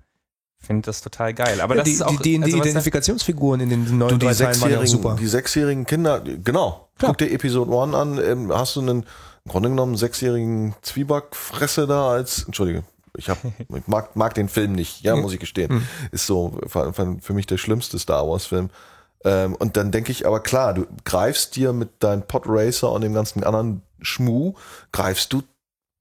finde 0.60 0.86
das 0.86 1.00
total 1.00 1.34
geil. 1.34 1.60
Aber 1.60 1.74
Ja, 1.74 1.80
das 1.80 1.88
die, 1.88 1.94
ist 1.94 2.02
auch 2.02 2.16
die, 2.20 2.38
die, 2.38 2.42
also 2.44 2.56
da- 2.58 2.64
Identifikationsfiguren 2.64 3.60
in 3.60 3.70
den 3.70 3.98
neuen 3.98 4.18
Du, 4.18 4.18
die 4.18 4.26
drei 4.26 4.34
Teilen 4.34 4.60
waren 4.60 4.70
ja 4.70 4.86
super. 4.86 5.16
die 5.18 5.26
sechsjährigen 5.26 5.86
Kinder, 5.86 6.20
genau. 6.20 6.88
Klar. 6.98 7.10
Guck 7.12 7.18
dir 7.18 7.30
Episode 7.32 7.70
1 7.82 7.94
an, 7.94 8.20
ähm, 8.22 8.52
hast 8.54 8.76
du 8.76 8.80
einen, 8.80 9.04
im 9.44 9.50
Grunde 9.50 9.70
genommen, 9.70 9.96
sechsjährigen 9.96 10.74
Zwiebackfresse 10.82 11.86
da 11.86 12.10
als, 12.10 12.44
entschuldige, 12.44 12.84
ich 13.16 13.28
hab, 13.30 13.38
ich 13.74 13.86
mag, 13.86 14.14
mag 14.16 14.34
den 14.34 14.48
Film 14.48 14.72
nicht, 14.72 15.00
ja, 15.02 15.16
muss 15.16 15.32
ich 15.32 15.40
gestehen. 15.40 15.86
Ist 16.12 16.26
so 16.26 16.58
für, 16.66 16.92
für 17.20 17.32
mich 17.32 17.46
der 17.46 17.56
schlimmste 17.58 17.98
Star 17.98 18.28
Wars 18.28 18.46
Film. 18.46 18.70
Ähm, 19.24 19.54
und 19.56 19.76
dann 19.76 19.90
denke 19.90 20.12
ich, 20.12 20.26
aber 20.26 20.40
klar, 20.40 20.72
du 20.74 20.86
greifst 21.04 21.56
dir 21.56 21.72
mit 21.72 22.02
deinem 22.02 22.22
Podracer 22.22 22.90
und 22.92 23.02
dem 23.02 23.12
ganzen 23.14 23.44
anderen 23.44 23.82
Schmuh, 24.00 24.54
greifst 24.92 25.32
du 25.32 25.42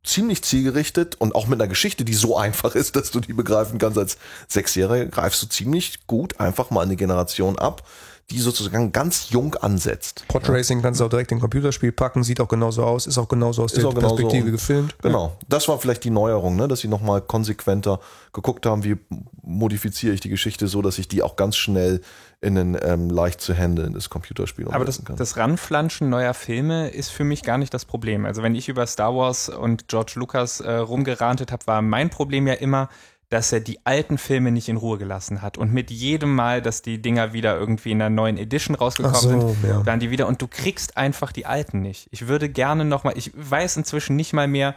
ziemlich 0.04 0.44
zielgerichtet 0.44 1.16
und 1.20 1.36
auch 1.36 1.48
mit 1.48 1.60
einer 1.60 1.68
Geschichte, 1.68 2.06
die 2.06 2.14
so 2.14 2.38
einfach 2.38 2.76
ist, 2.76 2.96
dass 2.96 3.12
du 3.12 3.20
die 3.20 3.34
begreifen 3.34 3.78
kannst 3.80 3.98
als 3.98 4.18
Sechsjähriger, 4.48 5.06
greifst 5.08 5.42
du 5.44 5.48
ziemlich 5.48 6.08
gut 6.08 6.40
einfach 6.40 6.70
mal 6.70 6.82
eine 6.84 6.96
Generation 6.96 7.60
ab, 7.60 7.84
die 8.32 8.40
sozusagen 8.40 8.92
ganz 8.92 9.30
jung 9.32 9.56
ansetzt. 9.56 10.24
Podracing 10.28 10.82
kannst 10.82 11.00
du 11.00 11.06
auch 11.06 11.10
direkt 11.10 11.32
in 11.32 11.40
ein 11.40 11.42
Computerspiel 11.42 11.92
packen, 11.92 12.24
sieht 12.24 12.40
auch 12.40 12.48
genauso 12.48 12.84
aus, 12.84 13.08
ist 13.08 13.18
auch 13.18 13.28
genauso 13.28 13.64
aus 13.64 13.74
Ist 13.74 13.84
der 13.84 13.90
genauso. 13.92 14.16
Perspektive 14.16 14.52
gefilmt. 14.52 14.96
Genau. 15.02 15.36
Das 15.48 15.68
war 15.68 15.80
vielleicht 15.80 16.04
die 16.04 16.12
Neuerung, 16.12 16.56
ne? 16.56 16.68
dass 16.68 16.82
sie 16.82 16.88
nochmal 16.88 17.22
konsequenter 17.22 18.00
geguckt 18.32 18.66
haben, 18.66 18.84
wie 18.84 18.98
modifiziere 19.42 20.14
ich 20.14 20.22
die 20.22 20.30
Geschichte 20.30 20.68
so, 20.68 20.82
dass 20.82 21.00
ich 21.00 21.08
die 21.08 21.24
auch 21.24 21.36
ganz 21.36 21.56
schnell 21.56 22.02
in 22.42 22.58
ein 22.58 22.78
ähm, 22.82 23.10
leicht 23.10 23.42
zu 23.42 23.58
handelndes 23.58 24.10
Computerspiel 24.10 24.68
Aber 24.70 24.86
das, 24.86 25.04
kann. 25.04 25.18
das 25.18 25.36
Ranflanschen 25.36 26.10
neuer 26.10 26.34
Filme 26.34 26.90
ist 26.90 27.10
für 27.10 27.26
mich 27.26 27.44
gar 27.44 27.58
nicht 27.58 27.74
das 27.74 27.84
Problem. 27.84 28.26
Also 28.26 28.44
wenn 28.44 28.56
ich 28.56 28.70
über 28.70 28.88
Star 28.88 29.14
Wars 29.14 29.50
und 29.50 29.90
George 29.90 30.14
Lucas 30.16 30.62
äh, 30.62 30.72
rumgerantet 30.72 31.52
habe, 31.52 31.68
war 31.68 31.82
mein 31.82 32.10
Problem 32.10 32.48
ja 32.48 32.54
immer, 32.54 32.88
dass 33.30 33.52
er 33.52 33.60
die 33.60 33.86
alten 33.86 34.18
Filme 34.18 34.52
nicht 34.52 34.70
in 34.70 34.78
Ruhe 34.78 34.98
gelassen 34.98 35.42
hat. 35.42 35.58
Und 35.58 35.74
mit 35.74 35.92
jedem 35.92 36.34
Mal, 36.34 36.62
dass 36.62 36.82
die 36.82 37.02
Dinger 37.02 37.34
wieder 37.34 37.58
irgendwie 37.58 37.92
in 37.92 38.02
einer 38.02 38.10
neuen 38.10 38.38
Edition 38.38 38.76
rausgekommen 38.76 39.20
so, 39.20 39.30
sind, 39.30 39.70
ja. 39.70 39.86
waren 39.86 40.00
die 40.00 40.10
wieder 40.10 40.28
und 40.28 40.42
du 40.42 40.48
kriegst 40.48 40.98
einfach 40.98 41.32
die 41.32 41.46
alten 41.46 41.82
nicht. 41.82 42.08
Ich 42.12 42.28
würde 42.28 42.50
gerne 42.50 42.86
nochmal, 42.86 43.14
ich 43.18 43.32
weiß 43.36 43.78
inzwischen 43.78 44.16
nicht 44.16 44.34
mal 44.34 44.48
mehr, 44.48 44.76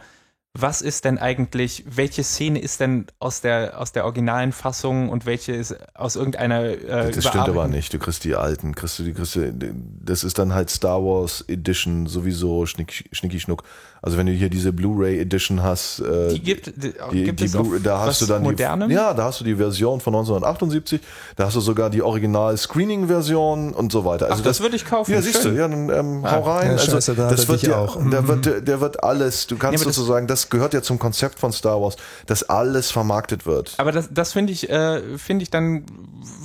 was 0.55 0.81
ist 0.83 1.05
denn 1.05 1.17
eigentlich, 1.17 1.83
welche 1.87 2.23
Szene 2.23 2.59
ist 2.59 2.79
denn 2.79 3.07
aus 3.17 3.41
der, 3.41 3.79
aus 3.81 3.91
der 3.91 4.05
originalen 4.05 4.51
Fassung 4.51 5.09
und 5.09 5.25
welche 5.25 5.51
ist 5.53 5.75
aus 5.95 6.15
irgendeiner 6.15 6.63
äh, 6.65 7.11
das 7.11 7.25
stimmt 7.25 7.49
aber 7.49 7.67
nicht. 7.67 7.91
Du 7.91 7.97
kriegst 7.97 8.23
die 8.23 8.35
alten, 8.35 8.75
kriegst 8.75 8.99
du 8.99 9.03
die, 9.03 9.13
kriegst 9.13 9.35
du, 9.35 9.51
das 9.51 10.23
ist 10.23 10.37
dann 10.37 10.53
halt 10.53 10.69
Star 10.69 11.03
Wars 11.03 11.43
Edition 11.47 12.05
sowieso 12.05 12.67
schnick, 12.67 13.09
schnicki 13.11 13.39
schnuck. 13.39 13.63
Also 14.05 14.17
wenn 14.17 14.25
du 14.25 14.33
hier 14.33 14.49
diese 14.49 14.73
Blu-ray 14.73 15.17
Edition 15.21 15.63
hast, 15.63 15.99
äh, 16.01 16.33
Die 16.33 16.41
gibt, 16.41 16.67
die, 16.75 16.93
die, 17.13 17.23
gibt 17.23 17.39
die 17.39 17.45
es 17.45 17.55
auch 17.55 17.61
Blu- 17.63 17.79
da 17.79 17.99
hast 17.99 18.21
du 18.21 18.25
dann 18.25 18.43
Modernem? 18.43 18.89
die, 18.89 18.95
ja, 18.95 19.13
da 19.13 19.23
hast 19.23 19.39
du 19.39 19.45
die 19.45 19.55
Version 19.55 20.01
von 20.01 20.13
1978, 20.13 20.99
da 21.37 21.45
hast 21.45 21.55
du 21.55 21.61
sogar 21.61 21.89
die 21.89 22.01
Original 22.01 22.57
Screening 22.57 23.07
Version 23.07 23.71
und 23.73 23.93
so 23.93 24.03
weiter. 24.03 24.25
Also 24.29 24.41
Ach, 24.41 24.45
das 24.45 24.59
würde 24.59 24.75
ich 24.75 24.83
kaufen. 24.85 25.13
Ja, 25.13 25.21
siehst 25.21 25.37
du, 25.45 25.49
Schön. 25.49 25.55
ja, 25.55 25.69
dann 25.69 25.89
ähm, 25.89 26.25
Ah, 26.25 26.31
hau 26.33 26.41
rein. 26.41 26.65
ja, 26.67 26.71
also 26.73 26.91
scheiße, 26.91 27.15
da 27.15 27.29
das 27.29 27.47
wird 27.47 27.61
ja, 27.61 27.77
auch. 27.77 27.95
der 27.95 28.21
Mhm. 28.23 28.27
wird, 28.27 28.45
der, 28.45 28.59
der 28.61 28.81
wird 28.81 29.01
alles. 29.05 29.47
Du 29.47 29.55
kannst 29.57 29.85
das- 29.85 29.95
sozusagen, 29.95 30.27
das 30.27 30.49
gehört 30.49 30.73
ja 30.73 30.81
zum 30.81 30.99
Konzept 30.99 31.39
von 31.39 31.53
Star 31.53 31.81
Wars, 31.81 31.95
dass 32.25 32.43
alles 32.49 32.91
vermarktet 32.91 33.45
wird. 33.45 33.73
Aber 33.77 33.93
das, 33.93 34.09
das 34.11 34.33
finde 34.33 34.51
ich, 34.51 34.69
äh, 34.69 35.17
finde 35.17 35.43
ich 35.43 35.49
dann 35.49 35.85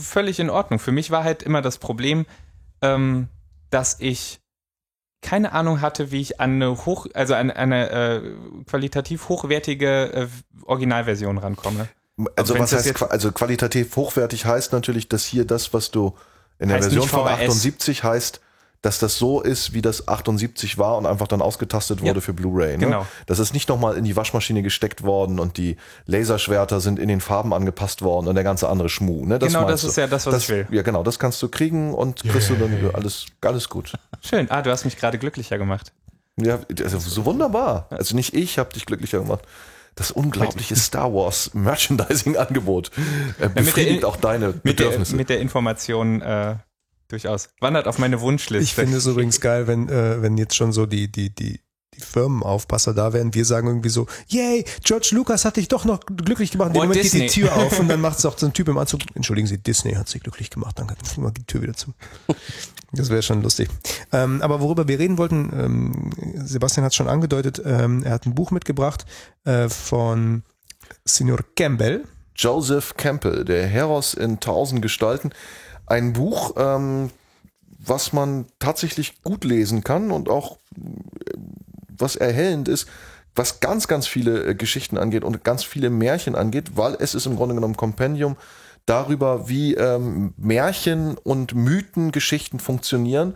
völlig 0.00 0.38
in 0.38 0.48
Ordnung. 0.48 0.78
Für 0.78 0.92
mich 0.92 1.10
war 1.10 1.24
halt 1.24 1.42
immer 1.42 1.60
das 1.60 1.78
Problem, 1.78 2.24
ähm, 2.82 3.26
dass 3.70 3.96
ich 3.98 4.38
keine 5.20 5.52
Ahnung 5.52 5.80
hatte, 5.80 6.10
wie 6.10 6.20
ich 6.20 6.40
an 6.40 6.54
eine 6.54 6.86
hoch, 6.86 7.06
also 7.14 7.34
an 7.34 7.50
eine 7.50 7.90
äh, 7.90 8.22
qualitativ 8.68 9.28
hochwertige 9.28 10.12
äh, 10.12 10.26
Originalversion 10.64 11.38
rankomme. 11.38 11.88
Also 12.36 12.58
was 12.58 12.72
heißt, 12.72 13.02
also 13.02 13.32
qualitativ 13.32 13.94
hochwertig 13.94 14.44
heißt 14.44 14.72
natürlich, 14.72 15.08
dass 15.08 15.24
hier 15.24 15.44
das, 15.44 15.72
was 15.72 15.90
du 15.90 16.14
in 16.58 16.68
der 16.68 16.78
Heißt 16.78 16.88
Version 16.88 17.08
von 17.08 17.26
VHS. 17.26 17.48
78 17.48 18.04
heißt, 18.04 18.40
dass 18.82 19.00
das 19.00 19.16
so 19.18 19.40
ist, 19.40 19.72
wie 19.74 19.82
das 19.82 20.06
78 20.06 20.78
war 20.78 20.96
und 20.96 21.06
einfach 21.06 21.26
dann 21.26 21.42
ausgetastet 21.42 22.00
wurde 22.00 22.14
Ja, 22.14 22.20
für 22.20 22.32
Blu-ray. 22.32 22.78
Ne? 22.78 22.84
genau. 22.86 23.06
Das 23.26 23.40
ist 23.40 23.52
nicht 23.52 23.68
nochmal 23.68 23.96
in 23.96 24.04
die 24.04 24.14
Waschmaschine 24.14 24.62
gesteckt 24.62 25.02
worden 25.02 25.40
und 25.40 25.56
die 25.56 25.76
Laserschwerter 26.06 26.80
sind 26.80 26.98
in 26.98 27.08
den 27.08 27.20
Farben 27.20 27.52
angepasst 27.52 28.02
worden 28.02 28.28
und 28.28 28.34
der 28.36 28.44
ganze 28.44 28.68
andere 28.68 28.88
Schmuh. 28.88 29.26
Ne? 29.26 29.38
Genau, 29.40 29.60
meinst 29.62 29.72
das 29.72 29.80
du. 29.82 29.88
ist 29.88 29.96
ja 29.96 30.06
das, 30.06 30.26
was 30.26 30.42
ich 30.44 30.48
will. 30.48 30.66
Ja, 30.70 30.82
genau, 30.82 31.02
das 31.02 31.18
kannst 31.18 31.42
du 31.42 31.48
kriegen 31.48 31.92
und 31.92 32.22
kriegst 32.22 32.50
du 32.50 32.54
dann 32.54 32.90
alles, 32.94 33.26
alles 33.40 33.68
gut. 33.68 33.92
Schön. 34.20 34.48
Ah, 34.50 34.62
du 34.62 34.70
hast 34.70 34.84
mich 34.84 34.96
gerade 34.96 35.18
glücklicher 35.18 35.58
gemacht. 35.58 35.92
Ja, 36.36 36.60
also 36.84 36.98
so 37.00 37.24
wunderbar. 37.24 37.86
Also 37.90 38.14
nicht 38.14 38.32
ich 38.32 38.58
habe 38.58 38.72
dich 38.72 38.86
glücklicher 38.86 39.18
gemacht. 39.18 39.42
Das 39.96 40.12
unglaubliche 40.12 40.76
Star 40.76 41.12
Wars 41.12 41.50
Merchandising-Angebot 41.54 42.90
äh, 42.96 43.40
der- 43.40 43.48
befriedigt 43.48 44.04
auch 44.04 44.16
deine 44.16 44.54
Mit 44.62 44.78
der, 44.78 44.84
Bedürfnisse. 44.84 45.16
mit 45.16 45.28
der 45.28 45.40
Information 45.40 46.22
äh, 46.22 46.54
durchaus. 47.08 47.50
Wandert 47.60 47.86
auf 47.88 47.98
meine 47.98 48.20
Wunschliste. 48.20 48.62
Ich 48.62 48.74
finde 48.74 48.98
es 48.98 49.06
übrigens 49.06 49.40
geil, 49.42 49.66
wenn, 49.66 49.88
äh, 49.88 50.22
wenn 50.22 50.36
jetzt 50.36 50.54
schon 50.54 50.72
so 50.72 50.86
die, 50.86 51.10
die, 51.10 51.34
die, 51.34 51.60
die 51.94 52.00
Firmenaufpasser 52.00 52.94
da 52.94 53.12
wären. 53.12 53.34
Wir 53.34 53.44
sagen 53.44 53.68
irgendwie 53.68 53.88
so, 53.88 54.06
yay, 54.28 54.64
George 54.84 55.10
Lucas 55.12 55.44
hat 55.44 55.56
dich 55.56 55.68
doch 55.68 55.84
noch 55.84 56.00
glücklich 56.00 56.50
gemacht. 56.50 56.68
In 56.68 56.74
dem 56.74 56.80
Walt 56.80 56.88
Moment 56.90 57.10
geht 57.10 57.22
die. 57.22 57.40
Tür 57.40 57.56
auf 57.56 57.78
und 57.80 57.88
dann 57.88 58.00
macht 58.02 58.18
es 58.18 58.26
auch 58.26 58.38
so 58.38 58.46
ein 58.46 58.52
Typ 58.52 58.68
im 58.68 58.78
Anzug. 58.78 59.00
Entschuldigen 59.14 59.48
Sie, 59.48 59.58
Disney 59.58 59.94
hat 59.94 60.08
sie 60.08 60.20
glücklich 60.20 60.50
gemacht. 60.50 60.78
Dann 60.78 60.86
geht 60.86 60.98
die 61.38 61.44
Tür 61.44 61.62
wieder 61.62 61.74
zu. 61.74 61.94
Das 62.92 63.10
wäre 63.10 63.22
schon 63.22 63.42
lustig. 63.42 63.68
Ähm, 64.12 64.40
aber 64.40 64.60
worüber 64.60 64.88
wir 64.88 64.98
reden 64.98 65.18
wollten, 65.18 65.50
ähm, 65.52 66.10
Sebastian 66.46 66.84
hat 66.84 66.94
schon 66.94 67.08
angedeutet, 67.08 67.60
ähm, 67.64 68.02
er 68.02 68.12
hat 68.12 68.26
ein 68.26 68.34
Buch 68.34 68.50
mitgebracht 68.50 69.04
äh, 69.44 69.68
von 69.68 70.42
Senior 71.04 71.40
Campbell. 71.54 72.04
Joseph 72.34 72.96
Campbell, 72.96 73.44
der 73.44 73.66
Heros 73.66 74.14
in 74.14 74.38
tausend 74.38 74.80
Gestalten. 74.80 75.32
Ein 75.88 76.12
Buch, 76.12 76.54
ähm, 76.56 77.10
was 77.78 78.12
man 78.12 78.46
tatsächlich 78.58 79.22
gut 79.22 79.44
lesen 79.44 79.82
kann 79.84 80.10
und 80.10 80.28
auch 80.28 80.58
äh, 80.76 81.32
was 81.96 82.16
erhellend 82.16 82.68
ist, 82.68 82.88
was 83.34 83.60
ganz, 83.60 83.88
ganz 83.88 84.06
viele 84.06 84.44
äh, 84.44 84.54
Geschichten 84.54 84.98
angeht 84.98 85.24
und 85.24 85.44
ganz 85.44 85.64
viele 85.64 85.90
Märchen 85.90 86.34
angeht, 86.34 86.76
weil 86.76 86.96
es 86.98 87.14
ist 87.14 87.26
im 87.26 87.36
Grunde 87.36 87.54
genommen 87.54 87.76
Kompendium 87.76 88.36
darüber, 88.86 89.48
wie 89.48 89.74
ähm, 89.74 90.34
Märchen 90.36 91.16
und 91.18 91.54
Mythengeschichten 91.54 92.60
funktionieren 92.60 93.34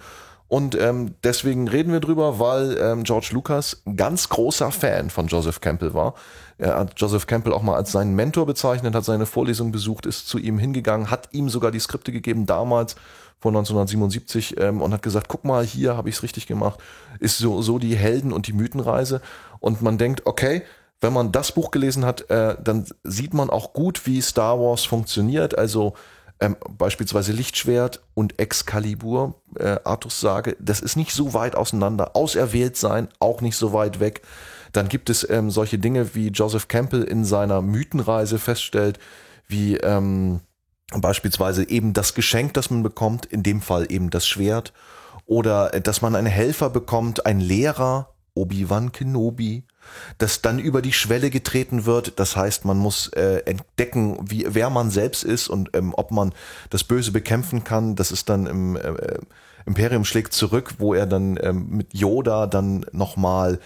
Und 0.53 0.75
ähm, 0.75 1.15
deswegen 1.25 1.67
reden 1.67 1.95
wir 1.95 2.01
drüber, 2.01 2.39
weil 2.39 2.77
ähm, 2.79 3.05
George 3.05 3.31
Lucas 3.33 3.83
ganz 3.97 4.29
großer 4.29 4.71
Fan 4.71 5.09
von 5.09 5.27
Joseph 5.27 5.63
Campbell 5.63 5.95
war. 5.95 6.13
Er 6.59 6.79
hat 6.79 6.93
Joseph 6.99 7.27
Campbell 7.27 7.55
auch 7.55 7.63
mal 7.63 7.77
als 7.77 7.91
seinen 7.91 8.15
Mentor 8.15 8.45
bezeichnet, 8.45 8.95
hat 8.95 9.07
seine 9.07 9.25
Vorlesung 9.25 9.73
besucht, 9.73 10.05
ist 10.05 10.29
zu 10.29 10.37
ihm 10.37 10.59
hingegangen, 10.59 11.11
hat 11.11 11.31
ihm 11.33 11.49
sogar 11.49 11.71
die 11.71 11.81
Skripte 11.81 12.13
gegeben 12.13 12.45
damals 12.45 12.97
vor 13.41 13.49
1977 13.49 14.61
ähm, 14.61 14.83
und 14.83 14.93
hat 14.93 15.01
gesagt, 15.01 15.29
guck 15.29 15.47
mal, 15.47 15.65
hier 15.65 15.97
habe 15.97 16.11
ich 16.11 16.17
es 16.17 16.23
richtig 16.23 16.47
gemacht. 16.47 16.79
Ist 17.19 17.39
so, 17.39 17.63
so 17.63 17.79
die 17.79 17.97
Helden- 17.97 18.35
und 18.35 18.47
die 18.47 18.53
Mythenreise. 18.53 19.23
Und 19.59 19.81
man 19.81 19.97
denkt, 19.97 20.27
okay, 20.27 20.65
wenn 21.01 21.15
man 21.15 21.33
das 21.33 21.53
Buch 21.53 21.71
gelesen 21.71 22.05
hat, 22.05 22.29
äh, 22.29 22.57
dann 22.63 22.85
sieht 23.05 23.33
man 23.33 23.49
auch 23.49 23.73
gut, 23.73 24.05
wie 24.05 24.21
Star 24.21 24.61
Wars 24.61 24.85
funktioniert. 24.85 25.57
Also 25.57 25.95
ähm, 26.43 26.57
beispielsweise 26.77 27.31
Lichtschwert 27.31 28.03
und 28.15 28.41
Excalibur, 28.41 29.41
äh, 29.57 29.77
Artus 29.85 30.21
Sage, 30.21 30.57
das 30.59 30.81
ist 30.81 30.97
nicht 30.97 31.13
so 31.13 31.35
weit 31.35 31.55
auseinander. 31.55 32.17
Auserwählt 32.17 32.77
sein, 32.77 33.07
auch 33.21 33.41
nicht 33.41 33.57
so 33.57 33.73
weit 33.73 34.01
weg. 34.01 34.23
Dann 34.73 34.89
gibt 34.89 35.09
es 35.09 35.29
ähm, 35.31 35.53
solche 35.53 35.79
Dinge, 35.79 36.17
wie 36.17 36.29
Joseph 36.29 36.67
Campbell 36.67 37.05
in 37.05 37.25
seiner 37.25 37.63
Mythenreise 37.63 38.41
feststellt, 38.41 38.99
wie 39.47 39.77
ähm, 39.77 40.41
beispielsweise 40.97 41.69
eben 41.69 41.93
das 41.93 42.13
Geschenk, 42.15 42.55
das 42.55 42.71
man 42.71 42.83
bekommt, 42.83 43.25
in 43.25 43.45
dem 43.45 43.61
Fall 43.61 43.87
eben 43.89 44.11
das 44.11 44.27
Schwert, 44.27 44.73
oder 45.27 45.73
äh, 45.75 45.81
dass 45.81 46.03
man 46.03 46.17
einen 46.17 46.27
Helfer 46.27 46.71
bekommt, 46.71 47.25
ein 47.25 47.39
Lehrer, 47.39 48.12
Obi-Wan 48.35 48.93
Kenobi, 48.93 49.65
dass 50.19 50.43
dann 50.43 50.59
über 50.59 50.83
die 50.83 50.93
Schwelle 50.93 51.31
getreten 51.31 51.85
wird. 51.85 52.19
Das 52.19 52.37
heißt, 52.37 52.65
man 52.65 52.79
muss 52.79 53.09
äh, 53.09 53.43
entdecken, 53.45 54.19
wie, 54.23 54.47
wer 54.49 54.71
man 54.71 54.91
selbst 54.91 55.25
ist 55.25 55.49
und 55.49 55.71
ähm, 55.75 55.93
ob 55.97 56.11
man 56.11 56.33
das 56.71 56.85
Böse 56.85 57.13
bekämpfen 57.13 57.65
kann. 57.65 57.97
Das 57.97 58.13
ist 58.13 58.29
dann 58.29 58.47
im 58.47 58.77
äh, 58.77 59.19
Imperium 59.67 60.05
schlägt 60.05 60.33
zurück, 60.33 60.75
wo 60.79 60.95
er 60.95 61.07
dann 61.07 61.39
ähm, 61.41 61.69
mit 61.71 61.95
Yoda 61.95 62.47
dann 62.47 62.87
nochmal 62.93 63.59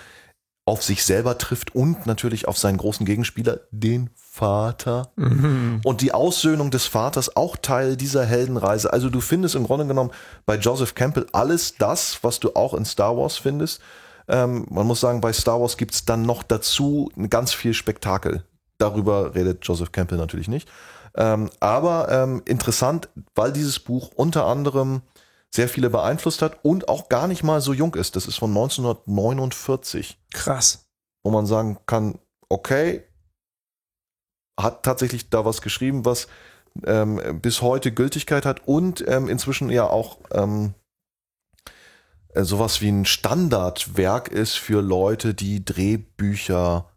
auf 0.66 0.82
sich 0.82 1.04
selber 1.04 1.38
trifft 1.38 1.76
und 1.76 2.06
natürlich 2.06 2.48
auf 2.48 2.58
seinen 2.58 2.76
großen 2.76 3.06
Gegenspieler, 3.06 3.60
den 3.70 4.10
Vater. 4.16 5.12
Mhm. 5.14 5.80
Und 5.84 6.00
die 6.00 6.12
Aussöhnung 6.12 6.72
des 6.72 6.86
Vaters 6.86 7.36
auch 7.36 7.56
Teil 7.56 7.96
dieser 7.96 8.24
Heldenreise. 8.24 8.92
Also 8.92 9.08
du 9.08 9.20
findest 9.20 9.54
im 9.54 9.62
Grunde 9.62 9.86
genommen 9.86 10.10
bei 10.44 10.56
Joseph 10.56 10.96
Campbell 10.96 11.26
alles 11.32 11.76
das, 11.76 12.18
was 12.22 12.40
du 12.40 12.56
auch 12.56 12.74
in 12.74 12.84
Star 12.84 13.16
Wars 13.16 13.36
findest. 13.36 13.80
Ähm, 14.28 14.66
man 14.70 14.86
muss 14.86 15.00
sagen, 15.00 15.20
bei 15.20 15.32
Star 15.32 15.60
Wars 15.60 15.76
gibt's 15.76 16.04
dann 16.04 16.22
noch 16.22 16.42
dazu 16.42 17.10
ganz 17.30 17.52
viel 17.52 17.74
Spektakel. 17.74 18.44
Darüber 18.78 19.34
redet 19.34 19.64
Joseph 19.66 19.92
Campbell 19.92 20.18
natürlich 20.18 20.48
nicht. 20.48 20.68
Ähm, 21.16 21.48
aber 21.60 22.08
ähm, 22.10 22.42
interessant, 22.44 23.08
weil 23.34 23.52
dieses 23.52 23.80
Buch 23.80 24.10
unter 24.14 24.46
anderem 24.46 25.02
sehr 25.54 25.68
viele 25.68 25.88
beeinflusst 25.88 26.42
hat 26.42 26.58
und 26.62 26.88
auch 26.88 27.08
gar 27.08 27.26
nicht 27.28 27.42
mal 27.42 27.60
so 27.60 27.72
jung 27.72 27.94
ist. 27.94 28.16
Das 28.16 28.26
ist 28.26 28.36
von 28.36 28.50
1949. 28.50 30.18
Krass. 30.32 30.86
Wo 31.24 31.30
man 31.30 31.46
sagen 31.46 31.78
kann, 31.86 32.18
okay, 32.48 33.04
hat 34.60 34.82
tatsächlich 34.82 35.30
da 35.30 35.44
was 35.44 35.62
geschrieben, 35.62 36.04
was 36.04 36.28
ähm, 36.84 37.40
bis 37.40 37.62
heute 37.62 37.92
Gültigkeit 37.92 38.44
hat 38.44 38.66
und 38.66 39.06
ähm, 39.08 39.28
inzwischen 39.28 39.70
ja 39.70 39.88
auch 39.88 40.18
ähm, 40.32 40.74
äh, 40.74 40.85
sowas 42.44 42.80
wie 42.80 42.88
ein 42.88 43.04
Standardwerk 43.04 44.28
ist 44.28 44.54
für 44.54 44.80
Leute, 44.80 45.34
die 45.34 45.64
Drehbücher 45.64 46.90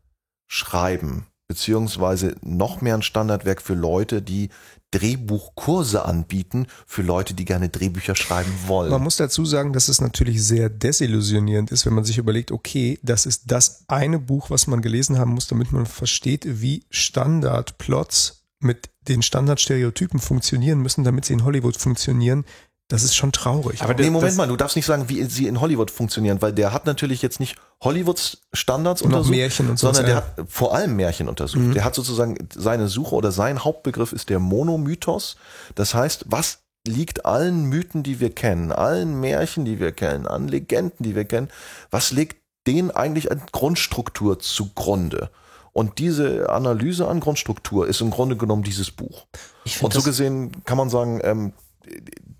schreiben, 0.48 1.28
beziehungsweise 1.48 2.36
noch 2.42 2.82
mehr 2.82 2.96
ein 2.96 3.02
Standardwerk 3.02 3.62
für 3.62 3.76
Leute, 3.76 4.22
die 4.22 4.50
Drehbuchkurse 4.92 6.04
anbieten 6.04 6.66
für 6.88 7.04
Leute, 7.04 7.36
die 7.36 7.46
gerne 7.46 7.70
Drehbücher 7.70 8.16
schreiben 8.16 8.52
wollen. 8.66 8.90
Man 8.90 9.04
muss 9.04 9.18
dazu 9.18 9.46
sagen, 9.46 9.72
dass 9.72 9.88
es 9.88 10.02
natürlich 10.02 10.44
sehr 10.44 10.70
desillusionierend 10.70 11.72
ist, 11.72 11.86
wenn 11.86 11.94
man 11.94 12.06
sich 12.06 12.18
überlegt, 12.18 12.52
okay, 12.52 13.00
das 13.04 13.26
ist 13.28 13.44
das 13.52 13.84
eine 13.88 14.18
Buch, 14.18 14.50
was 14.50 14.66
man 14.66 14.82
gelesen 14.82 15.20
haben 15.20 15.34
muss, 15.34 15.48
damit 15.48 15.72
man 15.72 15.86
versteht, 15.86 16.62
wie 16.62 16.86
Standardplots 16.90 18.48
mit 18.60 18.90
den 19.08 19.22
Standardstereotypen 19.22 20.20
funktionieren 20.20 20.80
müssen, 20.80 21.04
damit 21.04 21.26
sie 21.26 21.34
in 21.34 21.44
Hollywood 21.44 21.78
funktionieren. 21.78 22.46
Das 22.90 23.04
ist 23.04 23.16
schon 23.16 23.32
traurig. 23.32 23.84
Aber 23.84 23.94
nee, 23.94 24.10
Moment 24.10 24.36
mal, 24.36 24.48
du 24.48 24.56
darfst 24.56 24.76
nicht 24.76 24.88
sagen, 24.88 25.10
wie 25.10 25.24
sie 25.26 25.46
in 25.46 25.62
Hollywood 25.62 25.92
funktionieren, 25.92 26.42
weil 26.42 26.54
der 26.54 26.74
hat 26.74 26.88
natürlich 26.88 27.22
jetzt 27.22 27.40
nicht 27.40 27.56
Hollywoods 27.84 28.40
Standards 28.52 29.04
und 29.04 29.14
untersucht, 29.14 29.36
Märchen 29.36 29.70
und 29.70 29.78
so, 29.78 29.88
sondern 29.88 30.06
der 30.08 30.16
hat 30.16 30.34
vor 30.48 30.74
allem 30.74 30.96
Märchen 30.96 31.30
untersucht. 31.30 31.62
Mhm. 31.62 31.74
Der 31.76 31.86
hat 31.86 31.94
sozusagen 31.94 32.50
seine 32.54 32.88
Suche 32.88 33.14
oder 33.14 33.32
sein 33.32 33.64
Hauptbegriff 33.64 34.12
ist 34.12 34.30
der 34.30 34.40
Monomythos. 34.40 35.36
Das 35.76 35.94
heißt, 35.94 36.26
was 36.30 36.64
liegt 36.88 37.28
allen 37.28 37.66
Mythen, 37.66 38.02
die 38.02 38.20
wir 38.20 38.32
kennen, 38.32 38.72
allen 38.72 39.20
Märchen, 39.20 39.66
die 39.66 39.80
wir 39.80 39.92
kennen, 39.92 40.26
an 40.26 40.48
Legenden, 40.48 41.04
die 41.04 41.16
wir 41.16 41.26
kennen, 41.26 41.50
was 41.92 42.10
liegt 42.10 42.38
denen 42.66 42.90
eigentlich 42.90 43.32
an 43.32 43.44
Grundstruktur 43.52 44.40
zugrunde? 44.40 45.30
Und 45.74 46.00
diese 46.00 46.50
Analyse 46.50 47.08
an 47.08 47.20
Grundstruktur 47.20 47.88
ist 47.88 48.02
im 48.02 48.10
Grunde 48.10 48.36
genommen 48.36 48.64
dieses 48.64 48.90
Buch. 48.90 49.28
Und 49.82 49.94
so 49.94 50.02
gesehen 50.02 50.64
kann 50.66 50.78
man 50.78 50.90
sagen, 50.90 51.22
ähm, 51.24 51.54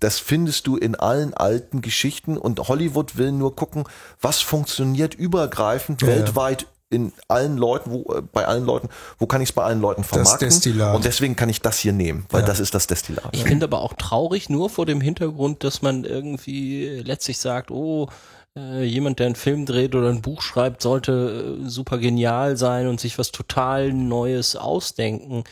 das 0.00 0.18
findest 0.18 0.66
du 0.66 0.76
in 0.76 0.94
allen 0.94 1.34
alten 1.34 1.80
Geschichten 1.80 2.36
und 2.36 2.60
Hollywood 2.68 3.16
will 3.16 3.32
nur 3.32 3.56
gucken, 3.56 3.84
was 4.20 4.40
funktioniert 4.40 5.14
übergreifend 5.14 6.02
Ja, 6.02 6.08
ja. 6.08 6.14
weltweit 6.16 6.66
in 6.92 7.12
allen 7.28 7.56
Leuten, 7.56 7.92
wo, 7.92 8.12
äh, 8.14 8.20
bei 8.22 8.46
allen 8.46 8.64
Leuten, 8.64 8.88
wo 9.18 9.26
kann 9.26 9.40
ich 9.40 9.50
es 9.50 9.52
bei 9.52 9.62
allen 9.62 9.80
Leuten 9.80 10.02
vermarkten? 10.02 10.48
Destillat. 10.48 10.96
Und 10.96 11.04
deswegen 11.04 11.36
kann 11.36 11.48
ich 11.48 11.60
das 11.60 11.78
hier 11.78 11.92
nehmen, 11.92 12.26
weil 12.30 12.40
Ja. 12.40 12.46
das 12.48 12.58
ist 12.58 12.74
das 12.74 12.86
Destillat. 12.88 13.28
Ich 13.32 13.44
finde 13.44 13.64
aber 13.64 13.80
auch 13.80 13.94
traurig, 13.94 14.50
nur 14.50 14.68
vor 14.70 14.86
dem 14.86 15.00
Hintergrund, 15.00 15.62
dass 15.62 15.82
man 15.82 16.04
irgendwie 16.04 17.00
letztlich 17.04 17.38
sagt, 17.38 17.70
oh, 17.70 18.08
äh, 18.56 18.82
jemand, 18.82 19.20
der 19.20 19.26
einen 19.26 19.36
Film 19.36 19.66
dreht 19.66 19.94
oder 19.94 20.08
ein 20.08 20.20
Buch 20.22 20.42
schreibt, 20.42 20.82
sollte 20.82 21.58
äh, 21.62 21.68
super 21.68 21.98
genial 21.98 22.56
sein 22.56 22.88
und 22.88 22.98
sich 22.98 23.18
was 23.18 23.30
total 23.30 23.92
Neues 23.92 24.56
ausdenken. 24.56 25.44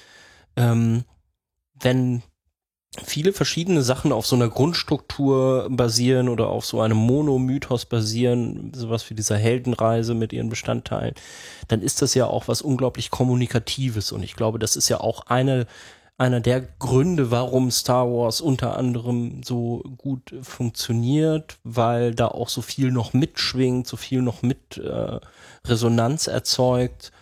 Ähm, 0.56 1.04
wenn 1.80 2.22
viele 3.04 3.32
verschiedene 3.32 3.82
Sachen 3.82 4.12
auf 4.12 4.26
so 4.26 4.36
einer 4.36 4.48
Grundstruktur 4.48 5.68
basieren 5.70 6.28
oder 6.28 6.48
auf 6.48 6.64
so 6.64 6.80
einem 6.80 6.96
Monomythos 6.96 7.86
basieren, 7.86 8.72
sowas 8.74 9.08
wie 9.10 9.14
dieser 9.14 9.36
Heldenreise 9.36 10.14
mit 10.14 10.32
ihren 10.32 10.48
Bestandteilen, 10.48 11.14
dann 11.68 11.82
ist 11.82 12.02
das 12.02 12.14
ja 12.14 12.26
auch 12.26 12.48
was 12.48 12.62
unglaublich 12.62 13.10
Kommunikatives. 13.10 14.12
Und 14.12 14.22
ich 14.22 14.34
glaube, 14.34 14.58
das 14.58 14.76
ist 14.76 14.88
ja 14.88 15.00
auch 15.00 15.26
eine, 15.26 15.66
einer 16.18 16.40
der 16.40 16.60
Gründe, 16.60 17.30
warum 17.30 17.70
Star 17.70 18.06
Wars 18.06 18.40
unter 18.40 18.76
anderem 18.76 19.42
so 19.44 19.82
gut 19.96 20.34
funktioniert, 20.42 21.58
weil 21.64 22.14
da 22.14 22.28
auch 22.28 22.48
so 22.48 22.62
viel 22.62 22.90
noch 22.90 23.12
mitschwingt, 23.12 23.86
so 23.86 23.96
viel 23.96 24.22
noch 24.22 24.42
mit 24.42 24.78
äh, 24.78 25.20
Resonanz 25.64 26.26
erzeugt. 26.26 27.12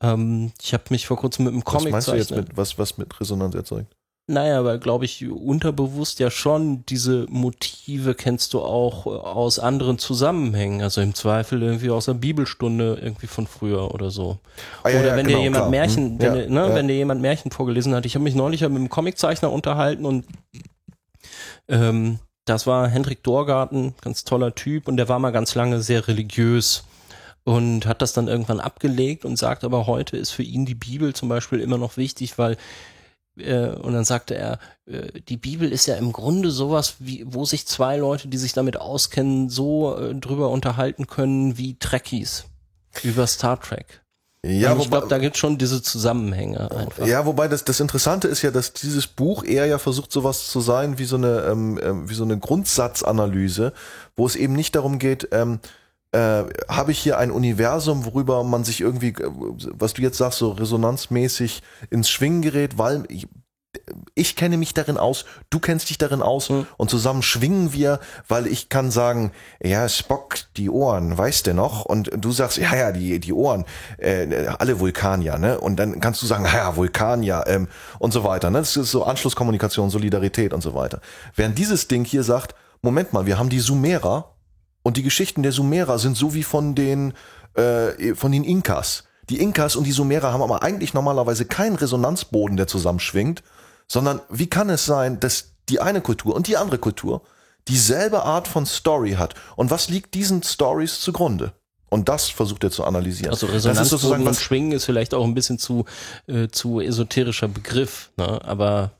Ähm, 0.00 0.52
ich 0.60 0.72
habe 0.72 0.84
mich 0.90 1.06
vor 1.06 1.16
kurzem 1.16 1.44
mit 1.44 1.52
einem 1.54 1.62
Was 1.64 1.72
Comic 1.72 1.92
meinst 1.92 2.08
du 2.08 2.14
jetzt 2.14 2.30
mit, 2.30 2.56
was, 2.56 2.78
was 2.78 2.98
mit 2.98 3.20
Resonanz 3.20 3.54
erzeugt? 3.54 3.94
Naja, 4.30 4.64
weil 4.64 4.78
glaube 4.78 5.04
ich 5.04 5.28
unterbewusst 5.28 6.20
ja 6.20 6.30
schon 6.30 6.84
diese 6.86 7.26
Motive 7.28 8.14
kennst 8.14 8.54
du 8.54 8.60
auch 8.60 9.06
äh, 9.06 9.10
aus 9.10 9.58
anderen 9.58 9.98
Zusammenhängen, 9.98 10.82
also 10.82 11.00
im 11.00 11.14
Zweifel 11.14 11.62
irgendwie 11.62 11.90
aus 11.90 12.06
der 12.06 12.14
Bibelstunde 12.14 12.98
irgendwie 13.02 13.26
von 13.26 13.46
früher 13.46 13.92
oder 13.92 14.10
so. 14.10 14.38
Ah, 14.82 14.90
ja, 14.90 15.00
oder 15.00 15.08
ja, 15.08 15.16
wenn 15.16 15.26
genau, 15.26 15.38
dir 15.38 15.44
jemand 15.44 15.62
klar. 15.62 15.70
Märchen, 15.70 16.04
Hm, 16.12 16.18
wenn, 16.20 16.34
ja, 16.36 16.48
ne, 16.48 16.68
ja. 16.68 16.74
wenn 16.74 16.88
dir 16.88 16.96
jemand 16.96 17.20
Märchen 17.20 17.50
vorgelesen 17.50 17.94
hat. 17.94 18.06
Ich 18.06 18.14
habe 18.14 18.22
mich 18.22 18.34
neulich 18.34 18.60
ja 18.60 18.68
mit 18.68 18.78
einem 18.78 18.88
Comiczeichner 18.88 19.50
unterhalten 19.50 20.06
und 20.06 20.24
ähm, 21.68 22.20
das 22.44 22.66
war 22.66 22.88
Hendrik 22.88 23.22
Dorgarten, 23.22 23.94
ganz 24.00 24.24
toller 24.24 24.54
Typ 24.54 24.88
und 24.88 24.96
der 24.96 25.08
war 25.08 25.18
mal 25.18 25.30
ganz 25.30 25.54
lange 25.54 25.82
sehr 25.82 26.08
religiös 26.08 26.84
und 27.44 27.86
hat 27.86 28.02
das 28.02 28.12
dann 28.12 28.28
irgendwann 28.28 28.60
abgelegt 28.60 29.24
und 29.24 29.36
sagt 29.36 29.64
aber 29.64 29.86
heute 29.86 30.16
ist 30.16 30.30
für 30.30 30.42
ihn 30.42 30.66
die 30.66 30.74
Bibel 30.74 31.14
zum 31.14 31.28
Beispiel 31.28 31.60
immer 31.60 31.78
noch 31.78 31.96
wichtig, 31.96 32.38
weil 32.38 32.56
äh, 33.38 33.68
und 33.68 33.92
dann 33.92 34.04
sagte 34.04 34.34
er, 34.34 34.58
äh, 34.86 35.20
die 35.28 35.36
Bibel 35.36 35.70
ist 35.70 35.86
ja 35.86 35.96
im 35.96 36.12
Grunde 36.12 36.50
sowas, 36.50 36.96
wie, 36.98 37.24
wo 37.26 37.44
sich 37.44 37.66
zwei 37.66 37.96
Leute, 37.96 38.28
die 38.28 38.38
sich 38.38 38.52
damit 38.52 38.78
auskennen, 38.78 39.48
so 39.48 39.96
äh, 39.96 40.14
drüber 40.14 40.50
unterhalten 40.50 41.06
können 41.06 41.58
wie 41.58 41.78
Trekkies 41.78 42.44
über 43.02 43.26
Star 43.26 43.60
Trek. 43.60 44.02
Ja, 44.42 44.72
und 44.72 44.80
ich 44.80 44.90
glaube, 44.90 45.08
da 45.08 45.18
gibt 45.18 45.36
schon 45.36 45.58
diese 45.58 45.82
Zusammenhänge 45.82 46.70
einfach. 46.70 47.06
Ja, 47.06 47.26
wobei 47.26 47.46
das, 47.46 47.64
das 47.64 47.78
Interessante 47.78 48.26
ist 48.26 48.40
ja, 48.40 48.50
dass 48.50 48.72
dieses 48.72 49.06
Buch 49.06 49.44
eher 49.44 49.66
ja 49.66 49.78
versucht, 49.78 50.10
sowas 50.10 50.48
zu 50.48 50.60
sein 50.62 50.98
wie 50.98 51.04
so 51.04 51.16
eine, 51.16 51.42
ähm, 51.42 51.78
ähm, 51.82 52.08
wie 52.08 52.14
so 52.14 52.24
eine 52.24 52.38
Grundsatzanalyse, 52.38 53.74
wo 54.16 54.26
es 54.26 54.36
eben 54.36 54.54
nicht 54.54 54.74
darum 54.76 54.98
geht, 54.98 55.28
ähm, 55.32 55.60
äh, 56.12 56.44
habe 56.68 56.92
ich 56.92 56.98
hier 56.98 57.18
ein 57.18 57.30
Universum, 57.30 58.04
worüber 58.04 58.42
man 58.42 58.64
sich 58.64 58.80
irgendwie, 58.80 59.10
äh, 59.10 59.30
was 59.72 59.94
du 59.94 60.02
jetzt 60.02 60.18
sagst, 60.18 60.38
so 60.38 60.50
resonanzmäßig 60.50 61.62
ins 61.90 62.10
Schwingen 62.10 62.42
gerät, 62.42 62.78
weil 62.78 63.04
ich, 63.08 63.28
ich 64.16 64.34
kenne 64.34 64.56
mich 64.56 64.74
darin 64.74 64.96
aus, 64.96 65.24
du 65.48 65.60
kennst 65.60 65.88
dich 65.90 65.98
darin 65.98 66.22
aus 66.22 66.50
Mhm. 66.50 66.66
und 66.76 66.90
zusammen 66.90 67.22
schwingen 67.22 67.72
wir, 67.72 68.00
weil 68.26 68.48
ich 68.48 68.68
kann 68.68 68.90
sagen, 68.90 69.30
ja, 69.62 69.88
Spock, 69.88 70.38
die 70.56 70.68
Ohren, 70.68 71.16
weißt 71.16 71.46
du 71.46 71.54
noch? 71.54 71.84
Und 71.84 72.10
du 72.16 72.32
sagst, 72.32 72.56
ja, 72.58 72.74
ja, 72.74 72.90
die, 72.90 73.20
die 73.20 73.32
Ohren, 73.32 73.64
äh, 73.98 74.46
alle 74.58 74.80
Vulkanier, 74.80 75.38
ne? 75.38 75.60
Und 75.60 75.76
dann 75.76 76.00
kannst 76.00 76.20
du 76.20 76.26
sagen, 76.26 76.44
ja, 76.46 76.56
ja, 76.56 76.76
Vulkanier 76.76 77.44
ähm, 77.46 77.68
und 78.00 78.12
so 78.12 78.24
weiter. 78.24 78.50
Ne? 78.50 78.58
Das 78.58 78.76
ist 78.76 78.90
so 78.90 79.04
Anschlusskommunikation, 79.04 79.90
Solidarität 79.90 80.52
und 80.52 80.62
so 80.62 80.74
weiter. 80.74 81.00
Während 81.36 81.56
dieses 81.56 81.86
Ding 81.86 82.04
hier 82.04 82.24
sagt, 82.24 82.56
Moment 82.82 83.12
mal, 83.12 83.26
wir 83.26 83.38
haben 83.38 83.50
die 83.50 83.60
Sumerer 83.60 84.34
und 84.82 84.96
die 84.96 85.02
Geschichten 85.02 85.42
der 85.42 85.52
Sumerer 85.52 85.98
sind 85.98 86.16
so 86.16 86.34
wie 86.34 86.42
von 86.42 86.74
den, 86.74 87.14
äh, 87.54 88.14
von 88.14 88.32
den 88.32 88.44
Inkas. 88.44 89.04
Die 89.28 89.40
Inkas 89.40 89.76
und 89.76 89.84
die 89.84 89.92
Sumerer 89.92 90.32
haben 90.32 90.42
aber 90.42 90.62
eigentlich 90.62 90.94
normalerweise 90.94 91.44
keinen 91.44 91.76
Resonanzboden, 91.76 92.56
der 92.56 92.66
zusammenschwingt, 92.66 93.42
sondern 93.86 94.20
wie 94.28 94.48
kann 94.48 94.70
es 94.70 94.86
sein, 94.86 95.20
dass 95.20 95.52
die 95.68 95.80
eine 95.80 96.00
Kultur 96.00 96.34
und 96.34 96.48
die 96.48 96.56
andere 96.56 96.78
Kultur 96.78 97.22
dieselbe 97.68 98.24
Art 98.24 98.48
von 98.48 98.66
Story 98.66 99.12
hat? 99.12 99.34
Und 99.56 99.70
was 99.70 99.88
liegt 99.88 100.14
diesen 100.14 100.42
Stories 100.42 101.00
zugrunde? 101.00 101.52
Und 101.90 102.08
das 102.08 102.28
versucht 102.28 102.64
er 102.64 102.70
zu 102.70 102.84
analysieren. 102.84 103.32
Also 103.32 103.46
Resonanzboden 103.46 103.88
sozusagen 103.88 104.26
und 104.26 104.36
Schwingen 104.36 104.72
ist 104.72 104.84
vielleicht 104.84 105.12
auch 105.12 105.24
ein 105.24 105.34
bisschen 105.34 105.58
zu, 105.58 105.84
äh, 106.28 106.48
zu 106.48 106.80
esoterischer 106.80 107.48
Begriff, 107.48 108.10
ne? 108.16 108.40
aber 108.44 108.92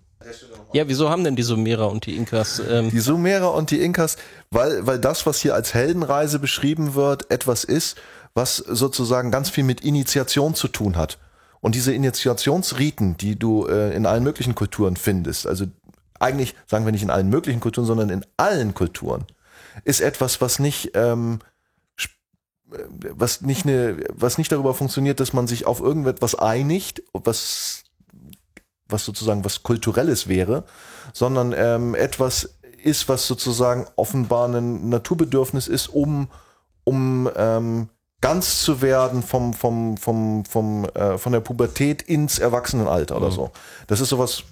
ja, 0.73 0.87
wieso 0.87 1.09
haben 1.09 1.25
denn 1.25 1.37
die 1.37 1.43
Sumerer 1.43 1.91
und 1.91 2.05
die 2.07 2.17
Inkas 2.17 2.61
ähm, 2.69 2.91
die 2.91 3.01
Sumerer 3.01 3.55
und 3.55 3.71
die 3.71 3.81
Inkas, 3.81 4.17
weil, 4.51 4.87
weil 4.87 4.99
das, 4.99 5.25
was 5.27 5.41
hier 5.41 5.55
als 5.55 5.73
Heldenreise 5.73 6.39
beschrieben 6.39 6.95
wird, 6.95 7.31
etwas 7.31 7.65
ist, 7.65 7.97
was 8.35 8.57
sozusagen 8.57 9.31
ganz 9.31 9.51
viel 9.51 9.65
mit 9.65 9.81
Initiation 9.83 10.55
zu 10.55 10.69
tun 10.69 10.97
hat. 10.97 11.19
Und 11.61 11.75
diese 11.75 11.93
Initiationsriten, 11.93 13.17
die 13.17 13.39
du 13.39 13.67
äh, 13.67 13.95
in 13.95 14.07
allen 14.07 14.23
möglichen 14.23 14.55
Kulturen 14.55 14.97
findest, 14.97 15.47
also 15.47 15.67
eigentlich 16.19 16.55
sagen 16.67 16.85
wir 16.85 16.93
nicht 16.93 17.03
in 17.03 17.11
allen 17.11 17.29
möglichen 17.29 17.61
Kulturen, 17.61 17.87
sondern 17.87 18.11
in 18.11 18.25
allen 18.37 18.75
Kulturen, 18.75 19.25
ist 19.85 20.01
etwas, 20.01 20.41
was 20.41 20.59
nicht, 20.59 20.93
ähm, 20.95 21.41
äh, 22.71 22.79
was 23.11 23.41
nicht 23.41 23.67
eine, 23.67 23.97
was 24.11 24.39
nicht 24.39 24.53
darüber 24.53 24.75
funktioniert, 24.75 25.21
dass 25.21 25.33
man 25.33 25.47
sich 25.47 25.67
auf 25.67 25.81
irgendetwas 25.81 26.35
einigt, 26.35 27.03
was, 27.13 27.85
was 28.93 29.05
sozusagen 29.05 29.45
was 29.45 29.63
kulturelles 29.63 30.29
wäre, 30.29 30.65
sondern 31.13 31.55
ähm, 31.57 31.95
etwas 31.95 32.55
ist, 32.83 33.09
was 33.09 33.27
sozusagen 33.27 33.87
offenbar 33.97 34.49
ein 34.49 34.89
Naturbedürfnis 34.89 35.69
ist, 35.69 35.89
um, 35.89 36.29
um 36.85 37.29
ähm, 37.37 37.89
ganz 38.21 38.63
zu 38.63 38.83
werden 38.83 39.23
vom, 39.23 39.55
vom, 39.55 39.97
vom, 39.97 40.45
vom, 40.45 40.85
äh, 40.95 41.19
von 41.19 41.33
der 41.33 41.41
Pubertät 41.41 42.03
ins 42.03 42.39
Erwachsenenalter 42.39 43.17
oder 43.17 43.31
so. 43.31 43.51
Das 43.87 44.01
ist 44.01 44.11
sowas, 44.11 44.45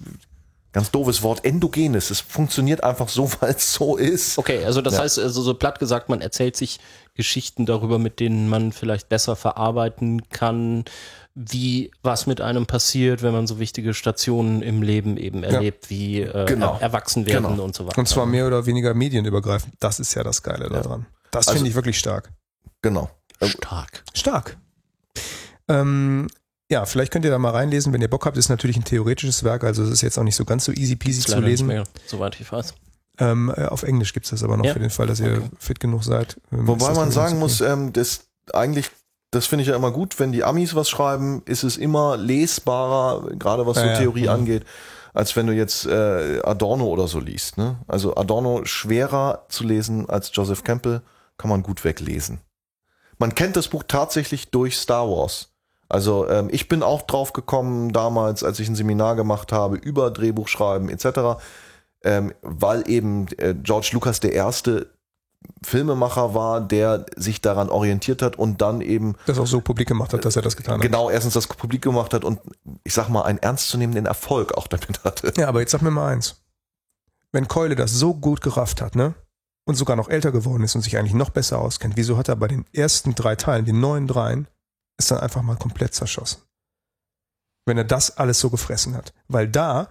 ganz 0.71 0.91
doofes 0.91 1.23
Wort, 1.23 1.43
endogenes. 1.45 2.09
Es 2.11 2.19
funktioniert 2.19 2.83
einfach 2.83 3.09
so, 3.09 3.29
weil 3.39 3.51
es 3.55 3.73
so 3.73 3.97
ist. 3.97 4.37
Okay, 4.37 4.63
also 4.65 4.81
das 4.81 4.95
Ja. 4.95 5.01
heißt, 5.01 5.19
also 5.19 5.41
so 5.41 5.53
platt 5.53 5.79
gesagt, 5.79 6.09
man 6.09 6.21
erzählt 6.21 6.55
sich 6.55 6.79
Geschichten 7.15 7.65
darüber, 7.65 7.99
mit 7.99 8.19
denen 8.19 8.47
man 8.49 8.71
vielleicht 8.71 9.09
besser 9.09 9.35
verarbeiten 9.35 10.29
kann, 10.29 10.85
wie 11.35 11.91
was 12.03 12.27
mit 12.27 12.41
einem 12.41 12.65
passiert, 12.65 13.21
wenn 13.23 13.33
man 13.33 13.47
so 13.47 13.59
wichtige 13.59 13.93
Stationen 13.93 14.61
im 14.61 14.81
Leben 14.81 15.17
eben 15.17 15.43
erlebt, 15.43 15.89
wie 15.89 16.21
äh, 16.21 16.45
Genau. 16.45 16.73
er, 16.75 16.81
erwachsen 16.81 17.25
werden 17.25 17.45
Genau. 17.51 17.63
und 17.63 17.75
so 17.75 17.85
weiter. 17.85 17.97
Und 17.97 18.07
zwar 18.07 18.25
mehr 18.25 18.45
oder 18.47 18.65
weniger 18.65 18.93
medienübergreifend. 18.93 19.73
Das 19.79 19.99
ist 19.99 20.13
ja 20.15 20.23
das 20.23 20.43
Geile 20.43 20.69
daran. 20.69 21.05
Das 21.31 21.47
Also- 21.47 21.57
finde 21.57 21.69
ich 21.69 21.75
wirklich 21.75 21.97
stark. 21.99 22.31
Genau. 22.81 23.09
stark. 23.41 24.03
Stark. 24.13 24.57
Ähm, 25.67 26.27
ja, 26.69 26.85
vielleicht 26.85 27.11
könnt 27.11 27.25
ihr 27.25 27.31
da 27.31 27.39
mal 27.39 27.51
reinlesen, 27.51 27.91
wenn 27.93 28.01
ihr 28.01 28.09
Bock 28.09 28.25
habt. 28.25 28.37
Ist 28.37 28.49
natürlich 28.49 28.77
ein 28.77 28.83
theoretisches 28.83 29.43
Werk, 29.43 29.63
also 29.63 29.83
es 29.83 29.89
ist 29.89 30.01
jetzt 30.01 30.17
auch 30.19 30.23
nicht 30.23 30.35
so 30.35 30.45
ganz 30.45 30.65
so 30.65 30.71
easy 30.71 30.95
peasy 30.95 31.21
zu 31.21 31.29
leider 31.31 31.41
nicht 31.41 31.49
lesen. 31.51 31.67
mehr, 31.67 31.83
soweit 32.05 32.39
ich 32.39 32.51
weiß. 32.51 32.73
Ähm, 33.17 33.51
äh, 33.55 33.65
auf 33.65 33.83
Englisch 33.83 34.13
gibt 34.13 34.25
es 34.25 34.29
das 34.29 34.43
aber 34.43 34.55
noch 34.55 34.65
Ja. 34.65 34.73
für 34.73 34.79
den 34.79 34.89
Fall, 34.91 35.07
dass 35.07 35.19
ihr 35.19 35.37
Okay. 35.37 35.49
fit 35.57 35.79
genug 35.79 36.03
seid. 36.03 36.39
Ähm, 36.51 36.67
Wobei 36.67 36.93
man 36.93 37.11
sagen 37.11 37.33
okay. 37.33 37.39
muss, 37.39 37.59
ähm, 37.61 37.91
das 37.91 38.21
eigentlich, 38.53 38.89
das 39.31 39.45
finde 39.45 39.63
ich 39.63 39.69
ja 39.69 39.75
immer 39.75 39.91
gut, 39.91 40.19
wenn 40.19 40.31
die 40.31 40.43
Amis 40.43 40.73
was 40.75 40.89
schreiben, 40.89 41.41
ist 41.45 41.63
es 41.63 41.75
immer 41.75 42.15
lesbarer, 42.17 43.29
gerade 43.37 43.65
was 43.65 43.77
so 43.77 43.83
Ja, 43.83 43.91
ja. 43.93 43.97
Theorie 43.97 44.23
Mhm. 44.23 44.29
angeht, 44.29 44.65
als 45.13 45.35
wenn 45.35 45.47
du 45.47 45.53
jetzt 45.53 45.85
äh, 45.85 46.39
Adorno 46.43 46.85
oder 46.85 47.07
so 47.07 47.19
liest. 47.19 47.57
Ne? 47.57 47.77
Also 47.87 48.15
Adorno 48.15 48.63
schwerer 48.65 49.45
zu 49.49 49.63
lesen 49.65 50.09
als 50.09 50.31
Joseph 50.33 50.63
Campbell, 50.63 51.01
kann 51.37 51.49
man 51.49 51.63
gut 51.63 51.83
weglesen. 51.83 52.39
Man 53.17 53.35
kennt 53.35 53.55
das 53.57 53.67
Buch 53.67 53.83
tatsächlich 53.87 54.49
durch 54.49 54.77
Star 54.77 55.09
Wars. 55.09 55.49
Also 55.89 56.29
ähm, 56.29 56.49
ich 56.51 56.67
bin 56.67 56.83
auch 56.83 57.01
drauf 57.01 57.33
gekommen 57.33 57.91
damals, 57.91 58.43
als 58.43 58.59
ich 58.59 58.69
ein 58.69 58.75
Seminar 58.75 59.15
gemacht 59.15 59.51
habe 59.51 59.75
über 59.75 60.11
Drehbuchschreiben 60.11 60.87
etc., 60.87 61.41
ähm, 62.03 62.33
weil 62.41 62.89
eben 62.89 63.27
äh, 63.39 63.55
George 63.55 63.89
Lucas 63.93 64.19
der 64.19 64.31
erste 64.31 64.87
Filmemacher 65.63 66.33
war, 66.33 66.61
der 66.61 67.05
sich 67.15 67.41
daran 67.41 67.69
orientiert 67.69 68.21
hat 68.21 68.37
und 68.37 68.61
dann 68.61 68.81
eben 68.81 69.15
das 69.25 69.39
auch 69.39 69.47
so 69.47 69.61
publik 69.61 69.87
gemacht 69.87 70.13
hat, 70.13 70.23
dass 70.23 70.35
er 70.35 70.41
das 70.41 70.55
getan 70.55 70.75
hat. 70.75 70.81
genau 70.81 71.09
erstens 71.09 71.33
das 71.33 71.47
publik 71.47 71.81
gemacht 71.81 72.13
hat 72.13 72.23
und 72.23 72.39
ich 72.83 72.93
sag 72.93 73.09
mal 73.09 73.23
einen 73.23 73.39
ernstzunehmenden 73.39 74.05
Erfolg 74.05 74.53
auch 74.53 74.67
damit 74.67 75.03
hatte. 75.03 75.33
Ja, 75.37 75.47
aber 75.47 75.61
jetzt 75.61 75.71
sag 75.71 75.81
mir 75.81 75.91
mal 75.91 76.13
eins. 76.13 76.41
Wenn 77.31 77.47
Keule 77.47 77.75
das 77.75 77.91
so 77.91 78.13
gut 78.13 78.41
gerafft 78.41 78.81
hat, 78.81 78.95
ne? 78.95 79.15
Und 79.65 79.75
sogar 79.75 79.95
noch 79.95 80.09
älter 80.09 80.31
geworden 80.31 80.63
ist 80.63 80.75
und 80.75 80.81
sich 80.81 80.97
eigentlich 80.97 81.13
noch 81.13 81.29
besser 81.29 81.59
auskennt, 81.59 81.95
wieso 81.95 82.17
hat 82.17 82.27
er 82.27 82.35
bei 82.35 82.47
den 82.47 82.65
ersten 82.73 83.13
drei 83.13 83.35
Teilen, 83.35 83.65
den 83.65 83.79
neuen 83.79 84.07
dreien, 84.07 84.47
ist 84.99 85.09
dann 85.09 85.19
einfach 85.19 85.41
mal 85.41 85.55
komplett 85.55 85.95
zerschossen? 85.95 86.41
Wenn 87.65 87.77
er 87.77 87.83
das 87.83 88.17
alles 88.17 88.39
so 88.39 88.49
gefressen 88.49 88.95
hat. 88.95 89.13
Weil 89.27 89.47
da 89.47 89.89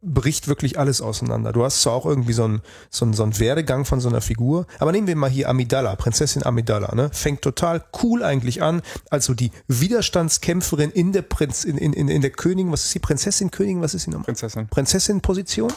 bricht 0.00 0.46
wirklich 0.46 0.78
alles 0.78 1.00
auseinander. 1.00 1.52
Du 1.52 1.64
hast 1.64 1.82
zwar 1.82 1.94
auch 1.94 2.06
irgendwie 2.06 2.32
so 2.32 2.44
einen, 2.44 2.62
so 2.88 3.04
einen, 3.04 3.14
so 3.14 3.24
einen 3.24 3.38
Werdegang 3.40 3.84
von 3.84 4.00
so 4.00 4.08
einer 4.08 4.20
Figur, 4.20 4.66
aber 4.78 4.92
nehmen 4.92 5.08
wir 5.08 5.16
mal 5.16 5.28
hier 5.28 5.48
Amidala, 5.48 5.96
Prinzessin 5.96 6.46
Amidala, 6.46 6.94
ne? 6.94 7.10
Fängt 7.12 7.42
total 7.42 7.84
cool 8.02 8.22
eigentlich 8.22 8.62
an, 8.62 8.82
also 9.10 9.34
die 9.34 9.50
Widerstandskämpferin 9.66 10.90
in 10.90 11.12
der 11.12 11.22
Prinz, 11.22 11.64
in, 11.64 11.76
in, 11.76 11.92
in 11.92 12.08
in 12.08 12.22
der 12.22 12.30
Königin, 12.30 12.70
was 12.70 12.84
ist 12.84 12.92
sie? 12.92 13.00
Prinzessin, 13.00 13.50
Königin, 13.50 13.82
was 13.82 13.94
ist 13.94 14.04
sie 14.04 14.10
nochmal? 14.10 14.26
Prinzessin. 14.26 14.68
Prinzessin-Position. 14.68 15.72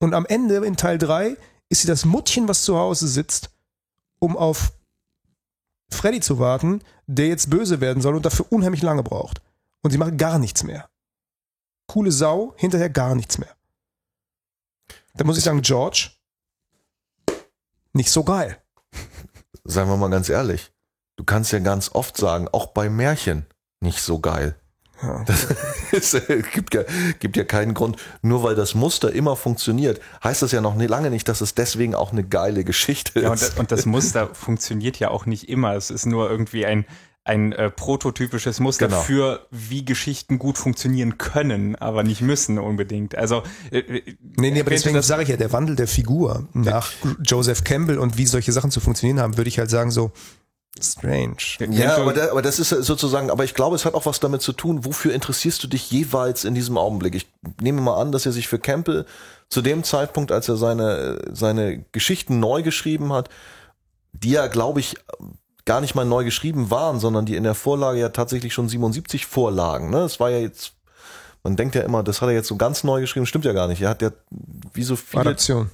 Und 0.00 0.12
am 0.12 0.26
Ende 0.26 0.56
in 0.56 0.76
Teil 0.76 0.98
3 0.98 1.36
ist 1.70 1.80
sie 1.80 1.88
das 1.88 2.04
Muttchen, 2.04 2.46
was 2.46 2.62
zu 2.62 2.76
Hause 2.76 3.08
sitzt, 3.08 3.50
um 4.18 4.36
auf 4.36 4.72
Freddy 5.90 6.20
zu 6.20 6.38
warten, 6.38 6.82
der 7.06 7.28
jetzt 7.28 7.50
böse 7.50 7.80
werden 7.80 8.02
soll 8.02 8.16
und 8.16 8.24
dafür 8.24 8.46
unheimlich 8.50 8.82
lange 8.82 9.02
braucht. 9.02 9.40
Und 9.82 9.90
sie 9.90 9.98
macht 9.98 10.18
gar 10.18 10.38
nichts 10.38 10.62
mehr. 10.62 10.88
Coole 11.86 12.12
Sau, 12.12 12.54
hinterher 12.56 12.90
gar 12.90 13.14
nichts 13.14 13.38
mehr. 13.38 13.54
Da 15.14 15.24
muss 15.24 15.38
ich 15.38 15.44
sagen, 15.44 15.62
George, 15.62 16.10
nicht 17.92 18.10
so 18.10 18.24
geil. 18.24 18.60
Seien 19.64 19.88
wir 19.88 19.96
mal 19.96 20.10
ganz 20.10 20.28
ehrlich, 20.28 20.72
du 21.16 21.24
kannst 21.24 21.52
ja 21.52 21.58
ganz 21.58 21.90
oft 21.94 22.16
sagen, 22.16 22.48
auch 22.48 22.68
bei 22.68 22.88
Märchen 22.88 23.46
nicht 23.80 24.00
so 24.00 24.18
geil. 24.18 24.58
Ja. 25.24 25.24
Es 25.92 26.14
äh, 26.14 26.42
gibt, 26.52 26.74
ja, 26.74 26.82
gibt 27.20 27.36
ja 27.36 27.44
keinen 27.44 27.74
Grund, 27.74 27.96
nur 28.22 28.42
weil 28.42 28.54
das 28.54 28.74
Muster 28.74 29.12
immer 29.12 29.36
funktioniert, 29.36 30.00
heißt 30.22 30.42
das 30.42 30.52
ja 30.52 30.60
noch 30.60 30.76
lange 30.76 31.10
nicht, 31.10 31.28
dass 31.28 31.40
es 31.40 31.54
deswegen 31.54 31.94
auch 31.94 32.12
eine 32.12 32.24
geile 32.24 32.64
Geschichte 32.64 33.20
Ja, 33.20 33.28
und, 33.28 33.34
ist. 33.34 33.50
das- 33.50 33.58
und 33.58 33.70
das 33.72 33.86
Muster 33.86 34.30
funktioniert 34.34 34.98
ja 34.98 35.10
auch 35.10 35.26
nicht 35.26 35.48
immer. 35.48 35.74
Es 35.74 35.90
ist 35.90 36.06
nur 36.06 36.30
irgendwie 36.30 36.64
ein, 36.66 36.84
ein 37.24 37.52
äh, 37.52 37.70
prototypisches 37.70 38.60
Muster 38.60 38.88
Genau. 38.88 39.00
für, 39.00 39.46
wie 39.50 39.84
Geschichten 39.84 40.38
gut 40.38 40.58
funktionieren 40.58 41.16
können, 41.16 41.74
aber 41.76 42.02
nicht 42.02 42.20
müssen 42.20 42.58
unbedingt. 42.58 43.14
Also, 43.14 43.42
äh, 43.70 43.78
äh, 43.78 44.02
Nee, 44.36 44.50
nee, 44.50 44.60
aber 44.60 44.70
deswegen 44.70 44.94
das- 44.96 45.06
sage 45.06 45.22
ich 45.22 45.28
ja, 45.28 45.36
der 45.36 45.52
Wandel 45.52 45.76
der 45.76 45.88
Figur 45.88 46.48
nach 46.52 46.90
Joseph 47.22 47.64
Campbell 47.64 47.98
und 47.98 48.18
wie 48.18 48.26
solche 48.26 48.52
Sachen 48.52 48.70
zu 48.70 48.80
funktionieren 48.80 49.20
haben, 49.20 49.36
würde 49.36 49.48
ich 49.48 49.58
halt 49.58 49.70
sagen 49.70 49.90
so 49.90 50.12
strange. 50.80 51.36
Ja, 51.70 51.96
aber, 51.96 52.12
da, 52.12 52.30
aber 52.30 52.42
das 52.42 52.58
ist 52.58 52.70
sozusagen, 52.70 53.30
aber 53.30 53.44
ich 53.44 53.54
glaube, 53.54 53.76
es 53.76 53.84
hat 53.84 53.94
auch 53.94 54.06
was 54.06 54.20
damit 54.20 54.42
zu 54.42 54.52
tun, 54.52 54.84
wofür 54.84 55.14
interessierst 55.14 55.62
du 55.62 55.68
dich 55.68 55.90
jeweils 55.90 56.44
in 56.44 56.54
diesem 56.54 56.76
Augenblick? 56.76 57.14
Ich 57.14 57.28
nehme 57.60 57.80
mal 57.80 58.00
an, 58.00 58.10
dass 58.10 58.26
er 58.26 58.32
sich 58.32 58.48
für 58.48 58.58
Campbell 58.58 59.06
zu 59.48 59.62
dem 59.62 59.84
Zeitpunkt, 59.84 60.32
als 60.32 60.48
er 60.48 60.56
seine, 60.56 61.20
seine 61.30 61.84
Geschichten 61.92 62.40
neu 62.40 62.62
geschrieben 62.62 63.12
hat, 63.12 63.28
die 64.12 64.30
ja, 64.30 64.48
glaube 64.48 64.80
ich, 64.80 64.96
gar 65.64 65.80
nicht 65.80 65.94
mal 65.94 66.04
neu 66.04 66.24
geschrieben 66.24 66.70
waren, 66.70 66.98
sondern 67.00 67.24
die 67.24 67.36
in 67.36 67.44
der 67.44 67.54
Vorlage 67.54 67.98
ja 67.98 68.08
tatsächlich 68.10 68.52
schon 68.52 68.68
77 68.68 69.26
vorlagen. 69.26 69.90
Ne? 69.90 69.98
Das 69.98 70.20
war 70.20 70.30
ja 70.30 70.38
jetzt, 70.38 70.72
man 71.42 71.56
denkt 71.56 71.74
ja 71.74 71.82
immer, 71.82 72.02
das 72.02 72.20
hat 72.20 72.28
er 72.28 72.34
jetzt 72.34 72.48
so 72.48 72.56
ganz 72.56 72.84
neu 72.84 73.00
geschrieben, 73.00 73.26
stimmt 73.26 73.44
ja 73.44 73.52
gar 73.52 73.68
nicht. 73.68 73.80
Er 73.80 73.90
hat 73.90 74.02
ja 74.02 74.10
wie 74.72 74.82
so 74.82 74.96
viele 74.96 75.22
Adaption. 75.22 75.70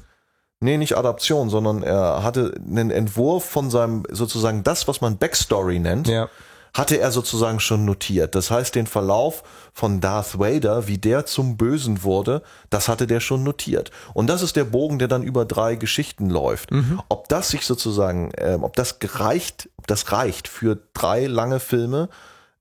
Nee, 0.60 0.76
nicht 0.76 0.96
Adaption, 0.96 1.48
sondern 1.48 1.82
er 1.82 2.22
hatte 2.22 2.54
einen 2.68 2.90
Entwurf 2.90 3.44
von 3.44 3.70
seinem, 3.70 4.02
sozusagen 4.10 4.62
das, 4.62 4.86
was 4.88 5.00
man 5.00 5.16
Backstory 5.16 5.78
nennt, 5.78 6.06
Ja. 6.06 6.28
hatte 6.74 7.00
er 7.00 7.10
sozusagen 7.12 7.60
schon 7.60 7.86
notiert. 7.86 8.34
Das 8.34 8.50
heißt, 8.50 8.74
den 8.74 8.86
Verlauf 8.86 9.42
von 9.72 10.00
Darth 10.02 10.38
Vader, 10.38 10.86
wie 10.86 10.98
der 10.98 11.24
zum 11.24 11.56
Bösen 11.56 12.02
wurde, 12.02 12.42
das 12.68 12.88
hatte 12.88 13.06
der 13.06 13.20
schon 13.20 13.42
notiert. 13.42 13.90
Und 14.12 14.26
das 14.28 14.42
ist 14.42 14.54
der 14.54 14.64
Bogen, 14.64 14.98
der 14.98 15.08
dann 15.08 15.22
über 15.22 15.46
drei 15.46 15.76
Geschichten 15.76 16.28
läuft. 16.28 16.68
Ob 17.08 17.28
das 17.30 17.48
sich 17.48 17.64
sozusagen, 17.64 18.30
ähm, 18.36 18.62
ob 18.62 18.76
das 18.76 18.98
gereicht, 18.98 19.70
ob 19.78 19.86
das 19.86 20.12
reicht 20.12 20.46
für 20.46 20.78
drei 20.92 21.26
lange 21.26 21.58
Filme, 21.58 22.10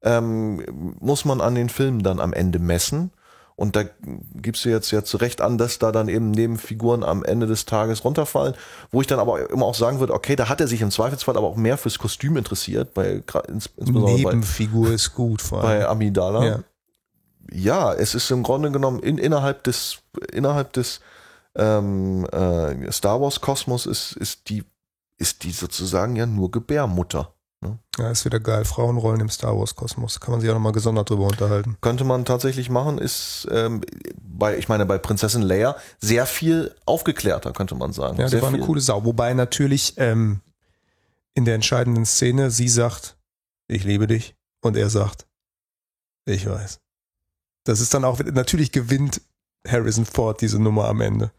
ähm, 0.02 0.64
muss 1.02 1.26
man 1.26 1.42
an 1.42 1.54
den 1.54 1.68
Filmen 1.68 2.02
dann 2.02 2.22
am 2.22 2.32
Ende 2.32 2.60
messen. 2.60 3.12
Und 3.60 3.76
da 3.76 3.84
gibst 4.36 4.64
du 4.64 4.70
jetzt 4.70 4.90
ja 4.92 5.04
zu 5.04 5.18
Recht 5.18 5.42
an, 5.42 5.58
dass 5.58 5.80
da 5.80 5.92
dann 5.92 6.08
eben 6.08 6.32
Nebenfiguren 6.32 7.04
am 7.04 7.26
Ende 7.26 7.46
des 7.46 7.66
Tages 7.66 8.06
runterfallen, 8.06 8.54
wo 8.90 9.02
ich 9.02 9.08
dann 9.08 9.20
aber 9.20 9.50
immer 9.50 9.66
auch 9.66 9.76
sagen 9.76 10.00
würde, 10.00 10.14
okay, 10.14 10.38
da 10.38 10.48
hat 10.48 10.62
er 10.62 10.68
sich 10.70 10.80
im 10.80 10.92
Zweifelsfall 10.92 11.36
aber 11.36 11.48
auch 11.48 11.58
mehr 11.58 11.78
fürs 11.78 12.00
Kostüm 12.00 12.38
interessiert, 12.38 12.94
bei, 12.94 13.22
ins, 13.50 13.70
insbesondere 13.76 14.14
bei, 14.14 14.14
Nebenfigur 14.14 14.94
ist 14.94 15.14
gut 15.14 15.42
vor 15.42 15.62
bei 15.62 15.80
allem. 15.80 15.90
Amidala. 15.90 16.46
Ja. 16.46 16.60
Ja. 17.52 17.94
es 17.94 18.16
ist 18.16 18.32
im 18.32 18.44
Grunde 18.44 18.72
genommen 18.72 19.02
in, 19.02 19.18
innerhalb 19.18 19.66
des, 19.66 19.98
innerhalb 20.32 20.72
des 20.72 21.02
ähm, 21.56 22.26
äh, 22.32 22.90
Star 22.94 23.20
Wars 23.20 23.42
Kosmos 23.42 23.86
ist, 23.86 24.14
ist 24.14 24.48
die, 24.48 24.64
ist 25.18 25.44
die 25.44 25.52
sozusagen 25.52 26.16
ja 26.16 26.26
nur 26.26 26.50
Gebärmutter. 26.50 27.34
Ja, 27.98 28.10
ist 28.10 28.24
wieder 28.24 28.40
geil. 28.40 28.64
Frauenrollen 28.64 29.20
im 29.20 29.30
Star 29.30 29.58
Wars 29.58 29.76
Kosmos. 29.76 30.22
Kann 30.22 30.32
man 30.32 30.40
sich 30.40 30.50
auch 30.50 30.54
nochmal 30.54 30.72
gesondert 30.72 31.10
drüber 31.10 31.26
unterhalten. 31.26 31.78
Könnte 31.82 32.06
man 32.06 32.24
tatsächlich 32.24 32.70
machen, 32.70 32.98
ist 32.98 33.48
ähm, 33.52 33.82
bei, 34.22 34.58
ich 34.58 34.70
meine, 34.70 34.86
bei 34.86 34.98
Prinzessin 34.98 35.42
Leia 35.42 35.76
sehr 36.00 36.26
viel 36.26 36.74
aufgeklärter, 36.86 37.52
könnte 37.52 37.76
man 37.76 37.92
sagen. 37.92 38.18
Ja, 38.18 38.30
sehr 38.30 38.42
war 38.42 38.48
eine 38.48 38.60
viel. 38.60 38.66
coole 38.66 38.80
Sau. 38.80 39.04
Wobei 39.04 39.34
natürlich 39.34 39.96
ähm, 39.98 40.40
in 41.34 41.44
der 41.44 41.56
entscheidenden 41.56 42.06
Szene 42.06 42.52
sie 42.52 42.70
sagt, 42.70 43.18
ich 43.68 43.84
liebe 43.84 44.08
dich. 44.08 44.36
Und 44.62 44.78
er 44.78 44.90
sagt, 44.90 45.26
ich 46.26 46.50
weiß. 46.50 46.80
Das 47.66 47.82
ist 47.82 47.94
dann 47.94 48.06
auch, 48.06 48.20
natürlich 48.20 48.72
gewinnt 48.72 49.22
Harrison 49.68 50.06
Ford 50.06 50.42
diese 50.42 50.60
Nummer 50.60 50.86
am 50.86 51.02
Ende. 51.02 51.32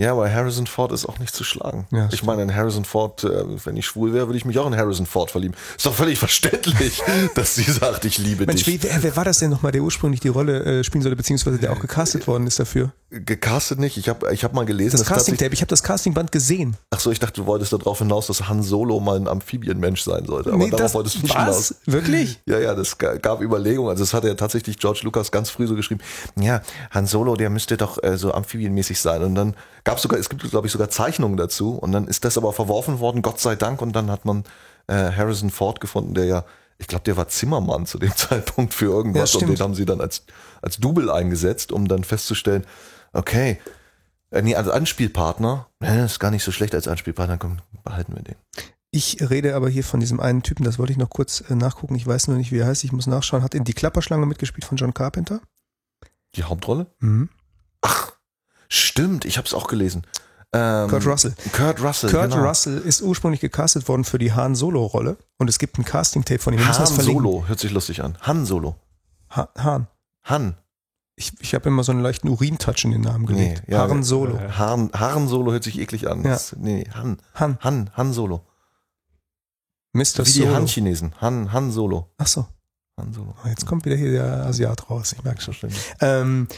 Ja, 0.00 0.12
aber 0.12 0.32
Harrison 0.32 0.66
Ford 0.66 0.92
ist 0.92 1.04
auch 1.04 1.18
nicht 1.18 1.34
zu 1.34 1.44
schlagen. 1.44 1.86
Ja, 1.90 2.08
ich 2.10 2.22
meine, 2.22 2.40
in 2.40 2.54
Harrison 2.56 2.86
Ford, 2.86 3.22
äh, 3.22 3.44
wenn 3.66 3.76
ich 3.76 3.84
schwul 3.84 4.14
wäre, 4.14 4.28
würde 4.28 4.38
ich 4.38 4.46
mich 4.46 4.58
auch 4.58 4.66
in 4.66 4.74
Harrison 4.74 5.04
Ford 5.04 5.30
verlieben. 5.30 5.54
Ist 5.76 5.84
doch 5.84 5.92
völlig 5.94 6.18
verständlich, 6.18 7.02
dass 7.34 7.54
sie 7.54 7.70
sagt, 7.70 8.06
ich 8.06 8.16
liebe 8.16 8.46
Mensch, 8.46 8.62
dich. 8.64 8.82
wie, 8.82 8.88
wer, 8.88 9.02
wer 9.02 9.14
war 9.16 9.26
das 9.26 9.40
denn 9.40 9.50
nochmal, 9.50 9.72
der 9.72 9.82
ursprünglich 9.82 10.20
die 10.20 10.28
Rolle 10.28 10.64
äh, 10.80 10.84
spielen 10.84 11.02
sollte, 11.02 11.16
beziehungsweise 11.16 11.58
der 11.58 11.70
auch 11.72 11.80
gecastet 11.80 12.26
worden 12.26 12.46
ist 12.46 12.58
dafür? 12.58 12.92
Gecastet 13.10 13.78
nicht. 13.78 13.98
Ich 13.98 14.08
habe 14.08 14.32
ich 14.32 14.42
hab 14.42 14.54
mal 14.54 14.64
gelesen, 14.64 14.96
Das 14.96 15.04
Casting-Tape, 15.06 15.52
ich 15.52 15.60
habe 15.60 15.68
das 15.68 15.82
Castingband 15.82 16.32
gesehen. 16.32 16.76
Ach 16.90 17.00
so, 17.00 17.10
ich 17.10 17.18
dachte, 17.18 17.40
du 17.42 17.46
wolltest 17.46 17.72
darauf 17.74 17.98
hinaus, 17.98 18.28
dass 18.28 18.48
Han 18.48 18.62
Solo 18.62 19.00
mal 19.00 19.16
ein 19.16 19.28
Amphibienmensch 19.28 20.02
sein 20.02 20.24
sollte. 20.24 20.50
Aber 20.52 20.64
darauf 20.66 20.80
das, 20.80 20.94
wolltest 20.94 21.16
du 21.16 21.22
nicht 21.22 21.36
hinaus. 21.36 21.56
was? 21.72 21.74
Wirklich? 21.86 22.40
Ja, 22.46 22.58
ja, 22.58 22.74
das 22.74 22.96
ga- 22.96 23.16
gab 23.16 23.42
Überlegungen. 23.42 23.90
Also 23.90 24.04
es 24.04 24.14
hat 24.14 24.24
ja 24.24 24.32
tatsächlich 24.34 24.78
George 24.78 25.00
Lucas 25.02 25.30
ganz 25.30 25.50
früh 25.50 25.66
so 25.66 25.74
geschrieben, 25.74 26.00
ja, 26.40 26.62
Han 26.92 27.06
Solo, 27.06 27.34
der 27.36 27.50
müsste 27.50 27.76
doch 27.76 28.02
äh, 28.02 28.16
so 28.16 28.32
amphibienmäßig 28.32 28.98
sein. 29.00 29.22
Und 29.24 29.34
dann 29.34 29.56
gab 29.84 29.96
es 29.96 30.02
sogar, 30.02 30.18
es 30.18 30.28
gibt, 30.28 30.42
glaube 30.50 30.66
ich, 30.66 30.72
sogar 30.72 30.90
Zeichnungen 30.90 31.36
dazu. 31.36 31.74
Und 31.74 31.92
dann 31.92 32.06
ist 32.06 32.24
das 32.24 32.36
aber 32.38 32.52
verworfen 32.52 32.98
worden, 33.00 33.22
Gott 33.22 33.40
sei 33.40 33.56
Dank. 33.56 33.82
Und 33.82 33.92
dann 33.94 34.10
hat 34.10 34.24
man 34.24 34.44
äh, 34.86 35.12
Harrison 35.12 35.50
Ford 35.50 35.80
gefunden, 35.80 36.14
der 36.14 36.24
ja, 36.24 36.44
ich 36.78 36.86
glaube, 36.86 37.04
der 37.04 37.16
war 37.16 37.28
Zimmermann 37.28 37.86
zu 37.86 37.98
dem 37.98 38.12
Zeitpunkt 38.16 38.74
für 38.74 38.86
Ja, 38.86 38.92
irgendwas. 38.92 39.34
und 39.34 39.40
stimmt. 39.42 39.58
den 39.58 39.62
haben 39.64 39.74
sie 39.74 39.84
dann 39.86 40.00
als, 40.00 40.24
als 40.62 40.78
Double 40.78 41.10
eingesetzt, 41.10 41.72
um 41.72 41.88
dann 41.88 42.04
festzustellen, 42.04 42.64
okay, 43.12 43.58
äh, 44.30 44.42
nee, 44.42 44.54
als 44.54 44.68
Anspielpartner, 44.68 45.66
äh, 45.82 46.04
ist 46.04 46.20
gar 46.20 46.30
nicht 46.30 46.44
so 46.44 46.52
schlecht 46.52 46.74
als 46.74 46.88
Anspielpartner, 46.88 47.36
komm, 47.38 47.58
behalten 47.84 48.14
wir 48.14 48.22
den. 48.22 48.36
Ich 48.92 49.18
rede 49.30 49.54
aber 49.54 49.68
hier 49.68 49.84
von 49.84 50.00
diesem 50.00 50.18
einen 50.18 50.42
Typen, 50.42 50.64
das 50.64 50.78
wollte 50.78 50.92
ich 50.92 50.98
noch 50.98 51.10
kurz 51.10 51.42
äh, 51.48 51.54
nachgucken. 51.54 51.94
Ich 51.94 52.06
weiß 52.06 52.26
nur 52.28 52.36
nicht, 52.36 52.50
wie 52.50 52.58
er 52.58 52.66
heißt. 52.66 52.82
Ich 52.82 52.90
muss 52.92 53.06
nachschauen. 53.06 53.42
Hat 53.44 53.54
in 53.54 53.62
die 53.64 53.72
Klapperschlange 53.72 54.26
mitgespielt 54.26 54.64
von 54.64 54.76
John 54.78 54.94
Carpenter? 54.94 55.40
Die 56.34 56.42
Hauptrolle? 56.42 56.86
Mhm. 56.98 57.28
Stimmt, 58.72 59.24
ich 59.24 59.36
habe 59.36 59.46
es 59.46 59.54
auch 59.54 59.66
gelesen. 59.66 60.06
Ähm, 60.52 60.88
Kurt 60.88 61.06
Russell. 61.06 61.34
Kurt 61.52 61.82
Russell. 61.82 62.10
Kurt 62.10 62.30
genau. 62.30 62.44
Russell 62.44 62.78
ist 62.78 63.02
ursprünglich 63.02 63.40
gecastet 63.40 63.86
worden 63.88 64.04
für 64.04 64.18
die 64.18 64.32
Han 64.32 64.54
Solo-Rolle 64.54 65.16
und 65.38 65.48
es 65.48 65.58
gibt 65.58 65.78
ein 65.78 65.84
Casting-Tape 65.84 66.40
von 66.40 66.54
ihm. 66.54 66.66
Han. 66.66 66.86
Solo, 66.86 67.44
hört 67.46 67.60
sich 67.60 67.70
lustig 67.70 68.02
an. 68.02 68.16
Han 68.22 68.46
Solo. 68.46 68.76
Ha 69.30 69.48
Han. 69.58 69.86
Han. 70.24 70.56
Ich, 71.14 71.32
ich 71.40 71.54
habe 71.54 71.68
immer 71.68 71.84
so 71.84 71.92
einen 71.92 72.00
leichten 72.00 72.28
Urin-Touch 72.28 72.84
in 72.84 72.92
den 72.92 73.02
Namen 73.02 73.26
gelegt. 73.26 73.64
Nee, 73.68 73.74
ja, 73.74 73.88
Han 73.88 74.02
Solo. 74.02 74.36
äh, 74.36 74.50
Han, 74.52 74.90
Han 74.92 75.28
Solo 75.28 75.52
hört 75.52 75.64
sich 75.64 75.78
eklig 75.78 76.08
an. 76.08 76.24
Ja. 76.24 76.30
Das, 76.30 76.56
nee, 76.58 76.88
Han. 76.94 77.18
Han. 77.34 77.58
Han, 77.60 77.90
Han 77.94 78.12
Solo. 78.12 78.42
Mr. 79.92 80.02
Wie 80.18 80.22
die 80.24 80.30
Solo. 80.30 80.54
Han-Chinesen. 80.54 81.14
Han, 81.20 81.52
Han 81.52 81.70
Solo. 81.70 82.10
Ach 82.18 82.26
so. 82.26 82.46
Han 82.96 83.12
Solo. 83.12 83.34
Jetzt 83.44 83.66
kommt 83.66 83.84
wieder 83.84 83.96
hier 83.96 84.12
der 84.12 84.46
Asiat 84.46 84.90
raus. 84.90 85.12
Ich 85.12 85.22
merke 85.22 85.40
schon. 85.42 85.70
Ähm, 86.00 86.48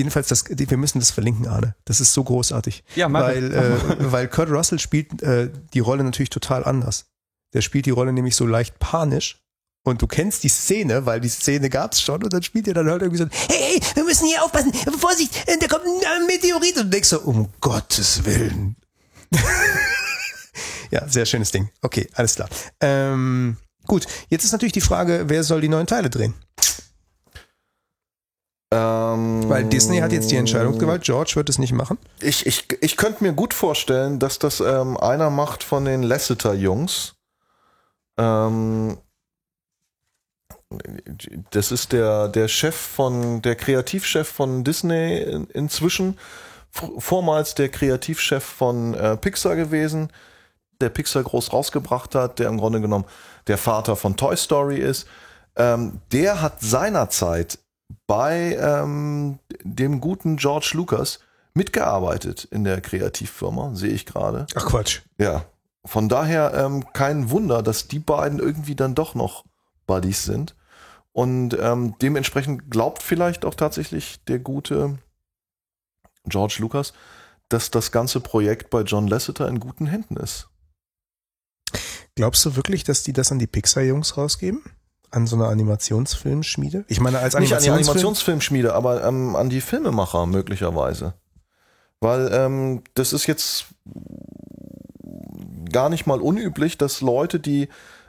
jedenfalls, 0.00 0.28
das, 0.28 0.44
wir 0.48 0.76
müssen 0.76 0.98
das 0.98 1.10
verlinken, 1.10 1.46
Arne. 1.46 1.74
Das 1.84 2.00
ist 2.00 2.14
so 2.14 2.24
großartig. 2.24 2.84
Ja, 2.96 3.08
mach 3.08 3.22
weil, 3.22 3.52
äh, 3.52 4.12
weil 4.12 4.28
Kurt 4.28 4.50
Russell 4.50 4.78
spielt 4.78 5.22
äh, 5.22 5.50
die 5.74 5.80
Rolle 5.80 6.02
natürlich 6.04 6.30
total 6.30 6.64
anders. 6.64 7.06
Der 7.52 7.60
spielt 7.60 7.86
die 7.86 7.90
Rolle 7.90 8.12
nämlich 8.12 8.34
so 8.34 8.46
leicht 8.46 8.78
panisch. 8.78 9.42
Und 9.82 10.02
du 10.02 10.06
kennst 10.06 10.42
die 10.42 10.48
Szene, 10.48 11.06
weil 11.06 11.20
die 11.20 11.28
Szene 11.28 11.70
gab's 11.70 12.02
schon 12.02 12.22
und 12.22 12.32
dann 12.32 12.42
spielt 12.42 12.68
er 12.68 12.74
dann 12.74 12.90
halt 12.90 13.00
irgendwie 13.00 13.22
so, 13.22 13.26
hey, 13.48 13.80
hey, 13.80 13.80
wir 13.94 14.04
müssen 14.04 14.26
hier 14.26 14.44
aufpassen, 14.44 14.72
Vorsicht, 14.98 15.34
äh, 15.46 15.56
da 15.58 15.68
kommt 15.68 15.84
ein 15.84 16.26
Meteorit 16.26 16.76
und 16.76 16.84
du 16.84 16.90
denkst 16.90 17.08
so, 17.08 17.20
um 17.20 17.48
Gottes 17.60 18.24
Willen. 18.24 18.76
ja, 20.90 21.08
sehr 21.08 21.24
schönes 21.24 21.50
Ding. 21.50 21.70
Okay, 21.80 22.08
alles 22.12 22.34
klar. 22.34 22.48
Ähm, 22.80 23.56
gut, 23.86 24.06
jetzt 24.28 24.44
ist 24.44 24.52
natürlich 24.52 24.74
die 24.74 24.82
Frage, 24.82 25.24
wer 25.28 25.44
soll 25.44 25.62
die 25.62 25.68
neuen 25.68 25.86
Teile 25.86 26.10
drehen? 26.10 26.34
Ähm, 28.72 29.48
Weil 29.48 29.64
Disney 29.64 29.98
hat 29.98 30.12
jetzt 30.12 30.30
die 30.30 30.36
Entscheidungsgewalt, 30.36 31.02
George 31.02 31.32
wird 31.34 31.48
es 31.48 31.58
nicht 31.58 31.72
machen. 31.72 31.98
Ich, 32.20 32.46
ich, 32.46 32.68
ich 32.80 32.96
könnte 32.96 33.24
mir 33.24 33.32
gut 33.32 33.52
vorstellen, 33.52 34.20
dass 34.20 34.38
das 34.38 34.60
ähm, 34.60 34.96
einer 34.96 35.28
macht 35.30 35.64
von 35.64 35.84
den 35.84 36.04
Lasseter-Jungs. 36.04 37.14
Ähm, 38.16 38.98
das 41.50 41.72
ist 41.72 41.90
der, 41.92 42.28
der 42.28 42.46
Chef 42.46 42.76
von, 42.76 43.42
der 43.42 43.56
Kreativchef 43.56 44.28
von 44.28 44.62
Disney 44.62 45.18
in, 45.18 45.46
inzwischen. 45.46 46.16
Vormals 46.70 47.56
der 47.56 47.68
Kreativchef 47.68 48.44
von 48.44 48.94
äh, 48.94 49.16
Pixar 49.16 49.56
gewesen, 49.56 50.12
der 50.80 50.90
Pixar 50.90 51.24
groß 51.24 51.52
rausgebracht 51.52 52.14
hat, 52.14 52.38
der 52.38 52.48
im 52.48 52.58
Grunde 52.58 52.80
genommen 52.80 53.04
der 53.48 53.58
Vater 53.58 53.96
von 53.96 54.16
Toy 54.16 54.36
Story 54.36 54.76
ist. 54.76 55.08
Ähm, 55.56 56.00
der 56.12 56.40
hat 56.40 56.60
seinerzeit 56.60 57.58
bei 58.06 58.56
ähm, 58.60 59.38
dem 59.62 60.00
guten 60.00 60.36
George 60.36 60.72
Lucas 60.74 61.20
mitgearbeitet 61.54 62.44
in 62.50 62.64
der 62.64 62.80
Kreativfirma, 62.80 63.74
sehe 63.74 63.90
ich 63.90 64.06
gerade. 64.06 64.46
Ach 64.54 64.66
Quatsch. 64.66 65.00
Ja. 65.18 65.44
Von 65.84 66.08
daher 66.08 66.54
ähm, 66.54 66.92
kein 66.92 67.30
Wunder, 67.30 67.62
dass 67.62 67.88
die 67.88 67.98
beiden 67.98 68.38
irgendwie 68.38 68.74
dann 68.74 68.94
doch 68.94 69.14
noch 69.14 69.44
Buddies 69.86 70.24
sind. 70.24 70.54
Und 71.12 71.56
ähm, 71.60 71.96
dementsprechend 72.00 72.70
glaubt 72.70 73.02
vielleicht 73.02 73.44
auch 73.44 73.54
tatsächlich 73.54 74.22
der 74.24 74.38
gute 74.38 74.98
George 76.24 76.56
Lucas, 76.58 76.92
dass 77.48 77.70
das 77.70 77.90
ganze 77.90 78.20
Projekt 78.20 78.70
bei 78.70 78.82
John 78.82 79.08
Lasseter 79.08 79.48
in 79.48 79.58
guten 79.58 79.86
Händen 79.86 80.16
ist. 80.16 80.48
Glaubst 82.14 82.44
du 82.44 82.54
wirklich, 82.56 82.84
dass 82.84 83.02
die 83.02 83.12
das 83.12 83.32
an 83.32 83.38
die 83.38 83.46
Pixar-Jungs 83.46 84.16
rausgeben? 84.16 84.62
An 85.10 85.26
so 85.26 85.36
einer 85.36 85.48
Animationsfilmschmiede? 85.48 86.84
Ich 86.88 87.00
meine, 87.00 87.18
als 87.18 87.34
Nicht 87.34 87.52
an 87.52 87.62
die 87.62 87.68
Animationsfilm. 87.68 87.90
Animationsfilmschmiede, 87.90 88.74
aber 88.74 89.04
ähm, 89.04 89.34
an 89.34 89.50
die 89.50 89.60
Filmemacher 89.60 90.26
möglicherweise. 90.26 91.14
Weil 92.00 92.30
ähm, 92.32 92.82
das 92.94 93.12
ist 93.12 93.26
jetzt 93.26 93.66
gar 95.72 95.88
nicht 95.88 96.06
mal 96.06 96.20
unüblich, 96.20 96.78
dass 96.78 97.00
Leute, 97.00 97.40
die 97.40 97.68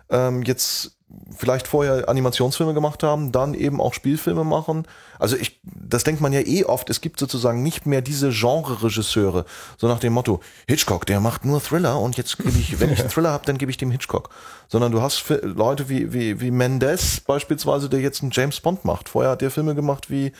ähm, 0.10 0.44
jetzt 0.44 0.98
vielleicht 1.36 1.68
vorher 1.68 2.10
Animationsfilme 2.10 2.74
gemacht 2.74 3.04
haben, 3.04 3.32
dann 3.32 3.54
eben 3.54 3.82
auch 3.82 3.94
Spielfilme 3.94 4.44
machen. 4.44 4.86
Also 5.20 5.36
ich, 5.36 5.60
das 5.64 6.04
denkt 6.04 6.22
man 6.22 6.34
ja 6.34 6.42
eh 6.42 6.66
oft, 6.66 6.90
es 6.90 7.02
gibt 7.02 7.20
sozusagen 7.20 7.64
nicht 7.64 7.86
mehr 7.86 8.02
diese 8.02 8.30
Genre-Regisseure, 8.30 9.46
so 9.78 9.88
nach 9.88 10.00
dem 10.00 10.14
Motto, 10.14 10.42
Hitchcock, 10.68 11.06
der 11.06 11.20
macht 11.20 11.46
nur 11.46 11.62
Thriller 11.62 12.00
und 12.00 12.18
jetzt 12.18 12.38
gebe 12.38 12.58
ich, 12.58 12.80
wenn 12.80 12.92
ich 12.92 13.00
einen 13.00 13.10
Thriller 13.12 13.32
habe, 13.32 13.46
dann 13.46 13.58
gebe 13.58 13.72
ich 13.72 13.78
dem 13.78 13.92
Hitchcock. 13.92 14.30
Sondern 14.68 14.92
du 14.92 15.02
hast 15.02 15.24
Leute 15.44 15.90
wie, 15.90 16.14
wie, 16.14 16.40
wie 16.42 16.52
Mendes 16.52 17.22
beispielsweise, 17.22 17.90
der 17.90 18.00
jetzt 18.00 18.22
einen 18.22 18.32
James 18.32 18.60
Bond 18.60 18.86
macht. 18.86 19.10
Vorher 19.10 19.32
hat 19.32 19.42
der 19.42 19.52
Filme 19.52 19.76
gemacht 19.76 20.10
wie 20.10 20.32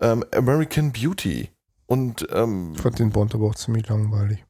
ähm, 0.00 0.24
American 0.34 0.92
Beauty. 0.92 1.50
Und 1.86 2.26
ähm, 2.30 2.72
Ich 2.74 2.82
fand 2.82 2.98
den 2.98 3.10
Bond 3.10 3.34
aber 3.34 3.46
auch 3.46 3.54
ziemlich 3.54 3.88
langweilig. 3.88 4.44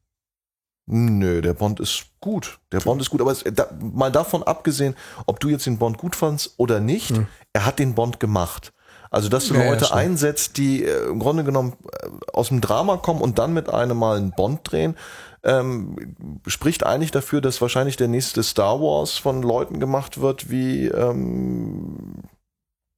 Nö, 0.91 1.43
der 1.43 1.53
Bond 1.53 1.81
ist 1.81 2.07
gut. 2.21 2.59
Der 2.73 2.81
Bond 2.81 3.03
ist 3.03 3.11
gut, 3.11 3.21
aber 3.21 3.31
es, 3.31 3.45
da, 3.45 3.67
mal 3.79 4.11
davon 4.11 4.43
abgesehen, 4.43 4.97
ob 5.27 5.39
du 5.39 5.49
jetzt 5.49 5.67
den 5.67 5.79
Bond 5.79 5.99
gut 5.99 6.17
fandst 6.17 6.55
oder 6.57 6.81
nicht, 6.81 7.13
er 7.53 7.67
hat 7.67 7.79
den 7.79 7.95
Bond 7.95 8.19
gemacht. 8.21 8.73
Also, 9.11 9.29
dass 9.29 9.49
du 9.49 9.55
Ja, 9.55 9.65
ja, 9.65 9.71
Leute 9.71 9.85
stimmt. 9.87 10.01
einsetzt, 10.01 10.57
die 10.57 10.85
äh, 10.85 11.09
im 11.09 11.19
Grunde 11.19 11.45
genommen 11.45 11.75
äh, 11.93 12.09
aus 12.33 12.49
dem 12.49 12.61
Drama 12.61 12.97
kommen 12.97 13.21
und 13.21 13.39
dann 13.39 13.53
mit 13.53 13.69
einem 13.69 13.99
mal 13.99 14.17
einen 14.17 14.33
Bond 14.33 14.61
drehen, 14.65 14.97
ähm, 15.45 16.17
spricht 16.47 16.85
eigentlich 16.85 17.11
dafür, 17.11 17.41
dass 17.41 17.61
wahrscheinlich 17.61 17.97
der 17.97 18.09
nächste 18.09 18.43
Star 18.43 18.81
Wars 18.81 19.17
von 19.19 19.43
Leuten 19.43 19.81
gemacht 19.81 20.21
wird 20.21 20.51
wie 20.51 20.87
ähm, 20.89 22.23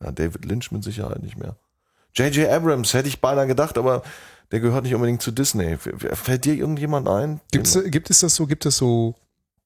ja, 0.03 0.11
David 0.13 0.45
Lynch 0.45 0.71
mit 0.73 0.83
Sicherheit 0.85 1.23
nicht 1.23 1.37
mehr. 1.37 1.57
J.J. 2.15 2.49
Abrams 2.51 2.95
hätte 2.95 3.09
ich 3.09 3.21
beinahe 3.21 3.47
gedacht, 3.47 3.79
aber 3.79 4.03
der 4.51 4.61
gehört 4.61 4.85
nicht 4.85 4.95
unbedingt 4.95 5.23
zu 5.23 5.31
Disney. 5.31 5.77
Fällt 5.79 6.45
dir 6.45 6.55
irgendjemand 6.55 7.09
ein? 7.09 7.41
Gibt's, 7.53 7.79
gibt 7.87 8.11
es 8.11 8.21
das 8.21 8.35
so, 8.35 8.47
gibt 8.47 8.67
es 8.67 8.77
so, 8.77 9.15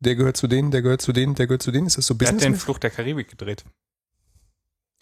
der 0.01 0.15
gehört 0.15 0.36
zu 0.36 0.47
denen, 0.47 0.70
der 0.70 0.82
gehört 0.82 1.02
zu 1.02 1.12
denen, 1.12 1.35
der 1.35 1.47
gehört 1.47 1.62
zu 1.62 1.70
denen? 1.70 1.86
Ist 1.86 1.98
das 1.98 2.06
so 2.06 2.15
Der 2.15 2.28
hat 2.28 2.35
den 2.35 2.39
Business? 2.39 2.62
Fluch 2.62 2.78
der 2.78 2.90
Karibik 2.90 3.28
gedreht. 3.28 3.65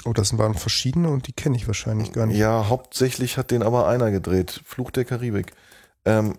Oh, 0.05 0.13
das 0.13 0.37
waren 0.37 0.55
verschiedene 0.55 1.09
und 1.11 1.27
die 1.29 1.33
kenne 1.33 1.57
ich 1.57 1.67
wahrscheinlich 1.67 2.13
gar 2.13 2.27
nicht. 2.27 2.37
Ja, 2.37 2.69
hauptsächlich 2.69 3.39
hat 3.39 3.51
den 3.51 3.63
aber 3.63 3.87
einer 3.87 4.11
gedreht. 4.11 4.61
Fluch 4.65 4.91
der 4.91 5.05
Karibik. 5.05 5.53
Ähm, 6.05 6.39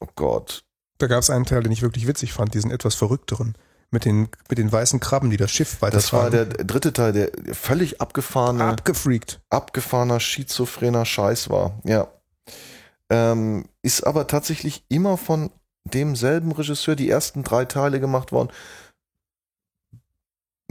oh 0.00 0.08
Gott. 0.16 0.64
Da 0.98 1.06
gab 1.06 1.20
es 1.20 1.30
einen 1.30 1.44
Teil, 1.44 1.62
den 1.62 1.72
ich 1.72 1.82
wirklich 1.82 2.06
witzig 2.06 2.32
fand, 2.32 2.54
diesen 2.54 2.70
etwas 2.70 2.94
verrückteren. 2.94 3.54
Mit 3.90 4.04
den, 4.04 4.28
mit 4.48 4.58
den 4.58 4.70
weißen 4.70 4.98
Krabben, 5.00 5.30
die 5.30 5.36
das 5.36 5.52
Schiff 5.52 5.78
Das 5.80 6.12
war 6.12 6.28
der 6.28 6.44
dritte 6.46 6.92
Teil, 6.92 7.12
der 7.12 7.30
völlig 7.54 8.00
abgefahrene, 8.00 8.64
abgefreakt. 8.64 9.40
abgefahrener, 9.48 10.18
schizophrener 10.20 11.04
Scheiß 11.04 11.50
war. 11.50 11.78
Ja. 11.84 12.08
Ähm, 13.08 13.66
ist 13.82 14.04
aber 14.04 14.26
tatsächlich 14.26 14.84
immer 14.88 15.16
von 15.16 15.50
demselben 15.84 16.50
Regisseur 16.52 16.96
die 16.96 17.08
ersten 17.08 17.44
drei 17.44 17.64
Teile 17.64 18.00
gemacht 18.00 18.32
worden. 18.32 18.50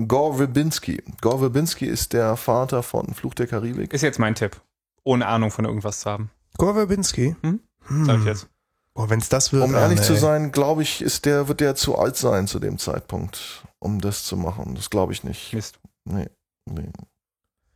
Gore 0.08 0.36
Verbinski. 0.38 1.02
Gore 1.22 1.40
Verbinski 1.40 1.86
ist 1.86 2.12
der 2.12 2.36
Vater 2.36 2.84
von 2.84 3.14
Fluch 3.14 3.34
der 3.34 3.48
Karibik. 3.48 3.94
Ist 3.94 4.02
jetzt 4.02 4.20
mein 4.20 4.36
Tipp. 4.36 4.60
Ohne 5.04 5.26
Ahnung 5.28 5.52
von 5.52 5.64
irgendwas 5.64 6.02
zu 6.02 6.10
haben. 6.10 6.32
Gore 6.58 6.74
Verbinski? 6.74 7.36
Hm? 7.42 7.62
Hm. 7.88 8.06
Sag 8.06 8.20
ich 8.20 8.26
jetzt. 8.26 8.48
Boah, 8.96 9.10
wenn's 9.10 9.28
das 9.28 9.52
wird. 9.52 9.64
Um 9.64 9.76
ah, 9.76 9.82
ehrlich 9.82 10.02
zu 10.02 10.14
nee. 10.14 10.20
sein, 10.20 10.52
glaube 10.52 10.82
ich, 10.82 11.02
ist 11.02 11.26
der, 11.26 11.50
wird 11.50 11.60
der 11.60 11.76
zu 11.76 11.98
alt 11.98 12.16
sein 12.16 12.48
zu 12.48 12.60
dem 12.60 12.80
Zeitpunkt, 12.80 13.64
um 13.80 14.00
das 14.00 14.24
zu 14.24 14.38
machen. 14.38 14.74
Das 14.74 14.90
glaube 14.90 15.12
ich 15.12 15.24
nicht. 15.24 15.54
Mist. 15.54 15.80
Nee, 16.06 16.30
nee. 16.66 16.90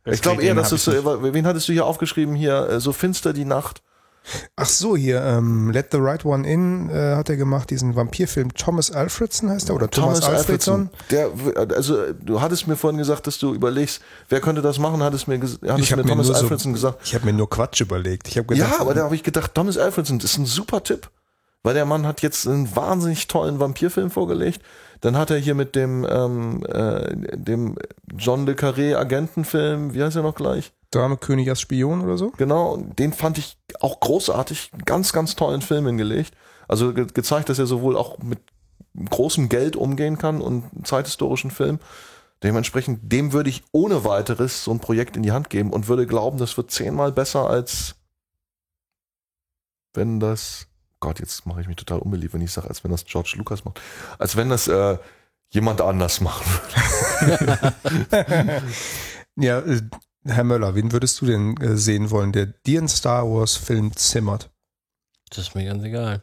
Ich 0.06 0.22
glaube 0.22 0.42
eher, 0.42 0.54
dass 0.54 0.72
es, 0.72 0.86
wen 0.86 1.46
hattest 1.46 1.68
du 1.68 1.74
hier 1.74 1.84
aufgeschrieben 1.84 2.34
hier? 2.34 2.68
Äh, 2.70 2.80
So 2.80 2.92
finster 2.92 3.34
die 3.34 3.44
Nacht. 3.44 3.82
Ach 4.56 4.66
so, 4.66 4.96
hier, 4.96 5.22
ähm, 5.22 5.70
Let 5.70 5.88
the 5.92 5.98
Right 5.98 6.24
One 6.24 6.46
In 6.48 6.88
äh, 6.90 7.16
hat 7.16 7.28
er 7.30 7.36
gemacht, 7.36 7.70
diesen 7.70 7.96
Vampirfilm 7.96 8.54
Thomas 8.54 8.90
Alfredson 8.90 9.50
heißt 9.50 9.70
er, 9.70 9.74
oder 9.74 9.90
Thomas, 9.90 10.22
Alfredson. 10.22 10.90
Der, 11.10 11.30
also 11.74 12.12
du 12.12 12.40
hattest 12.40 12.66
mir 12.68 12.76
vorhin 12.76 12.98
gesagt, 12.98 13.26
dass 13.26 13.38
du 13.38 13.54
überlegst, 13.54 14.00
wer 14.28 14.40
könnte 14.40 14.62
das 14.62 14.78
machen, 14.78 15.02
hattest 15.02 15.26
mir, 15.26 15.36
hattest 15.40 15.58
Ich 15.62 15.70
hab 15.92 15.96
mir 15.98 16.04
mir 16.04 16.10
Thomas 16.10 16.26
so- 16.28 16.34
Alfredson 16.34 16.72
gesagt. 16.72 16.98
Ich 17.04 17.14
habe 17.14 17.24
mir 17.24 17.32
nur 17.32 17.48
Quatsch 17.50 17.80
überlegt. 17.80 18.28
Ich 18.28 18.36
habe 18.36 18.46
gedacht, 18.54 18.70
Ja, 18.72 18.80
aber 18.80 18.94
da 18.94 19.04
habe 19.04 19.14
ich 19.14 19.22
gedacht, 19.22 19.54
Thomas 19.54 19.78
Alfredson, 19.78 20.18
das 20.18 20.32
ist 20.32 20.38
ein 20.38 20.46
super 20.46 20.82
Tipp. 20.82 21.08
Weil 21.62 21.74
der 21.74 21.84
Mann 21.84 22.06
hat 22.06 22.22
jetzt 22.22 22.46
einen 22.46 22.74
wahnsinnig 22.74 23.26
tollen 23.26 23.60
Vampirfilm 23.60 24.10
vorgelegt. 24.10 24.62
Dann 25.00 25.16
hat 25.16 25.30
er 25.30 25.38
hier 25.38 25.54
mit 25.54 25.76
dem, 25.76 26.06
ähm, 26.08 26.64
äh, 26.66 27.36
dem 27.36 27.76
John 28.16 28.46
Le 28.46 28.52
Carré 28.52 28.96
Agentenfilm, 28.96 29.94
wie 29.94 30.02
heißt 30.02 30.16
er 30.16 30.22
noch 30.22 30.34
gleich? 30.34 30.72
Dame 30.90 31.16
König 31.16 31.48
als 31.48 31.60
Spion 31.60 32.00
oder 32.02 32.18
so. 32.18 32.30
Genau, 32.36 32.76
den 32.76 33.12
fand 33.12 33.38
ich 33.38 33.56
auch 33.80 34.00
großartig, 34.00 34.72
ganz, 34.84 35.12
ganz 35.12 35.36
tollen 35.36 35.62
Film 35.62 35.86
hingelegt. 35.86 36.34
Also 36.68 36.92
ge 36.92 37.06
gezeigt, 37.12 37.48
dass 37.48 37.58
er 37.58 37.66
sowohl 37.66 37.96
auch 37.96 38.18
mit 38.18 38.40
großem 39.08 39.48
Geld 39.48 39.76
umgehen 39.76 40.18
kann 40.18 40.40
und 40.40 40.64
zeithistorischen 40.84 41.50
Film. 41.50 41.78
Dementsprechend, 42.42 43.12
dem 43.12 43.32
würde 43.32 43.50
ich 43.50 43.62
ohne 43.72 44.04
weiteres 44.04 44.64
so 44.64 44.70
ein 44.70 44.80
Projekt 44.80 45.16
in 45.16 45.22
die 45.22 45.32
Hand 45.32 45.50
geben 45.50 45.72
und 45.72 45.88
würde 45.88 46.06
glauben, 46.06 46.38
das 46.38 46.56
wird 46.56 46.70
zehnmal 46.70 47.12
besser 47.12 47.48
als 47.48 47.96
wenn 49.94 50.20
das, 50.20 50.66
Gott, 51.00 51.18
jetzt 51.18 51.46
mache 51.46 51.60
ich 51.62 51.66
mich 51.66 51.76
total 51.76 51.98
unbeliebt, 52.00 52.34
wenn 52.34 52.42
ich 52.42 52.52
sage, 52.52 52.68
als 52.68 52.84
wenn 52.84 52.90
das 52.90 53.04
George 53.04 53.34
Lucas 53.36 53.64
macht, 53.64 53.80
als 54.18 54.36
wenn 54.36 54.50
das 54.50 54.68
äh, 54.68 54.98
jemand 55.50 55.80
anders 55.80 56.20
machen 56.20 56.46
würde. 57.20 57.72
Ja, 59.36 59.60
äh, 59.60 59.80
Herr 60.24 60.44
Möller, 60.44 60.74
wen 60.74 60.92
würdest 60.92 61.20
du 61.20 61.26
denn 61.26 61.56
äh, 61.58 61.76
sehen 61.76 62.10
wollen, 62.10 62.32
der 62.32 62.46
dir 62.46 62.80
einen 62.80 62.88
Star 62.88 63.24
Wars 63.26 63.56
Film 63.56 63.96
zimmert? 63.96 64.50
Das 65.30 65.38
ist 65.38 65.54
mir 65.54 65.64
ganz 65.64 65.82
egal. 65.82 66.22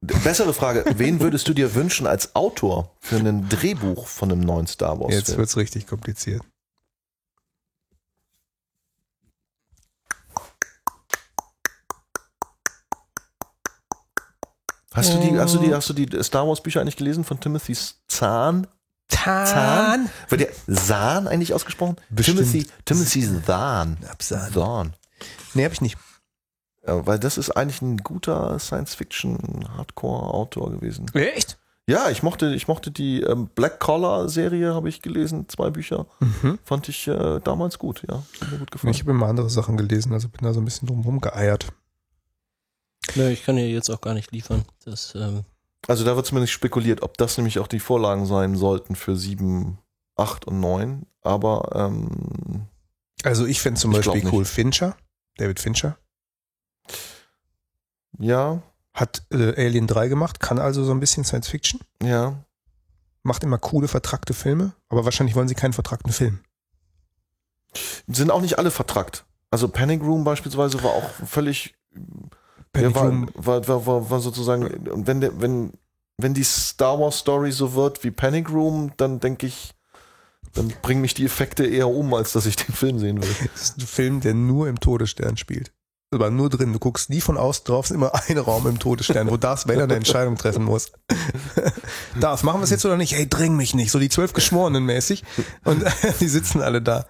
Bessere 0.00 0.52
Frage, 0.52 0.84
wen 0.96 1.20
würdest 1.20 1.48
du 1.48 1.54
dir 1.54 1.74
wünschen 1.74 2.06
als 2.06 2.34
Autor 2.36 2.94
für 3.00 3.16
ein 3.16 3.48
Drehbuch 3.48 4.06
von 4.06 4.30
einem 4.30 4.42
neuen 4.42 4.66
Star 4.66 5.00
Wars 5.00 5.12
Jetzt 5.14 5.26
Film? 5.26 5.38
wird's 5.38 5.56
richtig 5.56 5.86
kompliziert. 5.86 6.42
Hast 14.94 15.12
du 15.12 15.18
die, 15.18 15.38
hast 15.38 15.54
du 15.54 15.58
die, 15.58 15.74
hast 15.74 15.88
du 15.88 15.92
die 15.92 16.22
Star 16.22 16.46
Wars 16.46 16.62
Bücher 16.62 16.80
eigentlich 16.80 16.96
gelesen 16.96 17.24
von 17.24 17.40
Timothy 17.40 17.76
Zahn? 18.06 18.68
Tan. 19.08 20.08
Wird 20.28 20.40
der 20.40 20.50
Zahn 20.72 21.26
eigentlich 21.28 21.52
ausgesprochen? 21.52 21.96
Bestimmt. 22.10 22.38
Timothy, 22.38 22.66
Timothy 22.84 23.42
Zahn. 23.42 23.98
Absahn. 24.08 24.52
Zahn. 24.52 24.92
Nee, 25.54 25.64
hab 25.64 25.72
ich 25.72 25.80
nicht. 25.80 25.98
Ja, 26.86 27.06
weil 27.06 27.18
das 27.18 27.38
ist 27.38 27.50
eigentlich 27.50 27.82
ein 27.82 27.96
guter 27.98 28.58
Science-Fiction-Hardcore-Autor 28.58 30.70
gewesen. 30.70 31.06
Echt? 31.14 31.58
Ja, 31.86 32.08
ich 32.08 32.22
mochte, 32.22 32.54
ich 32.54 32.68
mochte 32.68 32.90
die 32.90 33.20
ähm, 33.20 33.50
Black 33.54 33.78
Collar-Serie, 33.80 34.74
habe 34.74 34.88
ich 34.88 35.02
gelesen, 35.02 35.48
zwei 35.48 35.70
Bücher. 35.70 36.06
Mhm. 36.20 36.58
Fand 36.64 36.88
ich 36.88 37.06
äh, 37.08 37.40
damals 37.42 37.78
gut, 37.78 38.02
ja. 38.08 38.22
Hat 38.40 38.50
mir 38.50 38.58
gut 38.58 38.70
gefallen. 38.70 38.94
Ich 38.94 39.00
habe 39.00 39.10
immer 39.10 39.26
andere 39.26 39.50
Sachen 39.50 39.76
gelesen, 39.76 40.12
also 40.12 40.28
bin 40.28 40.40
da 40.42 40.54
so 40.54 40.60
ein 40.60 40.64
bisschen 40.64 40.88
drum 40.88 41.02
rumgeeiert. 41.02 41.66
Nö, 43.14 43.28
ich 43.28 43.44
kann 43.44 43.56
dir 43.56 43.68
jetzt 43.68 43.90
auch 43.90 44.00
gar 44.00 44.14
nicht 44.14 44.32
liefern. 44.32 44.64
Das, 44.84 45.14
ähm, 45.14 45.44
Also 45.86 46.04
da 46.04 46.16
wird 46.16 46.26
zumindest 46.26 46.52
spekuliert, 46.52 47.02
ob 47.02 47.16
das 47.18 47.36
nämlich 47.36 47.58
auch 47.58 47.68
die 47.68 47.80
Vorlagen 47.80 48.26
sein 48.26 48.56
sollten 48.56 48.96
für 48.96 49.16
sieben, 49.16 49.78
acht 50.16 50.46
und 50.46 50.60
neun. 50.60 51.06
Aber 51.22 51.70
ähm, 51.74 52.66
Also 53.22 53.46
ich 53.46 53.60
fände 53.60 53.80
zum 53.80 53.92
Ich 53.92 53.98
Beispiel 53.98 54.28
cool 54.32 54.44
Fincher, 54.44 54.96
David 55.36 55.60
Fincher, 55.60 55.96
ja, 58.18 58.62
hat 58.92 59.22
äh, 59.32 59.54
Alien 59.66 59.86
3 59.86 60.08
gemacht, 60.08 60.40
kann 60.40 60.58
also 60.58 60.84
so 60.84 60.92
ein 60.92 61.00
bisschen 61.00 61.24
Science 61.24 61.48
Fiction, 61.48 61.80
ja. 62.02 62.44
macht 63.22 63.42
immer 63.42 63.58
coole, 63.58 63.88
vertrackte 63.88 64.34
Filme, 64.34 64.74
aber 64.88 65.04
wahrscheinlich 65.04 65.34
wollen 65.34 65.48
sie 65.48 65.56
keinen 65.56 65.72
vertrackten 65.72 66.12
Film. 66.12 66.40
Sind 68.06 68.30
auch 68.30 68.40
nicht 68.40 68.58
alle 68.58 68.70
vertrackt. 68.70 69.24
Also 69.50 69.68
Panic 69.68 70.00
Room 70.02 70.22
beispielsweise 70.22 70.82
war 70.84 70.92
auch 70.92 71.10
völlig 71.26 71.74
Der 72.74 72.94
war, 72.94 73.26
war, 73.36 73.86
war, 73.86 74.10
war, 74.10 74.20
sozusagen, 74.20 74.66
und 74.88 75.06
wenn 75.06 75.20
der, 75.20 75.40
wenn, 75.40 75.72
wenn 76.18 76.34
die 76.34 76.44
Star 76.44 76.98
Wars 76.98 77.18
Story 77.18 77.52
so 77.52 77.74
wird 77.74 78.02
wie 78.04 78.10
Panic 78.10 78.50
Room, 78.50 78.92
dann 78.96 79.20
denke 79.20 79.46
ich, 79.46 79.74
dann 80.54 80.72
bringen 80.82 81.00
mich 81.00 81.14
die 81.14 81.24
Effekte 81.24 81.66
eher 81.66 81.88
um, 81.88 82.14
als 82.14 82.32
dass 82.32 82.46
ich 82.46 82.56
den 82.56 82.74
Film 82.74 82.98
sehen 82.98 83.22
will. 83.22 83.34
ist 83.54 83.78
ein 83.78 83.86
Film, 83.86 84.20
der 84.20 84.34
nur 84.34 84.68
im 84.68 84.80
Todesstern 84.80 85.36
spielt. 85.36 85.72
Aber 86.14 86.30
nur 86.30 86.48
drin. 86.48 86.72
Du 86.72 86.78
guckst 86.78 87.10
nie 87.10 87.20
von 87.20 87.36
außen 87.36 87.64
drauf, 87.64 87.86
es 87.86 87.90
ist 87.90 87.96
immer 87.96 88.12
ein 88.28 88.38
Raum 88.38 88.66
im 88.66 88.78
Todesstern, 88.78 89.30
wo 89.30 89.36
Darth 89.36 89.68
Vader 89.68 89.84
eine 89.84 89.96
Entscheidung 89.96 90.36
treffen 90.36 90.64
muss. 90.64 90.92
Darth, 92.20 92.44
machen 92.44 92.60
wir 92.60 92.64
es 92.64 92.70
jetzt 92.70 92.84
oder 92.84 92.96
nicht? 92.96 93.14
Hey, 93.14 93.28
dring 93.28 93.56
mich 93.56 93.74
nicht. 93.74 93.90
So 93.90 93.98
die 93.98 94.08
zwölf 94.08 94.32
Geschworenen 94.32 94.84
mäßig. 94.84 95.24
Und 95.64 95.84
die 96.20 96.28
sitzen 96.28 96.62
alle 96.62 96.82
da. 96.82 97.06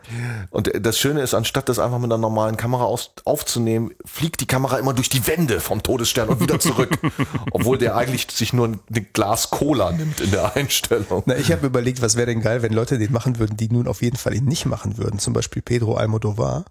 Und 0.51 0.71
das 0.81 0.99
Schöne 0.99 1.21
ist, 1.23 1.35
anstatt 1.35 1.69
das 1.69 1.79
einfach 1.79 1.99
mit 1.99 2.07
einer 2.07 2.19
normalen 2.19 2.57
Kamera 2.57 2.85
aufzunehmen, 3.25 3.91
fliegt 4.05 4.41
die 4.41 4.47
Kamera 4.47 4.79
immer 4.79 4.95
durch 4.95 5.09
die 5.09 5.27
Wände 5.27 5.61
vom 5.61 5.83
Todesstern 5.83 6.29
und 6.29 6.41
wieder 6.41 6.59
zurück. 6.59 6.99
Obwohl 7.53 7.79
der 7.79 7.97
eigentlich 7.97 8.29
sich 8.31 8.53
nur 8.53 8.69
ein 8.69 8.81
Glas 9.13 9.51
Cola 9.51 9.93
nimmt 9.93 10.21
in 10.21 10.31
der 10.31 10.57
Einstellung. 10.57 11.23
Na, 11.27 11.37
ich 11.37 11.53
habe 11.53 11.67
überlegt, 11.67 12.03
was 12.03 12.17
wäre 12.17 12.27
denn 12.27 12.41
geil, 12.41 12.63
wenn 12.63 12.73
Leute 12.73 12.99
den 12.99 13.13
machen 13.13 13.39
würden, 13.39 13.57
die 13.57 13.69
nun 13.69 13.89
auf 13.89 14.03
jeden 14.03 14.17
Fall 14.17 14.35
ihn 14.35 14.45
nicht 14.45 14.67
machen 14.67 14.99
würden. 14.99 15.19
Zum 15.19 15.33
Beispiel 15.33 15.63
Pedro 15.63 15.95
Almodovar. 15.95 16.65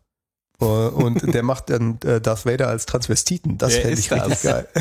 Äh, 0.63 0.89
Und 0.89 1.33
der 1.33 1.43
macht 1.43 1.69
dann 1.69 1.99
äh, 2.05 2.21
Darth 2.21 2.45
Vader 2.45 2.67
als 2.67 2.85
Transvestiten. 2.85 3.57
Das 3.57 3.75
fände 3.75 3.99
ich 3.99 4.11
richtig 4.11 4.29
das? 4.29 4.41
geil. 4.43 4.67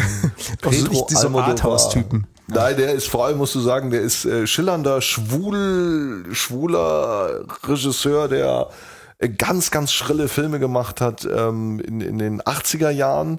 Also 0.63 0.85
Pedro 0.85 1.07
diese 1.09 1.27
Almodovar. 1.27 1.49
Arthouse-Typen. 1.51 2.27
Nein, 2.49 2.77
der 2.77 2.93
ist 2.93 3.09
vor 3.09 3.27
allem, 3.27 3.39
musst 3.39 3.55
du 3.55 3.61
sagen, 3.61 3.91
der 3.91 4.01
ist 4.01 4.25
äh, 4.25 4.47
schillernder, 4.47 5.01
schwul, 5.01 6.27
schwuler 6.33 7.45
Regisseur, 7.65 8.29
der 8.29 8.69
äh, 9.19 9.29
ganz, 9.29 9.71
ganz 9.71 9.93
schrille 9.93 10.29
Filme 10.29 10.59
gemacht 10.59 11.01
hat 11.01 11.25
ähm, 11.25 11.81
in, 11.81 12.01
in 12.01 12.19
den 12.19 12.43
80er 12.43 12.91
Jahren. 12.91 13.39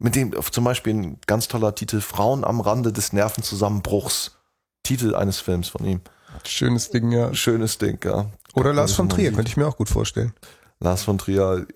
Mit 0.00 0.14
dem 0.14 0.32
zum 0.52 0.62
Beispiel 0.64 0.94
ein 0.94 1.18
ganz 1.26 1.48
toller 1.48 1.74
Titel 1.74 2.00
Frauen 2.00 2.44
am 2.44 2.60
Rande 2.60 2.92
des 2.92 3.12
Nervenzusammenbruchs. 3.12 4.36
Titel 4.84 5.14
eines 5.14 5.40
Films 5.40 5.68
von 5.68 5.84
ihm. 5.84 6.00
Schönes 6.44 6.90
Ding, 6.90 7.10
ja. 7.10 7.34
Schönes 7.34 7.78
Ding, 7.78 7.98
ja. 8.04 8.26
Oder 8.54 8.72
Lars 8.72 8.92
von 8.92 9.08
Trier, 9.08 9.32
könnte 9.32 9.50
ich 9.50 9.56
mir 9.56 9.66
auch 9.66 9.76
gut 9.76 9.88
vorstellen. 9.88 10.32
Lars 10.80 11.02
von 11.02 11.18
Trier 11.18 11.66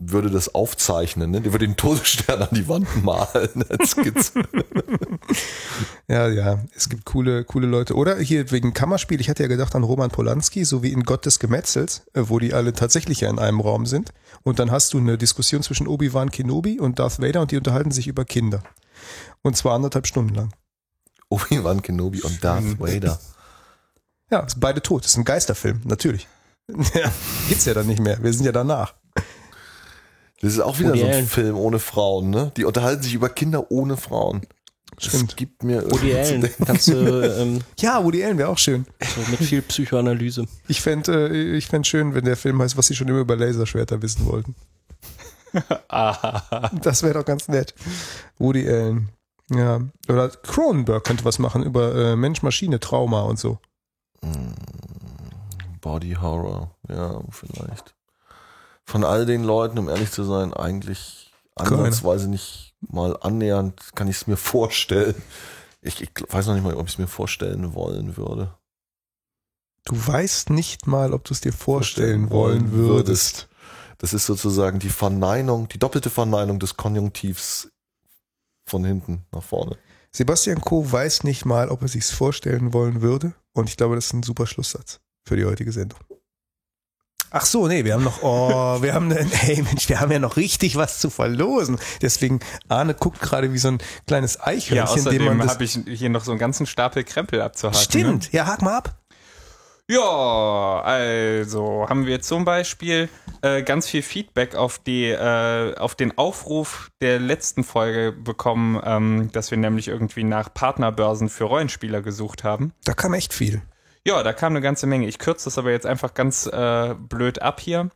würde 0.00 0.30
das 0.30 0.54
aufzeichnen, 0.54 1.30
ne? 1.30 1.40
Der 1.40 1.52
würde 1.52 1.66
den 1.66 1.76
Todesstern 1.76 2.42
an 2.42 2.48
die 2.52 2.68
Wand 2.68 3.02
malen 3.02 3.64
als 3.68 3.90
Skizze. 3.90 4.32
Ja, 6.10 6.26
ja, 6.26 6.64
es 6.74 6.88
gibt 6.88 7.04
coole, 7.04 7.44
coole 7.44 7.66
Leute. 7.66 7.94
Oder 7.94 8.16
hier 8.16 8.50
wegen 8.50 8.72
Kammerspiel, 8.72 9.20
ich 9.20 9.28
hatte 9.28 9.42
ja 9.42 9.48
gedacht 9.48 9.74
an 9.74 9.82
Roman 9.82 10.10
Polanski, 10.10 10.64
so 10.64 10.82
wie 10.82 10.90
in 10.90 11.02
Gott 11.02 11.26
des 11.26 11.38
Gemetzels, 11.38 12.06
äh, 12.14 12.22
wo 12.24 12.38
die 12.38 12.54
alle 12.54 12.72
tatsächlich 12.72 13.20
ja 13.20 13.28
in 13.28 13.38
einem 13.38 13.60
Raum 13.60 13.84
sind. 13.84 14.14
Und 14.42 14.58
dann 14.58 14.70
hast 14.70 14.94
du 14.94 14.98
eine 14.98 15.18
Diskussion 15.18 15.62
zwischen 15.62 15.86
Obi-Wan 15.86 16.30
Kenobi 16.30 16.80
und 16.80 16.98
Darth 16.98 17.20
Vader 17.20 17.42
und 17.42 17.50
die 17.50 17.58
unterhalten 17.58 17.90
sich 17.90 18.06
über 18.06 18.24
Kinder. 18.24 18.62
Und 19.42 19.58
zwar 19.58 19.74
anderthalb 19.74 20.06
Stunden 20.06 20.34
lang. 20.34 20.54
Obi-Wan 21.28 21.82
Kenobi 21.82 22.22
und 22.22 22.42
Darth 22.42 22.80
Vader. 22.80 23.20
Ja, 24.30 24.48
sind 24.48 24.60
beide 24.60 24.80
tot. 24.80 25.04
Das 25.04 25.10
ist 25.10 25.18
ein 25.18 25.24
Geisterfilm, 25.24 25.82
natürlich. 25.84 26.26
Ja, 26.94 27.10
gibt's 27.48 27.64
ja 27.64 27.74
dann 27.74 27.86
nicht 27.86 28.00
mehr. 28.00 28.22
Wir 28.22 28.32
sind 28.32 28.44
ja 28.44 28.52
danach. 28.52 28.94
Das 30.40 30.52
ist 30.52 30.60
auch 30.60 30.78
wieder 30.78 30.90
Woody 30.90 31.00
so 31.00 31.06
ein 31.06 31.12
Allen. 31.12 31.26
Film 31.26 31.56
ohne 31.56 31.78
Frauen, 31.78 32.30
ne? 32.30 32.52
Die 32.56 32.64
unterhalten 32.64 33.02
sich 33.02 33.14
über 33.14 33.28
Kinder 33.28 33.70
ohne 33.70 33.96
Frauen. 33.96 34.42
Stimmt. 34.98 35.30
Das 35.30 35.36
gibt 35.36 35.62
mir 35.62 35.82
Woody 35.90 36.14
Allen, 36.14 36.48
kannst 36.64 36.88
du 36.88 36.94
ähm, 37.22 37.60
Ja, 37.78 38.04
Woody 38.04 38.24
Allen 38.24 38.38
wäre 38.38 38.48
auch 38.48 38.58
schön. 38.58 38.86
so 39.00 39.30
mit 39.30 39.40
viel 39.40 39.62
Psychoanalyse. 39.62 40.46
Ich 40.68 40.80
fände 40.80 41.28
äh, 41.28 41.56
ich 41.56 41.66
fänd 41.66 41.86
schön, 41.86 42.14
wenn 42.14 42.24
der 42.24 42.36
Film 42.36 42.60
heißt, 42.60 42.76
was 42.76 42.86
sie 42.88 42.94
schon 42.96 43.08
immer 43.08 43.20
über 43.20 43.36
Laserschwerter 43.36 44.02
wissen 44.02 44.26
wollten. 44.26 44.54
Ah, 45.88 46.70
Das 46.82 47.02
wäre 47.02 47.14
doch 47.14 47.24
ganz 47.24 47.48
nett. 47.48 47.74
Woody 48.38 48.68
Allen. 48.68 49.08
Ja. 49.50 49.80
Oder 50.08 50.28
Cronenberg 50.28 51.02
könnte 51.04 51.24
was 51.24 51.38
machen 51.38 51.62
über 51.62 51.94
äh, 51.94 52.16
Mensch-Maschine-Trauma 52.16 53.22
und 53.22 53.38
so. 53.38 53.58
Body 55.88 56.18
Horror, 56.20 56.76
ja, 56.90 57.18
vielleicht. 57.30 57.94
Von 58.84 59.04
all 59.04 59.24
den 59.24 59.42
Leuten, 59.42 59.78
um 59.78 59.88
ehrlich 59.88 60.10
zu 60.10 60.22
sein, 60.22 60.52
eigentlich 60.52 61.32
ansatzweise 61.54 62.28
nicht 62.28 62.74
mal 62.80 63.16
annähernd, 63.22 63.80
kann 63.94 64.06
ich 64.06 64.16
es 64.16 64.26
mir 64.26 64.36
vorstellen. 64.36 65.14
Ich, 65.80 66.02
ich 66.02 66.10
weiß 66.28 66.46
noch 66.46 66.54
nicht 66.54 66.62
mal, 66.62 66.74
ob 66.74 66.88
ich 66.88 66.92
es 66.92 66.98
mir 66.98 67.06
vorstellen 67.06 67.72
wollen 67.72 68.18
würde. 68.18 68.54
Du 69.86 69.94
weißt 69.94 70.50
nicht 70.50 70.86
mal, 70.86 71.14
ob 71.14 71.24
du 71.24 71.32
es 71.32 71.40
dir 71.40 71.54
vorstellen 71.54 72.28
wollen 72.28 72.70
würdest. 72.72 73.48
Das 73.96 74.12
ist 74.12 74.26
sozusagen 74.26 74.80
die 74.80 74.90
Verneinung, 74.90 75.68
die 75.68 75.78
doppelte 75.78 76.10
Verneinung 76.10 76.58
des 76.58 76.76
Konjunktivs 76.76 77.70
von 78.66 78.84
hinten 78.84 79.24
nach 79.32 79.42
vorne. 79.42 79.78
Sebastian 80.12 80.60
Co. 80.60 80.92
weiß 80.92 81.24
nicht 81.24 81.46
mal, 81.46 81.70
ob 81.70 81.80
er 81.80 81.88
sich's 81.88 82.10
vorstellen 82.10 82.74
wollen 82.74 83.00
würde. 83.00 83.32
Und 83.54 83.70
ich 83.70 83.78
glaube, 83.78 83.94
das 83.94 84.06
ist 84.06 84.12
ein 84.12 84.22
super 84.22 84.46
Schlusssatz 84.46 85.00
für 85.28 85.36
die 85.36 85.44
heutige 85.44 85.72
Sendung. 85.72 86.00
Ach 87.30 87.44
so, 87.44 87.68
nee, 87.68 87.84
wir 87.84 87.94
haben 87.94 88.04
noch, 88.04 88.22
oh, 88.22 88.78
wir 88.82 88.94
haben, 88.94 89.10
hey 89.12 89.62
Mensch, 89.62 89.88
wir 89.88 90.00
haben 90.00 90.10
ja 90.10 90.18
noch 90.18 90.36
richtig 90.36 90.76
was 90.76 90.98
zu 90.98 91.10
verlosen. 91.10 91.78
Deswegen, 92.00 92.40
Arne 92.68 92.94
guckt 92.94 93.20
gerade 93.20 93.52
wie 93.52 93.58
so 93.58 93.68
ein 93.68 93.78
kleines 94.06 94.34
Ja, 94.34 94.46
Eichhörnchen, 94.46 95.04
dem 95.04 95.24
man 95.24 95.40
außerdem 95.42 95.50
habe 95.50 95.64
ich 95.64 95.98
hier 95.98 96.08
noch 96.08 96.24
so 96.24 96.32
einen 96.32 96.40
ganzen 96.40 96.66
Stapel 96.66 97.04
Krempel 97.04 97.42
abzuhaken. 97.42 97.80
Stimmt, 97.80 98.32
ja, 98.32 98.46
hak 98.46 98.62
mal 98.62 98.78
ab. 98.78 98.98
Ja, 99.90 100.82
also 100.82 101.86
haben 101.88 102.04
wir 102.04 102.20
zum 102.20 102.44
Beispiel 102.44 103.08
äh, 103.40 103.62
ganz 103.62 103.88
viel 103.88 104.02
Feedback 104.02 104.54
auf 104.54 104.78
die 104.78 105.06
äh, 105.06 105.74
auf 105.78 105.94
den 105.94 106.18
Aufruf 106.18 106.90
der 107.00 107.18
letzten 107.18 107.64
Folge 107.64 108.12
bekommen, 108.12 108.78
ähm, 108.84 109.30
dass 109.32 109.50
wir 109.50 109.56
nämlich 109.56 109.88
irgendwie 109.88 110.24
nach 110.24 110.52
Partnerbörsen 110.52 111.30
für 111.30 111.44
Rollenspieler 111.44 112.02
gesucht 112.02 112.44
haben. 112.44 112.74
Da 112.84 112.92
kam 112.92 113.14
echt 113.14 113.32
viel. 113.32 113.62
Ja, 114.08 114.22
da 114.22 114.32
kam 114.32 114.54
eine 114.54 114.62
ganze 114.62 114.86
Menge. 114.86 115.06
Ich 115.06 115.18
kürze 115.18 115.44
das 115.44 115.58
aber 115.58 115.70
jetzt 115.70 115.84
einfach 115.84 116.14
ganz 116.14 116.46
äh, 116.46 116.94
blöd 116.98 117.42
ab 117.42 117.60
hier, 117.60 117.90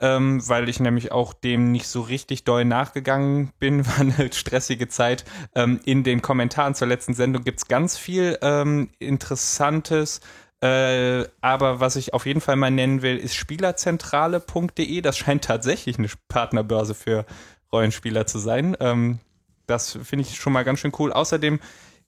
ähm, 0.00 0.40
weil 0.48 0.66
ich 0.70 0.80
nämlich 0.80 1.12
auch 1.12 1.34
dem 1.34 1.72
nicht 1.72 1.88
so 1.88 2.00
richtig 2.00 2.44
doll 2.44 2.64
nachgegangen 2.64 3.52
bin. 3.58 3.86
War 3.86 3.98
eine 3.98 4.32
stressige 4.32 4.88
Zeit. 4.88 5.26
Ähm, 5.54 5.78
in 5.84 6.04
den 6.04 6.22
Kommentaren 6.22 6.74
zur 6.74 6.88
letzten 6.88 7.12
Sendung 7.12 7.44
gibt's 7.44 7.68
ganz 7.68 7.98
viel 7.98 8.38
ähm, 8.40 8.88
Interessantes. 8.98 10.22
Äh, 10.62 11.26
aber 11.42 11.80
was 11.80 11.96
ich 11.96 12.14
auf 12.14 12.24
jeden 12.24 12.40
Fall 12.40 12.56
mal 12.56 12.70
nennen 12.70 13.02
will, 13.02 13.18
ist 13.18 13.34
spielerzentrale.de. 13.34 15.02
Das 15.02 15.18
scheint 15.18 15.44
tatsächlich 15.44 15.98
eine 15.98 16.08
Partnerbörse 16.28 16.94
für 16.94 17.26
Rollenspieler 17.70 18.24
zu 18.26 18.38
sein. 18.38 18.74
Ähm, 18.80 19.18
das 19.66 19.98
finde 20.02 20.22
ich 20.22 20.34
schon 20.34 20.54
mal 20.54 20.64
ganz 20.64 20.80
schön 20.80 20.92
cool. 20.98 21.12
Außerdem 21.12 21.60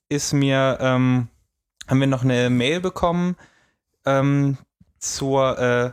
ist 0.09 0.33
mir, 0.33 0.79
ähm, 0.81 1.29
haben 1.89 2.01
wir 2.01 2.07
noch 2.07 2.25
eine 2.25 2.51
Mail 2.51 2.81
bekommen 2.81 3.37
ähm, 4.05 4.59
zur 4.99 5.59
äh, 5.59 5.93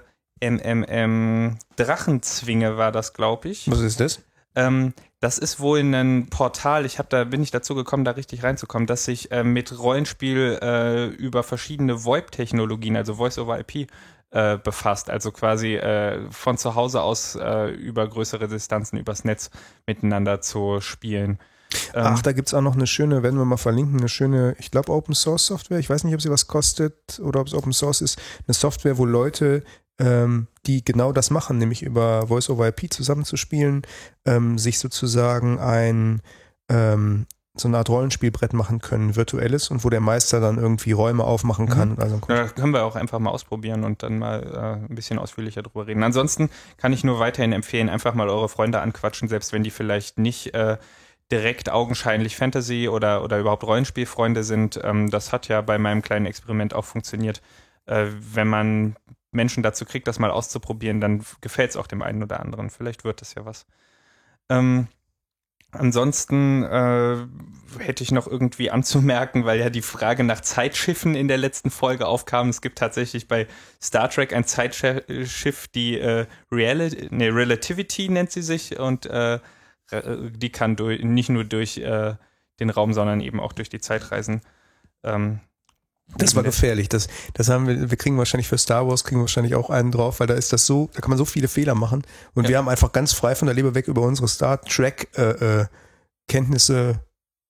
MMM 0.50 1.58
Drachenzwinge 1.76 2.78
war 2.78 2.92
das, 2.92 3.14
glaube 3.14 3.50
ich. 3.50 3.70
Was 3.70 3.80
ist 3.82 4.00
das? 4.00 4.22
Ähm, 4.56 4.94
das 5.20 5.38
ist 5.38 5.60
wohl 5.60 5.80
ein 5.80 6.28
Portal, 6.30 6.86
ich 6.86 6.98
habe 6.98 7.08
da 7.10 7.24
bin 7.24 7.44
ich 7.44 7.52
dazu 7.52 7.76
gekommen, 7.76 8.04
da 8.04 8.12
richtig 8.12 8.44
reinzukommen, 8.44 8.88
dass 8.88 9.06
sich 9.06 9.32
äh, 9.32 9.44
mit 9.44 9.78
Rollenspiel 9.78 10.60
äh, 10.62 11.06
über 11.06 11.44
verschiedene 11.44 12.04
VoIP-Technologien, 12.04 12.98
also 12.98 13.16
Voice 13.16 13.38
over 13.38 13.60
IP, 13.60 13.88
äh, 14.32 14.58
befasst. 14.58 15.10
Also 15.10 15.32
quasi 15.32 15.76
äh, 15.76 16.30
von 16.32 16.58
zu 16.58 16.76
Hause 16.76 17.02
aus 17.02 17.36
äh, 17.36 17.68
über 17.70 18.08
größere 18.08 18.48
Distanzen 18.48 18.98
übers 18.98 19.24
Netz 19.24 19.52
miteinander 19.86 20.42
zu 20.42 20.82
spielen. 20.82 21.38
Ähm, 21.94 22.04
Ach, 22.06 22.22
da 22.22 22.32
gibt's 22.32 22.54
auch 22.54 22.62
noch 22.62 22.76
eine 22.76 22.88
schöne, 22.88 23.24
werden 23.24 23.38
wir 23.38 23.46
mal 23.46 23.58
verlinken, 23.58 24.00
eine 24.00 24.10
schöne, 24.10 24.56
ich 24.60 24.72
glaube 24.72 24.92
Open 24.92 25.16
Source 25.16 25.46
Software, 25.46 25.80
ich 25.80 25.90
weiß 25.90 26.04
nicht, 26.04 26.14
ob 26.14 26.22
sie 26.22 26.30
was 26.30 26.48
kostet 26.48 27.20
oder 27.20 27.42
ob 27.42 27.48
es 27.48 27.54
Open 27.54 27.74
Source 27.74 28.02
ist, 28.02 28.20
eine 28.48 28.54
Software, 28.54 28.98
wo 28.98 29.06
Leute, 29.06 29.64
ähm, 30.00 30.48
die 30.66 30.84
genau 30.84 31.12
das 31.12 31.30
machen, 31.30 31.58
nämlich 31.58 31.84
über 31.84 32.28
Voice 32.28 32.50
over 32.50 32.68
IP 32.68 32.92
zusammenzuspielen, 32.92 33.84
ähm, 34.26 34.58
sich 34.58 34.80
sozusagen 34.80 35.60
ein 35.60 36.22
ähm, 36.70 37.26
so 37.54 37.68
eine 37.68 37.78
Art 37.78 37.90
Rollenspielbrett 37.90 38.54
machen 38.54 38.80
können, 38.80 39.16
virtuelles 39.16 39.70
und 39.72 39.84
wo 39.84 39.90
der 39.90 40.00
Meister 40.00 40.40
dann 40.40 40.58
irgendwie 40.58 40.94
Räume 40.94 41.26
aufmachen 41.26 41.68
kann. 41.68 41.94
Mhm. 41.94 42.00
Also 42.00 42.22
Ja, 42.30 42.44
das 42.44 42.56
können 42.56 42.74
wir 42.74 42.86
auch 42.86 42.96
einfach 42.96 43.20
mal 43.20 43.30
ausprobieren 43.30 43.84
und 43.84 44.04
dann 44.04 44.20
mal 44.20 44.42
äh, 44.42 44.90
ein 44.90 44.96
bisschen 44.96 45.20
ausführlicher 45.20 45.62
drüber 45.62 45.86
reden. 45.86 46.04
Ansonsten 46.04 46.50
kann 46.78 46.94
ich 46.94 47.04
nur 47.04 47.20
weiterhin 47.20 47.52
empfehlen, 47.52 47.90
einfach 47.90 48.14
mal 48.14 48.30
eure 48.30 48.48
Freunde 48.48 48.80
anquatschen, 48.80 49.28
selbst 49.28 49.52
wenn 49.52 49.64
die 49.64 49.70
vielleicht 49.70 50.18
nicht 50.18 50.54
äh, 50.54 50.78
direkt 51.32 51.70
augenscheinlich 51.70 52.36
Fantasy 52.36 52.90
oder, 52.90 53.24
oder 53.24 53.40
überhaupt 53.40 53.64
Rollenspielfreunde 53.64 54.44
sind. 54.44 54.80
Ähm, 54.84 55.10
das 55.10 55.32
hat 55.32 55.48
ja 55.48 55.62
bei 55.62 55.78
meinem 55.78 56.02
kleinen 56.02 56.26
Experiment 56.26 56.74
auch 56.74 56.86
funktioniert. 56.86 57.42
Äh, 57.86 58.08
wenn 58.34 58.48
man 58.48 58.96
Menschen 59.32 59.64
dazu 59.64 59.86
kriegt, 59.86 60.08
das 60.08 60.20
mal 60.20 60.32
auszuprobieren, 60.32 61.02
dann 61.02 61.24
gefällt 61.40 61.72
es 61.72 61.78
auch 61.78 61.88
dem 61.88 62.02
einen 62.02 62.24
oder 62.24 62.40
anderen. 62.40 62.70
Vielleicht 62.70 63.04
wird 63.04 63.22
das 63.22 63.36
ja 63.36 63.46
was. 63.46 63.66
Ähm, 64.50 64.88
Ansonsten 65.74 66.64
äh, 66.64 67.16
hätte 67.80 68.04
ich 68.04 68.12
noch 68.12 68.28
irgendwie 68.28 68.72
anzumerken, 68.72 69.46
weil 69.46 69.58
ja 69.58 69.70
die 69.70 69.82
Frage 69.82 70.26
nach 70.26 70.42
Zeitschiffen 70.42 71.16
in 71.16 71.30
der 71.30 71.38
letzten 71.38 71.72
Folge 71.72 72.08
aufkam. 72.08 72.50
Es 72.50 72.62
gibt 72.62 72.78
tatsächlich 72.78 73.30
bei 73.30 73.48
Star 73.82 74.10
Trek 74.10 74.34
ein 74.34 74.44
Zeitschiff, 74.44 75.68
die 75.70 75.98
äh, 75.98 76.26
Reality, 76.52 77.08
nee, 77.12 77.30
Relativity 77.30 78.10
nennt 78.10 78.32
sie 78.32 78.42
sich 78.42 78.78
und 78.80 79.06
äh, 79.06 79.40
die 79.92 80.52
kann 80.52 80.76
durch, 80.76 81.04
nicht 81.04 81.30
nur 81.30 81.44
durch 81.44 81.78
äh, 81.78 82.16
den 82.60 82.70
Raum, 82.70 82.94
sondern 82.94 83.22
eben 83.22 83.40
auch 83.40 83.54
durch 83.54 83.70
die 83.70 83.80
Zeit 83.82 84.12
reisen. 84.12 84.42
Ähm, 85.04 85.40
Das 86.18 86.36
war 86.36 86.44
gefährlich. 86.44 86.90
Das, 86.90 87.08
das 87.34 87.50
haben 87.50 87.68
wir, 87.68 87.90
wir 87.90 87.98
kriegen 87.98 88.18
wahrscheinlich 88.18 88.48
für 88.48 88.58
Star 88.58 88.88
Wars 88.88 89.04
kriegen 89.04 89.18
wir 89.20 89.24
wahrscheinlich 89.24 89.56
auch 89.56 89.70
einen 89.70 89.92
drauf, 89.92 90.20
weil 90.20 90.28
da 90.28 90.34
ist 90.36 90.54
das 90.54 90.66
so, 90.66 90.90
da 90.94 91.02
kann 91.02 91.10
man 91.10 91.18
so 91.18 91.26
viele 91.26 91.48
Fehler 91.48 91.76
machen. 91.76 92.04
Und 92.34 92.44
Ja. 92.44 92.50
wir 92.50 92.58
haben 92.58 92.70
einfach 92.70 92.92
ganz 92.92 93.14
frei 93.14 93.36
von 93.36 93.48
der 93.48 93.56
Leber 93.56 93.74
weg 93.76 93.88
über 93.88 94.02
unsere 94.02 94.28
Star 94.28 94.62
Trek 94.62 95.10
äh, 95.18 95.62
äh, 95.62 95.66
Kenntnisse 96.28 97.00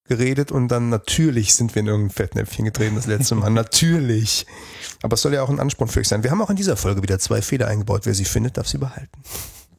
geredet 0.04 0.50
und 0.50 0.68
dann 0.68 0.88
natürlich 0.88 1.54
sind 1.54 1.74
wir 1.74 1.80
in 1.80 1.86
irgendein 1.86 2.10
Fettnäpfchen 2.14 2.64
getreten 2.64 2.96
das 2.96 3.06
letzte 3.06 3.34
Mal. 3.36 3.50
natürlich. 3.50 4.46
Aber 5.02 5.14
es 5.14 5.22
soll 5.22 5.32
ja 5.34 5.42
auch 5.42 5.48
ein 5.48 5.60
Ansporn 5.60 5.88
für 5.88 6.00
euch 6.00 6.08
sein. 6.08 6.22
Wir 6.24 6.30
haben 6.32 6.42
auch 6.42 6.50
in 6.50 6.56
dieser 6.56 6.76
Folge 6.76 7.02
wieder 7.02 7.18
zwei 7.18 7.40
Fehler 7.42 7.68
eingebaut. 7.68 8.02
Wer 8.04 8.14
sie 8.14 8.24
findet, 8.24 8.56
darf 8.56 8.66
sie 8.66 8.78
behalten. 8.78 9.22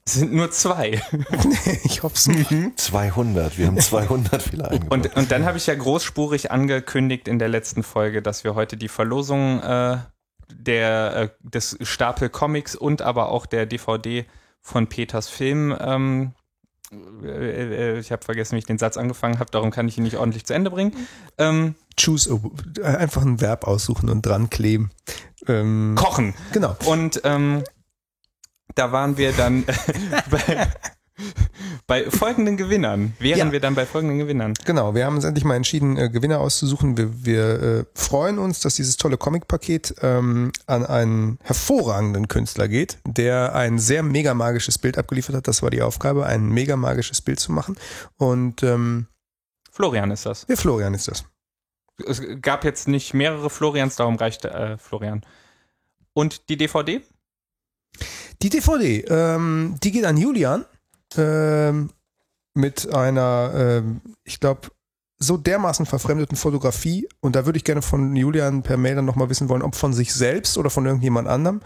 Es 0.06 0.14
sind 0.14 0.34
nur 0.34 0.52
zwei. 0.52 1.02
ich 1.84 2.04
hoffe 2.04 2.32
nicht. 2.32 2.80
200, 2.80 3.58
wir 3.58 3.68
haben 3.68 3.80
200 3.80 4.42
Fehler 4.42 4.70
eingebaut. 4.70 4.92
Und, 4.92 5.16
und 5.16 5.32
dann 5.32 5.46
habe 5.46 5.58
ich 5.58 5.68
ja 5.68 5.76
großspurig 5.76 6.52
angekündigt 6.52 7.28
in 7.28 7.40
der 7.40 7.48
letzten 7.48 7.84
Folge, 7.84 8.22
dass 8.22 8.44
wir 8.44 8.56
heute 8.56 8.76
die 8.76 8.90
Verlosung 8.90 9.62
äh, 9.62 9.98
der, 10.52 11.16
äh, 11.16 11.30
des 11.42 11.78
Stapel 11.82 12.30
Comics 12.30 12.76
und 12.76 13.02
aber 13.02 13.30
auch 13.30 13.46
der 13.46 13.66
DVD 13.66 14.26
von 14.62 14.88
Peters 14.88 15.30
Film, 15.30 15.76
ähm, 15.80 16.34
äh, 17.24 17.96
äh, 17.96 18.00
ich 18.00 18.12
habe 18.12 18.24
vergessen, 18.24 18.56
wie 18.56 18.60
ich 18.60 18.66
den 18.66 18.78
Satz 18.78 18.98
angefangen 18.98 19.40
habe, 19.40 19.52
darum 19.52 19.72
kann 19.72 19.88
ich 19.88 19.98
ihn 19.98 20.04
nicht 20.04 20.18
ordentlich 20.18 20.46
zu 20.46 20.54
Ende 20.54 20.70
bringen. 20.70 20.94
Ähm, 21.38 21.76
Choose 22.00 22.40
a, 22.82 22.88
einfach 22.88 23.22
ein 23.22 23.42
Verb 23.42 23.68
aussuchen 23.68 24.10
und 24.10 24.26
dran 24.26 24.50
kleben. 24.50 24.92
Ähm, 25.48 25.96
kochen. 25.98 26.34
genau. 26.54 26.76
Und 26.86 27.22
ähm, 27.24 27.64
da 28.76 28.92
waren 28.92 29.18
wir 29.18 29.32
dann 29.34 29.66
bei, 30.30 30.68
bei 31.86 32.10
folgenden 32.10 32.58
Gewinnern. 32.58 33.14
Wären 33.20 33.38
Ja. 33.40 33.52
wir 33.52 33.60
dann 33.60 33.76
bei 33.76 33.86
folgenden 33.86 34.18
Gewinnern. 34.20 34.54
Genau, 34.66 34.96
wir 34.96 35.06
haben 35.06 35.16
uns 35.16 35.26
endlich 35.26 35.46
mal 35.46 35.56
entschieden, 35.56 35.98
äh, 35.98 36.10
Gewinner 36.10 36.40
auszusuchen. 36.40 36.98
Wir, 36.98 37.26
wir 37.26 37.62
äh, 37.62 37.86
freuen 37.94 38.40
uns, 38.40 38.62
dass 38.62 38.76
dieses 38.76 38.98
tolle 38.98 39.18
Comic-Paket 39.18 39.96
ähm, 40.02 40.52
an 40.66 40.86
einen 40.86 41.38
hervorragenden 41.44 42.28
Künstler 42.28 42.68
geht, 42.68 42.98
der 43.06 43.54
ein 43.56 43.78
sehr 43.80 44.02
mega 44.04 44.34
magisches 44.34 44.78
Bild 44.78 44.98
abgeliefert 44.98 45.36
hat. 45.36 45.48
Das 45.48 45.62
war 45.62 45.70
die 45.70 45.82
Aufgabe, 45.82 46.26
ein 46.26 46.48
mega 46.50 46.76
magisches 46.78 47.22
Bild 47.22 47.40
zu 47.40 47.52
machen. 47.52 47.76
Und 48.18 48.64
ähm, 48.64 49.08
Florian 49.72 50.12
ist 50.12 50.26
das. 50.26 50.46
der 50.46 50.58
Florian 50.58 50.94
ist 50.94 51.08
das. 51.08 51.26
Es 52.08 52.22
gab 52.42 52.64
jetzt 52.64 52.88
nicht 52.88 53.14
mehrere 53.14 53.52
Florians, 53.52 53.96
darum 53.96 54.16
reicht 54.16 54.46
äh, 54.46 54.78
Florian. 54.80 55.22
Und 56.14 56.50
die 56.50 56.58
DVD? 56.58 57.02
Die 58.42 58.50
DVD, 58.50 59.06
ähm, 59.08 59.76
die 59.84 59.92
geht 59.92 60.06
an 60.06 60.18
Julian 60.18 60.66
ähm, 61.18 61.90
mit 62.54 62.94
einer, 62.94 63.52
ähm, 63.56 64.02
ich 64.24 64.40
glaube, 64.40 64.70
so 65.20 65.38
dermaßen 65.38 65.86
verfremdeten 65.86 66.38
Fotografie. 66.38 67.08
Und 67.22 67.36
da 67.36 67.46
würde 67.46 67.58
ich 67.58 67.64
gerne 67.64 67.82
von 67.82 68.16
Julian 68.16 68.64
per 68.64 68.78
Mail 68.78 68.96
dann 68.96 69.06
nochmal 69.06 69.30
wissen 69.30 69.50
wollen, 69.50 69.62
ob 69.62 69.76
von 69.76 69.94
sich 69.94 70.14
selbst 70.14 70.58
oder 70.58 70.70
von 70.70 70.86
irgendjemand 70.86 71.28
anderem. 71.28 71.62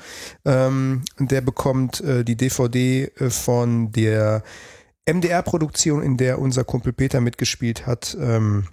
Ähm, 0.46 1.04
der 1.18 1.42
bekommt 1.42 2.02
äh, 2.02 2.24
die 2.24 2.36
DVD 2.36 3.06
äh, 3.06 3.30
von 3.30 3.92
der 3.92 4.44
MDR-Produktion, 5.10 6.04
in 6.04 6.18
der 6.18 6.40
unser 6.40 6.64
Kumpel 6.64 6.94
Peter 6.94 7.22
mitgespielt 7.22 7.88
hat, 7.88 8.16
ähm, 8.20 8.68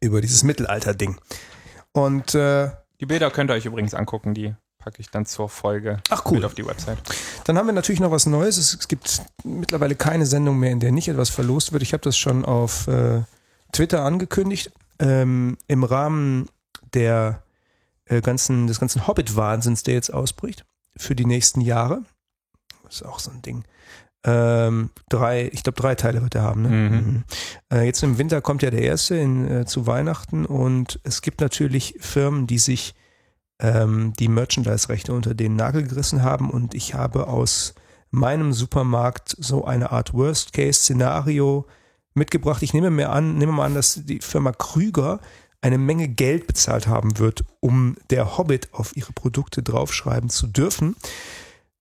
über 0.00 0.20
dieses 0.20 0.44
Mittelalter-Ding. 0.44 1.16
Und 1.92 2.34
äh, 2.34 2.70
Die 3.00 3.06
Bilder 3.06 3.30
könnt 3.30 3.50
ihr 3.50 3.54
euch 3.54 3.66
übrigens 3.66 3.94
angucken, 3.94 4.34
die 4.34 4.54
packe 4.88 5.02
ich 5.02 5.10
dann 5.10 5.26
zur 5.26 5.50
Folge 5.50 5.98
Ach, 6.08 6.22
cool. 6.26 6.36
mit 6.36 6.46
auf 6.46 6.54
die 6.54 6.64
Website. 6.64 6.96
Dann 7.44 7.58
haben 7.58 7.66
wir 7.66 7.74
natürlich 7.74 8.00
noch 8.00 8.10
was 8.10 8.24
Neues. 8.24 8.56
Es, 8.56 8.88
gibt 8.88 9.20
mittlerweile 9.44 9.94
keine 9.94 10.24
Sendung 10.24 10.58
mehr, 10.58 10.70
in 10.70 10.80
der 10.80 10.92
nicht 10.92 11.08
etwas 11.08 11.28
verlost 11.28 11.74
wird. 11.74 11.82
Ich 11.82 11.92
habe 11.92 12.02
das 12.02 12.16
schon 12.16 12.46
auf 12.46 12.86
äh, 12.86 13.20
Twitter 13.70 14.02
angekündigt. 14.02 14.72
Ähm, 14.98 15.58
Im 15.66 15.84
Rahmen 15.84 16.48
der 16.94 17.42
äh, 18.06 18.22
ganzen, 18.22 18.66
des 18.66 18.80
ganzen 18.80 19.06
Hobbit-Wahnsinns, 19.06 19.82
der 19.82 19.92
jetzt 19.92 20.08
ausbricht, 20.10 20.64
für 20.96 21.14
die 21.14 21.26
nächsten 21.26 21.60
Jahre. 21.60 22.02
Das 22.84 22.94
ist 22.94 23.02
auch 23.02 23.18
so 23.18 23.30
ein 23.30 23.42
Ding. 23.42 23.64
Ähm, 24.24 24.88
drei, 25.10 25.50
ich 25.52 25.64
glaube 25.64 25.78
drei 25.82 25.96
Teile 25.96 26.22
wird 26.22 26.34
er 26.34 26.42
haben. 26.44 26.62
Ne? 26.62 26.68
Mhm. 26.70 27.24
Äh, 27.70 27.84
jetzt 27.84 28.02
im 28.02 28.16
Winter 28.16 28.40
kommt 28.40 28.62
ja 28.62 28.70
der 28.70 28.82
erste 28.82 29.16
in, 29.16 29.50
äh, 29.50 29.66
zu 29.66 29.86
Weihnachten 29.86 30.46
und 30.46 30.98
es 31.02 31.20
gibt 31.20 31.42
natürlich 31.42 31.94
Firmen, 32.00 32.46
die 32.46 32.58
sich 32.58 32.94
ähm, 33.60 34.12
die 34.18 34.28
Merchandise-Rechte 34.28 35.12
unter 35.12 35.34
den 35.34 35.56
Nagel 35.56 35.82
gerissen 35.82 36.22
haben 36.22 36.50
und 36.50 36.74
ich 36.74 36.94
habe 36.94 37.26
aus 37.26 37.74
meinem 38.10 38.52
Supermarkt 38.52 39.36
so 39.38 39.64
eine 39.64 39.92
Art 39.92 40.14
Worst-Case-Szenario 40.14 41.66
mitgebracht. 42.14 42.62
Ich 42.62 42.74
nehme 42.74 42.90
mir 42.90 43.10
an, 43.10 43.36
nehme 43.36 43.52
mal 43.52 43.66
an, 43.66 43.74
dass 43.74 44.00
die 44.04 44.20
Firma 44.20 44.52
Krüger 44.52 45.20
eine 45.60 45.78
Menge 45.78 46.08
Geld 46.08 46.46
bezahlt 46.46 46.86
haben 46.86 47.18
wird, 47.18 47.44
um 47.60 47.96
der 48.10 48.38
Hobbit 48.38 48.72
auf 48.72 48.96
ihre 48.96 49.12
Produkte 49.12 49.62
draufschreiben 49.62 50.30
zu 50.30 50.46
dürfen. 50.46 50.96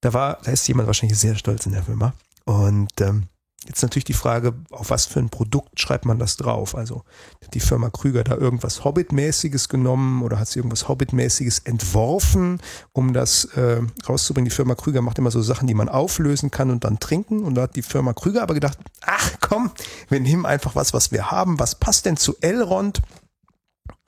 Da 0.02 0.14
war, 0.14 0.40
da 0.44 0.52
ist 0.52 0.68
jemand 0.68 0.88
wahrscheinlich 0.88 1.18
sehr 1.20 1.36
stolz 1.36 1.66
in 1.66 1.74
der 1.74 1.84
Firma. 1.84 2.14
Und 2.46 3.02
ähm, 3.02 3.24
jetzt 3.68 3.82
natürlich 3.82 4.06
die 4.06 4.14
Frage, 4.14 4.54
auf 4.72 4.90
was 4.90 5.06
für 5.06 5.20
ein 5.20 5.30
Produkt 5.30 5.80
schreibt 5.80 6.06
man 6.06 6.20
das 6.20 6.38
drauf? 6.38 6.76
Also 6.76 7.04
hat 7.44 7.54
die 7.54 7.60
Firma 7.60 7.90
Krüger 7.90 8.24
da 8.24 8.36
irgendwas 8.36 8.84
Hobbit-mäßiges 8.84 9.70
genommen 9.70 10.24
oder 10.24 10.40
hat 10.40 10.48
sie 10.48 10.60
irgendwas 10.60 10.88
Hobbit-mäßiges 10.88 11.60
entworfen, 11.66 12.62
um 12.94 13.14
das 13.14 13.46
äh, 13.56 13.82
rauszubringen? 14.08 14.50
Die 14.50 14.56
Firma 14.56 14.76
Krüger 14.76 15.02
macht 15.02 15.20
immer 15.20 15.32
so 15.32 15.42
Sachen, 15.42 15.68
die 15.68 15.74
man 15.74 15.90
auflösen 15.90 16.52
kann 16.52 16.72
und 16.72 16.84
dann 16.84 17.00
trinken. 17.00 17.44
Und 17.44 17.56
da 17.56 17.64
hat 17.64 17.76
die 17.76 17.82
Firma 17.82 18.14
Krüger 18.14 18.42
aber 18.42 18.54
gedacht, 18.54 18.78
ach 19.02 19.36
komm, 19.42 19.72
wir 20.10 20.20
nehmen 20.20 20.46
einfach 20.46 20.76
was, 20.76 20.94
was 20.94 21.12
wir 21.12 21.32
haben. 21.32 21.60
Was 21.60 21.76
passt 21.76 22.06
denn 22.06 22.18
zu 22.18 22.36
Elrond? 22.42 23.02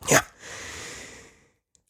Ja. 0.10 0.22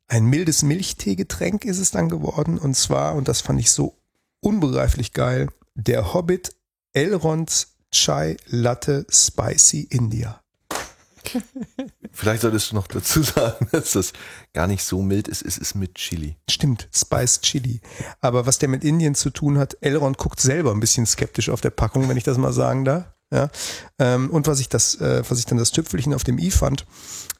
Ein 0.07 0.25
mildes 0.25 0.63
Milchteegetränk 0.63 1.65
ist 1.65 1.79
es 1.79 1.91
dann 1.91 2.09
geworden. 2.09 2.57
Und 2.57 2.75
zwar, 2.75 3.15
und 3.15 3.27
das 3.27 3.41
fand 3.41 3.59
ich 3.59 3.71
so 3.71 3.95
unbegreiflich 4.41 5.13
geil, 5.13 5.49
der 5.75 6.13
Hobbit 6.13 6.55
Elronds 6.93 7.75
Chai 7.91 8.37
Latte 8.47 9.05
Spicy 9.09 9.87
India. 9.89 10.41
Vielleicht 12.11 12.41
solltest 12.41 12.71
du 12.71 12.75
noch 12.75 12.87
dazu 12.87 13.21
sagen, 13.21 13.67
dass 13.71 13.91
das 13.91 14.13
gar 14.53 14.67
nicht 14.67 14.83
so 14.83 15.01
mild 15.01 15.27
ist. 15.27 15.43
Es 15.43 15.57
ist 15.57 15.75
mit 15.75 15.95
Chili. 15.95 16.37
Stimmt, 16.49 16.89
Spice 16.93 17.41
Chili. 17.41 17.81
Aber 18.21 18.45
was 18.45 18.57
der 18.57 18.69
mit 18.69 18.83
Indien 18.83 19.15
zu 19.15 19.29
tun 19.29 19.57
hat, 19.57 19.77
Elrond 19.81 20.17
guckt 20.17 20.39
selber 20.39 20.71
ein 20.71 20.79
bisschen 20.79 21.05
skeptisch 21.05 21.49
auf 21.49 21.61
der 21.61 21.69
Packung, 21.69 22.09
wenn 22.09 22.17
ich 22.17 22.23
das 22.23 22.37
mal 22.37 22.53
sagen 22.53 22.85
darf. 22.85 23.05
Ja. 23.31 23.49
Ähm, 23.99 24.31
und 24.31 24.47
was 24.47 24.59
ich 24.59 24.69
das, 24.69 24.95
äh, 24.95 25.23
was 25.29 25.37
ich 25.37 25.45
dann 25.45 25.59
das 25.59 25.71
Tüpfelchen 25.71 26.13
auf 26.15 26.23
dem 26.23 26.39
i 26.39 26.49
fand, 26.49 26.87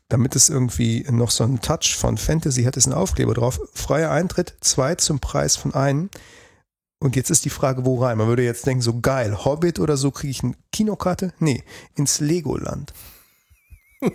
damit 0.08 0.36
es 0.36 0.50
irgendwie 0.50 1.06
noch 1.10 1.32
so 1.32 1.44
einen 1.44 1.62
Touch 1.62 1.96
von 1.98 2.18
Fantasy 2.18 2.64
hat, 2.64 2.78
ist 2.78 2.86
ein 2.86 2.94
Aufkleber 2.94 3.34
drauf. 3.34 3.60
Freier 3.74 4.12
Eintritt, 4.12 4.56
zwei 4.62 4.96
zum 4.96 5.20
Preis 5.20 5.56
von 5.56 5.74
einem. 5.74 6.10
Und 7.02 7.16
jetzt 7.16 7.30
ist 7.30 7.46
die 7.46 7.50
Frage, 7.50 7.86
wo 7.86 8.02
rein? 8.04 8.18
Man 8.18 8.28
würde 8.28 8.44
jetzt 8.44 8.66
denken, 8.66 8.82
so 8.82 9.00
geil, 9.00 9.46
Hobbit 9.46 9.80
oder 9.80 9.96
so, 9.96 10.12
kriege 10.12 10.32
ich 10.32 10.44
eine 10.44 10.54
Kinokarte? 10.72 11.34
Nee, 11.40 11.64
ins 11.96 12.20
Legoland. 12.20 12.94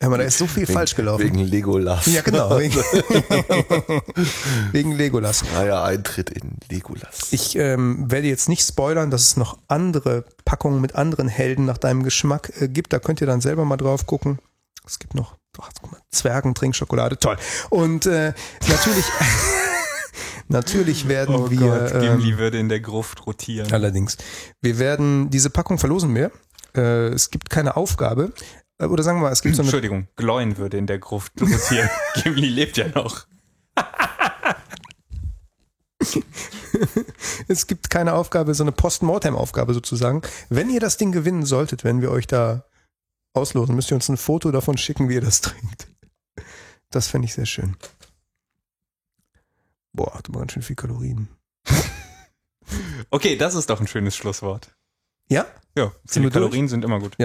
Ja, 0.00 0.08
aber 0.08 0.18
da 0.18 0.24
ist 0.24 0.38
so 0.38 0.48
viel 0.48 0.66
falsch 0.66 0.96
gelaufen. 0.96 1.22
Wegen 1.22 1.38
Legolas. 1.38 2.06
ja, 2.06 2.20
genau. 2.20 2.50
Wegen, 2.58 2.74
wegen 4.72 4.92
Legolas. 4.92 5.42
Freier 5.42 5.84
Eintritt 5.84 6.30
in 6.30 6.58
Legolas. 6.68 7.28
Ich 7.32 7.54
ähm, 7.54 8.10
werde 8.10 8.26
jetzt 8.26 8.48
nicht 8.48 8.66
spoilern, 8.66 9.12
dass 9.12 9.22
es 9.22 9.36
noch 9.36 9.56
andere 9.68 10.24
Packungen 10.44 10.80
mit 10.80 10.96
anderen 10.96 11.28
Helden 11.28 11.64
nach 11.64 11.78
deinem 11.78 12.02
Geschmack 12.02 12.52
äh, 12.60 12.66
gibt. 12.66 12.92
Da 12.92 12.98
könnt 12.98 13.20
ihr 13.20 13.28
dann 13.28 13.40
selber 13.40 13.64
mal 13.64 13.76
drauf 13.76 14.04
gucken. 14.04 14.40
Es 14.84 14.98
gibt 14.98 15.14
noch 15.14 15.36
ach, 15.60 15.70
guck 15.80 15.92
mal, 15.92 16.00
Zwergentrinkschokolade, 16.10 17.18
toll. 17.18 17.36
Und 17.70 18.06
äh, 18.06 18.32
natürlich, 18.68 19.04
natürlich 20.48 21.08
werden 21.08 21.34
Oh 21.34 21.50
wir. 21.50 21.58
Gott, 21.58 22.00
Gimli 22.00 22.32
ähm, 22.32 22.38
würde 22.38 22.58
in 22.58 22.68
der 22.68 22.80
Gruft 22.80 23.26
rotieren. 23.26 23.72
allerdings, 23.72 24.16
wir 24.60 24.78
werden 24.78 25.30
diese 25.30 25.50
Packung 25.50 25.78
verlosen 25.78 26.14
wir. 26.14 26.30
Äh, 26.76 27.08
es 27.08 27.30
gibt 27.30 27.50
keine 27.50 27.76
Aufgabe. 27.76 28.32
Äh, 28.78 28.86
Oder 28.86 29.02
sagen 29.02 29.18
wir 29.18 29.24
mal, 29.24 29.32
es 29.32 29.42
gibt 29.42 29.54
so 29.54 29.62
eine 29.62 29.68
Entschuldigung, 29.68 30.08
Gloin 30.16 30.56
würde 30.56 30.78
in 30.78 30.86
der 30.86 30.98
Gruft 30.98 31.32
rotieren. 31.40 31.88
Gimli 32.22 32.48
lebt 32.48 32.76
ja 32.76 32.88
noch. 32.88 33.26
es 37.48 37.66
gibt 37.66 37.90
keine 37.90 38.14
Aufgabe, 38.14 38.54
so 38.54 38.64
eine 38.64 38.72
Post-Mortem-Aufgabe 38.72 39.74
sozusagen. 39.74 40.22
Wenn 40.48 40.70
ihr 40.70 40.80
das 40.80 40.96
Ding 40.96 41.12
gewinnen 41.12 41.44
solltet, 41.44 41.84
wenn 41.84 42.00
wir 42.00 42.10
euch 42.10 42.26
da 42.26 42.64
auslosen, 43.32 43.74
müsst 43.74 43.90
ihr 43.90 43.96
uns 43.96 44.08
ein 44.08 44.16
Foto 44.16 44.50
davon 44.50 44.78
schicken, 44.78 45.08
wie 45.08 45.14
ihr 45.14 45.20
das 45.20 45.40
trinkt. 45.40 45.88
Das 46.90 47.08
fände 47.08 47.26
ich 47.26 47.34
sehr 47.34 47.46
schön. 47.46 47.76
Boah, 49.94 50.12
hat 50.14 50.28
aber 50.28 50.40
ganz 50.40 50.52
schön 50.52 50.62
viel 50.62 50.76
Kalorien. 50.76 51.28
Okay, 53.10 53.36
das 53.36 53.54
ist 53.54 53.70
doch 53.70 53.80
ein 53.80 53.86
schönes 53.86 54.16
Schlusswort. 54.16 54.74
Ja? 55.28 55.46
Ja, 55.76 55.92
Sind 56.04 56.22
viele 56.22 56.22
durch? 56.24 56.32
Kalorien 56.34 56.68
sind 56.68 56.84
immer 56.84 56.98
gut. 56.98 57.16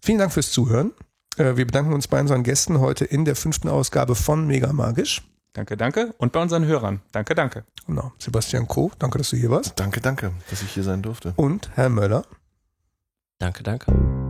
Vielen 0.00 0.18
Dank 0.18 0.32
fürs 0.32 0.52
Zuhören. 0.52 0.92
Äh, 1.36 1.56
Wir 1.56 1.66
bedanken 1.66 1.92
uns 1.92 2.06
bei 2.08 2.20
unseren 2.20 2.42
Gästen 2.42 2.80
heute 2.80 3.04
in 3.04 3.24
der 3.24 3.36
fünften 3.36 3.68
Ausgabe 3.68 4.14
von 4.14 4.46
Mega 4.46 4.72
Magisch. 4.72 5.22
Danke, 5.54 5.76
danke. 5.76 6.14
Und 6.18 6.32
bei 6.32 6.40
unseren 6.42 6.64
Hörern. 6.66 7.00
Danke, 7.12 7.34
danke. 7.34 7.64
Genau. 7.86 8.12
Sebastian 8.18 8.68
Koh, 8.68 8.90
danke, 8.98 9.18
dass 9.18 9.30
du 9.30 9.36
hier 9.36 9.50
warst. 9.50 9.72
Danke, 9.80 10.00
danke, 10.00 10.32
dass 10.50 10.62
ich 10.62 10.70
hier 10.72 10.82
sein 10.84 11.02
durfte. 11.02 11.32
Und 11.36 11.70
Herr 11.74 11.88
Möller. 11.88 12.24
Danke, 13.38 13.62
danke. 13.62 14.27